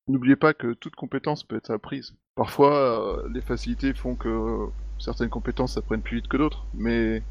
[0.08, 2.14] N'oubliez pas que toute compétence peut être apprise.
[2.36, 4.68] Parfois, euh, les facilités font que
[5.00, 7.22] certaines compétences apprennent plus vite que d'autres, mais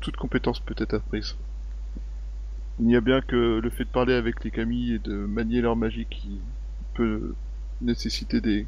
[0.00, 1.36] toute compétence peut être apprise.
[2.78, 5.60] Il n'y a bien que le fait de parler avec les kami et de manier
[5.60, 6.40] leur magie qui
[6.94, 7.34] peut
[7.80, 8.66] nécessiter des,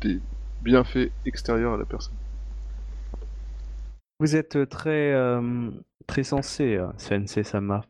[0.00, 0.20] des
[0.62, 2.14] bienfaits extérieurs à la personne.
[4.18, 5.70] Vous êtes très, euh,
[6.06, 7.82] très sensé, euh, Sensei Sama.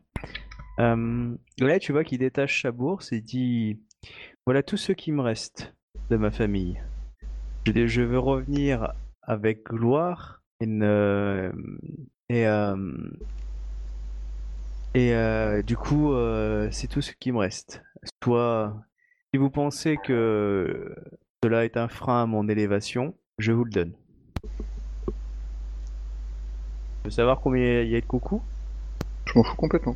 [0.79, 3.79] Euh, là, tu vois qu'il détache sa bourse et dit
[4.45, 5.73] Voilà tout ce qui me reste
[6.09, 6.81] de ma famille.
[7.65, 11.51] Je, je veux revenir avec gloire et, ne-
[12.29, 12.75] et, euh,
[14.95, 17.81] et euh, du coup, euh, c'est tout ce qui me reste.
[18.23, 18.75] Soit,
[19.33, 20.93] si vous pensez que
[21.43, 23.93] cela est un frein à mon élévation, je vous le donne.
[27.03, 28.41] Tu veux savoir combien il y a de coucou
[29.25, 29.95] Je m'en fous complètement.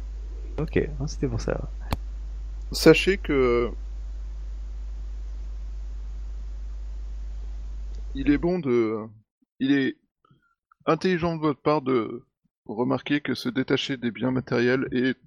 [0.60, 1.70] Ok, hein, c'était pour ça.
[2.72, 3.70] Sachez que
[8.20, 9.06] il est bon de,
[9.60, 9.96] il est
[10.88, 12.24] intelligent de votre part de
[12.66, 15.18] remarquer que se détacher des biens matériels est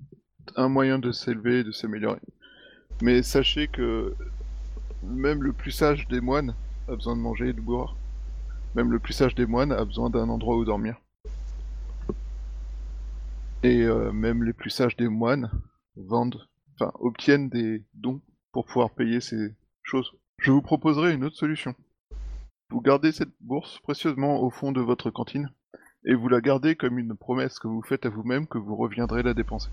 [0.56, 2.18] un moyen de s'élever et de s'améliorer.
[3.00, 4.16] Mais sachez que
[5.04, 6.56] même le plus sage des moines
[6.88, 7.96] a besoin de manger et de boire.
[8.74, 11.00] Même le plus sage des moines a besoin d'un endroit où dormir.
[13.62, 15.48] Et euh, même les plus sages des moines
[15.94, 18.20] vendent enfin, obtiennent des dons
[18.50, 19.54] pour pouvoir payer ces
[19.84, 20.12] choses.
[20.38, 21.74] Je vous proposerai une autre solution.
[22.70, 25.50] Vous gardez cette bourse précieusement au fond de votre cantine,
[26.04, 29.22] et vous la gardez comme une promesse que vous faites à vous-même que vous reviendrez
[29.22, 29.70] la dépenser.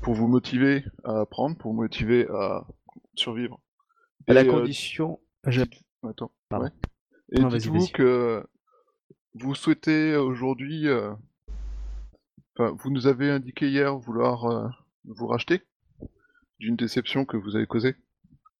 [0.00, 2.66] Pour vous motiver à apprendre, pour vous motiver à
[3.14, 3.60] survivre.
[4.26, 5.20] À la euh, condition.
[5.46, 5.62] je-
[6.02, 6.32] Attends.
[6.48, 6.66] Pardon.
[6.66, 6.72] ouais.
[7.32, 7.92] Et Non, dites-vous vas-y.
[7.92, 8.44] que
[9.34, 10.88] vous souhaitez aujourd'hui.
[10.88, 11.12] euh,
[12.58, 14.68] Enfin, vous nous avez indiqué hier vouloir euh,
[15.04, 15.62] vous racheter
[16.58, 17.96] d'une déception que vous avez causée.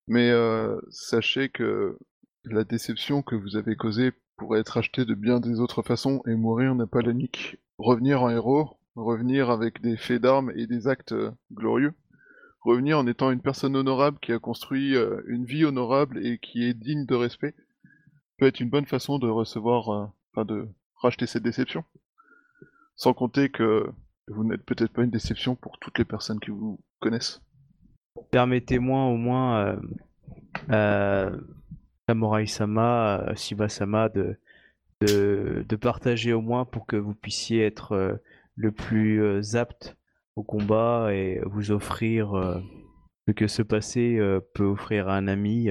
[0.07, 1.99] Mais euh, sachez que
[2.45, 6.35] la déception que vous avez causée pourrait être achetée de bien des autres façons et
[6.35, 7.59] mourir n'a pas la nique.
[7.79, 11.95] Revenir en héros, revenir avec des faits d'armes et des actes euh, glorieux,
[12.63, 16.65] revenir en étant une personne honorable qui a construit euh, une vie honorable et qui
[16.65, 17.55] est digne de respect,
[18.39, 21.85] peut être une bonne façon de recevoir, euh, enfin de racheter cette déception.
[22.97, 23.89] Sans compter que
[24.29, 27.43] vous n'êtes peut-être pas une déception pour toutes les personnes qui vous connaissent.
[28.31, 29.77] Permettez-moi au moins,
[30.71, 31.37] euh,
[32.09, 34.37] Samurai-sama, euh, Shiba-sama, de,
[35.07, 38.15] de, partager au moins pour que vous puissiez être euh,
[38.57, 39.97] le plus euh, apte
[40.37, 42.61] au combat et vous offrir euh,
[43.27, 44.19] ce que ce passé
[44.55, 45.69] peut offrir à un ami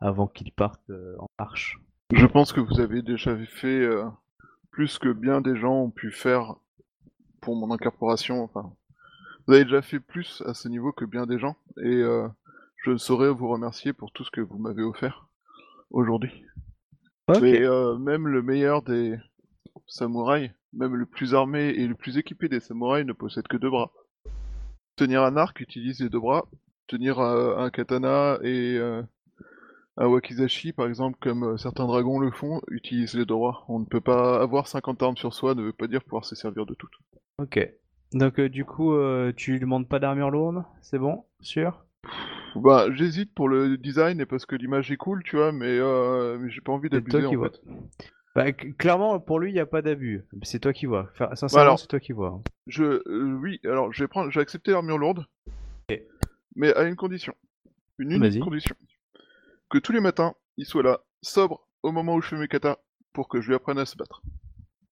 [0.00, 1.80] avant qu'il parte en marche.
[2.12, 3.88] Je pense que vous avez déjà fait
[4.70, 6.56] plus que bien des gens ont pu faire
[7.40, 8.42] pour mon incorporation.
[8.42, 8.70] Enfin,
[9.46, 12.02] vous avez déjà fait plus à ce niveau que bien des gens, et
[12.84, 15.29] je saurais vous remercier pour tout ce que vous m'avez offert
[15.90, 16.44] aujourd'hui.
[17.40, 19.16] Mais euh, même le meilleur des
[19.86, 23.70] samouraïs, même le plus armé et le plus équipé des samouraïs ne possède que deux
[23.70, 23.92] bras.
[24.96, 26.46] Tenir un arc utilise les deux bras.
[26.88, 29.02] Tenir euh, un katana et euh,
[29.96, 33.64] un wakizashi, par exemple, comme certains dragons le font, utilise les droits.
[33.68, 36.34] On ne peut pas avoir 50 armes sur soi, ne veut pas dire pouvoir se
[36.34, 36.98] servir de toutes.
[37.38, 37.60] Ok.
[38.12, 38.92] Donc du coup,
[39.36, 41.84] tu demandes pas d'armure lourde, c'est bon, sûr?
[42.56, 46.38] Bah, j'hésite pour le design et parce que l'image est cool, tu vois, mais, euh,
[46.38, 47.48] mais j'ai pas envie C'est d'abuser toi qui en vois.
[47.50, 47.60] fait.
[48.34, 50.22] Bah, clairement, pour lui, il n'y a pas d'abus.
[50.42, 51.08] C'est toi qui vois.
[51.12, 52.40] Enfin, sincèrement, alors- c'est toi qui vois.
[52.66, 55.26] Je, euh, oui, alors je vais prendre, j'ai accepté l'armure lourde,
[56.56, 57.34] mais à une condition,
[57.98, 58.40] une unique Vas-y.
[58.40, 58.76] condition,
[59.68, 62.76] que tous les matins, il soit là, sobre, au moment où je fais mes katas,
[63.12, 64.22] pour que je lui apprenne à se battre.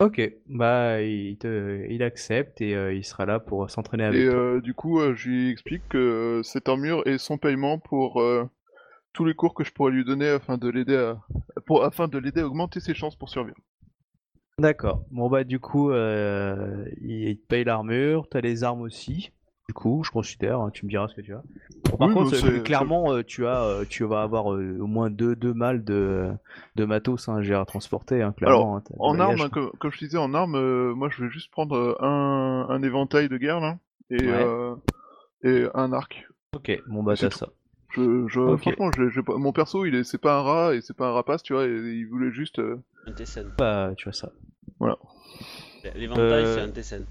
[0.01, 4.29] Ok, bah il, te, il accepte et euh, il sera là pour s'entraîner avec Et
[4.29, 4.39] toi.
[4.39, 8.21] euh, du coup, euh, je lui explique que euh, cette armure est son paiement pour
[8.21, 8.49] euh,
[9.13, 11.21] tous les cours que je pourrais lui donner afin de l'aider à,
[11.67, 13.59] pour, afin de l'aider à augmenter ses chances pour survivre.
[14.59, 15.05] D'accord.
[15.11, 19.31] Bon bah du coup, euh, il, il te paye l'armure, t'as les armes aussi.
[19.69, 21.43] Du coup, je considère, hein, tu me diras ce que tu as.
[21.99, 25.11] Par Oui, contre, euh, clairement, euh, tu as, euh, tu vas avoir euh, au moins
[25.11, 26.31] deux, deux malles de,
[26.77, 28.77] de matos hein, à transporter, hein, clairement.
[28.79, 31.23] hein, t'as du En armes, hein, comme, comme je disais, en armes, euh, moi je
[31.23, 34.43] vais juste prendre un, un éventail de guerre là, et, Ouais.
[34.43, 34.75] euh,
[35.45, 36.27] et un arc.
[36.57, 37.49] Ok, bon bah C'est t'as ça.
[37.91, 38.63] Je, je, Ok.
[38.63, 41.13] Franchement, je, je- mon perso, il est, c'est pas un rat et c'est pas un
[41.13, 42.59] rapace, tu vois, et, il voulait juste.
[42.59, 43.13] euh, Un.
[43.59, 44.31] Bah tu as ça.
[45.95, 47.05] L'éventail, Euh, c'est un Tessen.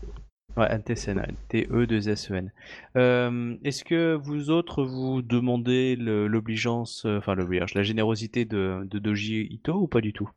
[0.57, 2.51] Ouais, un TSN, un T-E-2-S-E-N.
[2.95, 8.97] Euh, Est-ce que vous autres, vous demandez l'obligeance, euh, enfin l'obligeance, la générosité de, de
[8.97, 10.29] Doji Ito ou pas du tout?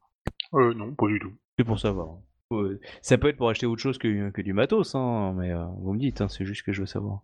[0.53, 1.33] Euh, non, pas du tout.
[1.59, 2.19] C'est pour savoir.
[2.53, 5.65] Euh, ça peut être pour acheter autre chose que, que du matos, hein, mais euh,
[5.79, 7.21] vous me dites, hein, c'est juste que je veux savoir.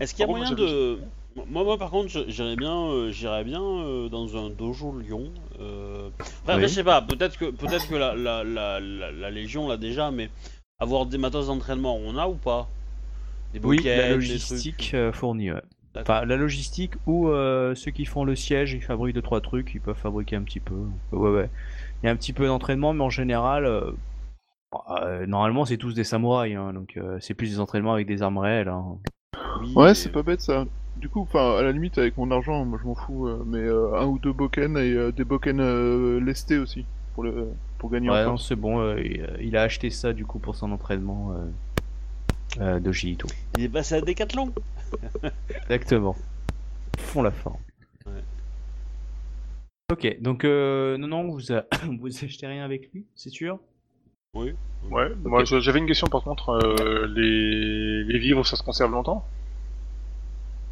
[0.00, 0.98] Est-ce qu'il y a Par moyen de.
[1.48, 5.32] Moi, moi, par contre, j'irais bien, euh, j'irais bien euh, dans un dojo Lyon.
[5.60, 6.10] Euh...
[6.48, 6.54] Oui.
[6.60, 10.10] je sais pas, peut-être que, peut-être que la, la, la, la, la Légion l'a déjà,
[10.10, 10.30] mais
[10.82, 12.68] avoir des matos d'entraînement, on a ou pas
[13.52, 14.94] Des Oui, bookends, la des logistique trucs.
[14.94, 15.62] euh, fournie, ouais.
[15.96, 19.74] Enfin, la logistique ou euh, ceux qui font le siège, ils fabriquent deux trois trucs,
[19.74, 20.74] ils peuvent fabriquer un petit peu.
[21.12, 21.50] Ouais, ouais.
[22.02, 23.92] Il y a un petit peu d'entraînement, mais en général, euh,
[24.90, 28.22] euh, normalement, c'est tous des samouraïs, hein, donc euh, c'est plus des entraînements avec des
[28.22, 28.68] armes réelles.
[28.68, 28.98] hein.
[29.54, 30.66] Oui, Ouais, mais- c'est pas bête ça.
[30.96, 33.58] Du coup, enfin, à la limite, avec mon argent, moi je m'en fous, euh, mais
[33.58, 37.48] euh, un ou deux boken et euh, des boken euh, lestés aussi, pour, le,
[37.82, 40.54] pour gagner Ouais, en c'est bon, euh, il, il a acheté ça du coup pour
[40.54, 43.26] son entraînement euh, euh, de Ito.
[43.58, 44.54] Il est passé à Decathlon.
[45.64, 46.14] Exactement.
[46.96, 47.58] Font la forme.
[48.06, 48.22] Ouais.
[49.90, 51.64] Ok, donc euh, non, non, vous, a-
[52.00, 53.58] vous achetez rien avec lui, c'est sûr?
[54.36, 54.54] Oui.
[54.88, 56.50] Ouais, moi j'avais une question par contre.
[56.50, 58.04] euh, les...
[58.04, 59.26] les vivres, ça se conserve longtemps?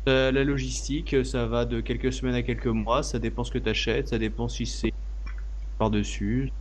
[0.09, 3.51] Euh, la logistique, euh, ça va de quelques semaines à quelques mois, ça dépend ce
[3.51, 4.93] que tu achètes, ça dépend si c'est
[5.77, 6.53] par-dessus.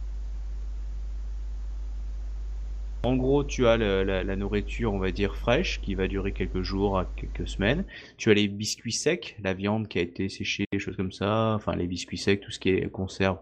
[3.04, 7.00] En gros, tu as la, nourriture, on va dire, fraîche, qui va durer quelques jours
[7.00, 7.86] à quelques semaines.
[8.18, 11.54] Tu as les biscuits secs, la viande qui a été séchée, des choses comme ça.
[11.56, 13.38] Enfin, les biscuits secs, tout ce qui est conserve.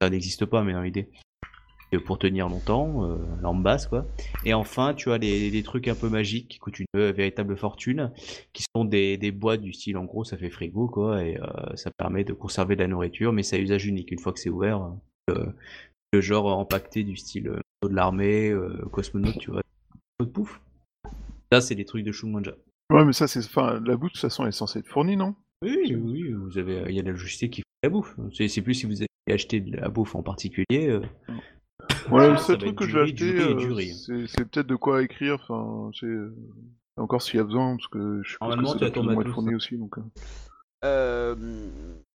[0.00, 1.10] Ça n'existe pas, mais dans l'idée.
[1.92, 4.06] Et Pour tenir longtemps, euh, lampe basse, quoi.
[4.44, 8.10] Et enfin, tu as les, trucs un peu magiques qui coûtent une euh, véritable fortune,
[8.52, 11.90] qui sont des, boîtes du style, en gros, ça fait frigo, quoi, et euh, ça
[11.96, 14.10] permet de conserver de la nourriture, mais c'est à usage unique.
[14.10, 14.90] Une fois que c'est ouvert,
[15.30, 15.46] euh,
[16.12, 19.62] le genre empaqueté du style euh, de l'armée, euh, cosmonaute, tu vois,
[20.20, 20.60] de pouf.
[21.52, 22.52] Ça, c'est des trucs de Shumanja.
[22.90, 23.40] Ouais, mais ça, c'est.
[23.44, 25.34] Enfin, la bouffe, de toute façon, elle est censée être fournie, non?
[25.62, 28.14] Oui, oui, oui, vous avez, il y a de la logistique qui fait la bouffe.
[28.32, 30.88] C'est c'est plus si vous avez acheté de la bouffe en particulier.
[30.88, 31.00] euh,
[32.10, 35.34] Ouais, Ça le seul truc que riz et euh, c'est c'est peut-être de quoi écrire,
[35.48, 36.06] enfin, c'est.
[36.06, 36.34] euh,
[36.96, 39.54] Encore s'il y a besoin, parce que je suppose que Normalement, ça doit être fourni
[39.54, 39.96] aussi, donc.
[40.84, 41.34] euh.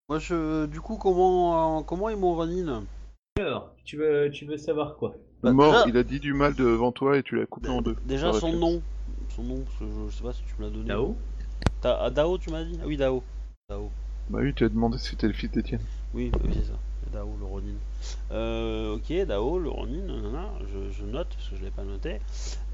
[0.09, 0.65] Moi, je.
[0.67, 2.83] Du coup, comment, euh, comment est mon Ronin
[3.39, 5.15] Alors, tu veux, tu veux savoir quoi?
[5.43, 7.81] Bah, Mort, déjà- il a dit du mal devant toi et tu l'as coupé en
[7.81, 7.95] deux.
[8.05, 8.57] Déjà, son réflexe.
[8.59, 8.81] nom.
[9.29, 10.85] Son nom, parce que je, je sais pas si tu me l'as donné.
[10.87, 11.17] Dao
[11.81, 12.77] T'as- ah, Dao, tu m'as dit?
[12.81, 13.23] Ah oui, Dao.
[13.69, 13.89] Dao.
[14.29, 15.81] Bah oui, tu as demandé si c'était le fils d'Etienne.
[16.13, 16.77] Oui, bah oui, c'est ça.
[17.11, 17.73] Dao, le Ronin.
[18.31, 22.19] Euh, ok, Dao, le Ronin, nanana, je, je note parce que je l'ai pas noté.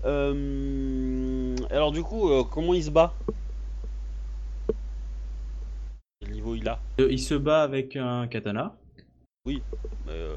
[0.05, 3.13] Euh, alors, du coup, euh, comment il se bat?
[6.19, 6.79] Quel niveau il a?
[6.99, 8.75] Euh, Il se bat avec un katana.
[10.09, 10.35] Euh,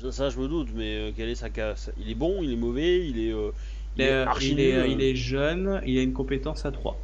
[0.00, 2.52] je- Ça, je me doute, mais euh, quelle est sa casse Il est bon, il
[2.52, 3.32] est mauvais, il est.
[3.32, 3.50] euh,
[3.96, 6.98] Il est, archi il, est, il euh, est jeune, il a une compétence à 3.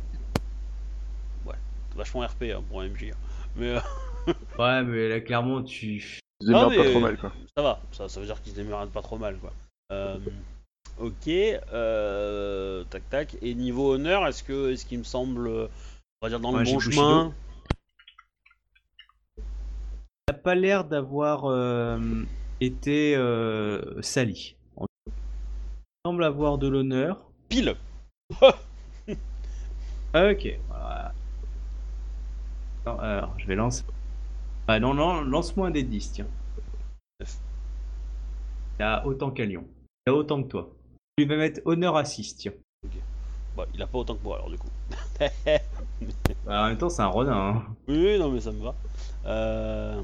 [1.97, 3.11] vachement RP hein, pour un MJ.
[3.13, 3.17] hein.
[3.57, 3.81] Mais euh,
[4.59, 5.97] Ouais, mais là, clairement, tu.
[6.41, 7.33] Il se démerde Ah, pas mais- trop mal, quoi.
[7.57, 9.53] ça va, ça, ça veut dire qu'il se démerde pas trop mal, quoi.
[9.93, 10.19] Euh,
[10.99, 13.37] ok, euh, tac tac.
[13.43, 15.67] Et niveau honneur, est-ce que, est-ce qu'il me semble, euh,
[16.23, 17.35] on va dire dans Ouais, le bon chemin
[19.39, 21.99] Il n'a pas l'air d'avoir euh,
[22.61, 24.57] été euh, sali.
[24.79, 24.87] Il
[26.05, 27.25] semble avoir de l'honneur.
[27.49, 27.77] Pile.
[30.13, 31.15] Ah, ok, voilà.
[32.85, 33.85] Alors, alors, je vais lancer
[34.67, 36.27] Ah non, non, lance-moi un dé de 10, tiens.
[38.81, 39.65] Il a autant qu'un lion.
[40.05, 40.69] Il a autant que toi.
[41.17, 42.53] Tu vas mettre honneur à 6, tiens.
[43.57, 44.69] Bah, il a pas autant que moi alors du coup.
[46.47, 47.37] Bah, en même temps, c'est un renard.
[47.37, 47.67] Hein.
[47.87, 48.75] Oui, oui, non, mais ça me va.
[49.27, 50.03] Euh...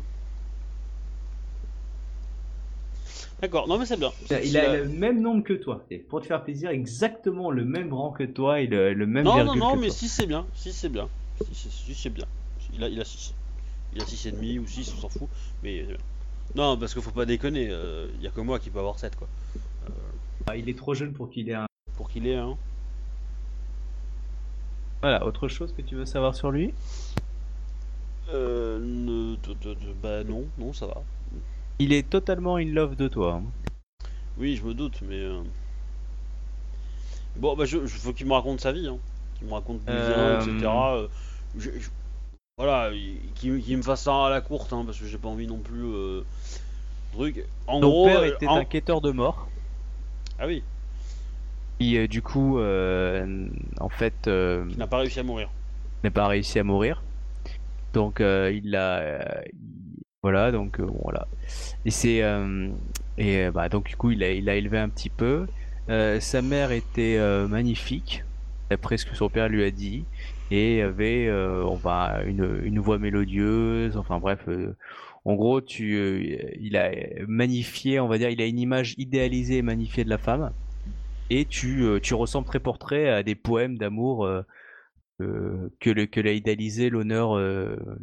[3.41, 4.13] D'accord, non, mais c'est bien.
[4.43, 5.85] Il a le même nombre que toi.
[5.91, 9.25] Et pour te faire plaisir, exactement le même rang que toi et le, le même
[9.25, 9.97] Non, non, non, mais toi.
[9.97, 10.47] si c'est bien.
[10.55, 11.09] Si c'est bien.
[11.45, 12.27] Si c'est si, c'est bien.
[12.75, 13.35] Il a, il a 6.
[13.95, 15.29] Il a 6 et demi ou 6, on s'en fout.
[15.63, 15.97] Mais bien.
[16.55, 17.65] Non, parce qu'il faut pas déconner.
[18.19, 19.29] Il y a que moi qui peux avoir 7 quoi.
[20.47, 21.67] Ah, il est trop jeune pour qu'il ait un.
[21.97, 22.57] Pour qu'il ait un.
[25.03, 26.73] Voilà, autre chose que tu veux savoir sur lui?
[28.33, 28.79] Euh.
[28.81, 29.37] ne-
[30.03, 31.03] bah non, non, ça va.
[31.79, 33.35] Il est totalement in love de toi.
[33.43, 33.43] hein.
[34.39, 35.21] Oui, je me doute, mais.
[35.21, 35.43] euh,
[37.37, 38.99] Bon, bah, je, je faut qu'il me raconte sa vie, hein.
[39.39, 40.67] Qu'il me raconte d'où il vient, Euh, etc.
[40.73, 41.09] Euh,
[41.59, 41.91] je- je-
[42.59, 45.29] Voilà, il- qu'il qu'il me fasse ça à la courte, hein, parce que j'ai pas
[45.29, 45.85] envie non plus.
[45.85, 46.23] Euh...
[47.13, 47.45] Truc.
[47.67, 48.05] En Ton gros.
[48.07, 49.47] père euh, était en- un quêteur de mort.
[50.39, 50.63] Ah oui,
[51.79, 53.47] Qui, euh, du coup, euh,
[53.81, 55.51] en fait, euh, qui n'a pas réussi à mourir.
[56.03, 57.03] n'a pas réussi à mourir.
[57.93, 59.19] Donc euh, il a euh,
[60.27, 61.29] voilà donc euh, voilà.
[61.85, 62.69] Et c'est euh,
[63.17, 65.47] et euh, bah donc du coup il a il a élevé un petit peu.
[66.19, 67.17] Sa mère était
[67.49, 68.25] magnifique
[68.69, 70.05] d'après ce que son père lui a dit.
[70.51, 74.49] Et avait on va une une voix mélodieuse enfin bref
[75.25, 75.87] en gros tu
[76.61, 76.91] il a
[77.29, 80.51] magnifié on va dire il a une image idéalisée et magnifiée de la femme.
[81.31, 84.29] Et tu tu ressembles très portrait à des poèmes d'amour
[85.21, 87.37] que le que l'a idéalisé l'honneur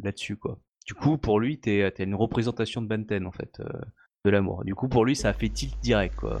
[0.02, 0.58] là-dessus quoi.
[0.84, 3.68] Du coup pour lui t'es t'es une représentation de Benten en fait euh,
[4.24, 4.64] de l'amour.
[4.64, 6.40] Du coup pour lui ça a fait tilt direct quoi.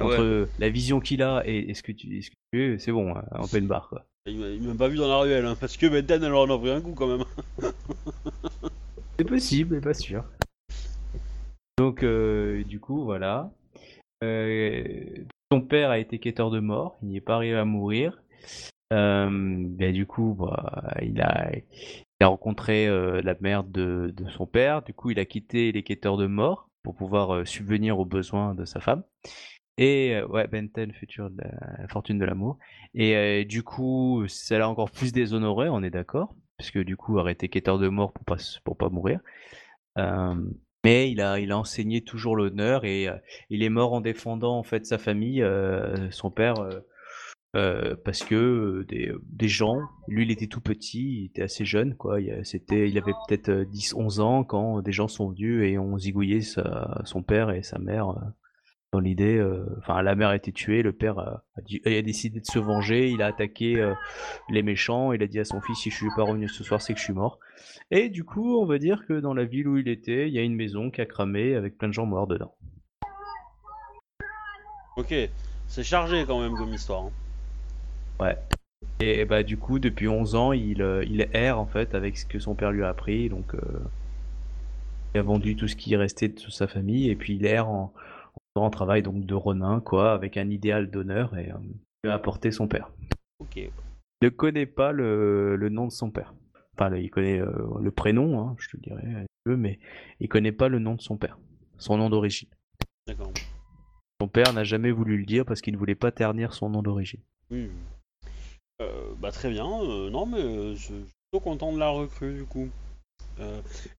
[0.00, 2.18] Entre la vision qu'il a et, et ce que tu,
[2.52, 4.04] es, c'est bon, hein, en pleine barre quoi.
[4.26, 6.70] Il m'a- pas vu dans la ruelle, hein, parce que Benten, elle en a pris
[6.70, 7.26] un coup quand même.
[9.18, 10.24] C'est possible, mais pas sûr.
[11.76, 13.50] Donc, euh, du coup, voilà.
[14.22, 15.04] Euh,
[15.50, 18.22] son père a été quêteur de mort, il n'est pas arrivé à mourir.
[18.92, 21.50] Euh, ben, du coup, bah, il, a,
[22.22, 24.82] il a rencontré euh, la mère de, son père.
[24.82, 28.54] Du coup, il a quitté les quêteurs de mort pour pouvoir euh, subvenir aux besoins
[28.54, 29.02] de sa femme.
[29.76, 32.58] Et euh, ouais, Benten, futur de la fortune de l'amour.
[32.94, 37.48] Et du coup, ça l'a encore plus déshonoré, on est d'accord, puisque du coup, arrêté
[37.48, 39.18] quêteur de mort pour pas pour pas mourir.
[39.96, 43.08] Mais il a il a enseigné toujours l'honneur et
[43.50, 45.44] il est mort en défendant en fait sa famille,
[46.10, 46.54] son père,
[47.54, 51.42] euh, euh, parce que euh, des des gens, lui il était tout petit, il était
[51.42, 52.18] assez jeune quoi.
[52.44, 56.40] C'était il avait peut-être euh, 10-11 ans quand des gens sont venus et ont zigouillé
[56.42, 58.10] son père et sa mère.
[58.10, 58.20] euh,
[58.92, 61.42] dans l'idée, euh, enfin la mère a été tuée, le père a,
[62.02, 63.94] décidé de se venger, il a attaqué euh,
[64.50, 66.82] les méchants, il a dit à son fils si je suis pas revenu ce soir
[66.82, 67.38] c'est que je suis mort.
[67.90, 70.38] Et du coup on va dire que dans la ville où il était, il y
[70.38, 72.54] a une maison qui a cramé avec plein de gens morts dedans.
[74.98, 75.14] Ok,
[75.68, 77.04] c'est chargé quand même comme histoire.
[77.04, 77.21] hein.
[78.22, 78.36] Ouais.
[79.00, 82.26] Et bah du coup depuis 11 ans il, euh, il erre en fait avec ce
[82.26, 83.60] que son père lui a appris, donc euh,
[85.14, 87.92] il a vendu tout ce qui restait de sa famille et puis il erre en,
[88.54, 91.56] en travail donc de Ronin quoi, avec un idéal d'honneur et euh,
[92.04, 92.90] il a apporté son père.
[93.40, 93.56] Ok.
[93.56, 93.70] Il
[94.22, 96.34] ne connaît pas le, le nom de son père.
[96.74, 99.78] Enfin, il connaît euh, le prénom, hein, je te le dirais, mais
[100.20, 101.38] il connaît pas le nom de son père,
[101.78, 102.48] son nom d'origine.
[103.06, 103.32] D'accord.
[104.20, 106.82] Son père n'a jamais voulu le dire parce qu'il ne voulait pas ternir son nom
[106.82, 107.20] d'origine.
[107.50, 107.68] Oui.
[108.82, 109.66] Euh, bah très bien.
[109.66, 110.94] euh, non mais euh, je suis
[111.30, 112.68] plutôt content de la recrue du coup.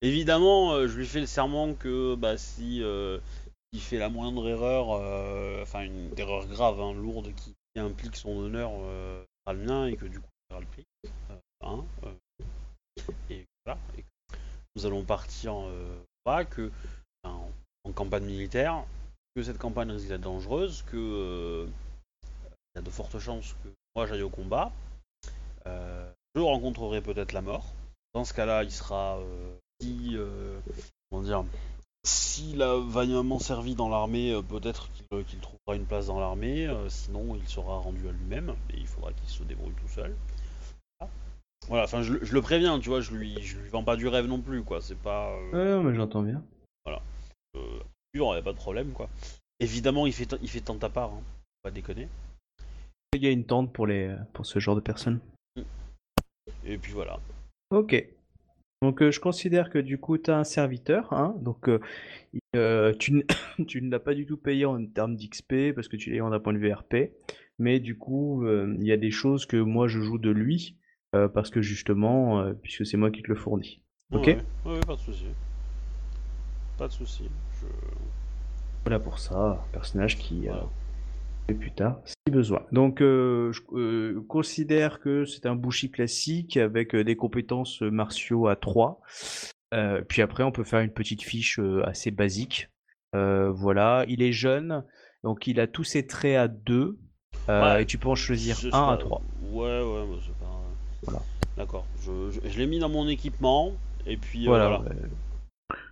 [0.01, 2.81] Évidemment, je lui fais le serment que bah si
[3.73, 4.91] il fait la moindre erreur,
[5.61, 10.05] enfin une erreur grave, hein, lourde, qui, implique son honneur, sera le mien et que
[10.05, 10.85] du coup il paiera le prix.
[11.61, 11.83] Hein,
[13.29, 13.77] et voilà.
[14.77, 15.55] Nous allons partir
[16.49, 16.71] que
[17.25, 17.51] en,
[17.93, 18.85] campagne militaire,
[19.35, 21.67] que cette campagne risque d'être dangereuse, que
[22.75, 24.71] il y a de fortes chances que moi j'aille au combat.
[25.67, 27.73] Euh, je rencontrerai peut-être la mort.
[28.13, 30.59] Dans ce cas-là, il sera euh, si euh,
[31.09, 31.43] comment dire
[32.05, 36.67] s'il a vaillamment servi dans l'armée, euh, peut-être qu'il euh, trouvera une place dans l'armée.
[36.67, 38.55] euh, sinon, il sera rendu à lui-même.
[38.67, 40.13] Mais il faudra qu'il se débrouille tout seul.
[40.99, 41.13] Voilà.
[41.69, 41.83] Voilà.
[41.85, 42.99] Enfin, je, le- je le préviens, tu vois.
[42.99, 44.81] Je lui, je lui vends pas du rêve non plus, quoi.
[44.81, 45.29] C'est pas.
[45.53, 46.43] euh, Ouais, mais j'entends bien.
[47.55, 47.79] euh,
[48.13, 49.07] sûr, y a pas de problème, quoi.
[49.61, 51.11] Évidemment, il fait, il fait tant ta part.
[51.11, 51.21] Hein.
[51.23, 52.09] Faut Pas déconner.
[53.13, 55.19] Il y a une tente pour, les, pour ce genre de personnes.
[56.65, 57.19] Et puis voilà.
[57.71, 58.07] Ok.
[58.83, 61.79] Donc euh, je considère que du coup tu as un serviteur, hein, donc euh,
[62.57, 63.25] euh, tu,
[63.67, 66.29] tu ne l'as pas du tout payé en termes d'XP parce que tu l'as eu
[66.29, 67.13] d'un point de vue RP,
[67.59, 70.77] mais du coup euh, il y a des choses que moi je joue de lui
[71.11, 73.83] parce que justement, puisque c'est moi qui te le fournis.
[74.13, 74.25] Ok?
[74.25, 75.27] Ouais, ouais, ouais, pas de souci.
[76.75, 77.29] pas de souci.
[77.61, 77.67] Je...
[78.83, 80.67] Voilà pour ça, un personnage qui Voilà.
[81.47, 82.61] Fait plus tard, si besoin.
[82.71, 88.47] Donc, euh, je euh, considère que c'est un Bushi classique avec euh, des compétences martiaux
[88.47, 89.01] à 3.
[89.73, 92.69] Euh, puis après, on peut faire une petite fiche euh, assez basique.
[93.15, 94.83] Euh, voilà, il est jeune,
[95.23, 96.97] donc il a tous ses traits à 2.
[97.49, 97.83] euh, Ouais.
[97.83, 98.97] et tu peux en choisir Je sais un à pas.
[98.97, 99.21] 3.
[99.51, 100.61] Ouais, ouais, bah, c'est pas.
[101.03, 101.21] Voilà.
[101.57, 101.85] D'accord.
[102.01, 103.73] Je, je, je l'ai mis dans mon équipement
[104.07, 104.77] et puis euh, Voilà.
[104.77, 104.95] voilà.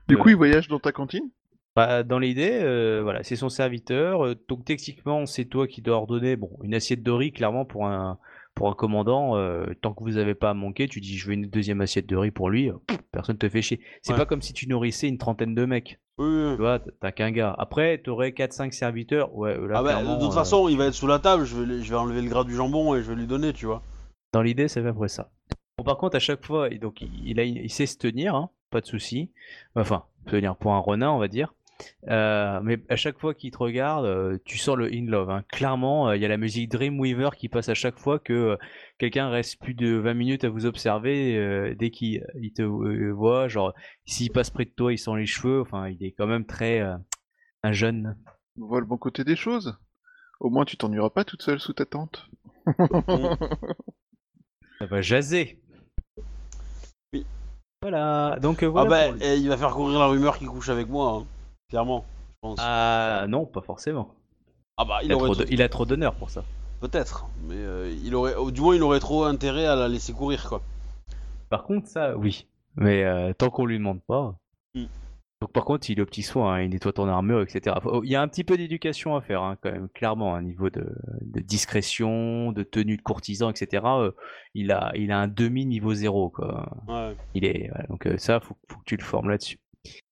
[0.08, 1.30] Du coup, il voyage dans ta cantine?
[1.76, 4.26] Bah, dans l'idée, euh, voilà, c'est son serviteur.
[4.26, 6.36] euh, donc techniquement, c'est toi qui dois ordonner.
[6.36, 8.18] Bon, une assiette de riz, clairement pour un
[8.54, 11.34] pour un commandant, euh, tant que vous avez pas à manquer, tu dis je veux
[11.34, 12.70] une deuxième assiette de riz pour lui.
[12.70, 13.80] euh, pff, personne te fait chier.
[14.02, 14.20] C'est Ouais.
[14.20, 16.02] pas comme si tu nourrissais une trentaine de mecs.
[16.18, 16.52] Oui, oui.
[16.56, 17.56] Tu vois, t- t'as qu'un gars.
[17.58, 19.34] Après, t'aurais 4-5 serviteurs.
[19.34, 21.46] Ouais, là, Ah bah, clairement, de toute euh, façon, il va être sous la table,
[21.46, 23.54] je vais, lui- je vais enlever le gras du jambon et je vais lui donner,
[23.54, 23.82] tu vois.
[24.34, 25.32] Dans l'idée, c'est à peu près ça.
[25.78, 28.36] Bon, par contre, à chaque fois, et donc il, il a, il sait se tenir,
[28.36, 29.32] hein, pas de souci.
[29.76, 31.54] Enfin, se tenir pour un renin, on va dire.
[32.08, 35.30] Euh, mais à chaque fois qu'il te regarde, euh, tu sens le in love.
[35.30, 35.44] hein.
[35.50, 38.58] Clairement, euh, il y a la musique Dreamweaver qui passe à chaque fois que euh,
[38.98, 41.36] quelqu'un reste plus de 20 minutes à vous observer.
[41.38, 43.74] euh, dès qu'il il te euh, voit, genre,
[44.06, 45.62] s'il passe près de toi, il sent les cheveux.
[45.62, 46.96] Enfin, il est quand même très euh,
[47.64, 48.18] un jeune.
[48.58, 49.78] Vois le bon côté des choses.
[50.40, 52.28] Au moins, tu t'ennuieras pas toute seule sous ta tente.
[54.80, 55.60] Ça va jaser.
[57.14, 57.26] Oui.
[57.82, 58.38] Voilà.
[58.42, 58.90] Donc euh, Ah voilà.
[58.90, 61.28] bah, pour et il va faire courir la rumeur qu'il couche avec moi, hein.
[61.72, 62.60] Clairement, je pense.
[62.62, 64.14] Ah non, pas forcément.
[64.78, 66.44] Ah bah, il, Il a, trop de- il a trop d'honneur pour ça.
[66.82, 70.14] peut-être, mais euh, il aurait, au- du moins, il aurait trop intérêt à la laisser
[70.14, 70.62] courir, quoi.
[71.50, 72.46] Par contre, ça, oui.
[72.78, 74.36] Mais euh, tant qu'on lui demande pas.
[74.76, 74.86] Mm.
[75.42, 77.76] Donc par contre, il est au petit soin, hein, il nettoie ton armure, etc.
[78.04, 80.44] Il y a un petit peu d'éducation à faire, hein, quand même, clairement, à un
[80.44, 80.86] niveau de,
[81.22, 83.84] de discrétion, de tenue de courtisan, etc.
[83.86, 84.12] euh,
[84.54, 86.72] il a, il a un demi niveau zéro, quoi.
[86.88, 87.16] Ouais.
[87.34, 89.58] Il est, donc euh, ça, faut, faut que tu le formes là-dessus.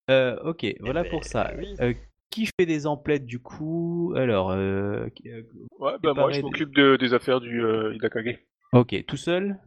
[0.10, 1.52] Euh, ok, voilà ben, pour ça.
[1.58, 1.76] oui.
[1.82, 1.94] Euh,
[2.32, 4.14] qui fait des emplettes du coup?
[4.16, 5.42] Alors, euh, qui- euh,
[5.80, 8.38] Ouais, bah moi je m'occupe de- des affaires du euh, Hidakage.
[8.74, 9.58] ok, tout seul?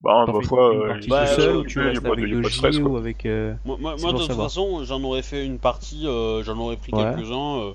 [0.00, 1.86] Bah, T'en ma fais foi, une euh, partie bah, tout seul ou tu y a
[1.86, 2.88] restes pas de- avec y a pas de Doji stress, quoi.
[2.90, 4.46] ou avec euh, Moi, moi, C'est moi, pour de toute savoir.
[4.48, 7.02] façon, j'en aurais fait une partie, euh, j'en aurais pris Ouais.
[7.14, 7.72] quelques-uns euh,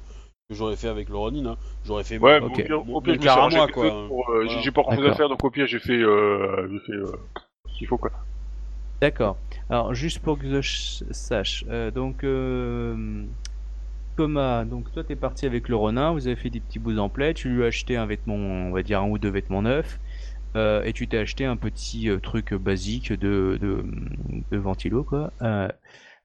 [0.49, 1.45] que j'aurais fait avec le Ronin.
[1.51, 1.57] Hein.
[1.85, 2.51] J'aurais fait Ouais, ok.
[2.51, 3.83] au pire, au je me suis quart à arrangé moi, avec quoi.
[3.85, 4.61] les autres pour, euh, j'ai- Voilà.
[4.61, 5.17] J'ai pas grand chose à D'accord.
[5.17, 7.11] faire, donc au pire, j'ai fait, euh, j'ai fait euh,
[7.69, 8.11] ce qu'il faut, quoi.
[9.01, 9.37] D'accord.
[9.69, 13.27] Alors, juste pour que je ch- sache, euh, donc, euh,
[14.15, 17.09] Thomas, donc toi, t'es parti avec le Ronin, vous avez fait des petits bouts en
[17.09, 19.99] plaid, tu lui as acheté un vêtement, on va dire un ou deux vêtements neufs,
[20.57, 23.83] euh, et tu t'es acheté un petit truc basique de, de,
[24.51, 25.33] de ventilo, quoi.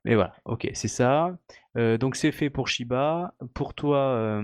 [0.05, 1.37] Mais voilà, ok, c'est ça.
[1.77, 3.35] Donc, c'est fait pour Shiba.
[3.55, 4.43] Pour toi,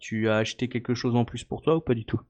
[0.00, 2.20] tu as acheté quelque chose en plus pour toi ou pas du tout?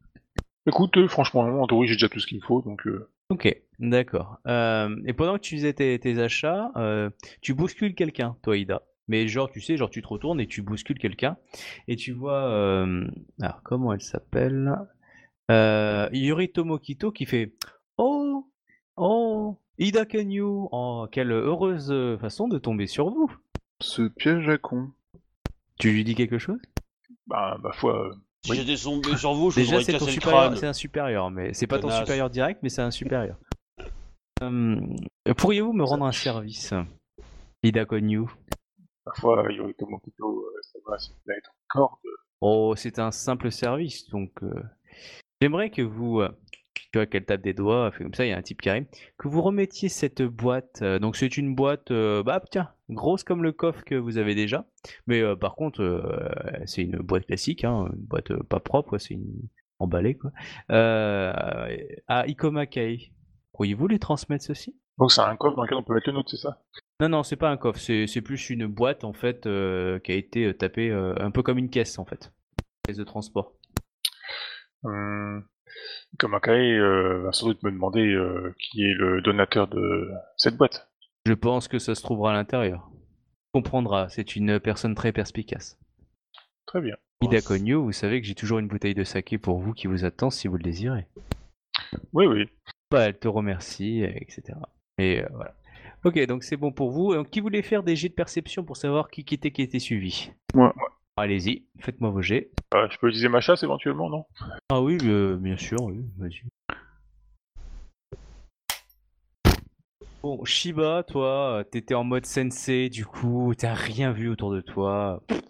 [0.68, 2.86] Écoute, franchement, en théorie, j'ai déjà tout ce qu'il me faut, donc
[3.31, 4.39] Ok, d'accord.
[4.47, 7.10] Euh, et pendant que tu faisais tes, tes achats, euh,
[7.42, 8.82] tu bouscules quelqu'un, toi, Ida.
[9.07, 11.36] Mais genre, tu sais, genre, tu te retournes et tu bouscules quelqu'un.
[11.89, 12.48] Et tu vois...
[12.50, 13.07] euh,
[13.40, 14.74] alors, comment elle s'appelle?
[15.50, 17.52] Euh, Yuri Tomokito qui fait
[17.98, 18.50] «Oh
[18.97, 23.31] Oh Ida Kanyu Oh, quelle heureuse façon de tomber sur vous!»
[23.81, 24.90] Ce piège à con.
[25.78, 26.60] Tu lui dis quelque chose?
[27.26, 28.15] Bah, ma foi, euh,
[28.55, 28.67] Si Oui.
[28.67, 30.57] j'étais tombé sur vous, je Déjà, c'est ton casser le supérieur, crâne.
[30.57, 33.36] c'est un supérieur, mais c'est pas ton supérieur direct, mais c'est un supérieur.
[34.43, 34.81] Euh,
[35.36, 36.73] Pourriez-vous me rendre un service
[37.62, 38.27] Ida Kanyu
[39.07, 42.10] ma foi, Yorito Mokito, euh, ça va, c'est là être encore de...
[42.43, 44.52] Oh, c'est un simple service, donc euh,
[45.41, 46.28] j'aimerais que vous, euh,
[46.94, 48.86] vois qu'elle tape des doigts, fait comme ça, il y a un type qui arrive,
[49.18, 50.81] que vous remettiez cette boîte.
[50.81, 54.34] euh, donc c'est une boîte, euh, bah tiens, grosse comme le coffre que vous avez
[54.34, 54.65] déjà,
[55.07, 56.02] mais euh, par contre
[56.65, 60.31] c'est une boîte classique, hein, une boîte pas propre, c'est une emballée quoi.
[60.70, 63.12] À Ikoma Kai,
[63.52, 64.75] pourriez-vous les transmettre ceci?
[64.97, 66.62] Donc c'est un coffre dans lequel on peut mettre le note, c'est ça?
[67.00, 70.55] Non, non, c'est pas un coffre, c'est plus une boîte en fait qui a été
[70.55, 72.33] tapée un peu comme une caisse en fait,
[72.86, 73.52] caisse de transport.
[74.84, 75.44] Hum,
[76.19, 80.57] Comme Akai euh, va sans doute me demander euh, qui est le donateur de cette
[80.57, 80.89] boîte.
[81.27, 82.91] Je pense que ça se trouvera à l'intérieur.
[83.53, 85.79] Comprendra, c'est une personne très perspicace.
[86.67, 86.97] Très bien.
[87.23, 90.05] Ida Konyo, vous savez que j'ai toujours une bouteille de saké pour vous qui vous
[90.05, 91.07] attend si vous le désirez.
[92.13, 92.49] Oui, oui.
[92.91, 94.59] Bah, elle te remercie, etc.
[94.99, 95.55] Et euh, voilà.
[96.05, 97.15] Ok, donc c'est bon pour vous.
[97.15, 99.79] Donc, qui voulait faire des jets de perception pour savoir qui qui était qui était
[99.79, 100.31] suivi?
[100.55, 100.75] Moi.
[101.19, 102.51] Allez-y, faites-moi vos jets.
[102.75, 104.25] Euh, je peux utiliser ma chasse éventuellement, non?
[104.69, 106.43] Ah oui, euh, bien sûr, oui, vas-y.
[110.23, 114.61] Bon, Shiba, toi, euh, t'étais en mode sensei, du coup, t'as rien vu autour de
[114.61, 115.23] toi.
[115.27, 115.41] Pff,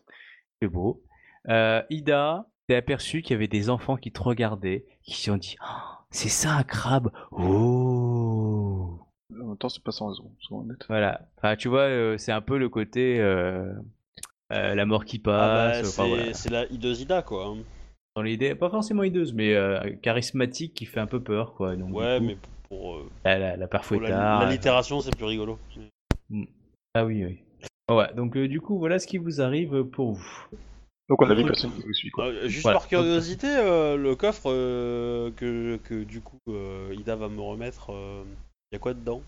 [0.63, 1.03] C'est beau.
[1.49, 5.37] Euh, Ida, t'es aperçu qu'il y avait des enfants qui te regardaient, qui se sont
[5.37, 7.11] dit Oh, C'est ça un crabe?
[7.31, 9.01] Oh
[9.35, 10.87] Alors, temps, c'est pas sans raison, soyons honnêtes.
[10.89, 11.29] Voilà.
[11.37, 13.71] Enfin, tu vois, euh, c'est un peu le côté euh,
[14.53, 15.91] euh, la mort qui Ah bah, passe.
[15.91, 16.33] c'est enfin, voilà.
[16.51, 17.47] la hideuse Ida, quoi.
[17.47, 17.57] hein.
[18.17, 21.77] Dans l'idée, pas forcément hideuse, mais euh, charismatique qui fait un peu peur, quoi.
[21.77, 22.37] Donc, Ouais, coup, mais
[22.69, 25.59] pour, euh, la, la, la père pour la, Fouettard, la littération, c'est plus rigolo.
[26.95, 27.39] Ah oui, oui.
[27.91, 30.47] Ouais, donc euh, du coup, voilà ce qui vous arrive pour vous.
[31.09, 31.47] Donc on avait Oui.
[31.49, 32.27] personne qui vous suit quoi.
[32.27, 32.81] Euh, juste Voilà.
[32.81, 37.91] par curiosité, euh, le coffre euh, que, que du coup euh, Ida va me remettre,
[37.91, 39.23] il y a quoi dedans?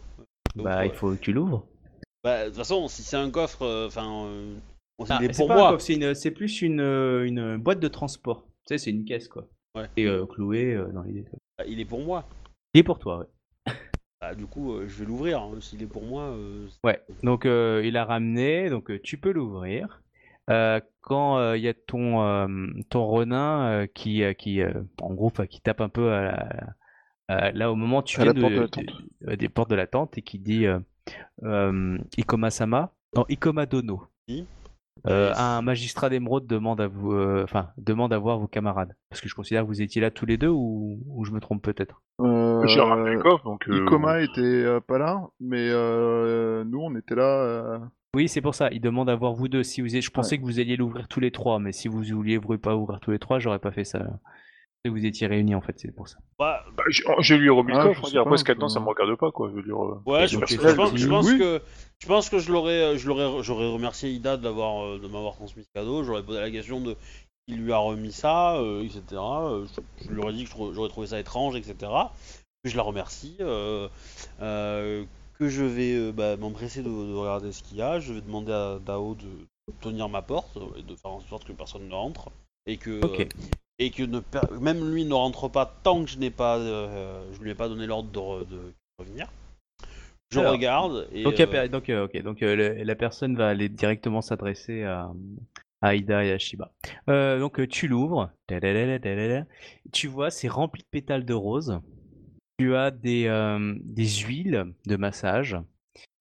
[0.56, 1.64] Donc, bah, il faut que tu l'ouvres.
[2.22, 4.56] bah, de toute façon, si c'est un coffre, enfin, euh,
[5.08, 5.76] Ah, c'est pour moi.
[5.78, 8.44] c'est une- c'est plus une, une boîte de transport.
[8.66, 9.46] Tu sais, c'est une caisse, quoi.
[9.74, 9.86] Ouais.
[9.96, 11.24] Et euh, clouée euh, dans l'idée.
[11.58, 12.28] Bah, il est pour moi.
[12.74, 13.72] Il est pour toi, ouais.
[14.20, 15.40] Bah, du coup, euh, je vais l'ouvrir.
[15.40, 15.52] hein.
[15.60, 19.32] S'il est pour moi, euh, Ouais, donc euh, il a ramené, donc euh, tu peux
[19.32, 20.02] l'ouvrir.
[20.50, 24.72] Euh, quand euh, il y a ton, euh, ton renin euh, qui, euh, qui euh,
[25.00, 26.74] en gros, qui tape un peu à la-
[27.28, 28.84] à- là au moment où tu À viens la porte de la de- tente.
[29.22, 30.80] de- des portes de la tente et qui dit euh,
[31.44, 34.02] euh, Ikoma-sama, non Ikoma-dono.
[34.28, 34.44] Oui.
[35.06, 39.20] Euh, un magistrat d'émeraude demande à vous, euh, enfin demande à voir vos camarades, parce
[39.22, 41.62] que je considère que vous étiez là tous les deux ou, ou je me trompe
[41.62, 42.02] peut-être.
[42.20, 43.66] Euh, J'ai ramené le coffre donc.
[43.68, 47.42] euh, Ikoma était euh, pas là, mais euh, nous on était là.
[47.42, 47.78] euh,
[48.14, 48.68] Oui, c'est pour ça.
[48.72, 49.62] Il demande à voir vous deux.
[49.62, 50.02] Si vous êtes...
[50.02, 52.76] Je pensais que vous alliez l'ouvrir tous les trois, mais si vous vouliez vous pas
[52.76, 54.04] ouvrir tous les trois, j'aurais pas fait ça.
[54.84, 56.16] Et vous étiez réunis en fait, c'est pour ça.
[56.38, 58.16] bah, bah, j'ai lui remis Ah, le je coffre.
[58.18, 59.50] Après ce qu'il y a dedans, je- ça me regarde pas quoi.
[59.50, 59.76] Je veux dire.
[59.76, 60.96] euh, ouais, je, je pense, parti.
[60.96, 61.38] je pense Oui.
[61.38, 61.60] que
[61.98, 65.34] je pense que je l'aurais, je l'aurais, j'aurais remercié Ida de l'avoir, euh, de m'avoir
[65.34, 66.02] transmis ce cadeau.
[66.02, 66.96] J'aurais posé la question de
[67.46, 69.02] qui lui a remis ça, euh, etc.
[69.12, 69.66] Euh,
[70.00, 71.74] Je, je lui aurais dit que je j'aurais trouvé ça étrange, etc.
[72.64, 73.36] Que je la remercie.
[73.40, 73.86] euh,
[74.40, 75.04] euh,
[75.38, 77.98] que je vais euh, bah, m'empresser de, de regarder ce qu'il y a.
[78.00, 81.44] Je vais demander à Dao de tenir ma porte euh, et de faire en sorte
[81.44, 82.30] que personne ne rentre
[82.66, 83.00] et que.
[83.80, 87.24] Et que ne per- même lui ne rentre pas tant que je n'ai pas euh,
[87.32, 89.26] je lui ai pas donné l'ordre de, re- de revenir.
[90.30, 93.68] Je Alors, regarde et Donc, euh, donc, euh, ok, donc le- la personne va aller
[93.68, 95.10] directement s'adresser à,
[95.80, 96.70] à Ida et à Shiba.
[97.08, 98.30] Donc tu l'ouvres,
[99.92, 101.80] tu vois, c'est rempli de pétales de rose.
[102.58, 103.24] Tu as des,
[103.82, 105.56] des huiles de massage.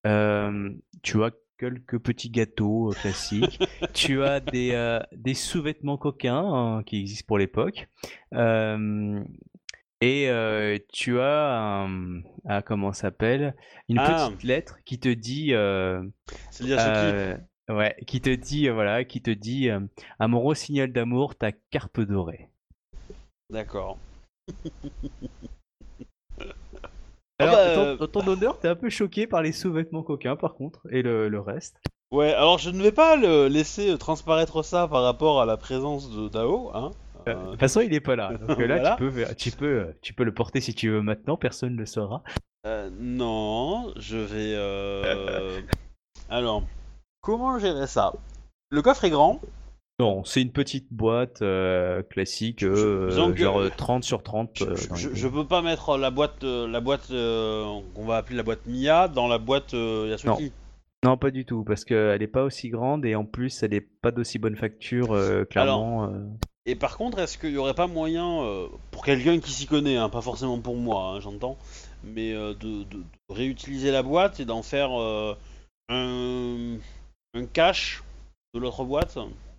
[0.04, 3.60] Tu as quelques petits gâteaux euh, classiques.
[3.94, 7.90] tu as des, euh, des sous-vêtements coquins hein, qui existent pour l'époque.
[8.34, 9.22] Euh,
[10.02, 13.56] et euh, tu as un, ah, comment ça s'appelle?
[13.90, 14.28] Une Ah.
[14.30, 15.50] petite lettre qui te dit
[16.52, 17.38] c'est ce euh,
[17.70, 22.50] ouais qui te dit voilà qui te dit à mon rossignol d'amour ta carpe dorée.
[23.50, 24.00] D'accord.
[27.40, 30.56] Alors bah, euh, ton, ton honneur t'es un peu choqué par les sous-vêtements coquins par
[30.56, 31.78] contre et le, le reste.
[32.12, 35.58] Ouais, alors je ne vais pas le laisser euh, transparaître ça par rapport à la
[35.58, 36.92] présence de Dao, hein.
[37.28, 38.96] Euh, Euh, De toute façon il est pas là donc là Voilà.
[38.98, 41.86] tu peux tu peux tu peux le porter si tu veux maintenant personne ne le
[41.86, 42.24] saura.
[42.66, 44.54] euh, non, je vais.
[44.56, 45.62] euh,
[46.30, 46.64] Alors,
[47.22, 48.14] comment gérer ça?
[48.72, 49.40] Le coffre est grand.
[50.00, 54.52] Non c'est une petite boîte euh, classique euh, genre euh, 30 sur 30.
[54.54, 57.66] Je, euh, je- je- les- je peux pas mettre la boîte, euh, la boîte euh,
[57.94, 60.52] qu'on va appeler la boîte Mia dans la boîte euh, Yasuki.
[61.04, 63.80] Non, pas du tout, parce qu'elle n'est pas aussi grande et en plus, elle n'est
[63.82, 66.06] pas d'aussi bonne facture, euh, clairement.
[66.06, 66.28] euh.
[66.66, 69.96] Et par contre, est-ce qu'il y aurait pas moyen, euh, pour quelqu'un qui s'y connaît,
[69.96, 71.58] hein, pas forcément pour moi, hein, j'entends,
[72.04, 75.36] mais euh, de, de- de réutiliser la boîte et d'en faire euh,
[75.88, 76.78] un,
[77.34, 78.04] un cache
[78.54, 79.18] de l'autre boîte?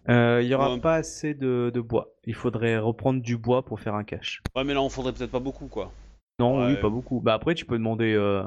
[0.08, 0.80] Euh, Il y aura Ouais.
[0.80, 2.08] pas assez de, de bois.
[2.26, 4.42] Il faudrait reprendre du bois pour faire un cache.
[4.56, 5.92] Ouais, mais là, on faudrait peut-être pas beaucoup, quoi.
[6.38, 7.20] Non, oui, pas beaucoup.
[7.20, 8.42] Bah après, tu peux demander euh,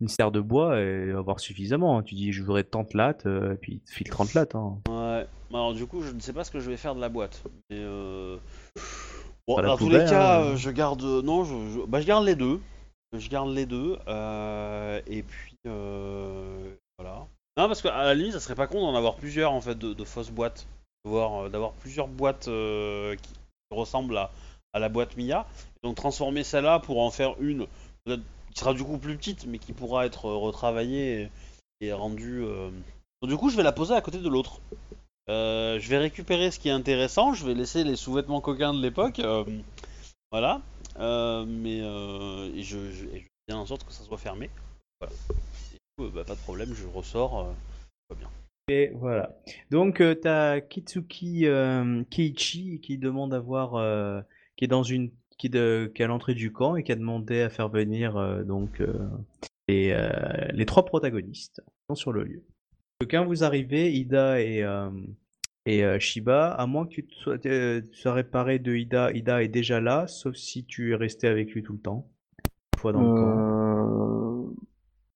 [0.00, 1.98] une serre de bois et avoir suffisamment.
[1.98, 2.02] hein.
[2.04, 4.54] Tu dis, je voudrais 30 lattes, euh, et puis il te file 30 lattes.
[4.54, 4.78] hein.
[4.88, 5.26] Ouais.
[5.52, 7.42] Alors, du coup, je ne sais pas ce que je vais faire de la boîte.
[7.68, 8.38] Mais euh...
[9.48, 10.44] Bon, Pas la dans tous poubelle, les cas, hein.
[10.52, 11.02] euh, je garde.
[11.02, 12.60] Non, je, je- Bah, je garde les deux.
[13.12, 13.98] Je garde les deux.
[14.06, 15.56] euh, Et puis.
[15.66, 17.26] euh, Voilà.
[17.58, 19.92] Non, parce qu'à la limite, ça serait pas con d'en avoir plusieurs, en fait, de,
[19.94, 20.66] de fausses boîtes.
[21.04, 23.32] D'avoir euh, d'avoir plusieurs boîtes euh, qui
[23.70, 24.30] ressemblent à,
[24.78, 25.46] la boîte Mia.
[25.82, 27.66] Donc, transformer celle-là pour en faire une.
[28.06, 31.30] Qui sera du coup plus petite, mais qui pourra être euh, retravaillée
[31.80, 32.44] et, rendue.
[33.22, 34.60] du coup, je vais la poser à côté de l'autre.
[35.28, 39.20] Je vais récupérer ce qui est intéressant, je vais laisser les sous-vêtements coquins de l'époque.
[40.30, 40.60] voilà.
[40.98, 44.48] Mais et je, je, fais bien en sorte que ça soit fermé.
[45.00, 45.12] Voilà.
[45.72, 47.52] Et bah, pas de problème, je ressors.
[48.16, 48.28] bien.
[48.68, 49.36] Et voilà.
[49.70, 54.20] Donc, euh, t'as Kitsuki euh, qui demande à voir, euh,
[54.56, 57.50] qui est dans une, qui est, à l'entrée du camp et qui a demandé à
[57.50, 59.08] faire venir euh, donc euh,
[59.68, 61.62] les, trois protagonistes
[61.94, 62.44] sur le lieu.
[63.10, 64.64] Quand vous arrivez, Ida et
[65.98, 70.06] Shiba, à moins que tu sois, tu sois réparé de Ida, Ida est déjà là,
[70.06, 72.08] sauf si tu es resté avec lui tout le temps.
[72.74, 74.31] Une fois dans le camp.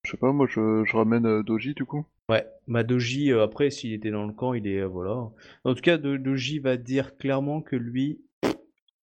[0.07, 2.07] Je sais pas, moi je, je ramène euh, Doji du coup.
[2.29, 4.81] Ouais, bah Doji, euh, après, s'il était dans le camp, il est.
[4.83, 5.31] euh, voilà.
[5.65, 8.21] En tout cas, Do- Doji va dire clairement que lui,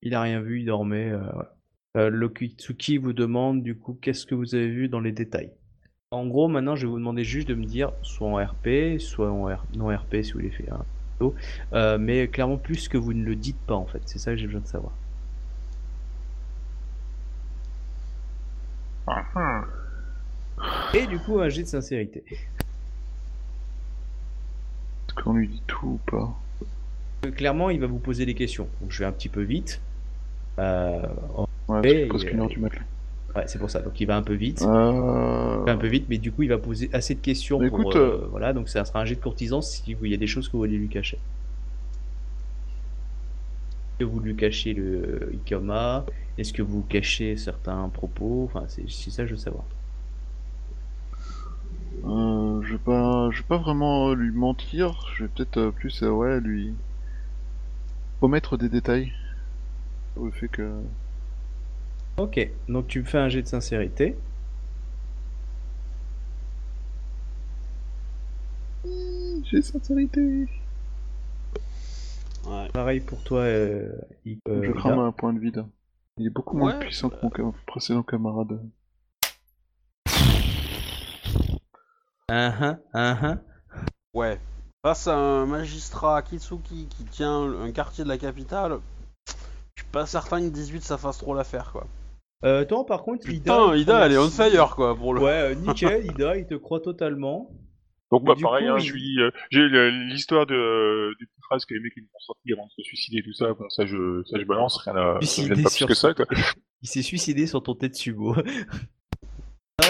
[0.02, 1.12] il a rien vu, il dormait.
[1.12, 1.22] euh.
[1.98, 5.52] Euh, Lokitsuki vous demande, du coup, qu'est-ce que vous avez vu dans les détails?
[6.12, 9.30] En gros, maintenant, je vais vous demander juste de me dire, soit en RP, soit
[9.32, 10.86] en R- non RP si vous voulez faire un
[11.20, 11.36] photo,
[11.74, 14.02] euh, mais clairement plus que vous ne le dites pas, en fait.
[14.06, 14.94] C'est ça que j'ai besoin de savoir.
[19.08, 19.83] Hum.
[20.94, 22.24] Et du coup, un jet de sincérité.
[22.30, 22.44] Est-ce
[25.24, 26.34] qu'on lui dit tout ou pas?
[27.26, 28.68] Euh, Clairement, il va vous poser des questions.
[28.82, 29.82] Donc, je vais un petit peu vite.
[30.60, 31.02] Euh,
[31.70, 32.82] Ouais, Et, c'est presque une euh, heure du matin.
[33.36, 33.80] Ouais, c'est pour ça.
[33.82, 34.62] Donc il va un peu vite.
[34.64, 35.58] Euh...
[35.62, 37.66] Il va un peu vite, mais du coup il va poser assez de questions pour.
[37.66, 40.14] écoute, euh, euh, Voilà, donc ça sera un jet de courtisan si vous- il y
[40.14, 41.18] a des choses que vous voulez lui cacher.
[44.00, 46.06] Est-ce que vous lui cachez le Ikoma?
[46.38, 48.44] Est-ce que vous cachez certains propos?
[48.54, 49.64] Enfin, c'est c'est ça que je veux savoir.
[52.06, 55.08] Euh, je vais pas, je vais pas vraiment lui mentir.
[55.16, 56.74] Je vais peut-être euh, plus, euh, ouais, lui
[58.22, 59.14] omettre des détails.
[60.16, 60.84] Au fait que.
[62.18, 64.16] Ok, donc tu me fais un jet de sincérité.
[69.44, 70.48] J'ai sincérité.
[72.46, 72.68] Ouais.
[72.74, 73.92] Pareil pour toi, euh,
[74.26, 75.66] I- euh, je crame un point de vide.
[76.18, 77.18] Il est beaucoup moins Ouais, puissant bah.
[77.30, 78.60] que mon ca- précédent camarade.
[82.34, 83.40] Un, un.
[84.14, 84.40] Ouais.
[84.86, 88.80] Face à un magistrat Kitsuki qui tient un quartier de la capitale,
[89.28, 91.88] je suis pas certain que 18 ça fasse trop l'affaire quoi.
[92.44, 93.54] Euh, toi, par contre, Ida.
[93.54, 95.22] Putain, Ida prend elle est on fire quoi pour le.
[95.22, 97.50] Ouais, euh, nickel, Ida, il te croit totalement.
[98.12, 99.68] Donc bah pareil, coup, hein, il- je lui, euh, j'ai
[100.12, 103.20] l'histoire de des petites phrases que les mecs ils vont sortir avant de se suicider
[103.20, 103.54] et tout ça.
[103.54, 105.94] Bon ça je ça je balance, rien à, ça me Suicider gêne pas plus que
[105.94, 106.26] ça quoi.
[106.84, 108.36] Il s'est suicidé sur ton tête sumo.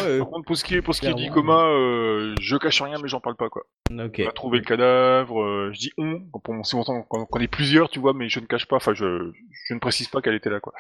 [0.06, 2.82] ouais, Par contre pour ce qui est pour ce qui est d'Ikoma, euh, je cache
[2.82, 3.64] rien mais j'en parle pas quoi.
[3.92, 4.22] ok.
[4.26, 7.90] On a trouvé le cadavre, euh, je dis on, pour si longtemps qu'on est plusieurs,
[7.90, 9.32] tu vois, mais je ne cache pas, enfin je
[9.68, 10.74] je ne précise pas qu'elle était là quoi.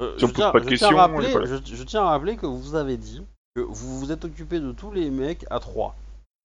[0.00, 1.82] Euh, Si on je, pose tiens, pas de je tiens à questions, rappeler, je, je
[1.82, 3.22] tiens à rappeler que vous avez dit
[3.56, 5.96] que vous vous êtes occupé de tous les mecs à 3.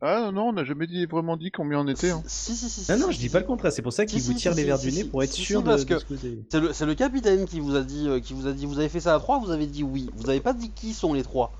[0.06, 2.10] Ah non, on n'a jamais dit, vraiment dit combien on était.
[2.10, 2.22] Hein.
[2.26, 2.92] Si, si, si, si.
[2.92, 3.44] Non, non, si, je si, dis pas si.
[3.44, 3.72] le contraire.
[3.72, 5.10] C'est pour ça qu'il Si, vous si, tire si, les verres si, du nez si,
[5.10, 6.06] pour être si, sûr si, de, parce de que ce.
[6.52, 8.80] C'est le, c'est le capitaine qui vous a dit, euh, qui vous a dit, vous
[8.80, 10.10] avez fait ça à 3, vous avez dit oui.
[10.16, 11.54] Vous avez pas dit qui sont les trois.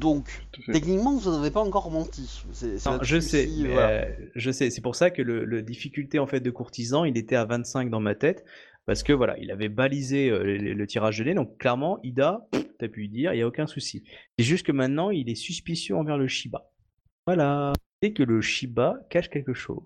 [0.00, 2.44] Donc, techniquement, vous n'avez pas encore menti.
[2.52, 3.88] C'est- c'est Non, là-dessus je sais, si, mais, voilà.
[4.04, 4.70] euh, je sais.
[4.70, 7.90] C'est pour ça que le, le difficulté en fait de courtisan, il était à 25
[7.90, 8.44] dans ma tête
[8.86, 11.34] parce que voilà, il avait balisé euh, le, le tirage de nez.
[11.34, 12.46] Donc clairement, Ida,
[12.78, 14.04] t'as pu lui dire, il y a aucun souci.
[14.38, 16.70] C'est juste que maintenant, il est suspicieux envers le Shiba.
[17.26, 17.72] Voilà.
[18.00, 19.82] Dès que le Shiba cache quelque chose.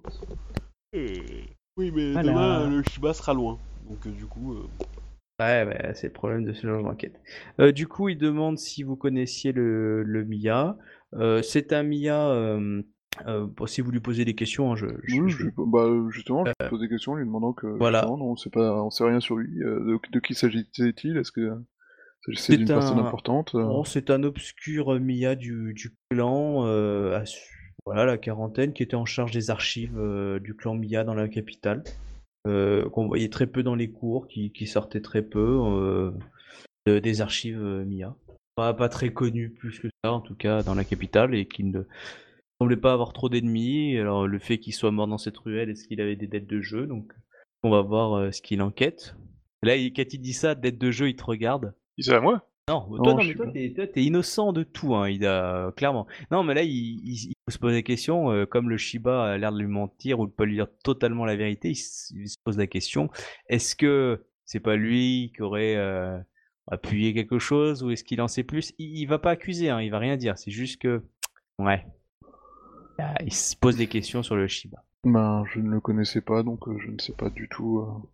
[0.95, 2.23] Oui, mais Voilà.
[2.31, 3.59] demain, le Shiba sera loin.
[3.89, 4.55] Donc, euh, du coup.
[5.45, 7.21] Ouais, bah, c'est le problème de ce genre d'enquête.
[7.61, 10.77] Euh, du coup, il demande si vous connaissiez le, le Mia.
[11.15, 12.29] Euh, c'est un Mia.
[12.31, 12.83] euh,
[13.29, 15.87] euh, bon, si vous lui posez des questions, hein, je, je- Oui, je- je- bah,
[16.11, 17.67] justement, je lui pose des questions en lui demandant que.
[17.67, 17.99] Voilà.
[18.01, 19.63] justement, non, on sait pas, on sait rien sur lui.
[19.63, 21.17] euh, de, de qui s'agissait-il?
[21.17, 21.51] Est-ce que
[22.35, 23.55] C'est d'une un- personne importante?
[23.55, 28.73] Euh, Bon, c'est un obscur Mia du, du clan, euh, à su- voilà, la quarantaine,
[28.73, 31.85] qui était en charge des archives euh, du clan Mia dans la capitale,
[32.45, 36.11] qu'on voyait très peu dans les cours, qui, qui sortait très peu euh,
[36.87, 38.17] de- des archives euh, Mia.
[38.57, 41.65] Pas, pas très connu plus que ça, en tout cas, dans la capitale, et qui
[41.65, 41.83] ne
[42.61, 43.99] semblait pas avoir trop d'ennemis.
[43.99, 46.61] Alors, le fait qu'il soit mort dans cette ruelle, est-ce qu'il avait des dettes de
[46.61, 46.87] jeu?
[46.87, 47.13] Donc,
[47.63, 49.17] on va voir euh, ce qu'il enquête.
[49.63, 51.75] Là, il- quand il dit ça, dette de jeu, il te regarde.
[51.99, 52.49] Dis ça à moi?
[52.69, 56.07] Non, toi, non, mais toi, t'es, innocent de tout, hein, Ida, euh, clairement.
[56.31, 59.37] Non, mais là, il, il- il se pose des questions, euh, comme le Shiba a
[59.37, 62.57] l'air de lui mentir ou de pas lui dire totalement la vérité, il, se pose
[62.57, 63.11] la question,
[63.51, 66.19] est-ce que c'est pas lui qui aurait euh,
[66.67, 68.73] appuyé quelque chose ou est-ce qu'il en sait plus?
[68.79, 71.03] Il, il va pas accuser, hein, il va rien dire, c'est juste que,
[71.59, 71.85] ouais,
[72.99, 74.79] Ah, il se pose des questions sur le Shiba.
[75.05, 77.81] Ben, je ne le connaissais pas, donc je ne sais pas du tout.
[77.81, 78.09] euh, En tout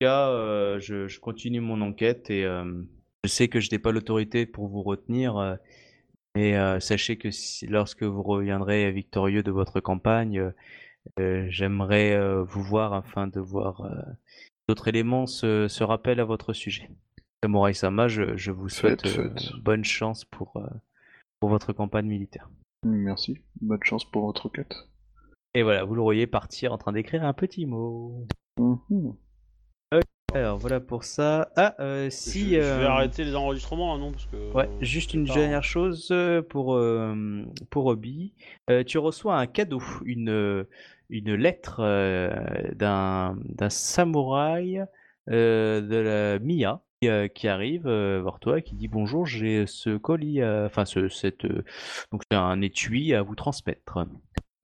[0.00, 2.64] cas, euh, je, je continue mon enquête et euh,
[3.24, 5.36] je sais que je n'ai pas l'autorité pour vous retenir.
[5.36, 5.56] euh,
[6.36, 10.52] mais euh, sachez que si- lorsque vous reviendrez victorieux de votre campagne,
[11.18, 13.82] euh, j'aimerais vous voir afin de voir
[14.68, 16.88] d'autres éléments se, se rappellent à votre sujet.
[17.42, 19.52] Samurai Sama, je, je vous souhaite Faites, faites.
[19.62, 20.62] bonne chance pour,
[21.40, 22.48] pour votre campagne militaire.
[22.84, 23.38] Merci.
[23.60, 24.76] Bonne chance pour votre quête.
[25.54, 28.26] Et voilà, vous le voyez partir en train d'écrire un petit mot.
[28.58, 29.16] Mhm.
[30.32, 31.50] Alors voilà pour ça.
[31.56, 32.50] Ah, euh, si.
[32.50, 34.52] je, je vais euh, arrêter les enregistrements, là, non Parce que.
[34.52, 38.32] Ouais, euh, juste une dernière chose euh, pour, euh, pour Obi.
[38.86, 40.66] Tu reçois un cadeau, une,
[41.08, 41.82] une lettre
[42.76, 44.84] d'un d'un samouraï
[45.26, 50.84] de la Mia qui, arrive vers toi et qui dit bonjour, j'ai ce colis, enfin
[50.84, 51.46] ce cette
[52.12, 54.06] donc c'est un étui à vous transmettre.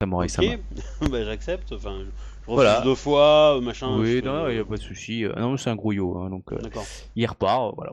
[0.02, 0.48] Samurai Sama.
[0.54, 0.58] Ok,
[1.10, 1.72] bah, j'accepte.
[1.72, 2.80] Enfin, je refuse Voilà.
[2.82, 3.98] deux fois, euh, machin.
[3.98, 5.24] Oui, je- non, il n'y a pas de souci.
[5.24, 6.84] Euh, Non, c'est un grouillot, hein, donc euh, D'accord.
[7.14, 7.92] il repart, euh, voilà,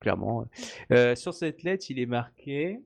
[0.00, 0.46] clairement.
[0.92, 2.80] Euh, sur cette lettre, il est marqué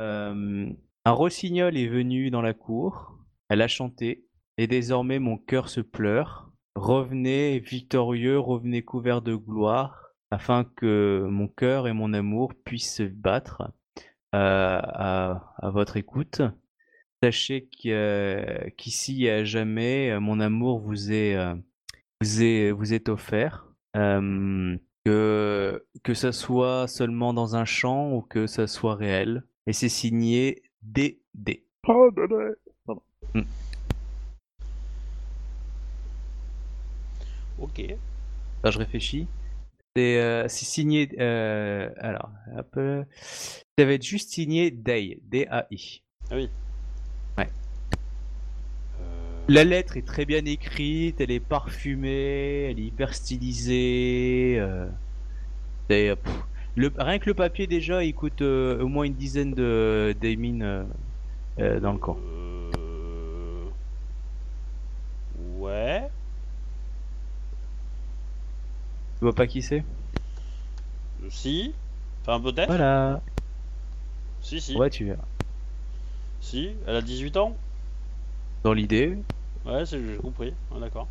[0.00, 0.66] euh,
[1.04, 3.16] Un rossignol est venu dans la cour,
[3.48, 4.24] elle a chanté,
[4.58, 6.50] et désormais mon cœur se pleure.
[6.74, 13.02] Revenez victorieux, revenez couvert de gloire, afin que mon cœur et mon amour puissent se
[13.04, 13.62] battre
[14.34, 16.40] euh, à, à votre écoute.
[17.22, 21.54] Sachez que, euh, qu'ici et à jamais, euh, mon amour vous est, euh,
[22.20, 23.68] vous est, vous est offert.
[23.96, 29.44] Euh, que, que ça soit seulement dans un champ ou que ça soit réel.
[29.66, 31.64] Et c'est signé DD.
[31.86, 32.54] Oh, dédé.
[37.58, 37.82] Ok.
[38.64, 39.28] Là, je réfléchis.
[39.94, 41.08] C'est euh, signé.
[41.20, 43.04] euh, alors, un peu.
[43.20, 45.20] Ça va être juste signé DAI.
[45.24, 46.02] D-A-I.
[46.30, 46.48] Ah oui.
[49.52, 54.56] La lettre est très bien écrite, elle est parfumée, elle est hyper stylisée.
[54.58, 54.86] euh,
[55.90, 56.32] euh, pff,
[56.76, 60.86] le, rien que le papier déjà, il coûte euh, au moins une dizaine de d'émines
[61.58, 62.16] euh, dans le camp.
[62.78, 63.64] euh,
[65.58, 66.08] Ouais.
[69.18, 69.84] Tu vois pas qui c'est?
[71.28, 71.74] Si.
[72.22, 72.68] Enfin, peut-être.
[72.68, 73.20] Voilà.
[74.40, 74.76] Si, si.
[74.76, 75.24] Ouais, tu verras.
[76.40, 76.70] Si.
[76.86, 77.54] Elle a 18 ans.
[78.64, 79.18] Dans l'idée,
[79.64, 80.54] Ouais, c'est- j'ai compris.
[80.74, 81.08] Ah, D'accord.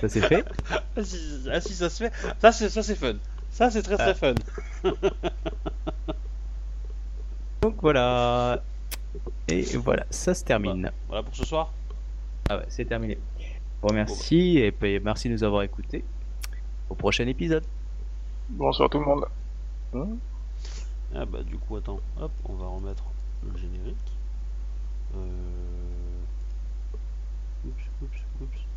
[0.00, 0.44] ça c'est fait.
[0.70, 2.12] Ah si, ah, si, ça se fait.
[2.38, 3.14] Ça, c'est ça, c'est fun.
[3.50, 4.14] Ça, c'est très très Ah.
[4.14, 4.34] fun.
[7.62, 8.62] Donc voilà.
[9.48, 10.90] Et voilà, ça se termine.
[11.08, 11.72] Voilà pour ce soir.
[12.48, 13.18] Ah ouais, c'est terminé.
[13.40, 13.44] Je
[13.82, 16.04] vous remercie et puis merci de nous avoir écoutés.
[16.88, 17.64] Au prochain épisode.
[18.50, 19.24] Bonsoir tout le monde.
[21.14, 23.04] Ah bah du coup attends, hop, on va remettre
[23.42, 23.96] le générique.
[25.14, 25.18] Ee,
[27.68, 28.67] ups, ups, ups.